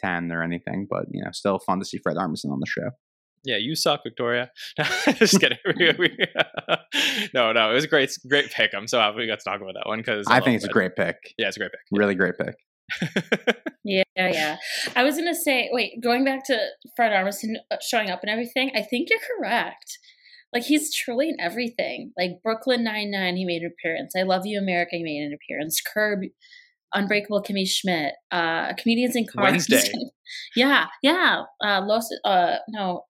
10 0.01 0.32
or 0.32 0.43
anything, 0.43 0.86
but 0.88 1.05
you 1.11 1.22
know, 1.22 1.30
still 1.32 1.59
fun 1.59 1.78
to 1.78 1.84
see 1.84 1.99
Fred 1.99 2.16
Armisen 2.16 2.51
on 2.51 2.61
the 2.61 2.66
show. 2.66 2.91
Yeah, 3.43 3.57
you 3.57 3.74
suck, 3.74 4.03
Victoria. 4.03 4.51
Just 5.14 5.41
kidding. 5.41 5.59
no, 7.34 7.53
no, 7.53 7.70
it 7.70 7.74
was 7.74 7.84
a 7.84 7.88
great, 7.88 8.11
great 8.28 8.51
pick. 8.51 8.72
I'm 8.74 8.86
so 8.86 8.99
happy 8.99 9.18
we 9.18 9.26
got 9.26 9.38
to 9.38 9.45
talk 9.45 9.62
about 9.62 9.74
that 9.74 9.86
one 9.86 9.99
because 9.99 10.26
I, 10.28 10.36
I 10.36 10.41
think 10.41 10.57
it's 10.57 10.64
Fred. 10.64 10.70
a 10.70 10.74
great 10.74 10.97
pick. 10.97 11.16
Yeah, 11.38 11.49
it's 11.49 11.57
a 11.57 11.61
great 11.61 11.70
pick. 11.70 11.80
Really 11.91 12.14
great 12.14 12.36
pick. 12.36 12.55
Yeah, 13.84 14.03
yeah. 14.16 14.57
I 14.97 15.03
was 15.03 15.16
gonna 15.16 15.34
say, 15.34 15.68
wait, 15.72 16.01
going 16.03 16.24
back 16.24 16.45
to 16.47 16.59
Fred 16.97 17.12
Armisen 17.12 17.55
uh, 17.70 17.76
showing 17.80 18.11
up 18.11 18.20
and 18.22 18.30
everything. 18.30 18.70
I 18.74 18.82
think 18.82 19.09
you're 19.11 19.18
correct. 19.38 19.99
Like 20.53 20.64
he's 20.64 20.95
truly 20.95 21.28
in 21.28 21.36
everything. 21.41 22.12
Like 22.18 22.43
Brooklyn 22.43 22.82
Nine 22.84 23.11
Nine, 23.11 23.36
he 23.36 23.45
made 23.45 23.62
an 23.62 23.70
appearance. 23.72 24.12
I 24.16 24.22
Love 24.22 24.47
You 24.47 24.59
America, 24.59 24.97
he 24.97 25.05
made 25.05 25.22
an 25.22 25.32
appearance. 25.34 25.80
Curb 25.80 26.20
Unbreakable 26.93 27.43
Kimmy 27.43 27.68
Schmidt, 27.68 28.14
uh, 28.32 28.72
Comedians 28.74 29.14
in 29.14 29.26
Cars. 29.26 29.53
Wednesday. 29.70 29.93
yeah, 30.57 30.86
yeah. 31.03 31.43
Uh, 31.64 31.82
Los, 31.84 32.09
uh, 32.24 32.57
no, 32.68 33.05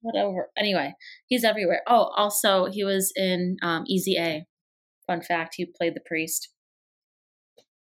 whatever. 0.00 0.48
Anyway, 0.56 0.94
he's 1.26 1.44
everywhere. 1.44 1.82
Oh, 1.88 2.12
also, 2.16 2.66
he 2.66 2.84
was 2.84 3.12
in 3.16 3.56
um, 3.62 3.84
Easy 3.88 4.16
A. 4.16 4.46
Fun 5.06 5.22
fact: 5.22 5.54
he 5.56 5.66
played 5.66 5.94
the 5.94 6.00
priest. 6.06 6.48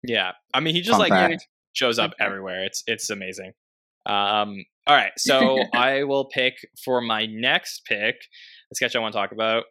Yeah, 0.03 0.33
I 0.53 0.61
mean, 0.61 0.75
he 0.75 0.81
just 0.81 0.93
Fun 0.93 1.01
like 1.01 1.11
fact. 1.11 1.47
shows 1.73 1.99
up 1.99 2.13
everywhere. 2.21 2.65
It's 2.65 2.83
it's 2.87 3.11
amazing. 3.11 3.53
Um, 4.07 4.65
all 4.87 4.97
right, 4.97 5.13
so 5.19 5.59
I 5.75 6.05
will 6.05 6.27
pick 6.27 6.55
for 6.85 7.01
my 7.01 7.27
next 7.27 7.85
pick 7.87 8.17
the 8.71 8.77
sketch 8.77 8.97
I 8.97 9.01
want 9.01 9.13
to 9.13 9.19
talk 9.19 9.33
about. 9.33 9.65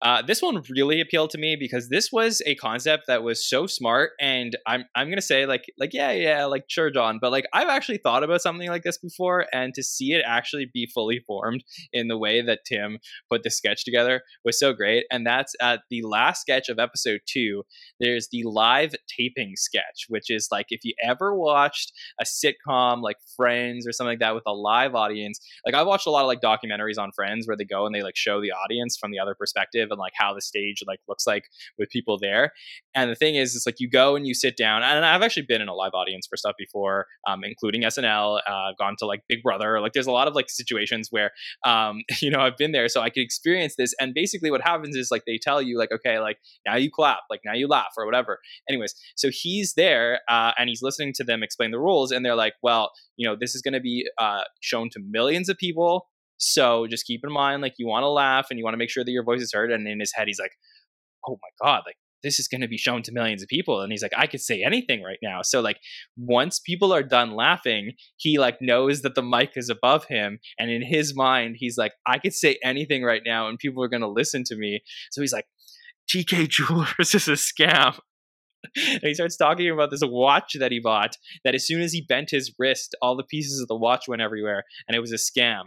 Uh, 0.00 0.22
this 0.22 0.40
one 0.40 0.62
really 0.70 1.00
appealed 1.00 1.30
to 1.30 1.38
me 1.38 1.56
because 1.56 1.88
this 1.88 2.12
was 2.12 2.40
a 2.46 2.54
concept 2.54 3.04
that 3.08 3.22
was 3.22 3.44
so 3.44 3.66
smart, 3.66 4.12
and 4.20 4.56
I'm 4.66 4.84
I'm 4.94 5.08
gonna 5.08 5.20
say 5.20 5.44
like 5.44 5.64
like 5.78 5.92
yeah 5.92 6.12
yeah 6.12 6.44
like 6.44 6.64
sure 6.68 6.90
Jon, 6.90 7.18
but 7.20 7.32
like 7.32 7.46
I've 7.52 7.68
actually 7.68 7.98
thought 7.98 8.22
about 8.22 8.40
something 8.40 8.68
like 8.68 8.84
this 8.84 8.98
before, 8.98 9.46
and 9.52 9.74
to 9.74 9.82
see 9.82 10.12
it 10.12 10.22
actually 10.24 10.70
be 10.72 10.86
fully 10.86 11.20
formed 11.26 11.64
in 11.92 12.06
the 12.06 12.16
way 12.16 12.42
that 12.42 12.60
Tim 12.64 12.98
put 13.28 13.42
the 13.42 13.50
sketch 13.50 13.84
together 13.84 14.22
was 14.44 14.58
so 14.58 14.72
great, 14.72 15.04
and 15.10 15.26
that's 15.26 15.56
at 15.60 15.80
the 15.90 16.02
last 16.02 16.42
sketch 16.42 16.68
of 16.68 16.78
episode 16.78 17.20
two. 17.26 17.64
There's 17.98 18.28
the 18.30 18.44
live 18.44 18.94
taping 19.08 19.54
sketch, 19.56 20.06
which 20.08 20.30
is 20.30 20.48
like 20.52 20.66
if 20.70 20.84
you 20.84 20.94
ever 21.02 21.34
watched 21.34 21.92
a 22.20 22.24
sitcom 22.24 23.02
like 23.02 23.16
Friends 23.36 23.86
or 23.86 23.92
something 23.92 24.12
like 24.12 24.20
that 24.20 24.34
with 24.34 24.44
a 24.46 24.52
live 24.52 24.94
audience. 24.94 25.40
Like 25.66 25.74
I've 25.74 25.86
watched 25.86 26.06
a 26.06 26.10
lot 26.10 26.22
of 26.22 26.28
like 26.28 26.40
documentaries 26.40 26.98
on 26.98 27.10
Friends 27.12 27.46
where 27.46 27.56
they 27.56 27.64
go 27.64 27.86
and 27.86 27.94
they 27.94 28.02
like 28.02 28.16
show 28.16 28.40
the 28.40 28.52
audience 28.52 28.96
from 28.96 29.10
the 29.10 29.18
other 29.18 29.34
perspective 29.34 29.87
and 29.90 29.98
like 29.98 30.12
how 30.16 30.34
the 30.34 30.40
stage 30.40 30.82
like 30.86 31.00
looks 31.08 31.26
like 31.26 31.44
with 31.78 31.90
people 31.90 32.18
there. 32.20 32.52
And 32.94 33.10
the 33.10 33.14
thing 33.14 33.36
is, 33.36 33.54
it's 33.54 33.66
like 33.66 33.76
you 33.78 33.88
go 33.88 34.16
and 34.16 34.26
you 34.26 34.34
sit 34.34 34.56
down. 34.56 34.82
And 34.82 35.04
I've 35.04 35.22
actually 35.22 35.46
been 35.48 35.60
in 35.60 35.68
a 35.68 35.74
live 35.74 35.92
audience 35.94 36.26
for 36.26 36.36
stuff 36.36 36.54
before, 36.58 37.06
um, 37.26 37.44
including 37.44 37.82
SNL. 37.82 38.40
Uh, 38.46 38.72
gone 38.78 38.96
to 38.98 39.06
like 39.06 39.22
Big 39.28 39.42
Brother. 39.42 39.80
Like 39.80 39.92
there's 39.92 40.06
a 40.06 40.12
lot 40.12 40.28
of 40.28 40.34
like 40.34 40.50
situations 40.50 41.08
where 41.10 41.30
um, 41.64 42.02
you 42.20 42.30
know 42.30 42.40
I've 42.40 42.56
been 42.56 42.72
there, 42.72 42.88
so 42.88 43.00
I 43.00 43.10
could 43.10 43.22
experience 43.22 43.76
this. 43.76 43.94
And 44.00 44.14
basically, 44.14 44.50
what 44.50 44.62
happens 44.62 44.96
is 44.96 45.10
like 45.10 45.22
they 45.26 45.38
tell 45.38 45.62
you 45.62 45.78
like, 45.78 45.92
okay, 45.92 46.18
like 46.18 46.38
now 46.66 46.76
you 46.76 46.90
clap, 46.90 47.20
like 47.30 47.40
now 47.44 47.54
you 47.54 47.68
laugh 47.68 47.92
or 47.96 48.06
whatever. 48.06 48.38
Anyways, 48.68 48.94
so 49.16 49.30
he's 49.32 49.74
there 49.74 50.20
uh, 50.28 50.52
and 50.58 50.68
he's 50.68 50.82
listening 50.82 51.12
to 51.14 51.24
them 51.24 51.42
explain 51.42 51.70
the 51.70 51.78
rules, 51.78 52.10
and 52.10 52.24
they're 52.24 52.34
like, 52.34 52.54
well, 52.62 52.90
you 53.16 53.28
know, 53.28 53.36
this 53.38 53.54
is 53.54 53.62
going 53.62 53.74
to 53.74 53.80
be 53.80 54.06
uh, 54.18 54.42
shown 54.60 54.88
to 54.90 55.00
millions 55.00 55.48
of 55.48 55.56
people 55.58 56.06
so 56.38 56.86
just 56.86 57.06
keep 57.06 57.20
in 57.24 57.32
mind, 57.32 57.62
like 57.62 57.74
you 57.78 57.86
want 57.86 58.04
to 58.04 58.08
laugh 58.08 58.46
and 58.50 58.58
you 58.58 58.64
want 58.64 58.74
to 58.74 58.78
make 58.78 58.90
sure 58.90 59.04
that 59.04 59.10
your 59.10 59.24
voice 59.24 59.42
is 59.42 59.52
heard. 59.52 59.70
And 59.72 59.86
in 59.86 60.00
his 60.00 60.12
head, 60.14 60.28
he's 60.28 60.38
like, 60.38 60.52
"Oh 61.26 61.38
my 61.42 61.66
god, 61.66 61.82
like 61.84 61.96
this 62.22 62.40
is 62.40 62.48
going 62.48 62.60
to 62.60 62.68
be 62.68 62.78
shown 62.78 63.02
to 63.02 63.12
millions 63.12 63.42
of 63.42 63.48
people." 63.48 63.80
And 63.80 63.92
he's 63.92 64.02
like, 64.02 64.12
"I 64.16 64.26
could 64.26 64.40
say 64.40 64.62
anything 64.62 65.02
right 65.02 65.18
now." 65.22 65.42
So 65.42 65.60
like 65.60 65.78
once 66.16 66.60
people 66.60 66.92
are 66.92 67.02
done 67.02 67.32
laughing, 67.32 67.92
he 68.16 68.38
like 68.38 68.58
knows 68.60 69.02
that 69.02 69.16
the 69.16 69.22
mic 69.22 69.52
is 69.56 69.68
above 69.68 70.06
him, 70.06 70.38
and 70.58 70.70
in 70.70 70.82
his 70.82 71.14
mind, 71.14 71.56
he's 71.58 71.76
like, 71.76 71.92
"I 72.06 72.18
could 72.18 72.34
say 72.34 72.58
anything 72.64 73.02
right 73.02 73.22
now, 73.24 73.48
and 73.48 73.58
people 73.58 73.82
are 73.82 73.88
going 73.88 74.02
to 74.02 74.08
listen 74.08 74.44
to 74.44 74.56
me." 74.56 74.80
So 75.10 75.20
he's 75.20 75.32
like, 75.32 75.46
"TK 76.10 76.48
Jewelers 76.48 77.14
is 77.14 77.28
a 77.28 77.32
scam." 77.32 77.98
and 78.76 79.00
he 79.02 79.14
starts 79.14 79.36
talking 79.36 79.70
about 79.70 79.90
this 79.90 80.02
watch 80.04 80.56
that 80.58 80.72
he 80.72 80.80
bought 80.80 81.16
that 81.44 81.54
as 81.54 81.64
soon 81.64 81.80
as 81.80 81.92
he 81.92 82.00
bent 82.00 82.30
his 82.30 82.52
wrist 82.58 82.94
all 83.00 83.16
the 83.16 83.22
pieces 83.22 83.60
of 83.60 83.68
the 83.68 83.76
watch 83.76 84.08
went 84.08 84.20
everywhere 84.20 84.64
and 84.88 84.96
it 84.96 85.00
was 85.00 85.12
a 85.12 85.14
scam 85.14 85.62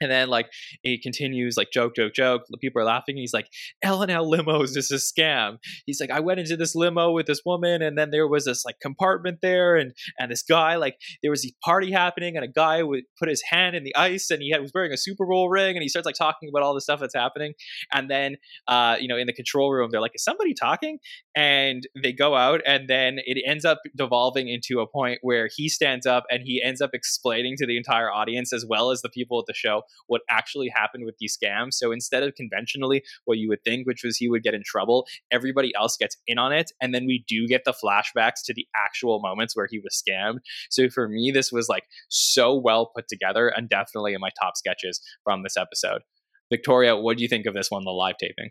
And 0.00 0.10
then 0.10 0.28
like 0.28 0.50
he 0.82 0.98
continues 0.98 1.56
like 1.56 1.70
joke, 1.72 1.94
joke, 1.94 2.14
joke. 2.14 2.42
People 2.60 2.80
are 2.82 2.86
laughing. 2.86 3.16
He's 3.16 3.34
like, 3.34 3.48
L 3.82 4.02
and 4.02 4.10
L 4.10 4.30
limos 4.30 4.76
is 4.76 4.90
a 4.90 4.94
scam. 4.94 5.58
He's 5.86 6.00
like, 6.00 6.10
I 6.10 6.20
went 6.20 6.40
into 6.40 6.56
this 6.56 6.74
limo 6.74 7.12
with 7.12 7.26
this 7.26 7.42
woman, 7.44 7.82
and 7.82 7.98
then 7.98 8.10
there 8.10 8.26
was 8.26 8.44
this 8.44 8.64
like 8.64 8.76
compartment 8.80 9.38
there, 9.42 9.76
and 9.76 9.92
and 10.18 10.30
this 10.30 10.42
guy 10.42 10.76
like 10.76 10.96
there 11.22 11.30
was 11.30 11.44
a 11.44 11.52
party 11.64 11.92
happening, 11.92 12.36
and 12.36 12.44
a 12.44 12.48
guy 12.48 12.82
would 12.82 13.04
put 13.18 13.28
his 13.28 13.42
hand 13.50 13.76
in 13.76 13.84
the 13.84 13.94
ice, 13.94 14.30
and 14.30 14.42
he 14.42 14.50
had, 14.50 14.60
was 14.60 14.72
wearing 14.74 14.92
a 14.92 14.96
Super 14.96 15.26
Bowl 15.26 15.48
ring, 15.48 15.76
and 15.76 15.82
he 15.82 15.88
starts 15.88 16.06
like 16.06 16.14
talking 16.14 16.48
about 16.48 16.62
all 16.62 16.74
the 16.74 16.80
stuff 16.80 17.00
that's 17.00 17.14
happening, 17.14 17.54
and 17.92 18.10
then 18.10 18.36
uh 18.68 18.96
you 18.98 19.08
know 19.08 19.16
in 19.16 19.26
the 19.26 19.32
control 19.32 19.70
room 19.70 19.90
they're 19.90 20.00
like, 20.00 20.14
is 20.14 20.24
somebody 20.24 20.54
talking? 20.54 20.98
And 21.36 21.86
they 22.02 22.12
go 22.12 22.34
out, 22.34 22.60
and 22.66 22.88
then 22.88 23.18
it 23.18 23.42
ends 23.46 23.64
up 23.64 23.78
devolving 23.96 24.48
into 24.48 24.80
a 24.80 24.86
point 24.86 25.18
where 25.22 25.48
he 25.54 25.68
stands 25.68 26.06
up 26.06 26.24
and 26.30 26.42
he 26.44 26.62
ends 26.62 26.80
up 26.80 26.90
explaining 26.94 27.56
to 27.58 27.66
the 27.66 27.76
entire 27.76 28.10
audience 28.10 28.52
as 28.52 28.64
well 28.66 28.90
as 28.90 29.02
the 29.02 29.08
people 29.08 29.38
at 29.38 29.46
the 29.46 29.54
show 29.54 29.82
what 30.06 30.22
actually 30.30 30.68
happened 30.68 31.04
with 31.04 31.16
these 31.18 31.36
scams. 31.36 31.74
So 31.74 31.92
instead 31.92 32.22
of 32.22 32.34
conventionally 32.34 33.02
what 33.24 33.38
you 33.38 33.48
would 33.48 33.62
think, 33.64 33.86
which 33.86 34.02
was 34.04 34.16
he 34.16 34.28
would 34.28 34.42
get 34.42 34.54
in 34.54 34.62
trouble, 34.64 35.06
everybody 35.30 35.72
else 35.74 35.96
gets 35.96 36.16
in 36.26 36.38
on 36.38 36.52
it. 36.52 36.72
And 36.80 36.94
then 36.94 37.06
we 37.06 37.24
do 37.28 37.46
get 37.46 37.64
the 37.64 37.72
flashbacks 37.74 38.42
to 38.46 38.54
the 38.54 38.66
actual 38.76 39.20
moments 39.20 39.56
where 39.56 39.68
he 39.70 39.78
was 39.78 40.02
scammed. 40.02 40.38
So 40.70 40.88
for 40.88 41.08
me, 41.08 41.30
this 41.30 41.52
was 41.52 41.68
like 41.68 41.84
so 42.08 42.54
well 42.54 42.90
put 42.94 43.08
together 43.08 43.48
and 43.48 43.68
definitely 43.68 44.14
in 44.14 44.20
my 44.20 44.30
top 44.40 44.56
sketches 44.56 45.00
from 45.24 45.42
this 45.42 45.56
episode. 45.56 46.02
Victoria, 46.50 46.96
what 46.96 47.16
do 47.16 47.22
you 47.22 47.28
think 47.28 47.46
of 47.46 47.54
this 47.54 47.70
one, 47.70 47.84
the 47.84 47.90
live 47.90 48.16
taping? 48.18 48.50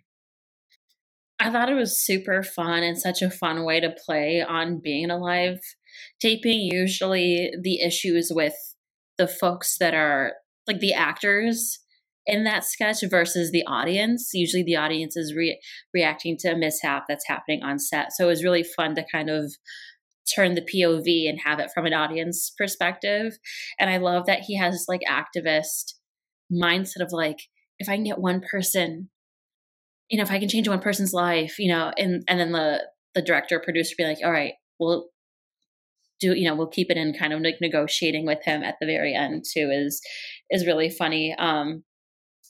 I 1.41 1.49
thought 1.49 1.69
it 1.69 1.75
was 1.75 2.03
super 2.03 2.43
fun 2.43 2.83
and 2.83 2.97
such 2.97 3.21
a 3.21 3.29
fun 3.29 3.63
way 3.63 3.79
to 3.79 3.95
play 4.05 4.41
on 4.41 4.79
being 4.83 5.09
a 5.09 5.17
live 5.17 5.59
taping. 6.19 6.59
Usually, 6.59 7.51
the 7.61 7.81
issues 7.81 8.29
with 8.33 8.55
the 9.17 9.27
folks 9.27 9.77
that 9.77 9.93
are 9.93 10.33
like 10.69 10.79
the 10.79 10.93
actors 10.93 11.79
in 12.25 12.43
that 12.43 12.63
sketch 12.63 12.97
versus 13.09 13.51
the 13.51 13.65
audience. 13.65 14.29
Usually 14.33 14.63
the 14.63 14.75
audience 14.75 15.17
is 15.17 15.33
re- 15.35 15.59
reacting 15.93 16.37
to 16.39 16.49
a 16.49 16.57
mishap 16.57 17.05
that's 17.07 17.27
happening 17.27 17.63
on 17.63 17.79
set. 17.79 18.13
So 18.13 18.25
it 18.25 18.27
was 18.27 18.43
really 18.43 18.63
fun 18.63 18.95
to 18.95 19.05
kind 19.11 19.29
of 19.29 19.51
turn 20.33 20.53
the 20.53 20.61
POV 20.61 21.27
and 21.27 21.39
have 21.43 21.59
it 21.59 21.71
from 21.73 21.85
an 21.85 21.93
audience 21.93 22.53
perspective. 22.55 23.37
And 23.79 23.89
I 23.89 23.97
love 23.97 24.27
that 24.27 24.41
he 24.41 24.57
has 24.57 24.85
like 24.87 25.01
activist 25.09 25.93
mindset 26.53 27.01
of 27.01 27.11
like, 27.11 27.39
if 27.79 27.89
I 27.89 27.95
can 27.95 28.03
get 28.03 28.19
one 28.19 28.41
person, 28.41 29.09
you 30.09 30.17
know, 30.17 30.23
if 30.23 30.31
I 30.31 30.39
can 30.39 30.49
change 30.49 30.67
one 30.67 30.81
person's 30.81 31.13
life, 31.13 31.57
you 31.57 31.71
know, 31.71 31.91
and 31.97 32.23
and 32.27 32.39
then 32.39 32.51
the 32.51 32.83
the 33.15 33.21
director 33.21 33.59
producer 33.59 33.95
be 33.97 34.03
like, 34.03 34.19
all 34.23 34.31
right, 34.31 34.53
well, 34.79 35.09
do 36.19 36.33
you 36.33 36.47
know 36.47 36.55
we'll 36.55 36.67
keep 36.67 36.91
it 36.91 36.97
in 36.97 37.13
kind 37.13 37.33
of 37.33 37.41
like 37.41 37.57
negotiating 37.61 38.25
with 38.25 38.43
him 38.43 38.63
at 38.63 38.75
the 38.79 38.85
very 38.85 39.13
end 39.13 39.43
too 39.51 39.69
is 39.71 40.01
is 40.49 40.65
really 40.65 40.89
funny. 40.89 41.35
Um 41.37 41.83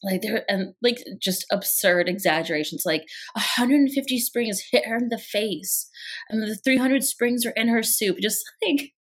like 0.03 0.21
there 0.21 0.43
and 0.49 0.73
like 0.81 0.97
just 1.21 1.45
absurd 1.51 2.07
exaggerations 2.07 2.83
like 2.85 3.03
150 3.33 4.19
springs 4.19 4.63
hit 4.71 4.85
her 4.85 4.95
in 4.95 5.09
the 5.09 5.17
face 5.17 5.89
and 6.29 6.41
the 6.41 6.55
300 6.55 7.03
springs 7.03 7.45
are 7.45 7.53
in 7.55 7.67
her 7.67 7.83
soup 7.83 8.17
just 8.21 8.43
like 8.65 8.91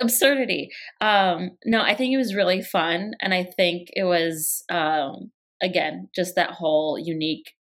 absurdity. 0.00 0.70
Um 1.00 1.50
no 1.64 1.80
i 1.80 1.94
think 1.94 2.12
it 2.12 2.18
was 2.18 2.34
really 2.34 2.60
fun 2.60 3.12
and 3.20 3.32
i 3.32 3.44
think 3.44 3.88
it 3.92 4.04
was 4.04 4.64
um 4.70 5.30
again 5.62 6.08
just 6.14 6.34
that 6.34 6.50
whole 6.50 6.98
unique 6.98 7.52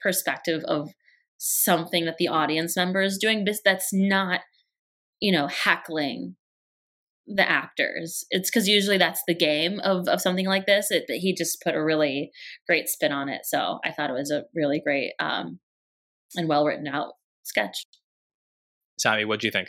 perspective 0.00 0.62
of 0.64 0.90
something 1.38 2.04
that 2.04 2.18
the 2.18 2.28
audience 2.28 2.76
member 2.76 3.00
is 3.00 3.16
doing 3.16 3.44
but 3.44 3.56
that's 3.64 3.92
not 3.92 4.40
you 5.20 5.32
know, 5.32 5.46
heckling 5.46 6.36
the 7.26 7.48
actors. 7.48 8.24
It's 8.30 8.50
because 8.50 8.68
usually 8.68 8.96
that's 8.96 9.22
the 9.26 9.34
game 9.34 9.80
of, 9.80 10.08
of 10.08 10.20
something 10.20 10.46
like 10.46 10.66
this. 10.66 10.90
It, 10.90 11.04
he 11.08 11.34
just 11.34 11.62
put 11.62 11.74
a 11.74 11.84
really 11.84 12.30
great 12.66 12.88
spin 12.88 13.12
on 13.12 13.28
it. 13.28 13.42
So 13.44 13.78
I 13.84 13.92
thought 13.92 14.10
it 14.10 14.14
was 14.14 14.30
a 14.30 14.44
really 14.54 14.80
great 14.80 15.12
um, 15.20 15.58
and 16.36 16.48
well 16.48 16.64
written 16.64 16.88
out 16.88 17.12
sketch. 17.44 17.86
Sammy, 18.98 19.24
what 19.24 19.40
do 19.40 19.46
you 19.46 19.50
think? 19.50 19.68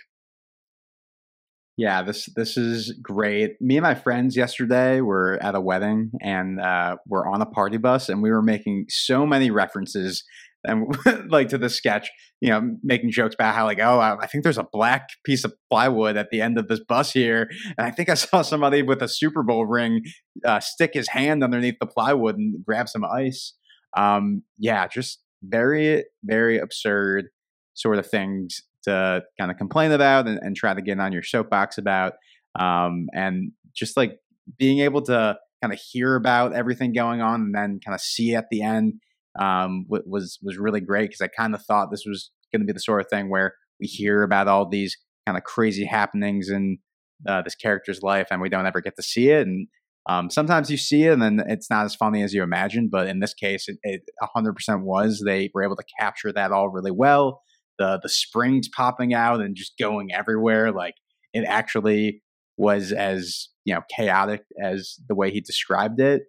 Yeah, 1.78 2.02
this 2.02 2.28
this 2.36 2.58
is 2.58 2.94
great. 3.02 3.62
Me 3.62 3.78
and 3.78 3.84
my 3.84 3.96
friends 3.96 4.36
yesterday 4.36 5.00
were 5.00 5.40
at 5.42 5.56
a 5.56 5.62
wedding 5.62 6.12
and 6.22 6.60
uh, 6.60 6.98
we're 7.08 7.26
on 7.26 7.42
a 7.42 7.46
party 7.46 7.78
bus 7.78 8.10
and 8.10 8.22
we 8.22 8.32
were 8.32 8.42
making 8.42 8.88
so 8.90 9.26
many 9.26 9.50
references 9.50 10.26
and 10.64 10.96
like 11.30 11.50
to 11.50 11.58
the 11.58 11.70
sketch, 11.70 12.10
you 12.42 12.50
know, 12.50 12.76
making 12.84 13.12
jokes 13.12 13.36
about 13.36 13.56
how 13.56 13.66
like, 13.66 13.80
oh, 13.80 14.00
I 14.00 14.28
think 14.28 14.44
there's 14.44 14.58
a 14.58 14.68
black 14.72 15.10
piece 15.24 15.44
of 15.44 15.54
plywood 15.70 16.18
at 16.18 16.30
the 16.32 16.42
end 16.42 16.58
of 16.58 16.68
this 16.68 16.82
bus 16.88 17.12
here, 17.12 17.50
and 17.78 17.88
I 17.88 17.92
think 17.92 18.10
I 18.10 18.14
saw 18.16 18.42
somebody 18.42 18.82
with 18.82 19.02
a 19.02 19.08
Super 19.08 19.44
Bowl 19.44 19.66
ring 19.66 20.02
uh, 20.46 20.60
stick 20.60 20.92
his 20.94 21.10
hand 21.10 21.44
underneath 21.44 21.78
the 21.80 21.88
plywood 21.88 22.38
and 22.38 22.64
grab 22.66 22.90
some 22.90 23.06
ice. 23.06 23.54
Um, 23.98 24.44
yeah, 24.58 24.88
just 24.88 25.20
very 25.44 26.06
very 26.24 26.60
absurd 26.60 27.26
sort 27.74 27.98
of 27.98 28.06
things 28.06 28.62
to 28.84 29.22
kind 29.40 29.52
of 29.52 29.58
complain 29.58 29.92
about 29.92 30.28
and, 30.28 30.38
and 30.42 30.56
try 30.56 30.74
to 30.74 30.82
get 30.82 31.00
on 31.00 31.14
your 31.14 31.24
soapbox 31.24 31.78
about, 31.78 32.14
um, 32.60 33.08
and 33.14 33.52
just 33.74 33.96
like 33.96 34.20
being 34.58 34.80
able 34.80 35.02
to 35.02 35.38
kind 35.62 35.74
of 35.74 35.80
hear 35.80 36.16
about 36.16 36.54
everything 36.54 36.94
going 36.94 37.22
on 37.22 37.42
and 37.42 37.56
then 37.56 37.80
kind 37.86 37.94
of 37.96 38.02
see 38.02 38.34
at 38.36 38.46
the 38.50 38.62
end 38.62 38.94
um, 39.40 39.86
was 39.88 40.40
was 40.42 40.58
really 40.58 40.82
great 40.82 41.10
because 41.10 41.22
I 41.22 41.28
kind 41.28 41.54
of 41.54 41.64
thought 41.64 41.92
this 41.92 42.06
was 42.06 42.32
going 42.52 42.62
to 42.62 42.66
be 42.66 42.74
the 42.74 42.80
sort 42.80 43.02
of 43.02 43.08
thing 43.10 43.30
where 43.30 43.54
we 43.80 43.88
hear 43.88 44.24
about 44.24 44.48
all 44.48 44.68
these 44.68 44.98
kind 45.26 45.38
of 45.38 45.44
crazy 45.44 45.86
happenings 45.86 46.50
in 46.50 46.80
uh, 47.28 47.42
this 47.42 47.56
character's 47.56 48.02
life 48.02 48.28
and 48.32 48.42
we 48.42 48.50
don't 48.50 48.66
ever 48.66 48.82
get 48.82 48.96
to 48.96 49.04
see 49.04 49.30
it. 49.30 49.48
And 49.48 49.68
um, 50.08 50.30
sometimes 50.30 50.72
you 50.72 50.78
see 50.78 51.04
it 51.04 51.14
and 51.14 51.22
then 51.22 51.44
it's 51.48 51.70
not 51.70 51.86
as 51.86 51.96
funny 51.96 52.24
as 52.24 52.34
you 52.34 52.42
imagine. 52.42 52.90
But 52.92 53.08
in 53.08 53.20
this 53.20 53.34
case, 53.34 53.68
it, 53.68 53.78
it 53.84 54.02
100% 54.36 54.82
was. 54.82 55.22
They 55.24 55.52
were 55.54 55.64
able 55.64 55.76
to 55.76 55.84
capture 56.00 56.34
that 56.34 56.52
all 56.52 56.70
really 56.70 56.92
well. 56.92 57.42
The 57.78 58.00
the 58.02 58.10
springs 58.10 58.68
popping 58.68 59.14
out 59.14 59.40
and 59.40 59.56
just 59.56 59.78
going 59.80 60.12
everywhere, 60.12 60.72
like 60.74 60.96
it 61.34 61.46
actually 61.46 62.22
was 62.58 62.92
as 62.92 63.48
you 63.64 63.74
know 63.74 63.82
chaotic 63.96 64.42
as 64.62 64.96
the 65.08 65.16
way 65.16 65.32
he 65.32 65.40
described 65.40 66.02
it. 66.02 66.24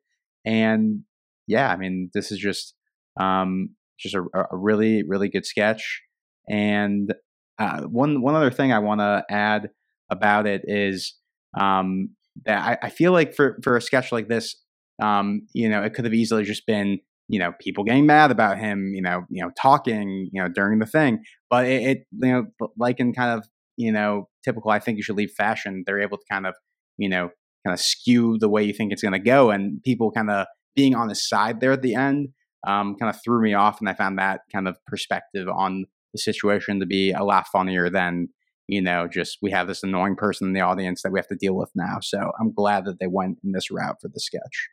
And 0.44 1.01
yeah, 1.48 1.72
I 1.72 1.76
mean, 1.76 2.11
this 2.14 2.30
is 2.30 2.38
just 2.38 2.74
um, 3.20 3.70
just 3.98 4.14
a, 4.14 4.22
a, 4.34 4.56
really, 4.56 5.02
really 5.06 5.28
good 5.28 5.44
sketch. 5.44 6.02
And 6.48 7.12
uh, 7.58 7.82
one 7.82 8.22
one 8.22 8.34
other 8.34 8.50
thing 8.50 8.72
I 8.72 8.78
want 8.78 9.00
to 9.00 9.24
add 9.30 9.70
about 10.08 10.46
it 10.46 10.62
is 10.64 11.14
um, 11.58 12.10
that 12.46 12.80
I, 12.82 12.86
I, 12.86 12.90
feel 12.90 13.12
like 13.12 13.34
for 13.34 13.58
for 13.62 13.76
a 13.76 13.82
sketch 13.82 14.10
like 14.10 14.28
this, 14.28 14.56
um, 15.02 15.42
you 15.52 15.68
know, 15.68 15.82
it 15.82 15.92
could 15.94 16.06
have 16.06 16.14
easily 16.14 16.44
just 16.44 16.66
been 16.66 16.98
you 17.28 17.38
know 17.38 17.52
people 17.60 17.84
getting 17.84 18.06
mad 18.06 18.30
about 18.30 18.58
him, 18.58 18.92
you 18.94 19.02
know, 19.02 19.24
you 19.28 19.42
know, 19.42 19.50
talking, 19.60 20.30
you 20.32 20.42
know, 20.42 20.48
during 20.48 20.78
the 20.78 20.86
thing. 20.86 21.22
But 21.50 21.66
it, 21.66 21.82
it 21.82 21.98
you 22.12 22.32
know, 22.32 22.70
like 22.78 22.98
in 22.98 23.12
kind 23.12 23.38
of 23.38 23.46
you 23.76 23.92
know 23.92 24.28
typical, 24.44 24.70
I 24.70 24.78
think 24.78 24.96
you 24.96 25.02
should 25.02 25.16
leave 25.16 25.32
fashion. 25.36 25.84
They're 25.86 26.00
able 26.00 26.16
to 26.16 26.24
kind 26.30 26.46
of 26.46 26.54
you 26.96 27.08
know 27.08 27.30
kind 27.66 27.74
of 27.74 27.80
skew 27.80 28.38
the 28.38 28.48
way 28.48 28.64
you 28.64 28.72
think 28.72 28.92
it's 28.92 29.02
going 29.02 29.12
to 29.12 29.18
go, 29.18 29.50
and 29.50 29.82
people 29.82 30.10
kind 30.10 30.30
of 30.30 30.46
being 30.74 30.94
on 30.94 31.10
his 31.10 31.28
side 31.28 31.60
there 31.60 31.72
at 31.72 31.82
the 31.82 31.94
end 31.94 32.28
um, 32.66 32.96
kind 32.96 33.14
of 33.14 33.20
threw 33.22 33.42
me 33.42 33.54
off, 33.54 33.80
and 33.80 33.88
I 33.88 33.94
found 33.94 34.18
that 34.18 34.42
kind 34.52 34.68
of 34.68 34.76
perspective 34.86 35.48
on 35.48 35.86
the 36.12 36.18
situation 36.18 36.80
to 36.80 36.86
be 36.86 37.12
a 37.12 37.22
lot 37.22 37.46
funnier 37.48 37.88
than 37.90 38.28
you 38.68 38.80
know 38.80 39.08
just 39.08 39.38
we 39.42 39.50
have 39.50 39.66
this 39.66 39.82
annoying 39.82 40.16
person 40.16 40.48
in 40.48 40.52
the 40.52 40.61
audience 40.61 41.02
that 41.02 41.12
we 41.12 41.18
have 41.18 41.28
to 41.28 41.36
deal 41.36 41.54
with 41.54 41.70
now. 41.74 41.98
So 42.00 42.32
I'm 42.40 42.52
glad 42.52 42.84
that 42.86 42.98
they 43.00 43.06
went 43.06 43.38
in 43.44 43.52
this 43.52 43.70
route 43.70 43.96
for 44.00 44.08
the 44.08 44.20
sketch. 44.20 44.68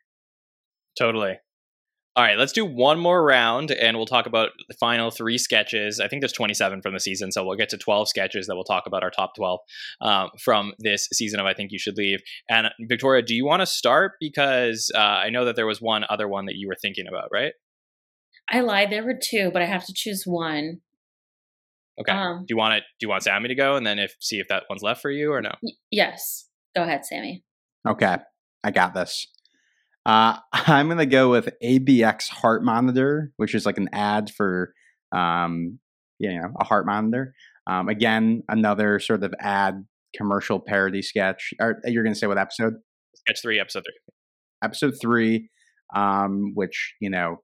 Totally. 0.98 1.38
All 2.18 2.24
right, 2.24 2.40
let's 2.40 2.52
do 2.52 2.66
one 2.66 3.00
more 3.00 3.24
round 3.24 3.70
and 3.70 3.96
we'll 3.96 4.08
talk 4.08 4.26
about 4.26 4.50
the 4.68 4.74
final 4.80 5.12
three 5.12 5.38
sketches. 5.38 6.00
I 6.00 6.08
think 6.08 6.24
there's 6.24 6.32
27 6.32 6.82
from 6.82 6.96
the 6.96 7.00
season, 7.00 7.32
so 7.32 7.46
we'll 7.46 7.58
get 7.58 7.70
to 7.70 7.78
12 7.78 8.10
sketches 8.10 8.48
that 8.48 8.56
we'll 8.56 8.64
talk 8.64 8.88
about 8.88 9.04
our 9.04 9.12
top 9.12 9.36
12 9.36 9.60
um, 10.02 10.30
from 10.44 10.74
this 10.80 11.08
season 11.14 11.40
of 11.40 11.46
I 11.46 11.54
Think 11.54 11.72
You 11.72 11.78
Should 11.78 11.96
Leave. 11.96 12.22
And 12.50 12.70
Victoria, 12.90 13.22
do 13.22 13.36
you 13.36 13.46
want 13.46 13.60
to 13.60 13.68
start? 13.68 14.14
Because 14.20 14.90
uh, 14.96 14.98
I 14.98 15.30
know 15.30 15.46
that 15.46 15.56
there 15.56 15.68
was 15.68 15.80
one 15.80 16.06
other 16.10 16.28
one 16.28 16.48
that 16.48 16.56
you 16.56 16.68
were 16.68 16.76
thinking 16.82 17.06
about, 17.08 17.30
right? 17.32 17.54
I 18.50 18.62
lied. 18.62 18.92
There 18.92 19.04
were 19.04 19.20
two, 19.22 19.52
but 19.52 19.62
I 19.62 19.66
have 19.66 19.86
to 19.86 19.94
choose 19.94 20.24
one. 20.26 20.82
Okay. 22.00 22.12
Um, 22.12 22.46
do 22.48 22.54
you 22.54 22.58
want 22.58 22.76
it? 22.76 22.84
Do 23.00 23.06
you 23.06 23.10
want 23.10 23.24
Sammy 23.24 23.48
to 23.48 23.56
go, 23.56 23.76
and 23.76 23.86
then 23.86 24.00
if 24.00 24.16
see 24.20 24.40
if 24.40 24.48
that 24.50 24.64
one's 24.70 24.84
left 24.84 25.02
for 25.02 25.10
you 25.10 25.34
or 25.34 25.42
no? 25.42 25.52
Y- 25.62 25.72
yes. 25.92 26.48
Go 26.76 26.84
ahead, 26.84 27.06
Sammy. 27.06 27.44
Okay, 27.88 28.18
I 28.64 28.72
got 28.72 28.94
this. 28.94 29.28
Uh, 30.06 30.38
I'm 30.54 30.88
gonna 30.90 31.06
go 31.06 31.30
with 31.30 31.50
ABX 31.64 32.30
heart 32.30 32.64
monitor, 32.64 33.32
which 33.38 33.56
is 33.56 33.66
like 33.66 33.78
an 33.78 33.90
ad 33.94 34.30
for, 34.30 34.74
um, 35.12 35.80
you 36.20 36.40
know, 36.40 36.50
a 36.60 36.64
heart 36.64 36.86
monitor. 36.86 37.34
Um, 37.66 37.90
again, 37.90 38.44
another 38.48 39.00
sort 39.00 39.24
of 39.24 39.34
ad 39.40 39.86
commercial 40.16 40.60
parody 40.60 41.02
sketch. 41.02 41.54
Or 41.60 41.82
you're 41.86 42.04
gonna 42.04 42.16
say 42.16 42.28
what 42.28 42.38
episode? 42.38 42.76
Sketch 43.16 43.42
three, 43.42 43.60
episode 43.60 43.84
three. 43.84 44.14
Episode 44.64 44.94
three, 45.02 45.50
um, 45.96 46.52
which 46.54 46.94
you 47.02 47.10
know 47.10 47.38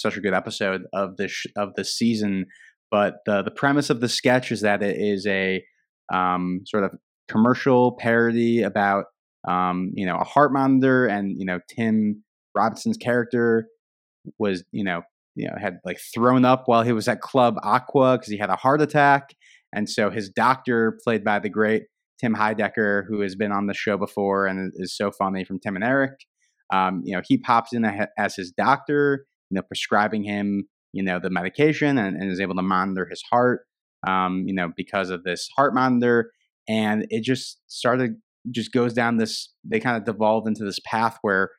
such 0.00 0.16
a 0.16 0.20
good 0.20 0.34
episode 0.34 0.82
of 0.92 1.16
this 1.16 1.44
of 1.56 1.74
the 1.76 1.84
season. 1.84 2.46
But 2.90 3.16
the 3.26 3.42
the 3.42 3.50
premise 3.50 3.90
of 3.90 4.00
the 4.00 4.08
sketch 4.08 4.50
is 4.50 4.62
that 4.62 4.82
it 4.82 4.96
is 4.96 5.26
a 5.26 5.62
um, 6.12 6.62
sort 6.66 6.84
of 6.84 6.92
commercial 7.28 7.96
parody 7.98 8.62
about 8.62 9.04
um, 9.48 9.92
you 9.94 10.06
know, 10.06 10.16
a 10.16 10.24
heart 10.24 10.52
monitor, 10.52 11.06
and 11.06 11.38
you 11.38 11.46
know, 11.46 11.60
Tim 11.68 12.22
Robinson's 12.54 12.96
character 12.96 13.68
was, 14.38 14.64
you 14.72 14.84
know, 14.84 15.02
you 15.34 15.46
know, 15.46 15.54
had 15.58 15.78
like 15.84 15.98
thrown 16.14 16.44
up 16.44 16.64
while 16.66 16.82
he 16.82 16.92
was 16.92 17.08
at 17.08 17.20
Club 17.20 17.54
Aqua 17.62 18.18
because 18.18 18.30
he 18.30 18.36
had 18.36 18.50
a 18.50 18.56
heart 18.56 18.82
attack, 18.82 19.34
and 19.74 19.88
so 19.88 20.10
his 20.10 20.28
doctor, 20.28 20.98
played 21.04 21.24
by 21.24 21.38
the 21.38 21.48
great 21.48 21.84
Tim 22.20 22.34
Heidecker, 22.34 23.04
who 23.08 23.20
has 23.20 23.34
been 23.34 23.52
on 23.52 23.66
the 23.66 23.74
show 23.74 23.96
before 23.96 24.46
and 24.46 24.72
is 24.76 24.94
so 24.94 25.10
funny 25.10 25.44
from 25.44 25.58
Tim 25.58 25.76
and 25.76 25.84
Eric, 25.84 26.12
um, 26.72 27.02
you 27.04 27.16
know, 27.16 27.22
he 27.26 27.38
pops 27.38 27.72
in 27.72 27.84
as 28.18 28.36
his 28.36 28.52
doctor, 28.52 29.24
you 29.50 29.56
know, 29.56 29.62
prescribing 29.62 30.24
him, 30.24 30.68
you 30.92 31.02
know, 31.02 31.18
the 31.18 31.30
medication 31.30 31.98
and, 31.98 32.16
and 32.16 32.30
is 32.30 32.40
able 32.40 32.54
to 32.54 32.62
monitor 32.62 33.06
his 33.08 33.22
heart, 33.30 33.66
um, 34.06 34.44
you 34.46 34.54
know, 34.54 34.70
because 34.76 35.10
of 35.10 35.24
this 35.24 35.48
heart 35.56 35.74
monitor, 35.74 36.30
and 36.68 37.06
it 37.10 37.22
just 37.22 37.58
started 37.66 38.16
just 38.50 38.72
goes 38.72 38.94
down 38.94 39.18
this 39.18 39.52
they 39.64 39.78
kind 39.78 39.98
of 39.98 40.04
devolved 40.04 40.48
into 40.48 40.64
this 40.64 40.78
path 40.86 41.18
where 41.20 41.50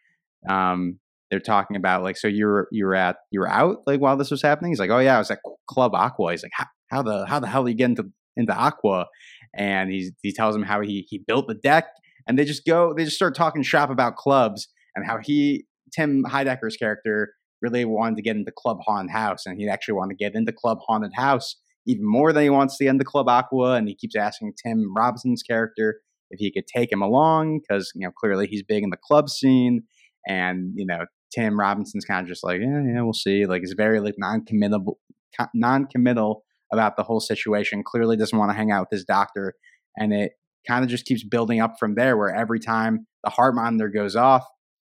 um 0.49 0.97
they're 1.29 1.39
talking 1.39 1.77
about 1.77 2.01
like 2.01 2.17
so 2.17 2.27
you're 2.27 2.67
you're 2.71 2.95
at 2.95 3.17
you're 3.29 3.47
out 3.47 3.77
like 3.85 3.99
while 3.99 4.17
this 4.17 4.31
was 4.31 4.41
happening? 4.41 4.71
He's 4.71 4.79
like 4.79 4.89
oh 4.89 4.99
yeah 4.99 5.15
i 5.15 5.19
was 5.19 5.31
at 5.31 5.39
club 5.67 5.93
aqua. 5.93 6.31
He's 6.31 6.43
like 6.43 6.51
how, 6.53 6.65
how 6.89 7.01
the 7.03 7.25
how 7.25 7.39
the 7.39 7.47
hell 7.47 7.63
did 7.63 7.71
you 7.71 7.77
get 7.77 7.91
into 7.91 8.11
into 8.35 8.53
aqua? 8.53 9.07
And 9.55 9.91
he's 9.91 10.11
he 10.21 10.33
tells 10.33 10.55
him 10.55 10.63
how 10.63 10.81
he 10.81 11.05
he 11.09 11.19
built 11.19 11.47
the 11.47 11.55
deck 11.55 11.85
and 12.27 12.37
they 12.37 12.45
just 12.45 12.65
go 12.65 12.93
they 12.93 13.03
just 13.03 13.15
start 13.15 13.35
talking 13.35 13.63
shop 13.63 13.89
about 13.89 14.15
clubs 14.15 14.67
and 14.95 15.05
how 15.05 15.17
he 15.17 15.65
tim 15.93 16.23
heidecker's 16.23 16.77
character 16.77 17.33
really 17.61 17.85
wanted 17.85 18.15
to 18.15 18.21
get 18.21 18.35
into 18.35 18.51
club 18.51 18.77
haunted 18.85 19.11
house 19.11 19.45
and 19.45 19.59
he 19.59 19.67
actually 19.67 19.93
wanted 19.93 20.17
to 20.17 20.23
get 20.23 20.35
into 20.35 20.51
club 20.51 20.79
haunted 20.87 21.11
house 21.15 21.57
even 21.87 22.05
more 22.05 22.31
than 22.31 22.43
he 22.43 22.49
wants 22.49 22.77
to 22.77 22.83
get 22.83 22.91
into 22.91 23.03
club 23.03 23.27
aqua 23.27 23.73
and 23.73 23.87
he 23.87 23.95
keeps 23.95 24.15
asking 24.15 24.53
tim 24.63 24.93
robinson's 24.95 25.43
character 25.43 25.99
if 26.31 26.39
he 26.39 26.51
could 26.51 26.65
take 26.67 26.91
him 26.91 27.01
along 27.01 27.59
because 27.59 27.91
you 27.95 28.05
know 28.05 28.11
clearly 28.11 28.47
he's 28.47 28.63
big 28.63 28.83
in 28.83 28.89
the 28.89 28.97
club 28.97 29.29
scene 29.29 29.83
and 30.27 30.71
you 30.75 30.85
know 30.85 31.05
Tim 31.33 31.59
Robinson's 31.59 32.05
kind 32.05 32.23
of 32.23 32.27
just 32.27 32.43
like 32.43 32.59
yeah 32.61 32.81
yeah 32.85 33.01
we'll 33.01 33.13
see 33.13 33.45
like 33.45 33.61
he's 33.61 33.73
very 33.73 33.99
like 33.99 34.15
non-committal 34.17 34.99
non-committal 35.53 36.43
about 36.71 36.97
the 36.97 37.03
whole 37.03 37.19
situation 37.19 37.83
clearly 37.83 38.17
doesn't 38.17 38.37
want 38.37 38.51
to 38.51 38.55
hang 38.55 38.71
out 38.71 38.81
with 38.81 38.97
his 38.97 39.05
doctor 39.05 39.53
and 39.97 40.13
it 40.13 40.33
kind 40.67 40.83
of 40.83 40.89
just 40.89 41.05
keeps 41.05 41.23
building 41.23 41.59
up 41.59 41.75
from 41.79 41.95
there 41.95 42.17
where 42.17 42.33
every 42.33 42.59
time 42.59 43.07
the 43.23 43.29
heart 43.29 43.55
monitor 43.55 43.89
goes 43.89 44.15
off 44.15 44.45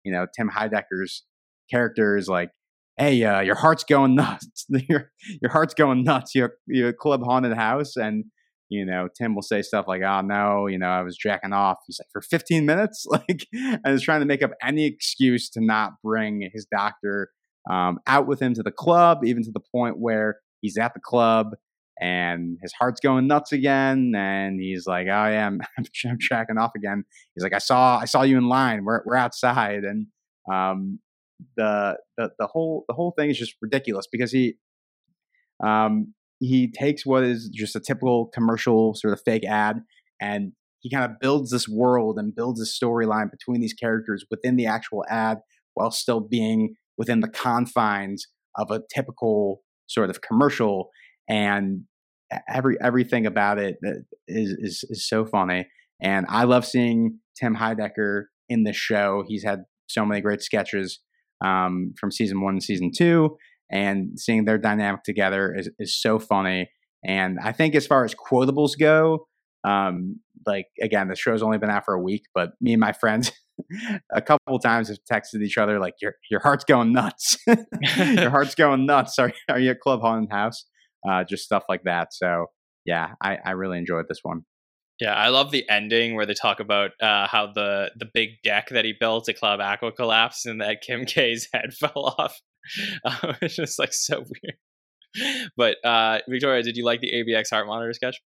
you 0.05 0.13
know 0.13 0.27
Tim 0.37 0.49
Heidecker's 0.49 1.25
character 1.71 2.17
is 2.17 2.29
like 2.29 2.51
hey 2.97 3.23
uh, 3.25 3.41
your 3.41 3.57
heart's 3.57 3.85
going 3.85 4.15
nuts 4.15 4.67
your 4.89 5.11
your 5.43 5.51
heart's 5.51 5.75
going 5.75 6.05
nuts 6.05 6.35
you're, 6.35 6.55
you're 6.67 6.93
club 6.93 7.23
haunted 7.25 7.53
house 7.53 7.97
and 7.97 8.25
you 8.71 8.85
know, 8.85 9.09
Tim 9.17 9.35
will 9.35 9.43
say 9.43 9.63
stuff 9.63 9.87
like, 9.87 10.03
"Oh 10.03 10.21
no, 10.21 10.67
you 10.67 10.79
know, 10.79 10.89
I 10.89 11.03
was 11.03 11.17
jacking 11.17 11.53
off." 11.53 11.79
He's 11.87 11.99
like, 12.01 12.09
"For 12.13 12.23
15 12.23 12.67
minutes," 12.67 13.07
like, 13.11 13.47
and 13.53 13.81
is 13.87 14.03
trying 14.03 14.21
to 14.21 14.27
make 14.27 14.43
up 14.43 14.53
any 14.63 14.87
excuse 14.87 15.49
to 15.51 15.65
not 15.65 15.93
bring 16.03 16.49
his 16.53 16.67
doctor 16.67 17.31
um, 17.71 17.99
out 18.07 18.27
with 18.27 18.41
him 18.41 18.55
to 18.55 18.63
the 18.63 18.73
club, 18.73 19.25
even 19.25 19.43
to 19.45 19.53
the 19.53 19.61
point 19.61 19.99
where 19.99 20.39
he's 20.61 20.77
at 20.77 20.95
the 20.95 21.01
club 21.01 21.51
and 22.01 22.59
his 22.63 22.73
heart's 22.79 23.01
going 23.01 23.27
nuts 23.27 23.53
again, 23.53 24.13
and 24.17 24.61
he's 24.61 24.87
like, 24.87 25.07
"Oh 25.07 25.29
yeah, 25.29 25.47
I'm, 25.47 25.61
I'm 25.79 26.19
jacking 26.19 26.59
off 26.59 26.73
again." 26.77 27.05
He's 27.35 27.45
like, 27.45 27.55
"I 27.55 27.59
saw, 27.59 27.99
I 27.99 28.07
saw 28.07 28.23
you 28.23 28.39
in 28.39 28.49
line. 28.49 28.85
We're 28.85 29.03
we're 29.05 29.17
outside," 29.17 29.85
and 29.85 30.07
um, 30.53 30.99
the 31.57 31.99
the 32.17 32.31
the 32.39 32.47
whole 32.47 32.85
the 32.89 32.95
whole 32.95 33.13
thing 33.19 33.31
is 33.31 33.39
just 33.39 33.55
ridiculous 33.61 34.07
because 34.11 34.33
he 34.33 34.55
um 35.65 36.15
he 36.41 36.71
takes 36.71 37.07
what 37.07 37.23
is 37.23 37.49
just 37.55 37.77
a 37.77 37.81
typical 37.81 38.27
commercial 38.35 38.95
sort 38.95 39.13
of 39.13 39.21
fake 39.25 39.45
ad 39.45 39.81
and 40.21 40.53
he 40.85 40.91
kind 40.91 41.11
of 41.11 41.19
builds 41.19 41.51
this 41.51 41.67
world 41.67 42.19
and 42.19 42.35
builds 42.35 42.61
a 42.61 42.85
storyline 42.85 43.31
between 43.31 43.61
these 43.61 43.73
characters 43.73 44.25
within 44.31 44.57
the 44.57 44.67
actual 44.67 45.03
ad 45.09 45.39
while 45.73 45.91
still 45.91 46.21
being 46.21 46.75
within 46.99 47.21
the 47.21 47.29
confines 47.29 48.27
of 48.57 48.71
a 48.71 48.83
typical 48.95 49.63
sort 49.87 50.11
of 50.11 50.21
commercial. 50.21 50.91
And 51.29 51.85
every 52.53 52.77
everything 52.83 53.25
about 53.25 53.59
it 53.59 53.77
is 54.29 54.57
is, 54.59 54.85
is 54.91 55.09
so 55.09 55.25
funny. 55.25 55.67
And 56.03 56.27
I 56.29 56.45
love 56.45 56.67
seeing 56.67 57.19
Tim 57.41 57.57
Heidecker 57.57 58.25
in 58.51 58.65
this 58.65 58.77
show. 58.77 59.25
He's 59.27 59.43
had 59.43 59.65
so 59.89 60.05
many 60.05 60.21
great 60.21 60.43
sketches 60.43 61.01
um, 61.45 61.95
from 61.99 62.11
season 62.11 62.41
one 62.41 62.55
and 62.55 62.63
season 62.63 62.91
two, 62.97 63.37
and 63.71 64.19
seeing 64.19 64.45
their 64.45 64.59
dynamic 64.59 65.03
together 65.03 65.55
is, 65.55 65.71
is 65.79 66.01
so 66.01 66.19
funny. 66.19 66.71
And 67.05 67.39
I 67.43 67.53
think 67.53 67.75
as 67.75 67.87
far 67.87 68.05
as 68.05 68.15
quotables 68.15 68.79
go, 68.79 69.27
um, 69.65 70.21
like 70.47 70.67
again, 70.81 71.09
the 71.09 71.17
show's 71.17 71.43
only 71.43 71.59
been 71.59 71.71
out 71.71 71.85
for 71.85 71.95
a 71.95 72.01
week, 72.01 72.25
but 72.35 72.51
me 72.61 72.73
and 72.73 72.81
my 72.81 72.93
friends 72.93 73.33
a 74.13 74.23
couple 74.23 74.59
times 74.59 74.89
have 74.89 74.99
texted 75.11 75.43
each 75.43 75.59
other 75.59 75.79
like, 75.79 75.95
"Your 76.01 76.15
your 76.31 76.41
heart's 76.41 76.65
going 76.65 76.93
nuts. 76.93 77.39
your 77.47 78.31
heart's 78.37 78.55
going 78.55 78.87
nuts. 78.87 79.19
Are 79.19 79.33
are 79.49 79.59
you 79.59 79.71
at 79.71 79.81
Club 79.81 80.01
Haunted 80.01 80.31
House?" 80.31 80.65
Uh, 81.09 81.25
just 81.25 81.45
stuff 81.45 81.65
like 81.69 81.83
that. 81.85 82.09
So 82.13 82.47
yeah, 82.85 83.13
I, 83.23 83.39
I 83.45 83.51
really 83.53 83.79
enjoyed 83.79 84.07
this 84.09 84.21
one. 84.23 84.45
Yeah, 85.05 85.13
I 85.13 85.29
love 85.29 85.51
the 85.51 85.69
ending 85.69 86.15
where 86.15 86.25
they 86.25 86.33
talk 86.33 86.61
about 86.61 86.93
uh, 86.99 87.27
how 87.27 87.53
the 87.53 87.91
the 87.95 88.07
big 88.07 88.41
deck 88.43 88.71
that 88.71 88.87
he 88.87 88.95
built 88.99 89.29
at 89.29 89.39
Club 89.39 89.61
Aqua 89.61 89.93
collapsed 89.93 90.47
and 90.47 90.63
that 90.63 90.81
Kim 90.81 91.05
K's 91.05 91.47
head 91.53 91.75
fell 91.79 92.15
off. 92.19 92.41
Um, 93.05 93.37
it's 93.43 93.57
just 93.57 93.79
like 93.79 93.93
so 93.93 94.21
weird. 94.21 95.51
But 95.55 95.85
uh, 95.85 96.21
Victoria, 96.27 96.63
did 96.63 96.79
you 96.79 96.85
like 96.87 97.03
the 97.03 97.13
ABX 97.13 97.51
heart 97.51 97.67
monitor 97.67 97.93
sketch? 97.93 98.23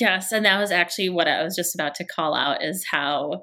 Yes, 0.00 0.32
and 0.32 0.46
that 0.46 0.58
was 0.58 0.70
actually 0.70 1.10
what 1.10 1.28
I 1.28 1.42
was 1.42 1.54
just 1.54 1.74
about 1.74 1.94
to 1.96 2.06
call 2.06 2.34
out 2.34 2.64
is 2.64 2.86
how 2.90 3.42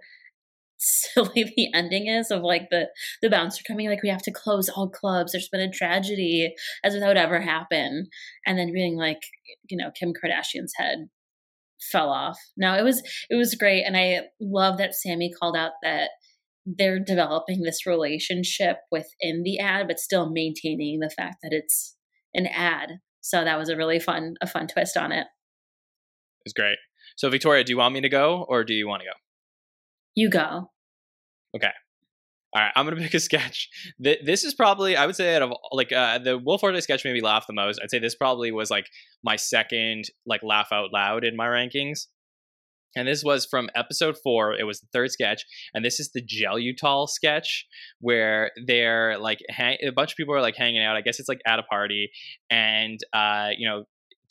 silly 0.80 1.54
the 1.56 1.72
ending 1.76 2.08
is 2.08 2.32
of 2.32 2.42
like 2.42 2.72
the 2.72 2.90
the 3.22 3.30
bouncer 3.30 3.62
coming 3.68 3.88
like 3.88 4.02
we 4.02 4.10
have 4.10 4.24
to 4.24 4.32
close 4.32 4.70
all 4.70 4.90
clubs 4.90 5.32
there's 5.32 5.48
been 5.48 5.62
a 5.62 5.72
tragedy 5.72 6.54
as 6.84 6.94
if 6.94 7.00
that 7.00 7.08
would 7.08 7.16
ever 7.16 7.40
happen 7.40 8.08
and 8.46 8.58
then 8.58 8.74
being 8.74 8.98
like 8.98 9.22
you 9.70 9.78
know 9.78 9.92
kim 9.98 10.12
kardashian's 10.12 10.74
head 10.76 11.08
fell 11.92 12.10
off 12.10 12.38
no 12.58 12.74
it 12.76 12.84
was 12.84 13.02
it 13.30 13.36
was 13.36 13.56
great 13.56 13.84
and 13.84 13.98
i 13.98 14.22
love 14.40 14.78
that 14.78 14.96
sammy 14.96 15.32
called 15.40 15.56
out 15.56 15.72
that 15.82 16.10
they're 16.66 17.00
developing 17.00 17.62
this 17.62 17.86
relationship 17.86 18.78
within 18.92 19.44
the 19.44 19.60
ad, 19.60 19.88
but 19.88 20.00
still 20.00 20.30
maintaining 20.30 21.00
the 21.00 21.10
fact 21.10 21.38
that 21.44 21.52
it's 21.52 21.96
an 22.34 22.48
ad. 22.48 23.00
So 23.22 23.44
that 23.44 23.58
was 23.58 23.70
a 23.70 23.78
really 23.78 24.00
fun, 24.00 24.36
a 24.42 24.48
fun 24.48 24.68
twist 24.68 24.98
on 24.98 25.12
it. 25.12 25.28
It's 26.46 26.54
great. 26.54 26.78
So 27.16 27.30
Victoria, 27.30 27.64
do 27.64 27.72
you 27.72 27.78
want 27.78 27.94
me 27.94 28.02
to 28.02 28.10
go 28.10 28.46
or 28.48 28.64
do 28.64 28.74
you 28.74 28.88
want 28.88 29.02
to 29.02 29.08
go? 29.08 29.14
You 30.16 30.30
go. 30.30 30.72
Okay. 31.56 31.72
All 32.56 32.62
right, 32.62 32.72
I'm 32.76 32.86
gonna 32.86 32.98
pick 33.02 33.14
a 33.14 33.20
sketch. 33.20 33.70
This 34.00 34.44
is 34.44 34.54
probably, 34.54 34.96
I 34.96 35.06
would 35.06 35.16
say, 35.16 35.36
out 35.36 35.42
of 35.42 35.54
like 35.72 35.92
uh, 35.92 36.20
the 36.20 36.38
Will 36.38 36.58
Forte 36.58 36.80
sketch 36.82 37.04
made 37.04 37.14
me 37.14 37.22
laugh 37.22 37.48
the 37.48 37.54
most. 37.54 37.80
I'd 37.82 37.92
say 37.92 38.00
this 38.00 38.16
probably 38.16 38.52
was 38.52 38.70
like 38.70 38.88
my 39.24 39.36
second 39.36 40.06
like 40.26 40.44
laugh 40.44 40.68
out 40.72 40.94
loud 40.94 41.24
in 41.24 41.36
my 41.36 41.48
rankings. 41.48 42.08
And 42.96 43.08
this 43.08 43.24
was 43.24 43.48
from 43.48 43.72
episode 43.74 44.18
four. 44.24 44.54
It 44.54 44.66
was 44.66 44.80
the 44.80 44.88
third 44.94 45.10
sketch, 45.10 45.44
and 45.74 45.84
this 45.84 46.00
is 46.00 46.12
the 46.12 46.22
Gelutal 46.22 47.10
sketch 47.10 47.66
where 48.00 48.52
they're 48.68 49.18
like 49.18 49.40
hang- 49.50 49.80
a 49.82 49.90
bunch 49.90 50.12
of 50.12 50.18
people 50.18 50.36
are 50.36 50.42
like 50.42 50.56
hanging 50.56 50.84
out. 50.84 50.96
I 50.96 51.02
guess 51.02 51.20
it's 51.20 51.30
like 51.30 51.42
at 51.48 51.58
a 51.58 51.64
party, 51.64 52.12
and 52.52 53.00
uh, 53.12 53.50
you 53.58 53.68
know, 53.68 53.86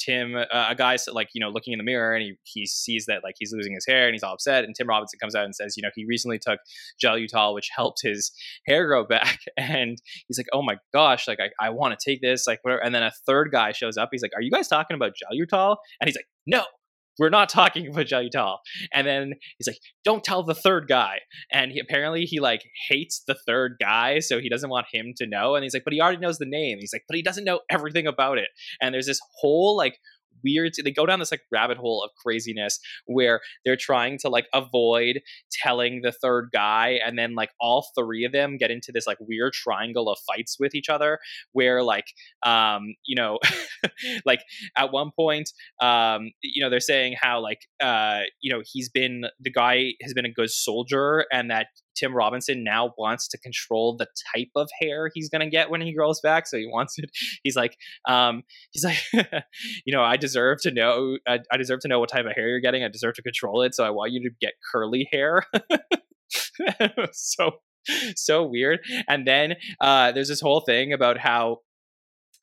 Tim, 0.04 0.34
uh, 0.36 0.44
a 0.50 0.74
guy's 0.74 1.06
like 1.08 1.28
you 1.34 1.40
know 1.40 1.50
looking 1.50 1.72
in 1.72 1.78
the 1.78 1.84
mirror, 1.84 2.14
and 2.14 2.22
he 2.22 2.34
he 2.44 2.66
sees 2.66 3.06
that 3.06 3.22
like 3.22 3.34
he's 3.38 3.52
losing 3.52 3.74
his 3.74 3.86
hair, 3.86 4.06
and 4.06 4.14
he's 4.14 4.22
all 4.22 4.34
upset. 4.34 4.64
And 4.64 4.74
Tim 4.74 4.88
Robinson 4.88 5.18
comes 5.18 5.34
out 5.34 5.44
and 5.44 5.54
says, 5.54 5.76
you 5.76 5.82
know, 5.82 5.90
he 5.94 6.04
recently 6.04 6.38
took 6.38 6.60
Gelutal, 7.02 7.54
which 7.54 7.68
helped 7.74 8.00
his 8.02 8.32
hair 8.66 8.86
grow 8.86 9.04
back, 9.04 9.40
and 9.56 10.00
he's 10.28 10.38
like, 10.38 10.48
oh 10.52 10.62
my 10.62 10.76
gosh, 10.92 11.28
like 11.28 11.38
I, 11.40 11.66
I 11.66 11.70
want 11.70 11.98
to 11.98 12.10
take 12.10 12.20
this, 12.20 12.46
like 12.46 12.60
whatever. 12.62 12.82
And 12.82 12.94
then 12.94 13.02
a 13.02 13.12
third 13.26 13.50
guy 13.52 13.72
shows 13.72 13.96
up. 13.96 14.08
He's 14.12 14.22
like, 14.22 14.32
are 14.34 14.42
you 14.42 14.50
guys 14.50 14.68
talking 14.68 14.94
about 14.94 15.12
Gelutal? 15.12 15.76
And 16.00 16.08
he's 16.08 16.16
like, 16.16 16.26
no, 16.46 16.64
we're 17.18 17.30
not 17.30 17.48
talking 17.48 17.88
about 17.88 18.06
Gelutal. 18.06 18.58
And 18.92 19.06
then 19.06 19.34
he's 19.58 19.66
like, 19.66 19.78
don't 20.04 20.24
tell 20.24 20.42
the 20.42 20.54
third 20.54 20.88
guy. 20.88 21.18
And 21.52 21.72
he, 21.72 21.80
apparently 21.80 22.24
he 22.24 22.40
like 22.40 22.62
hates 22.88 23.22
the 23.26 23.36
third 23.46 23.76
guy, 23.80 24.20
so 24.20 24.40
he 24.40 24.48
doesn't 24.48 24.70
want 24.70 24.86
him 24.92 25.12
to 25.18 25.26
know. 25.26 25.54
And 25.54 25.62
he's 25.62 25.74
like, 25.74 25.84
but 25.84 25.92
he 25.92 26.00
already 26.00 26.18
knows 26.18 26.38
the 26.38 26.46
name. 26.46 26.78
He's 26.80 26.92
like, 26.92 27.04
but 27.08 27.16
he 27.16 27.22
doesn't 27.22 27.44
know 27.44 27.60
everything 27.70 28.06
about 28.06 28.38
it. 28.38 28.48
And 28.80 28.94
there's 28.94 29.06
this 29.06 29.20
whole 29.40 29.76
like 29.76 29.98
weird 30.44 30.72
they 30.84 30.90
go 30.90 31.06
down 31.06 31.18
this 31.18 31.30
like 31.30 31.42
rabbit 31.50 31.76
hole 31.76 32.02
of 32.02 32.10
craziness 32.22 32.78
where 33.06 33.40
they're 33.64 33.76
trying 33.76 34.18
to 34.18 34.28
like 34.28 34.46
avoid 34.52 35.20
telling 35.50 36.00
the 36.02 36.12
third 36.12 36.48
guy 36.52 36.98
and 37.04 37.18
then 37.18 37.34
like 37.34 37.50
all 37.60 37.86
three 37.96 38.24
of 38.24 38.32
them 38.32 38.56
get 38.56 38.70
into 38.70 38.92
this 38.92 39.06
like 39.06 39.18
weird 39.20 39.52
triangle 39.52 40.08
of 40.08 40.18
fights 40.26 40.56
with 40.58 40.74
each 40.74 40.88
other 40.88 41.18
where 41.52 41.82
like 41.82 42.06
um 42.44 42.94
you 43.06 43.16
know 43.16 43.38
like 44.24 44.42
at 44.76 44.92
one 44.92 45.10
point 45.16 45.50
um 45.80 46.30
you 46.42 46.62
know 46.62 46.70
they're 46.70 46.80
saying 46.80 47.14
how 47.20 47.40
like 47.40 47.60
uh 47.82 48.20
you 48.40 48.52
know 48.52 48.62
he's 48.64 48.88
been 48.88 49.24
the 49.40 49.50
guy 49.50 49.92
has 50.02 50.14
been 50.14 50.26
a 50.26 50.32
good 50.32 50.50
soldier 50.50 51.26
and 51.32 51.50
that 51.50 51.66
Tim 51.94 52.14
Robinson 52.14 52.64
now 52.64 52.94
wants 52.98 53.28
to 53.28 53.38
control 53.38 53.96
the 53.96 54.06
type 54.34 54.50
of 54.56 54.68
hair 54.80 55.10
he's 55.14 55.28
going 55.28 55.40
to 55.40 55.50
get 55.50 55.70
when 55.70 55.80
he 55.80 55.92
grows 55.92 56.20
back. 56.20 56.46
So 56.46 56.56
he 56.56 56.66
wants 56.66 56.98
it. 56.98 57.10
He's 57.42 57.56
like, 57.56 57.76
um, 58.08 58.42
he's 58.72 58.84
like, 58.84 58.98
you 59.84 59.92
know, 59.92 60.02
I 60.02 60.16
deserve 60.16 60.60
to 60.62 60.70
know, 60.70 61.18
I, 61.26 61.40
I, 61.50 61.56
deserve 61.56 61.80
to 61.80 61.88
know 61.88 61.98
what 61.98 62.08
type 62.08 62.24
of 62.24 62.32
hair 62.32 62.48
you're 62.48 62.60
getting. 62.60 62.84
I 62.84 62.88
deserve 62.88 63.14
to 63.14 63.22
control 63.22 63.62
it. 63.62 63.74
So 63.74 63.84
I 63.84 63.90
want 63.90 64.12
you 64.12 64.22
to 64.22 64.30
get 64.40 64.52
curly 64.72 65.08
hair. 65.10 65.44
so 67.12 67.52
so 68.14 68.44
weird. 68.44 68.80
And 69.08 69.26
then 69.26 69.56
uh, 69.80 70.12
there's 70.12 70.28
this 70.28 70.40
whole 70.40 70.60
thing 70.60 70.92
about 70.92 71.18
how 71.18 71.58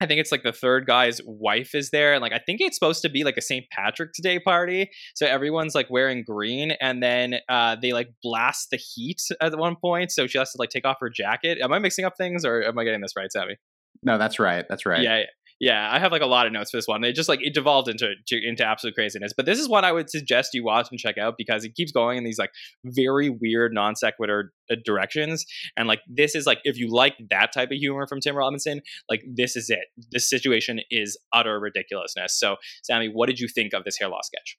I 0.01 0.05
think 0.05 0.21
it's 0.21 0.31
like 0.31 0.43
the 0.43 0.53
third 0.53 0.85
guy's 0.85 1.19
wife 1.25 1.75
is 1.75 1.89
there, 1.89 2.13
and 2.13 2.21
like 2.21 2.31
I 2.31 2.39
think 2.39 2.61
it's 2.61 2.77
supposed 2.77 3.01
to 3.01 3.09
be 3.09 3.23
like 3.23 3.37
a 3.37 3.41
St. 3.41 3.65
Patrick's 3.71 4.19
Day 4.21 4.39
party, 4.39 4.89
so 5.15 5.25
everyone's 5.25 5.75
like 5.75 5.89
wearing 5.89 6.23
green, 6.23 6.71
and 6.79 7.03
then 7.03 7.35
uh, 7.49 7.75
they 7.81 7.91
like 7.91 8.09
blast 8.23 8.69
the 8.71 8.77
heat 8.77 9.21
at 9.41 9.57
one 9.57 9.75
point, 9.75 10.11
so 10.11 10.27
she 10.27 10.37
has 10.37 10.51
to 10.51 10.57
like 10.57 10.69
take 10.69 10.85
off 10.85 10.97
her 11.01 11.09
jacket. 11.09 11.57
Am 11.61 11.73
I 11.73 11.79
mixing 11.79 12.05
up 12.05 12.13
things, 12.17 12.45
or 12.45 12.63
am 12.63 12.77
I 12.79 12.83
getting 12.83 13.01
this 13.01 13.13
right, 13.17 13.31
Sammy? 13.31 13.57
No, 14.01 14.17
that's 14.17 14.39
right. 14.39 14.65
That's 14.69 14.85
right. 14.85 15.01
Yeah, 15.01 15.23
yeah, 15.59 15.89
I 15.91 15.99
have 15.99 16.13
like 16.13 16.21
a 16.21 16.27
lot 16.27 16.47
of 16.47 16.53
notes 16.53 16.71
for 16.71 16.77
this 16.77 16.87
one. 16.87 17.03
It 17.03 17.13
just 17.13 17.27
like 17.27 17.41
it 17.41 17.53
devolved 17.53 17.89
into 17.89 18.13
into 18.31 18.65
absolute 18.65 18.95
craziness. 18.95 19.33
But 19.35 19.45
this 19.45 19.59
is 19.59 19.67
one 19.67 19.83
I 19.83 19.91
would 19.91 20.09
suggest 20.09 20.53
you 20.53 20.63
watch 20.63 20.87
and 20.89 20.99
check 20.99 21.17
out 21.17 21.35
because 21.37 21.65
it 21.65 21.75
keeps 21.75 21.91
going 21.91 22.17
in 22.17 22.23
these 22.23 22.39
like 22.39 22.51
very 22.85 23.29
weird 23.29 23.73
non 23.73 23.95
sequitur 23.95 24.53
uh, 24.71 24.75
directions. 24.85 25.45
And 25.75 25.87
like 25.87 25.99
this 26.07 26.33
is 26.33 26.45
like 26.45 26.59
if 26.63 26.77
you 26.77 26.89
like 26.89 27.15
that 27.29 27.51
type 27.51 27.71
of 27.71 27.77
humor 27.77 28.07
from 28.07 28.21
Tim 28.21 28.35
Robinson, 28.35 28.81
like 29.09 29.23
this 29.27 29.57
is 29.57 29.69
it. 29.69 29.87
This 30.11 30.29
situation 30.29 30.79
is 30.89 31.17
utter 31.33 31.59
ridiculousness. 31.59 32.39
So, 32.39 32.55
Sammy, 32.83 33.07
what 33.07 33.27
did 33.27 33.39
you 33.39 33.49
think 33.49 33.73
of 33.73 33.83
this 33.83 33.97
hair 33.99 34.07
loss 34.07 34.27
sketch? 34.27 34.57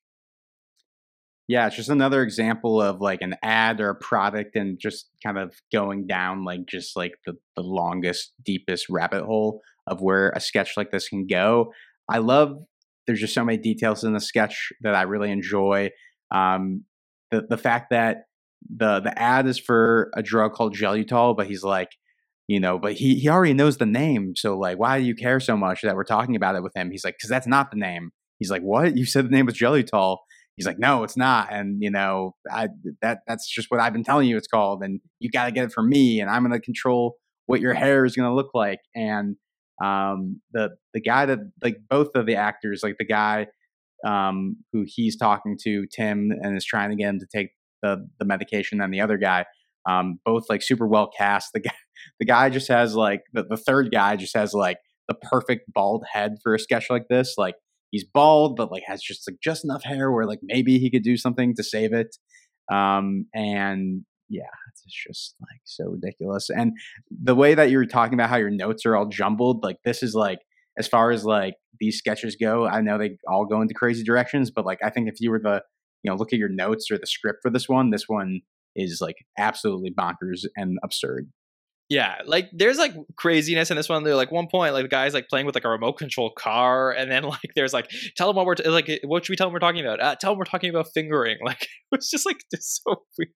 Yeah, 1.48 1.66
it's 1.66 1.74
just 1.74 1.88
another 1.88 2.22
example 2.22 2.80
of 2.80 3.00
like 3.00 3.22
an 3.22 3.34
ad 3.42 3.80
or 3.80 3.90
a 3.90 3.94
product 3.96 4.54
and 4.54 4.78
just 4.78 5.08
kind 5.20 5.36
of 5.36 5.52
going 5.72 6.06
down 6.06 6.44
like 6.44 6.66
just 6.68 6.94
like 6.94 7.14
the, 7.26 7.32
the 7.56 7.62
longest, 7.62 8.34
deepest 8.44 8.88
rabbit 8.88 9.24
hole 9.24 9.60
of 9.90 10.00
where 10.00 10.30
a 10.30 10.40
sketch 10.40 10.76
like 10.76 10.90
this 10.90 11.08
can 11.08 11.26
go. 11.26 11.72
I 12.08 12.18
love 12.18 12.56
there's 13.06 13.20
just 13.20 13.34
so 13.34 13.44
many 13.44 13.58
details 13.58 14.04
in 14.04 14.14
the 14.14 14.20
sketch 14.20 14.72
that 14.82 14.94
I 14.94 15.02
really 15.02 15.30
enjoy. 15.30 15.90
Um, 16.30 16.84
the 17.30 17.44
the 17.48 17.58
fact 17.58 17.90
that 17.90 18.24
the 18.68 19.00
the 19.00 19.18
ad 19.18 19.46
is 19.46 19.58
for 19.58 20.10
a 20.14 20.22
drug 20.22 20.52
called 20.52 20.76
Gelutal, 20.76 21.36
but 21.36 21.46
he's 21.46 21.64
like, 21.64 21.90
you 22.46 22.60
know, 22.60 22.78
but 22.78 22.94
he 22.94 23.16
he 23.16 23.28
already 23.28 23.54
knows 23.54 23.78
the 23.78 23.86
name, 23.86 24.34
so 24.36 24.56
like, 24.58 24.78
why 24.78 24.98
do 24.98 25.04
you 25.04 25.14
care 25.14 25.40
so 25.40 25.56
much 25.56 25.82
that 25.82 25.96
we're 25.96 26.04
talking 26.04 26.36
about 26.36 26.56
it 26.56 26.62
with 26.62 26.76
him? 26.76 26.90
He's 26.90 27.04
like, 27.04 27.14
because 27.14 27.30
that's 27.30 27.46
not 27.46 27.70
the 27.70 27.78
name. 27.78 28.10
He's 28.38 28.50
like, 28.50 28.62
what? 28.62 28.96
You 28.96 29.06
said 29.06 29.26
the 29.26 29.30
name 29.30 29.46
was 29.46 29.56
Gelutal. 29.56 30.18
He's 30.56 30.66
like, 30.66 30.78
no, 30.78 31.04
it's 31.04 31.16
not, 31.16 31.52
and 31.52 31.78
you 31.80 31.90
know, 31.90 32.34
I 32.50 32.68
that 33.00 33.20
that's 33.26 33.48
just 33.48 33.70
what 33.70 33.80
I've 33.80 33.94
been 33.94 34.04
telling 34.04 34.28
you 34.28 34.36
it's 34.36 34.46
called, 34.46 34.82
and 34.82 35.00
you 35.18 35.30
got 35.30 35.46
to 35.46 35.52
get 35.52 35.64
it 35.64 35.72
from 35.72 35.88
me, 35.88 36.20
and 36.20 36.28
I'm 36.28 36.48
to 36.50 36.60
control 36.60 37.16
what 37.46 37.60
your 37.60 37.74
hair 37.74 38.04
is 38.04 38.14
to 38.14 38.34
look 38.34 38.50
like, 38.52 38.80
and 38.94 39.36
um, 39.80 40.40
the 40.52 40.70
the 40.92 41.00
guy 41.00 41.26
that 41.26 41.38
like 41.62 41.76
both 41.88 42.10
of 42.14 42.26
the 42.26 42.36
actors, 42.36 42.80
like 42.82 42.96
the 42.98 43.06
guy 43.06 43.46
um, 44.04 44.56
who 44.72 44.84
he's 44.86 45.16
talking 45.16 45.56
to, 45.62 45.86
Tim, 45.86 46.30
and 46.42 46.56
is 46.56 46.64
trying 46.64 46.90
to 46.90 46.96
get 46.96 47.08
him 47.08 47.18
to 47.20 47.26
take 47.26 47.50
the 47.82 48.06
the 48.18 48.24
medication, 48.24 48.80
and 48.80 48.92
the 48.92 49.00
other 49.00 49.16
guy, 49.16 49.46
um, 49.88 50.18
both 50.24 50.44
like 50.48 50.62
super 50.62 50.86
well 50.86 51.10
cast. 51.16 51.52
The 51.54 51.60
guy, 51.60 51.74
the 52.20 52.26
guy 52.26 52.50
just 52.50 52.68
has 52.68 52.94
like 52.94 53.22
the, 53.32 53.44
the 53.44 53.56
third 53.56 53.90
guy 53.90 54.16
just 54.16 54.36
has 54.36 54.52
like 54.52 54.78
the 55.08 55.14
perfect 55.14 55.72
bald 55.72 56.04
head 56.12 56.36
for 56.42 56.54
a 56.54 56.58
sketch 56.58 56.90
like 56.90 57.08
this. 57.08 57.34
Like 57.36 57.56
he's 57.90 58.04
bald, 58.04 58.56
but 58.56 58.70
like 58.70 58.82
has 58.86 59.02
just 59.02 59.28
like 59.28 59.38
just 59.42 59.64
enough 59.64 59.82
hair 59.84 60.10
where 60.12 60.26
like 60.26 60.40
maybe 60.42 60.78
he 60.78 60.90
could 60.90 61.02
do 61.02 61.16
something 61.16 61.54
to 61.56 61.64
save 61.64 61.92
it. 61.92 62.16
Um, 62.70 63.26
and 63.34 64.04
yeah, 64.30 64.44
it's 64.68 64.82
just 64.94 65.34
like 65.40 65.60
so 65.64 65.86
ridiculous. 65.86 66.48
And 66.50 66.72
the 67.10 67.34
way 67.34 67.54
that 67.54 67.70
you're 67.70 67.84
talking 67.84 68.14
about 68.14 68.30
how 68.30 68.36
your 68.36 68.50
notes 68.50 68.86
are 68.86 68.96
all 68.96 69.06
jumbled, 69.06 69.62
like 69.64 69.78
this 69.84 70.02
is 70.02 70.14
like 70.14 70.38
as 70.78 70.86
far 70.86 71.10
as 71.10 71.24
like 71.24 71.54
these 71.80 71.98
sketches 71.98 72.36
go, 72.40 72.64
I 72.64 72.80
know 72.80 72.96
they 72.96 73.18
all 73.28 73.44
go 73.44 73.60
into 73.60 73.74
crazy 73.74 74.04
directions, 74.04 74.50
but 74.50 74.64
like 74.64 74.78
I 74.82 74.90
think 74.90 75.08
if 75.08 75.16
you 75.20 75.30
were 75.30 75.40
the 75.40 75.62
you 76.04 76.10
know 76.10 76.16
look 76.16 76.32
at 76.32 76.38
your 76.38 76.48
notes 76.48 76.90
or 76.90 76.96
the 76.96 77.06
script 77.06 77.40
for 77.42 77.50
this 77.50 77.68
one, 77.68 77.90
this 77.90 78.04
one 78.06 78.40
is 78.76 79.00
like 79.00 79.16
absolutely 79.36 79.92
bonkers 79.92 80.46
and 80.56 80.78
absurd. 80.84 81.28
Yeah, 81.88 82.18
like 82.24 82.48
there's 82.52 82.78
like 82.78 82.94
craziness 83.16 83.72
in 83.72 83.76
this 83.76 83.88
one. 83.88 84.04
Like 84.04 84.30
one 84.30 84.46
point, 84.46 84.74
like 84.74 84.84
the 84.84 84.88
guy's 84.88 85.12
like 85.12 85.28
playing 85.28 85.44
with 85.44 85.56
like 85.56 85.64
a 85.64 85.68
remote 85.68 85.94
control 85.94 86.30
car, 86.30 86.92
and 86.92 87.10
then 87.10 87.24
like 87.24 87.50
there's 87.56 87.72
like 87.72 87.90
tell 88.16 88.28
them 88.28 88.36
what 88.36 88.46
we're 88.46 88.54
t- 88.54 88.68
like 88.68 89.00
what 89.02 89.24
should 89.24 89.32
we 89.32 89.36
tell 89.36 89.48
them 89.48 89.54
we're 89.54 89.58
talking 89.58 89.84
about? 89.84 90.00
Uh, 90.00 90.14
tell 90.14 90.30
them 90.30 90.38
we're 90.38 90.44
talking 90.44 90.70
about 90.70 90.86
fingering. 90.94 91.38
Like 91.44 91.66
it's 91.90 92.08
just 92.08 92.26
like 92.26 92.44
just 92.54 92.84
so 92.84 93.02
weird. 93.18 93.30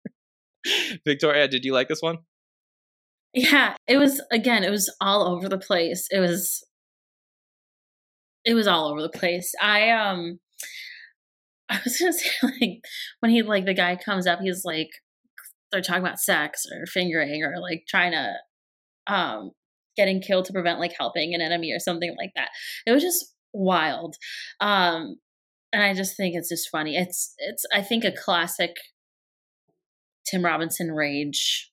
Victoria, 1.07 1.49
did 1.49 1.65
you 1.65 1.73
like 1.73 1.89
this 1.89 2.03
one? 2.03 2.19
Yeah, 3.33 3.75
it 3.89 3.99
was 3.99 4.23
again, 4.31 4.63
it 4.65 4.71
was 4.71 4.95
all 5.01 5.27
over 5.27 5.49
the 5.49 5.59
place. 5.59 6.07
It 6.11 6.21
was 6.21 6.65
it 8.45 8.55
was 8.55 8.67
all 8.67 8.89
over 8.89 9.03
the 9.03 9.09
place. 9.09 9.53
I 9.61 9.91
um 9.91 10.39
I 11.69 11.81
was 11.85 11.99
gonna 11.99 12.13
say 12.13 12.31
like 12.43 12.81
when 13.21 13.33
he 13.33 13.43
like 13.43 13.65
the 13.65 13.75
guy 13.75 13.97
comes 13.97 14.27
up, 14.27 14.41
he's 14.41 14.65
like 14.65 14.91
they're 15.73 15.83
talking 15.83 16.03
about 16.03 16.21
sex 16.21 16.65
or 16.73 16.87
fingering 16.87 17.43
or 17.43 17.61
like 17.61 17.85
trying 17.89 18.13
to 18.13 18.35
um 19.13 19.51
getting 19.97 20.21
killed 20.21 20.45
to 20.47 20.53
prevent 20.53 20.81
like 20.81 20.95
helping 20.99 21.35
an 21.35 21.41
enemy 21.41 21.73
or 21.73 21.79
something 21.79 22.15
like 22.19 22.31
that. 22.37 22.51
It 22.87 22.93
was 22.93 23.03
just 23.03 23.35
wild. 23.53 24.17
Um 24.61 25.17
and 25.73 25.83
I 25.83 25.93
just 25.95 26.17
think 26.17 26.37
it's 26.37 26.49
just 26.49 26.71
funny. 26.71 26.97
It's 26.97 27.35
it's 27.39 27.65
I 27.73 27.83
think 27.83 28.05
a 28.05 28.13
classic 28.13 28.77
Tim 30.27 30.45
Robinson 30.45 30.93
rage 30.93 31.71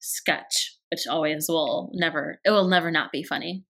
sketch, 0.00 0.76
which 0.90 1.06
always 1.08 1.46
will 1.48 1.90
never 1.94 2.40
it 2.44 2.50
will 2.50 2.68
never 2.68 2.90
not 2.90 3.12
be 3.12 3.22
funny. 3.22 3.64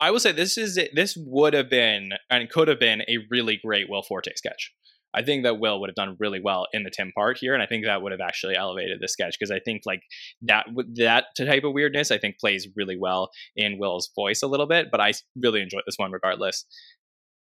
I 0.00 0.10
will 0.10 0.20
say 0.20 0.32
this 0.32 0.58
is 0.58 0.78
this 0.94 1.16
would 1.16 1.54
have 1.54 1.70
been 1.70 2.10
and 2.30 2.50
could 2.50 2.68
have 2.68 2.80
been 2.80 3.02
a 3.02 3.18
really 3.30 3.58
great 3.62 3.88
Will 3.88 4.02
Forte 4.02 4.32
sketch. 4.36 4.72
I 5.14 5.22
think 5.22 5.44
that 5.44 5.58
Will 5.58 5.80
would 5.80 5.88
have 5.88 5.94
done 5.94 6.16
really 6.20 6.40
well 6.40 6.66
in 6.74 6.82
the 6.82 6.90
Tim 6.90 7.10
part 7.16 7.38
here, 7.38 7.54
and 7.54 7.62
I 7.62 7.66
think 7.66 7.86
that 7.86 8.02
would 8.02 8.12
have 8.12 8.20
actually 8.20 8.54
elevated 8.54 8.98
the 9.00 9.08
sketch 9.08 9.36
because 9.38 9.50
I 9.50 9.60
think 9.60 9.82
like 9.86 10.02
that 10.42 10.66
that 10.96 11.26
type 11.38 11.64
of 11.64 11.72
weirdness 11.72 12.10
I 12.10 12.18
think 12.18 12.38
plays 12.38 12.68
really 12.76 12.98
well 12.98 13.30
in 13.56 13.78
Will's 13.78 14.10
voice 14.14 14.42
a 14.42 14.46
little 14.46 14.66
bit. 14.66 14.88
But 14.90 15.00
I 15.00 15.14
really 15.42 15.62
enjoyed 15.62 15.82
this 15.86 15.96
one 15.96 16.12
regardless. 16.12 16.66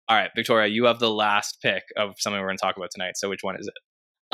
All 0.08 0.16
right, 0.16 0.30
Victoria, 0.36 0.68
you 0.68 0.84
have 0.84 0.98
the 0.98 1.10
last 1.10 1.58
pick 1.62 1.84
of 1.96 2.16
something 2.18 2.38
we're 2.38 2.48
going 2.48 2.58
to 2.58 2.62
talk 2.62 2.76
about 2.76 2.90
tonight. 2.92 3.16
So 3.16 3.30
which 3.30 3.42
one 3.42 3.56
is 3.58 3.66
it? 3.66 3.74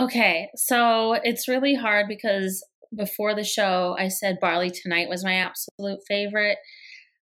Okay, 0.00 0.48
so 0.54 1.14
it's 1.24 1.48
really 1.48 1.74
hard 1.74 2.06
because 2.08 2.64
before 2.96 3.34
the 3.34 3.44
show, 3.44 3.96
I 3.98 4.08
said 4.08 4.38
Barley 4.40 4.70
Tonight 4.70 5.08
was 5.08 5.24
my 5.24 5.34
absolute 5.34 5.98
favorite. 6.06 6.58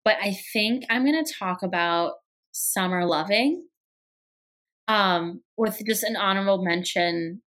But 0.03 0.15
I 0.21 0.35
think 0.53 0.85
I'm 0.89 1.05
going 1.05 1.23
to 1.23 1.33
talk 1.37 1.63
about 1.63 2.13
Summer 2.51 3.05
Loving 3.05 3.67
um, 4.87 5.41
with 5.57 5.81
just 5.85 6.03
an 6.03 6.15
honorable 6.15 6.63
mention 6.63 7.41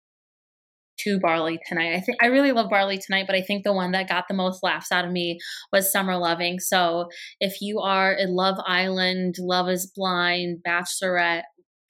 to 1.00 1.20
Barley 1.20 1.60
Tonight. 1.68 1.96
I 1.96 2.02
think 2.02 2.18
I 2.22 2.28
really 2.28 2.52
love 2.52 2.70
Barley 2.70 2.98
Tonight, 2.98 3.26
but 3.28 3.36
I 3.36 3.42
think 3.42 3.64
the 3.64 3.74
one 3.74 3.92
that 3.92 4.10
got 4.10 4.26
the 4.28 4.34
most 4.36 4.62
laughs 4.62 4.92
out 4.92 5.06
of 5.06 5.12
me 5.12 5.40
was 5.72 5.92
Summer 5.92 6.18
Loving. 6.18 6.60
So 6.60 7.10
if 7.40 7.62
you 7.62 7.80
are 7.80 8.12
in 8.12 8.36
Love 8.36 8.58
Island, 8.66 9.36
Love 9.40 9.70
is 9.70 9.92
Blind, 9.96 10.60
Bachelorette, 10.68 11.44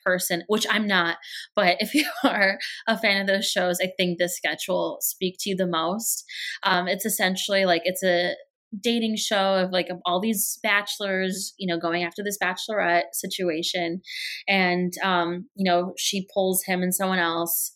person, 0.03 0.43
which 0.47 0.65
I'm 0.69 0.87
not, 0.87 1.17
but 1.55 1.77
if 1.79 1.93
you 1.95 2.05
are 2.23 2.57
a 2.87 2.97
fan 2.97 3.21
of 3.21 3.27
those 3.27 3.45
shows, 3.45 3.79
I 3.81 3.91
think 3.97 4.17
this 4.17 4.37
sketch 4.37 4.65
will 4.67 4.97
speak 5.01 5.37
to 5.41 5.49
you 5.49 5.55
the 5.55 5.67
most. 5.67 6.23
Um, 6.63 6.87
it's 6.87 7.05
essentially 7.05 7.65
like 7.65 7.81
it's 7.85 8.03
a 8.03 8.35
dating 8.79 9.17
show 9.17 9.55
of 9.55 9.71
like 9.71 9.89
all 10.05 10.21
these 10.21 10.57
bachelors 10.63 11.53
you 11.59 11.67
know 11.67 11.77
going 11.77 12.03
after 12.03 12.23
this 12.23 12.37
bachelorette 12.41 13.13
situation. 13.13 14.01
And 14.47 14.93
um 15.03 15.49
you 15.55 15.69
know 15.69 15.93
she 15.97 16.27
pulls 16.33 16.63
him 16.65 16.81
and 16.81 16.93
someone 16.95 17.19
else. 17.19 17.75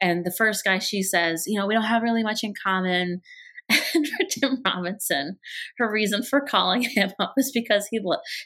And 0.00 0.24
the 0.24 0.34
first 0.36 0.64
guy 0.64 0.78
she 0.78 1.02
says 1.02 1.44
you 1.46 1.58
know 1.58 1.66
we 1.66 1.74
don't 1.74 1.84
have 1.84 2.02
really 2.02 2.22
much 2.22 2.44
in 2.44 2.54
common 2.62 3.22
and 3.68 4.06
for 4.06 4.24
Tim 4.30 4.62
Robinson, 4.64 5.38
her 5.78 5.90
reason 5.90 6.22
for 6.22 6.40
calling 6.40 6.82
him 6.82 7.12
up 7.18 7.34
is 7.36 7.50
because 7.52 7.88
he 7.90 8.00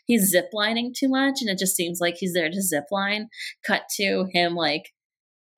he's 0.06 0.34
ziplining 0.34 0.92
too 0.96 1.08
much, 1.08 1.36
and 1.40 1.50
it 1.50 1.58
just 1.58 1.76
seems 1.76 1.98
like 2.00 2.14
he's 2.18 2.32
there 2.32 2.50
to 2.50 2.56
zipline. 2.60 3.24
Cut 3.66 3.82
to 3.96 4.26
him 4.32 4.54
like 4.54 4.90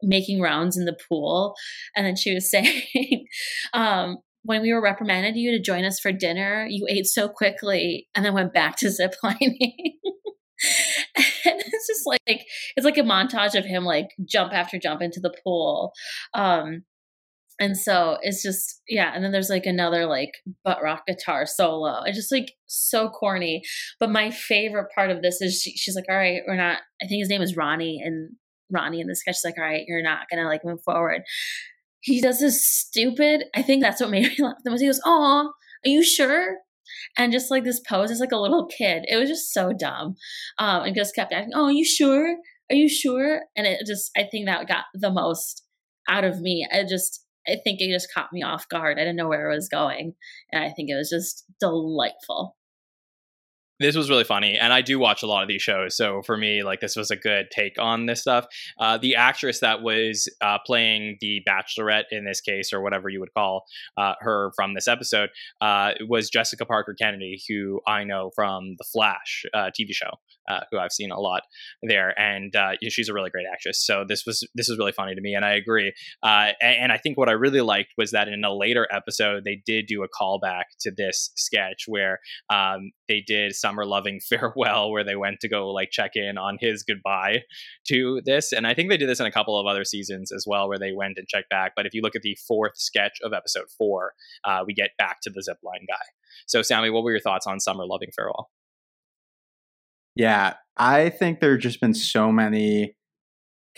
making 0.02 0.40
rounds 0.40 0.76
in 0.76 0.84
the 0.84 0.96
pool, 1.08 1.54
and 1.96 2.06
then 2.06 2.16
she 2.16 2.34
was 2.34 2.50
saying, 2.50 3.26
um, 3.72 4.18
"When 4.42 4.62
we 4.62 4.72
were 4.72 4.82
reprimanded 4.82 5.36
you 5.36 5.52
to 5.52 5.62
join 5.62 5.84
us 5.84 6.00
for 6.00 6.12
dinner, 6.12 6.66
you 6.68 6.86
ate 6.88 7.06
so 7.06 7.28
quickly, 7.28 8.08
and 8.14 8.24
then 8.24 8.34
went 8.34 8.54
back 8.54 8.76
to 8.78 8.86
ziplining." 9.00 9.66
and 11.44 11.60
it's 11.60 11.88
just 11.88 12.06
like 12.06 12.46
it's 12.76 12.84
like 12.84 12.98
a 12.98 13.02
montage 13.02 13.58
of 13.58 13.64
him 13.64 13.84
like 13.84 14.10
jump 14.24 14.52
after 14.52 14.78
jump 14.78 15.02
into 15.02 15.18
the 15.18 15.34
pool 15.42 15.92
um 16.34 16.84
and 17.60 17.76
so 17.76 18.18
it's 18.22 18.42
just 18.42 18.80
yeah 18.88 19.12
and 19.14 19.24
then 19.24 19.32
there's 19.32 19.50
like 19.50 19.66
another 19.66 20.06
like 20.06 20.32
butt 20.64 20.82
rock 20.82 21.02
guitar 21.06 21.46
solo. 21.46 22.02
It's 22.04 22.16
just 22.16 22.32
like 22.32 22.52
so 22.66 23.08
corny. 23.08 23.62
But 24.00 24.10
my 24.10 24.30
favorite 24.30 24.88
part 24.94 25.10
of 25.10 25.22
this 25.22 25.40
is 25.40 25.60
she, 25.60 25.76
she's 25.76 25.96
like 25.96 26.06
all 26.08 26.16
right 26.16 26.42
we're 26.46 26.56
not 26.56 26.78
i 27.02 27.06
think 27.06 27.20
his 27.20 27.28
name 27.28 27.42
is 27.42 27.56
ronnie 27.56 28.00
and 28.04 28.30
ronnie 28.70 29.00
in 29.00 29.06
the 29.06 29.16
sketch 29.16 29.36
is 29.36 29.42
like 29.44 29.54
all 29.58 29.64
right 29.64 29.84
you're 29.86 30.02
not 30.02 30.28
gonna 30.30 30.46
like 30.48 30.64
move 30.64 30.82
forward. 30.84 31.22
He 32.00 32.20
does 32.20 32.40
this 32.40 32.66
stupid 32.66 33.44
i 33.54 33.62
think 33.62 33.82
that's 33.82 34.00
what 34.00 34.10
made 34.10 34.26
me 34.26 34.44
laugh 34.44 34.56
the 34.64 34.70
most. 34.70 34.80
He 34.80 34.86
goes 34.86 35.00
oh 35.04 35.52
are 35.84 35.88
you 35.88 36.02
sure? 36.02 36.58
And 37.16 37.32
just 37.32 37.50
like 37.50 37.64
this 37.64 37.80
pose 37.80 38.10
is 38.10 38.20
like 38.20 38.32
a 38.32 38.36
little 38.36 38.66
kid. 38.66 39.04
It 39.08 39.16
was 39.16 39.28
just 39.28 39.52
so 39.52 39.72
dumb. 39.72 40.14
Um 40.58 40.84
and 40.84 40.96
just 40.96 41.14
kept 41.14 41.32
acting 41.32 41.52
oh 41.54 41.66
are 41.66 41.72
you 41.72 41.84
sure? 41.84 42.36
Are 42.70 42.76
you 42.76 42.88
sure? 42.88 43.42
And 43.56 43.66
it 43.66 43.86
just 43.86 44.10
i 44.16 44.24
think 44.24 44.46
that 44.46 44.68
got 44.68 44.84
the 44.94 45.10
most 45.10 45.64
out 46.08 46.24
of 46.24 46.40
me. 46.40 46.66
I 46.72 46.84
just 46.84 47.24
I 47.46 47.56
think 47.64 47.80
it 47.80 47.90
just 47.90 48.12
caught 48.12 48.32
me 48.32 48.42
off 48.42 48.68
guard. 48.68 48.98
I 48.98 49.02
didn't 49.02 49.16
know 49.16 49.28
where 49.28 49.50
it 49.50 49.54
was 49.54 49.68
going. 49.68 50.14
And 50.52 50.64
I 50.64 50.70
think 50.70 50.90
it 50.90 50.96
was 50.96 51.10
just 51.10 51.44
delightful 51.60 52.56
this 53.82 53.96
was 53.96 54.08
really 54.08 54.24
funny 54.24 54.56
and 54.58 54.72
i 54.72 54.80
do 54.80 54.98
watch 54.98 55.22
a 55.22 55.26
lot 55.26 55.42
of 55.42 55.48
these 55.48 55.62
shows 55.62 55.96
so 55.96 56.22
for 56.22 56.36
me 56.36 56.62
like 56.62 56.80
this 56.80 56.96
was 56.96 57.10
a 57.10 57.16
good 57.16 57.46
take 57.50 57.78
on 57.78 58.06
this 58.06 58.20
stuff 58.20 58.46
uh, 58.78 58.98
the 58.98 59.14
actress 59.14 59.60
that 59.60 59.82
was 59.82 60.28
uh, 60.40 60.58
playing 60.64 61.16
the 61.20 61.40
bachelorette 61.48 62.04
in 62.10 62.24
this 62.24 62.40
case 62.40 62.72
or 62.72 62.80
whatever 62.80 63.08
you 63.08 63.20
would 63.20 63.32
call 63.34 63.64
uh, 63.96 64.14
her 64.20 64.52
from 64.56 64.74
this 64.74 64.88
episode 64.88 65.30
uh, 65.60 65.92
was 66.08 66.30
jessica 66.30 66.64
parker 66.64 66.94
kennedy 66.94 67.42
who 67.48 67.80
i 67.86 68.04
know 68.04 68.30
from 68.34 68.74
the 68.78 68.84
flash 68.84 69.44
uh, 69.54 69.70
tv 69.78 69.92
show 69.92 70.10
uh, 70.48 70.60
who 70.70 70.78
I've 70.78 70.92
seen 70.92 71.10
a 71.10 71.20
lot 71.20 71.42
there, 71.82 72.18
and 72.20 72.54
uh, 72.54 72.72
she's 72.88 73.08
a 73.08 73.14
really 73.14 73.30
great 73.30 73.46
actress. 73.50 73.84
So 73.84 74.04
this 74.06 74.24
was 74.26 74.46
this 74.54 74.68
was 74.68 74.78
really 74.78 74.92
funny 74.92 75.14
to 75.14 75.20
me, 75.20 75.34
and 75.34 75.44
I 75.44 75.52
agree. 75.52 75.92
Uh, 76.22 76.50
and, 76.60 76.76
and, 76.82 76.92
I 76.92 76.98
think 76.98 77.16
what 77.16 77.28
I 77.28 77.32
really 77.32 77.60
liked 77.60 77.94
was 77.96 78.10
that 78.10 78.28
in 78.28 78.44
a 78.44 78.54
later 78.54 78.86
episode 78.90 79.44
they 79.44 79.62
did 79.64 79.86
do 79.86 80.02
a 80.02 80.08
callback 80.08 80.64
to 80.80 80.90
this 80.90 81.30
sketch 81.36 81.84
where 81.86 82.18
um, 82.50 82.90
they 83.08 83.22
did 83.26 83.54
summer 83.72 83.86
loving 83.86 84.20
farewell, 84.28 84.90
where 84.90 85.04
they 85.04 85.16
went 85.16 85.40
to 85.40 85.48
go 85.48 85.68
like 85.70 85.90
check 85.90 86.12
in 86.14 86.38
on 86.38 86.58
his 86.60 86.82
goodbye 86.82 87.42
to 87.88 88.20
this, 88.24 88.52
and 88.52 88.66
I 88.66 88.74
think 88.74 88.88
they 88.88 88.96
did 88.96 89.08
this 89.08 89.20
in 89.20 89.26
a 89.26 89.32
couple 89.32 89.58
of 89.58 89.66
other 89.66 89.84
seasons 89.84 90.32
as 90.32 90.44
well, 90.46 90.68
where 90.68 90.78
they 90.78 90.92
went 90.92 91.18
and 91.18 91.26
checked 91.28 91.50
back. 91.50 91.72
But 91.76 91.86
if 91.86 91.94
you 91.94 92.02
look 92.02 92.16
at 92.16 92.22
the 92.22 92.36
fourth 92.46 92.76
sketch 92.76 93.18
of 93.22 93.32
episode 93.32 93.70
four, 93.76 94.12
uh, 94.44 94.64
we 94.66 94.74
get 94.74 94.90
back 94.98 95.20
to 95.22 95.30
the 95.30 95.40
zipline 95.40 95.86
guy. 95.88 96.04
So, 96.46 96.62
Sammy, 96.62 96.90
what 96.90 97.02
were 97.02 97.10
your 97.10 97.20
thoughts 97.20 97.46
on 97.46 97.60
Summer 97.60 97.86
Loving 97.86 98.10
Farewell? 98.14 98.50
Yeah, 100.14 100.54
I 100.76 101.08
think 101.08 101.40
there 101.40 101.52
have 101.52 101.60
just 101.60 101.80
been 101.80 101.94
so 101.94 102.30
many 102.30 102.96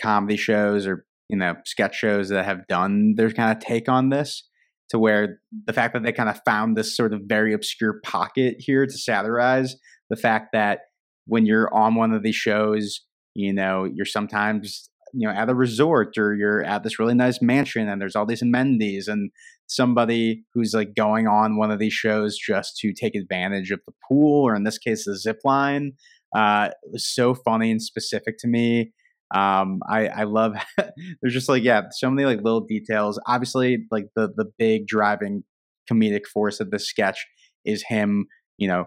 comedy 0.01 0.35
shows 0.35 0.85
or 0.85 1.05
you 1.29 1.37
know 1.37 1.55
sketch 1.65 1.95
shows 1.95 2.29
that 2.29 2.43
have 2.43 2.67
done 2.67 3.15
their 3.15 3.31
kind 3.31 3.55
of 3.55 3.63
take 3.63 3.87
on 3.87 4.09
this 4.09 4.43
to 4.89 4.99
where 4.99 5.39
the 5.65 5.73
fact 5.73 5.93
that 5.93 6.03
they 6.03 6.11
kind 6.11 6.29
of 6.29 6.39
found 6.45 6.75
this 6.75 6.95
sort 6.95 7.13
of 7.13 7.21
very 7.25 7.53
obscure 7.53 7.99
pocket 8.03 8.55
here 8.59 8.85
to 8.85 8.97
satirize 8.97 9.75
the 10.09 10.15
fact 10.15 10.49
that 10.53 10.79
when 11.25 11.45
you're 11.45 11.73
on 11.73 11.95
one 11.95 12.13
of 12.13 12.21
these 12.21 12.35
shows, 12.35 13.01
you 13.33 13.51
know, 13.51 13.85
you're 13.85 14.05
sometimes 14.05 14.89
you 15.13 15.27
know 15.27 15.33
at 15.33 15.49
a 15.49 15.55
resort 15.55 16.17
or 16.17 16.35
you're 16.35 16.63
at 16.63 16.83
this 16.83 16.99
really 16.99 17.13
nice 17.13 17.41
mansion 17.41 17.87
and 17.87 18.01
there's 18.01 18.15
all 18.15 18.25
these 18.25 18.41
amenities 18.41 19.07
and 19.07 19.31
somebody 19.67 20.43
who's 20.53 20.73
like 20.73 20.93
going 20.93 21.25
on 21.25 21.57
one 21.57 21.71
of 21.71 21.79
these 21.79 21.93
shows 21.93 22.37
just 22.37 22.77
to 22.77 22.91
take 22.91 23.15
advantage 23.15 23.71
of 23.71 23.79
the 23.85 23.93
pool 24.07 24.43
or 24.43 24.55
in 24.55 24.63
this 24.63 24.77
case 24.77 25.05
the 25.05 25.17
zip 25.17 25.39
line 25.45 25.93
uh, 26.35 26.69
was 26.91 27.07
so 27.07 27.33
funny 27.33 27.71
and 27.71 27.81
specific 27.81 28.37
to 28.39 28.47
me. 28.47 28.91
Um, 29.33 29.79
I, 29.89 30.07
I 30.07 30.23
love 30.23 30.53
there's 30.77 31.33
just 31.33 31.49
like 31.49 31.63
yeah, 31.63 31.83
so 31.91 32.09
many 32.09 32.25
like 32.25 32.43
little 32.43 32.61
details. 32.61 33.19
Obviously, 33.27 33.85
like 33.91 34.05
the 34.15 34.29
the 34.35 34.45
big 34.57 34.87
driving 34.87 35.43
comedic 35.91 36.25
force 36.25 36.59
of 36.59 36.71
the 36.71 36.79
sketch 36.79 37.25
is 37.63 37.83
him, 37.87 38.27
you 38.57 38.67
know, 38.67 38.85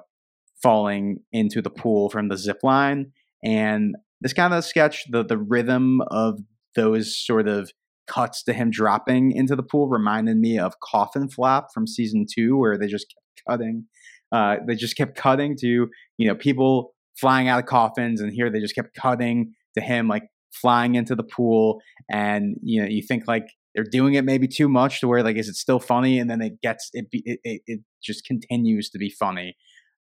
falling 0.62 1.18
into 1.32 1.62
the 1.62 1.70
pool 1.70 2.10
from 2.10 2.28
the 2.28 2.36
zip 2.36 2.58
line. 2.62 3.12
And 3.44 3.96
this 4.20 4.32
kind 4.32 4.54
of 4.54 4.64
sketch, 4.64 5.04
the 5.10 5.24
the 5.24 5.38
rhythm 5.38 6.00
of 6.10 6.40
those 6.74 7.16
sort 7.16 7.48
of 7.48 7.70
cuts 8.06 8.42
to 8.44 8.52
him 8.52 8.70
dropping 8.70 9.32
into 9.32 9.54
the 9.54 9.62
pool 9.62 9.88
reminded 9.88 10.38
me 10.38 10.58
of 10.58 10.80
Coffin 10.80 11.28
Flop 11.28 11.68
from 11.72 11.86
season 11.86 12.26
two, 12.32 12.56
where 12.56 12.78
they 12.78 12.86
just 12.86 13.06
kept 13.14 13.48
cutting. 13.48 13.84
Uh, 14.30 14.56
they 14.66 14.74
just 14.74 14.96
kept 14.96 15.16
cutting 15.16 15.56
to 15.58 15.88
you 16.16 16.28
know 16.28 16.34
people 16.34 16.94
flying 17.16 17.48
out 17.48 17.58
of 17.58 17.66
coffins, 17.66 18.20
and 18.20 18.32
here 18.32 18.50
they 18.50 18.60
just 18.60 18.74
kept 18.74 18.94
cutting 18.94 19.54
to 19.74 19.80
him 19.80 20.08
like 20.08 20.24
flying 20.52 20.94
into 20.94 21.14
the 21.14 21.22
pool, 21.22 21.80
and 22.10 22.56
you 22.62 22.82
know 22.82 22.88
you 22.88 23.02
think 23.02 23.24
like 23.26 23.46
they're 23.74 23.84
doing 23.84 24.14
it 24.14 24.24
maybe 24.24 24.48
too 24.48 24.68
much 24.68 25.00
to 25.00 25.08
where 25.08 25.22
like 25.22 25.36
is 25.36 25.48
it 25.48 25.56
still 25.56 25.80
funny, 25.80 26.18
and 26.18 26.30
then 26.30 26.40
it 26.40 26.60
gets 26.62 26.90
it 26.92 27.06
it 27.12 27.60
it, 27.66 27.80
just 28.02 28.24
continues 28.24 28.90
to 28.90 28.98
be 28.98 29.10
funny, 29.10 29.56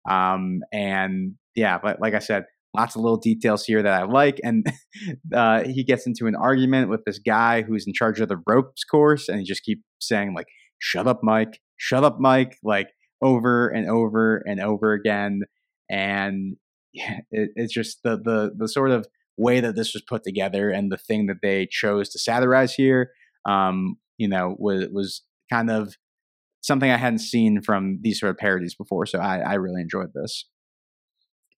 um, 0.09 0.59
and 0.71 1.33
yeah, 1.55 1.77
but 1.81 1.99
like 2.01 2.13
I 2.13 2.19
said, 2.19 2.45
lots 2.75 2.95
of 2.95 3.01
little 3.01 3.17
details 3.17 3.65
here 3.65 3.81
that 3.81 3.93
I 3.93 4.03
like. 4.03 4.39
And 4.43 4.65
uh, 5.33 5.63
he 5.63 5.83
gets 5.83 6.05
into 6.05 6.27
an 6.27 6.35
argument 6.35 6.89
with 6.89 7.05
this 7.05 7.19
guy 7.19 7.61
who's 7.61 7.87
in 7.87 7.93
charge 7.93 8.19
of 8.19 8.29
the 8.29 8.41
ropes 8.45 8.83
course, 8.83 9.29
and 9.29 9.39
he 9.39 9.45
just 9.45 9.63
keeps 9.63 9.81
saying 9.99 10.33
like, 10.35 10.47
"Shut 10.79 11.07
up, 11.07 11.21
Mike! 11.23 11.59
Shut 11.77 12.03
up, 12.03 12.17
Mike!" 12.19 12.57
like 12.63 12.89
over 13.21 13.67
and 13.69 13.89
over 13.89 14.43
and 14.45 14.59
over 14.59 14.93
again. 14.93 15.41
And 15.89 16.57
it, 16.93 17.49
it's 17.55 17.73
just 17.73 18.03
the 18.03 18.17
the 18.17 18.51
the 18.55 18.67
sort 18.67 18.91
of 18.91 19.07
way 19.37 19.59
that 19.59 19.75
this 19.75 19.93
was 19.93 20.03
put 20.07 20.23
together 20.23 20.69
and 20.69 20.91
the 20.91 20.97
thing 20.97 21.27
that 21.27 21.37
they 21.41 21.67
chose 21.69 22.09
to 22.09 22.19
satirize 22.19 22.73
here, 22.73 23.11
um, 23.47 23.95
you 24.17 24.27
know, 24.27 24.55
was 24.57 24.87
was 24.91 25.23
kind 25.51 25.69
of 25.69 25.95
something 26.61 26.89
I 26.89 26.97
hadn't 26.97 27.19
seen 27.19 27.61
from 27.61 27.99
these 28.01 28.19
sort 28.19 28.31
of 28.31 28.37
parodies 28.37 28.75
before. 28.75 29.05
So 29.05 29.19
I, 29.19 29.39
I 29.39 29.53
really 29.55 29.81
enjoyed 29.81 30.11
this. 30.13 30.47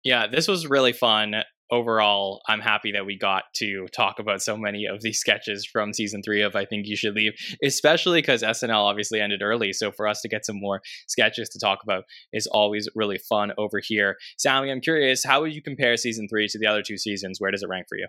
Yeah, 0.04 0.28
this 0.28 0.48
was 0.48 0.68
really 0.68 0.94
fun 0.94 1.36
overall, 1.72 2.42
I'm 2.48 2.60
happy 2.60 2.92
that 2.94 3.06
we 3.06 3.18
got 3.18 3.44
to 3.56 3.88
talk 3.96 4.20
about 4.20 4.42
so 4.42 4.58
many 4.58 4.86
of 4.86 5.02
these 5.02 5.20
sketches 5.28 5.66
from 5.66 5.94
season 5.94 6.22
three 6.24 6.42
of 6.42 6.56
I 6.56 6.66
Think 6.66 6.88
You 6.88 6.96
Should 6.96 7.16
Leave, 7.16 7.34
especially 7.64 8.22
because 8.22 8.44
SNL 8.44 8.86
obviously 8.86 9.20
ended 9.20 9.42
early. 9.42 9.74
So 9.74 9.92
for 9.92 10.08
us 10.08 10.22
to 10.22 10.30
get 10.30 10.46
some 10.46 10.60
more 10.60 10.82
sketches 11.08 11.50
to 11.50 11.60
talk 11.60 11.80
about 11.84 12.04
is 12.34 12.48
always 12.48 12.88
really 12.96 13.18
fun 13.18 13.52
over 13.58 13.80
here. 13.84 14.18
Sammy, 14.38 14.72
I'm 14.72 14.82
curious, 14.82 15.24
how 15.24 15.42
would 15.42 15.54
you 15.54 15.62
compare 15.62 15.98
season 15.98 16.28
three 16.30 16.48
to 16.50 16.60
the 16.60 16.68
other 16.68 16.82
two 16.82 16.98
seasons? 16.98 17.40
Where 17.40 17.52
does 17.52 17.64
it 17.64 17.70
rank 17.70 17.88
for 17.90 17.98
you? 17.98 18.08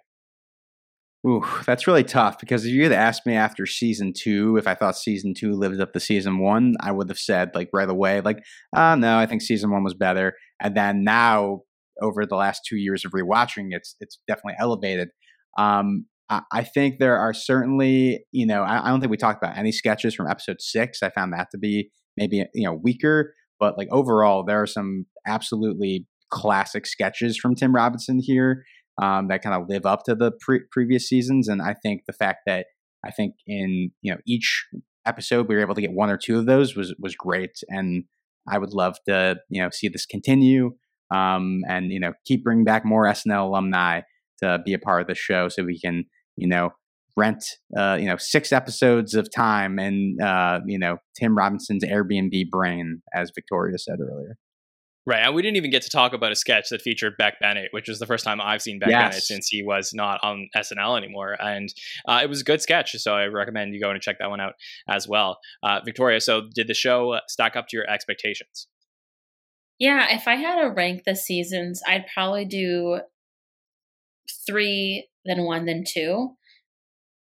Ooh, 1.26 1.44
that's 1.66 1.89
really 1.89 2.05
tough 2.05 2.39
because 2.39 2.64
if 2.64 2.72
you 2.72 2.85
had 2.85 2.93
asked 2.93 3.26
me 3.26 3.35
after 3.35 3.66
season 3.66 4.12
two 4.12 4.56
if 4.56 4.68
I 4.68 4.74
thought 4.74 4.97
season 4.97 5.35
two 5.35 5.52
lived 5.52 5.80
up 5.80 5.93
to 5.93 6.01
season 6.01 6.39
one, 6.39 6.76
I 6.80 6.93
would 6.93 7.09
have 7.09 7.18
said 7.18 7.56
like 7.56 7.70
right 7.72 7.89
away, 7.89 8.20
like, 8.20 8.39
uh 8.74 8.94
no, 8.94 9.18
I 9.18 9.26
think 9.26 9.43
season 9.43 9.72
one 9.72 9.82
was 9.82 9.94
better. 9.94 10.35
And 10.60 10.76
then 10.76 11.02
now 11.02 11.62
over 12.01 12.27
the 12.27 12.37
last 12.37 12.62
two 12.66 12.77
years 12.77 13.05
of 13.05 13.12
rewatching, 13.12 13.69
it's 13.70 13.97
it's 14.01 14.19
definitely 14.27 14.57
elevated. 14.59 15.09
Um, 15.57 16.07
I, 16.29 16.43
I, 16.53 16.65
think 16.65 16.99
there 16.99 17.16
are 17.16 17.33
certainly, 17.33 18.25
you 18.33 18.47
know, 18.47 18.62
I, 18.62 18.87
I, 18.87 18.91
don't 18.91 19.01
think 19.01 19.11
we 19.11 19.16
talked 19.16 19.43
about 19.43 19.57
any 19.57 19.73
sketches 19.73 20.15
from 20.15 20.29
episode 20.29 20.61
six. 20.61 21.03
I 21.03 21.11
found 21.11 21.33
that 21.33 21.49
to 21.53 21.59
be 21.59 21.91
maybe 22.16 22.45
you 22.55 22.65
know 22.65 22.75
weaker, 22.75 23.35
but 23.59 23.77
like 23.79 23.89
overall, 23.91 24.45
there 24.45 24.61
are 24.61 24.66
some 24.66 25.07
absolutely 25.27 26.07
classic 26.31 26.87
sketches 26.87 27.39
from 27.39 27.55
Tim 27.55 27.75
Robinson 27.75 28.20
here 28.23 28.65
um, 29.01 29.29
that 29.29 29.43
kind 29.43 29.55
of 29.55 29.69
live 29.69 29.87
up 29.87 30.05
to 30.05 30.15
the 30.15 30.33
pre- 30.41 30.65
previous 30.70 31.09
seasons. 31.09 31.49
And 31.49 31.62
I 31.62 31.75
think 31.75 32.03
the 32.07 32.12
fact 32.12 32.41
that 32.47 32.66
I 33.05 33.11
think 33.11 33.35
in 33.47 33.91
you 34.03 34.12
know 34.12 34.19
each 34.27 34.66
episode 35.07 35.49
we 35.49 35.55
were 35.55 35.62
able 35.62 35.75
to 35.75 35.81
get 35.81 35.93
one 35.93 36.11
or 36.11 36.19
two 36.19 36.39
of 36.39 36.47
those 36.47 36.77
was 36.77 36.95
was 36.99 37.15
great, 37.15 37.59
and 37.69 38.05
I 38.49 38.59
would 38.59 38.73
love 38.73 38.97
to 39.09 39.37
you 39.49 39.62
know 39.62 39.70
see 39.70 39.89
this 39.89 40.07
continue 40.07 40.73
um, 41.10 41.62
and 41.68 41.90
you 41.90 42.01
know 42.01 42.12
keep 42.24 42.44
bringing 42.44 42.64
back 42.64 42.85
more 42.85 43.05
SNL 43.05 43.48
alumni 43.48 44.01
to 44.43 44.60
be 44.64 44.74
a 44.74 44.78
part 44.78 45.01
of 45.01 45.06
the 45.06 45.14
show, 45.14 45.48
so 45.48 45.64
we 45.64 45.78
can 45.78 46.05
you 46.36 46.48
know 46.48 46.70
rent 47.16 47.44
uh, 47.76 47.98
you 48.01 48.06
know 48.06 48.16
six 48.16 48.52
episodes 48.52 49.14
of 49.14 49.28
time 49.35 49.78
and 49.78 50.20
uh, 50.22 50.60
you 50.66 50.78
know 50.78 50.98
Tim 51.18 51.36
Robinson's 51.36 51.85
Airbnb 51.85 52.48
brain, 52.51 53.02
as 53.14 53.32
Victoria 53.35 53.78
said 53.78 53.98
earlier. 54.01 54.36
Right, 55.09 55.24
and 55.24 55.35
we 55.35 55.40
didn't 55.40 55.56
even 55.56 55.70
get 55.70 55.80
to 55.85 55.89
talk 55.89 56.12
about 56.12 56.32
a 56.32 56.36
sketch 56.36 56.68
that 56.68 56.82
featured 56.82 57.14
Beck 57.16 57.40
Bennett, 57.40 57.68
which 57.70 57.89
was 57.89 57.98
the 57.98 58.05
first 58.05 58.26
time 58.26 58.43
I've 58.43 58.60
seen 58.60 58.78
Beck 58.78 58.90
yes. 58.90 59.02
Bennett 59.02 59.22
since 59.22 59.48
he 59.48 59.62
was 59.62 59.94
not 59.94 60.20
on 60.22 60.51
SNL 60.55 60.98
anymore, 60.98 61.35
and 61.40 61.70
uh, 62.06 62.20
it 62.22 62.28
was 62.28 62.43
a 62.43 62.44
good 62.44 62.60
sketch. 62.60 62.93
So 62.98 63.14
I 63.14 63.24
recommend 63.24 63.72
you 63.72 63.80
go 63.80 63.90
and 63.90 64.02
check 64.02 64.16
that 64.20 64.28
one 64.28 64.40
out 64.40 64.52
as 64.86 65.09
well. 65.09 65.39
Uh, 65.62 65.80
Victoria, 65.82 66.20
so 66.20 66.43
did 66.55 66.68
the 66.68 66.74
show 66.74 67.18
stack 67.26 67.56
up 67.56 67.68
to 67.68 67.76
your 67.78 67.89
expectations? 67.89 68.68
Yeah, 69.79 70.07
if 70.11 70.27
I 70.27 70.35
had 70.37 70.61
to 70.61 70.69
rank 70.69 71.05
the 71.05 71.15
seasons, 71.15 71.81
I'd 71.87 72.07
probably 72.13 72.45
do 72.45 73.01
three, 74.47 75.09
then 75.25 75.45
one, 75.45 75.67
then 75.67 75.85
two. 75.87 76.35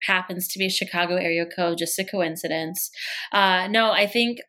Happens 0.04 0.48
to 0.50 0.60
be 0.60 0.70
Chicago 0.70 1.16
area 1.16 1.46
code, 1.46 1.80
just 1.80 2.00
a 2.00 2.04
coincidence. 2.04 2.90
Uh, 3.32 3.68
no, 3.68 3.92
I 3.92 4.08
think 4.08 4.40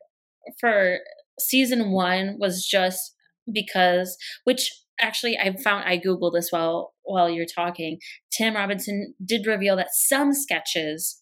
for 0.60 0.98
season 1.38 1.90
one 1.90 2.36
was 2.38 2.66
just 2.66 3.14
because, 3.52 4.16
which 4.44 4.70
actually 5.00 5.38
I 5.38 5.54
found 5.56 5.84
I 5.84 5.98
googled 5.98 6.32
this 6.34 6.50
while 6.50 6.92
while 7.02 7.30
you're 7.30 7.46
talking. 7.46 7.98
Tim 8.30 8.54
Robinson 8.54 9.14
did 9.24 9.46
reveal 9.46 9.76
that 9.76 9.88
some 9.92 10.32
sketches 10.32 11.20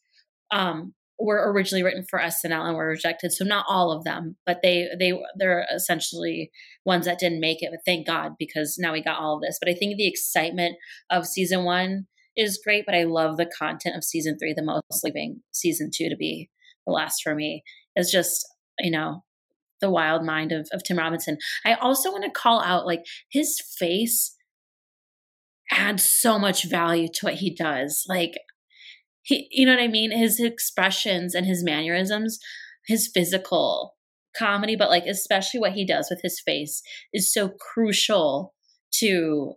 um, 0.51 0.95
were 1.18 1.51
originally 1.51 1.82
written 1.82 2.05
for 2.09 2.18
SNL 2.18 2.68
and 2.68 2.76
were 2.76 2.88
rejected. 2.88 3.32
So 3.32 3.44
not 3.44 3.64
all 3.68 3.90
of 3.90 4.05
them, 4.05 4.36
but 4.44 4.60
they 4.62 4.88
they 4.98 5.12
they're 5.36 5.66
essentially 5.74 6.51
ones 6.84 7.06
that 7.06 7.18
didn't 7.18 7.40
make 7.40 7.62
it. 7.62 7.70
But 7.70 7.80
thank 7.86 8.06
God 8.06 8.32
because 8.38 8.76
now 8.78 8.93
we 8.93 9.02
got 9.02 9.18
all 9.18 9.36
of 9.36 9.43
this. 9.43 9.59
But 9.60 9.70
I 9.70 9.74
think 9.74 9.97
the 9.97 10.09
excitement 10.09 10.76
of 11.10 11.26
season 11.26 11.64
one 11.64 12.06
is 12.36 12.60
great, 12.62 12.84
but 12.84 12.94
I 12.94 13.05
love 13.05 13.36
the 13.36 13.51
content 13.59 13.97
of 13.97 14.05
season 14.05 14.36
three 14.38 14.52
the 14.55 14.62
most, 14.62 15.02
leaving 15.02 15.40
season 15.52 15.90
two 15.94 16.09
to 16.10 16.16
be 16.16 16.51
the 16.86 16.93
last 16.93 17.22
for 17.22 17.34
me. 17.34 17.62
Is 17.97 18.10
just 18.10 18.47
you 18.78 18.90
know 18.90 19.24
the 19.80 19.90
wild 19.90 20.24
mind 20.24 20.52
of, 20.52 20.68
of 20.72 20.82
Tim 20.82 20.98
Robinson. 20.98 21.38
I 21.64 21.74
also 21.74 22.10
want 22.10 22.24
to 22.24 22.30
call 22.30 22.62
out 22.62 22.86
like 22.86 23.05
his 23.30 23.60
face 23.78 24.34
adds 25.70 26.09
so 26.09 26.38
much 26.38 26.68
value 26.68 27.09
to 27.12 27.26
what 27.26 27.34
he 27.34 27.55
does. 27.55 28.05
Like 28.09 28.34
he 29.27 29.48
you 29.51 29.66
know 29.66 29.74
what 29.74 29.82
I 29.82 29.89
mean? 29.89 30.12
His 30.12 30.40
expressions 30.40 31.35
and 31.35 31.47
his 31.47 31.65
mannerisms, 31.65 32.39
his 32.86 33.11
physical 33.12 33.94
comedy, 34.36 34.77
but 34.77 34.89
like 34.89 35.05
especially 35.07 35.61
what 35.61 35.73
he 35.73 35.85
does 35.85 36.09
with 36.09 36.20
his 36.23 36.40
face 36.40 36.82
is 37.12 37.32
so 37.32 37.48
crucial 37.48 38.55
to 38.94 39.55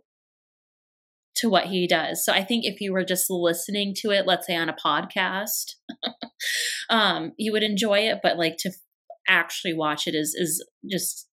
to 1.36 1.50
what 1.50 1.68
he 1.68 1.88
does. 1.88 2.26
So 2.26 2.34
I 2.34 2.44
think 2.44 2.66
if 2.66 2.82
you 2.82 2.92
were 2.92 3.06
just 3.06 3.30
listening 3.30 3.94
to 4.00 4.10
it, 4.10 4.26
let's 4.26 4.48
say 4.48 4.56
on 4.56 4.70
a 4.70 4.76
podcast, 4.76 5.76
um, 6.90 7.32
you 7.38 7.52
would 7.52 7.64
enjoy 7.64 8.00
it, 8.00 8.20
but 8.24 8.38
like 8.38 8.58
to 8.60 8.72
actually 9.28 9.74
watch 9.74 10.08
it 10.08 10.16
is 10.16 10.34
is 10.34 10.66
just 10.90 11.29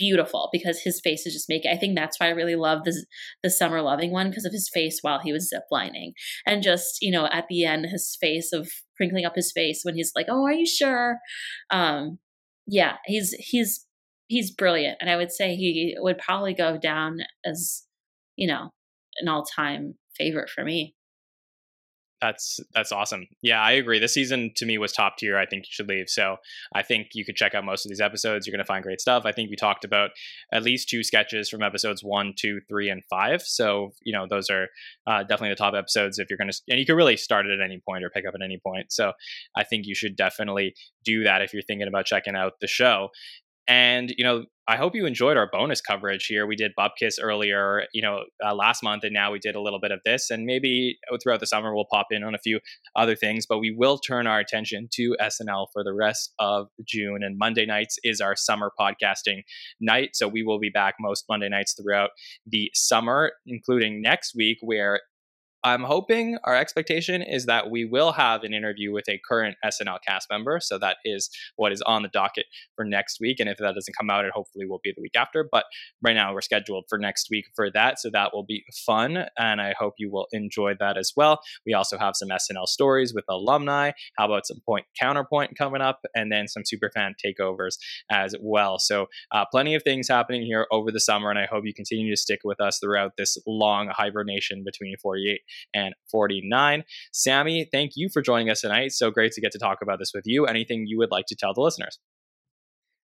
beautiful 0.00 0.48
because 0.50 0.80
his 0.80 0.98
face 0.98 1.26
is 1.26 1.34
just 1.34 1.48
making. 1.48 1.70
I 1.70 1.76
think 1.76 1.94
that's 1.94 2.18
why 2.18 2.26
I 2.26 2.30
really 2.30 2.56
love 2.56 2.84
the 2.84 3.04
the 3.42 3.50
summer 3.50 3.82
loving 3.82 4.10
one 4.10 4.30
because 4.30 4.46
of 4.46 4.52
his 4.52 4.70
face 4.72 5.00
while 5.02 5.20
he 5.20 5.32
was 5.32 5.52
ziplining, 5.52 6.12
and 6.46 6.62
just 6.62 6.98
you 7.02 7.12
know 7.12 7.26
at 7.30 7.46
the 7.48 7.64
end 7.64 7.86
his 7.86 8.16
face 8.20 8.52
of 8.52 8.70
crinkling 8.96 9.26
up 9.26 9.36
his 9.36 9.52
face 9.52 9.82
when 9.84 9.94
he's 9.94 10.12
like, 10.16 10.26
"Oh, 10.28 10.44
are 10.44 10.52
you 10.52 10.66
sure?" 10.66 11.18
Um, 11.70 12.18
yeah, 12.66 12.96
he's 13.04 13.32
he's 13.38 13.86
he's 14.28 14.50
brilliant, 14.50 14.96
and 15.00 15.10
I 15.10 15.16
would 15.16 15.30
say 15.30 15.54
he 15.54 15.94
would 15.98 16.18
probably 16.18 16.54
go 16.54 16.78
down 16.78 17.18
as 17.44 17.84
you 18.36 18.48
know 18.48 18.70
an 19.20 19.28
all 19.28 19.44
time 19.44 19.94
favorite 20.16 20.50
for 20.50 20.64
me 20.64 20.94
that's 22.20 22.60
that's 22.74 22.92
awesome. 22.92 23.26
Yeah, 23.42 23.60
I 23.60 23.72
agree. 23.72 23.98
This 23.98 24.14
season 24.14 24.52
to 24.56 24.66
me 24.66 24.78
was 24.78 24.92
top 24.92 25.16
tier. 25.16 25.38
I 25.38 25.46
think 25.46 25.64
you 25.64 25.70
should 25.70 25.88
leave. 25.88 26.08
So 26.08 26.36
I 26.74 26.82
think 26.82 27.08
you 27.14 27.24
could 27.24 27.36
check 27.36 27.54
out 27.54 27.64
most 27.64 27.84
of 27.84 27.88
these 27.88 28.00
episodes. 28.00 28.46
You're 28.46 28.52
going 28.52 28.64
to 28.64 28.68
find 28.68 28.82
great 28.82 29.00
stuff. 29.00 29.24
I 29.24 29.32
think 29.32 29.50
we 29.50 29.56
talked 29.56 29.84
about 29.84 30.10
at 30.52 30.62
least 30.62 30.88
two 30.88 31.02
sketches 31.02 31.48
from 31.48 31.62
episodes 31.62 32.04
one, 32.04 32.34
two, 32.36 32.60
three, 32.68 32.90
and 32.90 33.02
five. 33.08 33.42
So 33.42 33.92
you 34.02 34.12
know 34.12 34.26
those 34.28 34.50
are 34.50 34.68
uh, 35.06 35.22
definitely 35.22 35.50
the 35.50 35.56
top 35.56 35.74
episodes 35.74 36.18
if 36.18 36.28
you're 36.30 36.38
going 36.38 36.50
to. 36.50 36.60
And 36.68 36.78
you 36.78 36.86
can 36.86 36.96
really 36.96 37.16
start 37.16 37.46
it 37.46 37.58
at 37.58 37.64
any 37.64 37.80
point 37.86 38.04
or 38.04 38.10
pick 38.10 38.26
up 38.26 38.34
at 38.34 38.42
any 38.42 38.58
point. 38.58 38.92
So 38.92 39.12
I 39.56 39.64
think 39.64 39.86
you 39.86 39.94
should 39.94 40.16
definitely 40.16 40.74
do 41.04 41.24
that 41.24 41.42
if 41.42 41.52
you're 41.52 41.62
thinking 41.62 41.88
about 41.88 42.06
checking 42.06 42.36
out 42.36 42.54
the 42.60 42.66
show. 42.66 43.10
And 43.70 44.12
you 44.18 44.24
know, 44.24 44.46
I 44.66 44.76
hope 44.76 44.96
you 44.96 45.06
enjoyed 45.06 45.36
our 45.36 45.48
bonus 45.50 45.80
coverage 45.80 46.26
here. 46.26 46.44
We 46.44 46.56
did 46.56 46.72
Bupkis 46.78 47.18
earlier, 47.22 47.84
you 47.92 48.02
know, 48.02 48.24
uh, 48.44 48.52
last 48.52 48.82
month, 48.82 49.04
and 49.04 49.12
now 49.12 49.30
we 49.30 49.38
did 49.38 49.54
a 49.54 49.60
little 49.60 49.78
bit 49.78 49.92
of 49.92 50.00
this. 50.04 50.28
And 50.28 50.44
maybe 50.44 50.98
throughout 51.22 51.38
the 51.38 51.46
summer 51.46 51.72
we'll 51.72 51.86
pop 51.90 52.06
in 52.10 52.24
on 52.24 52.34
a 52.34 52.38
few 52.38 52.58
other 52.96 53.14
things, 53.14 53.46
but 53.48 53.58
we 53.58 53.72
will 53.76 53.98
turn 53.98 54.26
our 54.26 54.40
attention 54.40 54.88
to 54.94 55.16
SNL 55.20 55.66
for 55.72 55.84
the 55.84 55.92
rest 55.92 56.34
of 56.40 56.66
June. 56.84 57.22
And 57.22 57.38
Monday 57.38 57.64
nights 57.64 57.96
is 58.02 58.20
our 58.20 58.34
summer 58.34 58.72
podcasting 58.78 59.42
night, 59.80 60.10
so 60.14 60.26
we 60.26 60.42
will 60.42 60.58
be 60.58 60.70
back 60.70 60.96
most 61.00 61.24
Monday 61.28 61.48
nights 61.48 61.74
throughout 61.80 62.10
the 62.46 62.70
summer, 62.74 63.32
including 63.46 64.02
next 64.02 64.34
week, 64.34 64.58
where 64.62 65.00
I'm 65.62 65.82
hoping 65.82 66.38
our 66.44 66.56
expectation 66.56 67.22
is 67.22 67.46
that 67.46 67.70
we 67.70 67.84
will 67.84 68.12
have 68.12 68.44
an 68.44 68.54
interview 68.54 68.92
with 68.92 69.08
a 69.08 69.20
current 69.28 69.56
SNL 69.64 69.98
cast 70.06 70.28
member. 70.30 70.58
So 70.60 70.78
that 70.78 70.96
is 71.04 71.30
what 71.56 71.72
is 71.72 71.82
on 71.82 72.02
the 72.02 72.08
docket 72.08 72.46
for 72.76 72.84
next 72.84 73.20
week. 73.20 73.40
And 73.40 73.48
if 73.48 73.58
that 73.58 73.74
doesn't 73.74 73.96
come 73.96 74.10
out, 74.10 74.24
it 74.24 74.32
hopefully 74.34 74.66
will 74.66 74.80
be 74.82 74.92
the 74.96 75.02
week 75.02 75.16
after. 75.16 75.46
But 75.50 75.64
right 76.02 76.14
now 76.14 76.32
we're 76.32 76.40
scheduled 76.40 76.84
for 76.88 76.98
next 76.98 77.28
week 77.30 77.46
for 77.54 77.70
that. 77.72 77.98
So 77.98 78.08
that 78.10 78.32
will 78.32 78.44
be 78.44 78.64
fun. 78.86 79.26
And 79.38 79.60
I 79.60 79.74
hope 79.78 79.94
you 79.98 80.10
will 80.10 80.28
enjoy 80.32 80.74
that 80.80 80.96
as 80.96 81.12
well. 81.14 81.40
We 81.66 81.74
also 81.74 81.98
have 81.98 82.16
some 82.16 82.28
SNL 82.28 82.66
stories 82.66 83.12
with 83.14 83.24
alumni. 83.28 83.92
How 84.16 84.26
about 84.26 84.46
some 84.46 84.60
point 84.64 84.86
counterpoint 84.98 85.58
coming 85.58 85.82
up? 85.82 86.00
And 86.14 86.32
then 86.32 86.48
some 86.48 86.64
super 86.64 86.90
fan 86.94 87.14
takeovers 87.22 87.76
as 88.10 88.34
well. 88.40 88.78
So 88.78 89.06
uh, 89.30 89.44
plenty 89.50 89.74
of 89.74 89.82
things 89.82 90.08
happening 90.08 90.42
here 90.42 90.66
over 90.70 90.90
the 90.90 91.00
summer. 91.00 91.28
And 91.28 91.38
I 91.38 91.46
hope 91.46 91.64
you 91.66 91.74
continue 91.74 92.10
to 92.10 92.20
stick 92.20 92.40
with 92.44 92.60
us 92.60 92.78
throughout 92.78 93.12
this 93.18 93.36
long 93.46 93.88
hibernation 93.88 94.64
between 94.64 94.96
48 94.96 95.40
and 95.74 95.94
49. 96.10 96.84
Sammy, 97.12 97.68
thank 97.72 97.92
you 97.96 98.08
for 98.12 98.22
joining 98.22 98.50
us 98.50 98.60
tonight. 98.60 98.92
So 98.92 99.10
great 99.10 99.32
to 99.32 99.40
get 99.40 99.52
to 99.52 99.58
talk 99.58 99.78
about 99.82 99.98
this 99.98 100.12
with 100.14 100.24
you. 100.26 100.46
Anything 100.46 100.84
you 100.86 100.98
would 100.98 101.10
like 101.10 101.26
to 101.26 101.36
tell 101.36 101.54
the 101.54 101.60
listeners? 101.60 101.98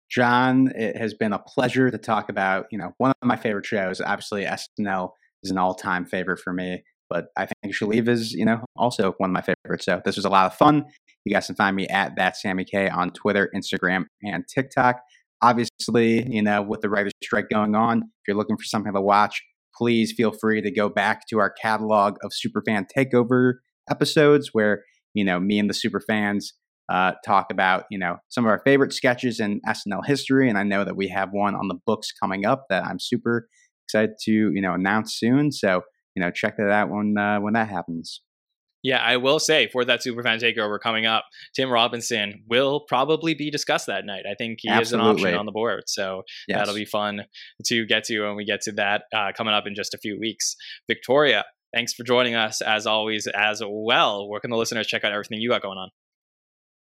Jon, 0.10 0.72
it 0.76 0.98
has 0.98 1.14
been 1.14 1.32
a 1.32 1.40
pleasure 1.40 1.90
to 1.90 1.98
talk 1.98 2.30
about, 2.30 2.66
you 2.70 2.78
know, 2.78 2.92
one 2.98 3.12
of 3.12 3.28
my 3.28 3.38
favorite 3.38 3.66
shows. 3.66 4.02
Obviously, 4.02 4.44
SNL 4.44 5.12
is 5.44 5.52
an 5.52 5.58
all-time 5.58 6.06
favorite 6.06 6.40
for 6.40 6.52
me, 6.52 6.84
but 7.10 7.28
I 7.38 7.46
think 7.46 7.74
Shalev 7.74 8.10
is, 8.10 8.34
you 8.34 8.44
know, 8.44 8.66
also 8.76 9.14
one 9.20 9.30
of 9.30 9.34
my 9.34 9.42
favorites. 9.42 9.86
So 9.86 10.02
this 10.04 10.18
was 10.18 10.26
a 10.26 10.30
lot 10.30 10.48
of 10.48 10.54
fun. 10.54 10.86
You 11.24 11.34
guys 11.34 11.46
can 11.46 11.56
find 11.56 11.76
me 11.76 11.88
at 11.88 12.18
that 12.18 12.36
Sammy 12.36 12.66
Kay 12.66 12.90
on 12.90 13.12
Twitter, 13.12 13.50
Instagram, 13.56 14.06
and 14.22 14.44
TikTok. 14.54 15.00
Obviously, 15.42 16.28
you 16.30 16.42
know, 16.42 16.62
with 16.62 16.82
the 16.82 16.90
writer's 16.90 17.14
strike 17.24 17.48
going 17.50 17.74
on, 17.74 18.00
if 18.00 18.28
you're 18.28 18.36
looking 18.38 18.58
for 18.58 18.66
something 18.66 18.94
to 18.94 19.02
watch, 19.02 19.42
please 19.82 20.14
feel 20.16 20.32
free 20.32 20.62
to 20.62 20.70
go 20.70 20.88
back 20.90 21.28
to 21.28 21.40
our 21.40 21.50
catalog 21.50 22.16
of 22.24 22.32
Superfan 22.32 22.86
Takeover 22.96 23.54
episodes 23.90 24.50
where, 24.52 24.84
you 25.16 25.26
know, 25.26 25.40
me 25.40 25.58
and 25.58 25.68
the 25.68 25.74
Superfans 25.74 26.50
uh, 26.88 27.14
talk 27.26 27.48
about, 27.50 27.86
you 27.90 27.98
know, 27.98 28.18
some 28.30 28.46
of 28.46 28.50
our 28.50 28.62
favorite 28.64 28.94
sketches 28.94 29.40
in 29.40 29.60
SNL 29.68 30.06
history. 30.06 30.48
And 30.48 30.56
I 30.56 30.62
know 30.62 30.84
that 30.84 30.96
we 30.96 31.08
have 31.08 31.30
one 31.32 31.56
on 31.56 31.68
the 31.68 31.80
books 31.88 32.12
coming 32.12 32.46
up 32.46 32.66
that 32.70 32.86
I'm 32.86 33.00
super 33.00 33.48
excited 33.88 34.18
to, 34.26 34.32
you 34.32 34.62
know, 34.62 34.76
announce 34.76 35.16
soon. 35.18 35.52
So, 35.52 35.82
you 36.16 36.22
know, 36.22 36.30
check 36.30 36.58
that 36.58 36.70
out 36.70 36.92
when, 36.92 37.18
uh, 37.18 37.40
when 37.40 37.54
that 37.54 37.70
happens. 37.70 38.22
Yeah, 38.84 38.98
I 38.98 39.18
will 39.18 39.40
say 39.40 39.70
for 39.72 39.86
that 39.86 40.02
superfan 40.02 40.42
takeover 40.42 40.80
coming 40.80 41.06
up, 41.06 41.26
Tim 41.56 41.70
Robinson 41.70 42.44
will 42.50 42.82
probably 42.88 43.34
be 43.34 43.52
discussed 43.52 43.88
that 43.88 44.06
night. 44.06 44.24
I 44.30 44.36
think 44.36 44.60
he 44.62 44.70
Absolutely. 44.70 44.82
is 44.82 44.94
an 44.94 45.00
option 45.02 45.40
on 45.40 45.46
the 45.46 45.52
board, 45.52 45.84
so 45.88 46.24
yes. 46.48 46.58
that'll 46.58 46.76
be 46.76 46.86
fun 46.86 47.22
to 47.66 47.86
get 47.86 48.06
to 48.06 48.22
when 48.22 48.36
we 48.36 48.46
get 48.46 48.62
to 48.62 48.72
that 48.74 49.04
uh, 49.16 49.32
coming 49.36 49.54
up 49.54 49.68
in 49.68 49.76
just 49.76 49.94
a 49.94 49.98
few 49.98 50.20
weeks. 50.20 50.56
Victoria, 50.88 51.46
thanks 51.74 51.94
for 51.94 52.04
joining 52.04 52.36
us 52.36 52.62
as 52.62 52.88
always 52.88 53.28
as 53.28 53.62
well. 53.66 54.28
Where 54.28 54.40
can 54.40 54.50
the 54.50 54.58
listeners 54.58 54.88
check 54.88 55.04
out 55.04 55.12
everything 55.12 55.40
you 55.40 55.50
got 55.50 55.62
going 55.62 55.78
on? 55.78 55.90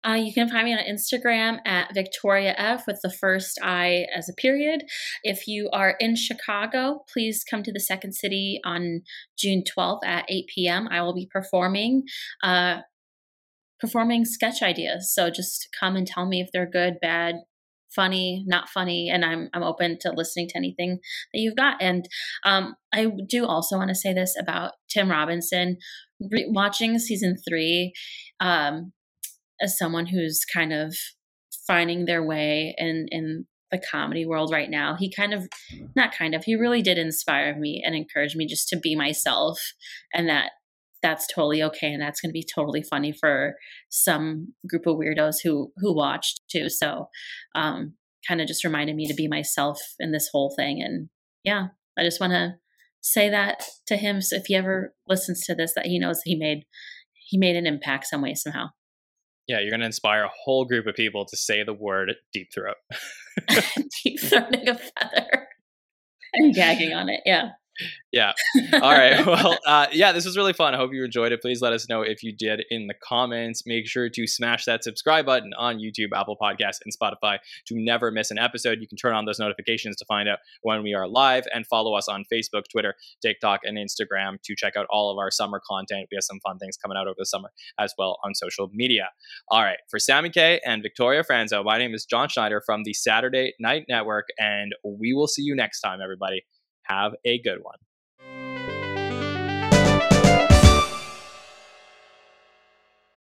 Uh, 0.06 0.14
you 0.14 0.32
can 0.32 0.48
find 0.48 0.64
me 0.64 0.72
on 0.72 0.80
Instagram 0.80 1.58
at 1.64 1.94
Victoria 1.94 2.54
F 2.56 2.86
with 2.86 3.00
the 3.02 3.10
first 3.10 3.58
I 3.62 4.06
as 4.14 4.28
a 4.28 4.34
period. 4.34 4.84
If 5.22 5.46
you 5.46 5.68
are 5.72 5.94
in 6.00 6.16
Chicago, 6.16 7.04
please 7.12 7.44
come 7.48 7.62
to 7.62 7.72
the 7.72 7.80
Second 7.80 8.14
City 8.14 8.60
on 8.64 9.02
June 9.38 9.62
12th 9.62 10.04
at 10.04 10.24
8 10.28 10.46
p.m. 10.54 10.88
I 10.90 11.02
will 11.02 11.14
be 11.14 11.28
performing. 11.30 12.04
Uh, 12.42 12.78
performing 13.80 14.24
sketch 14.24 14.62
ideas 14.62 15.12
so 15.12 15.28
just 15.28 15.66
come 15.80 15.96
and 15.96 16.06
tell 16.06 16.24
me 16.24 16.40
if 16.40 16.48
they're 16.52 16.70
good 16.70 16.98
bad 17.02 17.34
funny, 17.94 18.44
not 18.46 18.68
funny, 18.68 19.10
and 19.10 19.24
I'm 19.24 19.48
I'm 19.52 19.62
open 19.62 19.98
to 20.00 20.12
listening 20.12 20.48
to 20.48 20.56
anything 20.56 20.98
that 21.32 21.40
you've 21.40 21.56
got. 21.56 21.76
And 21.80 22.08
um, 22.44 22.74
I 22.92 23.06
do 23.28 23.46
also 23.46 23.76
want 23.76 23.88
to 23.88 23.94
say 23.94 24.12
this 24.12 24.34
about 24.40 24.72
Tim 24.88 25.10
Robinson. 25.10 25.78
Re- 26.30 26.48
watching 26.48 26.98
season 26.98 27.36
three, 27.46 27.92
um, 28.40 28.92
as 29.62 29.78
someone 29.78 30.06
who's 30.06 30.44
kind 30.44 30.72
of 30.72 30.94
finding 31.66 32.04
their 32.04 32.22
way 32.22 32.74
in 32.78 33.06
in 33.10 33.46
the 33.70 33.80
comedy 33.90 34.26
world 34.26 34.52
right 34.52 34.68
now 34.68 34.96
he 34.98 35.10
kind 35.10 35.32
of 35.32 35.48
not 35.96 36.12
kind 36.12 36.34
of 36.34 36.44
he 36.44 36.54
really 36.54 36.82
did 36.82 36.98
inspire 36.98 37.58
me 37.58 37.82
and 37.84 37.94
encourage 37.94 38.36
me 38.36 38.46
just 38.46 38.68
to 38.68 38.78
be 38.78 38.94
myself 38.94 39.58
and 40.12 40.28
that 40.28 40.50
that's 41.02 41.26
totally 41.26 41.62
okay 41.62 41.92
and 41.92 42.00
that's 42.00 42.20
going 42.20 42.30
to 42.30 42.34
be 42.34 42.46
totally 42.54 42.82
funny 42.82 43.12
for 43.12 43.54
some 43.90 44.54
group 44.68 44.86
of 44.86 44.96
weirdos 44.96 45.36
who 45.42 45.72
who 45.78 45.94
watched 45.94 46.42
too. 46.50 46.68
So 46.68 47.08
um 47.54 47.94
kind 48.28 48.40
of 48.40 48.46
just 48.46 48.62
reminded 48.62 48.94
me 48.94 49.08
to 49.08 49.14
be 49.14 49.26
myself 49.26 49.80
in 49.98 50.12
this 50.12 50.28
whole 50.32 50.54
thing 50.56 50.80
and 50.80 51.08
yeah 51.42 51.66
i 51.98 52.04
just 52.04 52.20
want 52.20 52.32
to 52.32 52.54
say 53.02 53.28
that 53.28 53.64
to 53.88 53.96
him. 53.96 54.20
So 54.20 54.36
if 54.36 54.44
he 54.46 54.54
ever 54.54 54.94
listens 55.08 55.44
to 55.46 55.54
this 55.54 55.74
that 55.74 55.86
he 55.86 55.98
knows 55.98 56.20
he 56.24 56.36
made 56.36 56.64
he 57.14 57.36
made 57.36 57.56
an 57.56 57.66
impact 57.66 58.06
some 58.06 58.22
way 58.22 58.34
somehow 58.34 58.68
yeah, 59.46 59.60
you're 59.60 59.70
going 59.70 59.80
to 59.80 59.86
inspire 59.86 60.24
a 60.24 60.30
whole 60.44 60.64
group 60.64 60.86
of 60.86 60.94
people 60.94 61.24
to 61.26 61.36
say 61.36 61.62
the 61.62 61.74
word 61.74 62.14
deep 62.32 62.52
throat. 62.52 62.76
deep 64.04 64.20
throating 64.20 64.68
a 64.68 64.74
feather 64.74 65.48
and 66.34 66.54
gagging 66.54 66.92
on 66.92 67.08
it. 67.08 67.20
Yeah 67.24 67.50
yeah. 68.12 68.32
All 68.74 68.80
right. 68.80 69.12
Well, 69.32 69.56
uh, 69.66 69.86
yeah, 69.92 70.12
this 70.12 70.26
was 70.26 70.36
really 70.36 70.52
fun. 70.52 70.74
I 70.74 70.76
hope 70.76 70.92
you 70.92 71.04
enjoyed 71.04 71.32
it. 71.32 71.40
Please 71.40 71.62
let 71.62 71.72
us 71.72 71.88
know 71.88 72.02
if 72.02 72.22
you 72.22 72.32
did 72.32 72.64
in 72.70 72.86
the 72.86 72.94
comments. 73.02 73.62
Make 73.66 73.86
sure 73.86 74.10
to 74.10 74.26
smash 74.26 74.66
that 74.66 74.84
subscribe 74.84 75.24
button 75.24 75.52
on 75.56 75.78
YouTube, 75.78 76.08
Apple 76.14 76.36
Podcasts, 76.40 76.80
and 76.84 76.92
Spotify 76.94 77.38
to 77.66 77.74
never 77.74 78.10
miss 78.10 78.30
an 78.30 78.38
episode. 78.38 78.78
You 78.80 78.88
can 78.88 78.98
turn 78.98 79.14
on 79.14 79.24
those 79.24 79.38
notifications 79.38 79.96
to 79.96 80.04
find 80.04 80.28
out 80.28 80.40
when 80.62 80.82
we 80.82 80.92
are 80.92 81.08
live 81.08 81.44
and 81.54 81.66
follow 81.66 81.94
us 81.94 82.08
on 82.08 82.24
Facebook, 82.32 82.64
Twitter, 82.70 82.94
TikTok, 83.22 83.60
and 83.64 83.78
Instagram 83.78 84.42
to 84.42 84.54
check 84.54 84.76
out 84.76 84.86
all 84.90 85.10
of 85.10 85.18
our 85.18 85.30
summer 85.30 85.60
content. 85.66 86.08
We 86.10 86.16
have 86.16 86.24
some 86.24 86.40
fun 86.40 86.58
things 86.58 86.76
coming 86.76 86.98
out 86.98 87.06
over 87.06 87.16
the 87.18 87.26
summer 87.26 87.50
as 87.78 87.94
well 87.96 88.18
on 88.24 88.34
social 88.34 88.68
media. 88.72 89.08
All 89.48 89.62
right. 89.62 89.78
For 89.88 89.98
Sammy 89.98 90.30
Kay 90.30 90.60
and 90.66 90.82
Victoria 90.82 91.22
Franso, 91.22 91.64
my 91.64 91.78
name 91.78 91.94
is 91.94 92.04
Jon 92.04 92.28
Schneider 92.28 92.62
from 92.64 92.82
the 92.84 92.92
Saturday 92.92 93.54
Night 93.58 93.86
Network, 93.88 94.26
and 94.38 94.74
we 94.84 95.14
will 95.14 95.28
see 95.28 95.42
you 95.42 95.54
next 95.54 95.80
time, 95.80 96.00
everybody. 96.02 96.44
Have 96.84 97.14
a 97.24 97.38
good 97.40 97.62
one. 97.62 97.78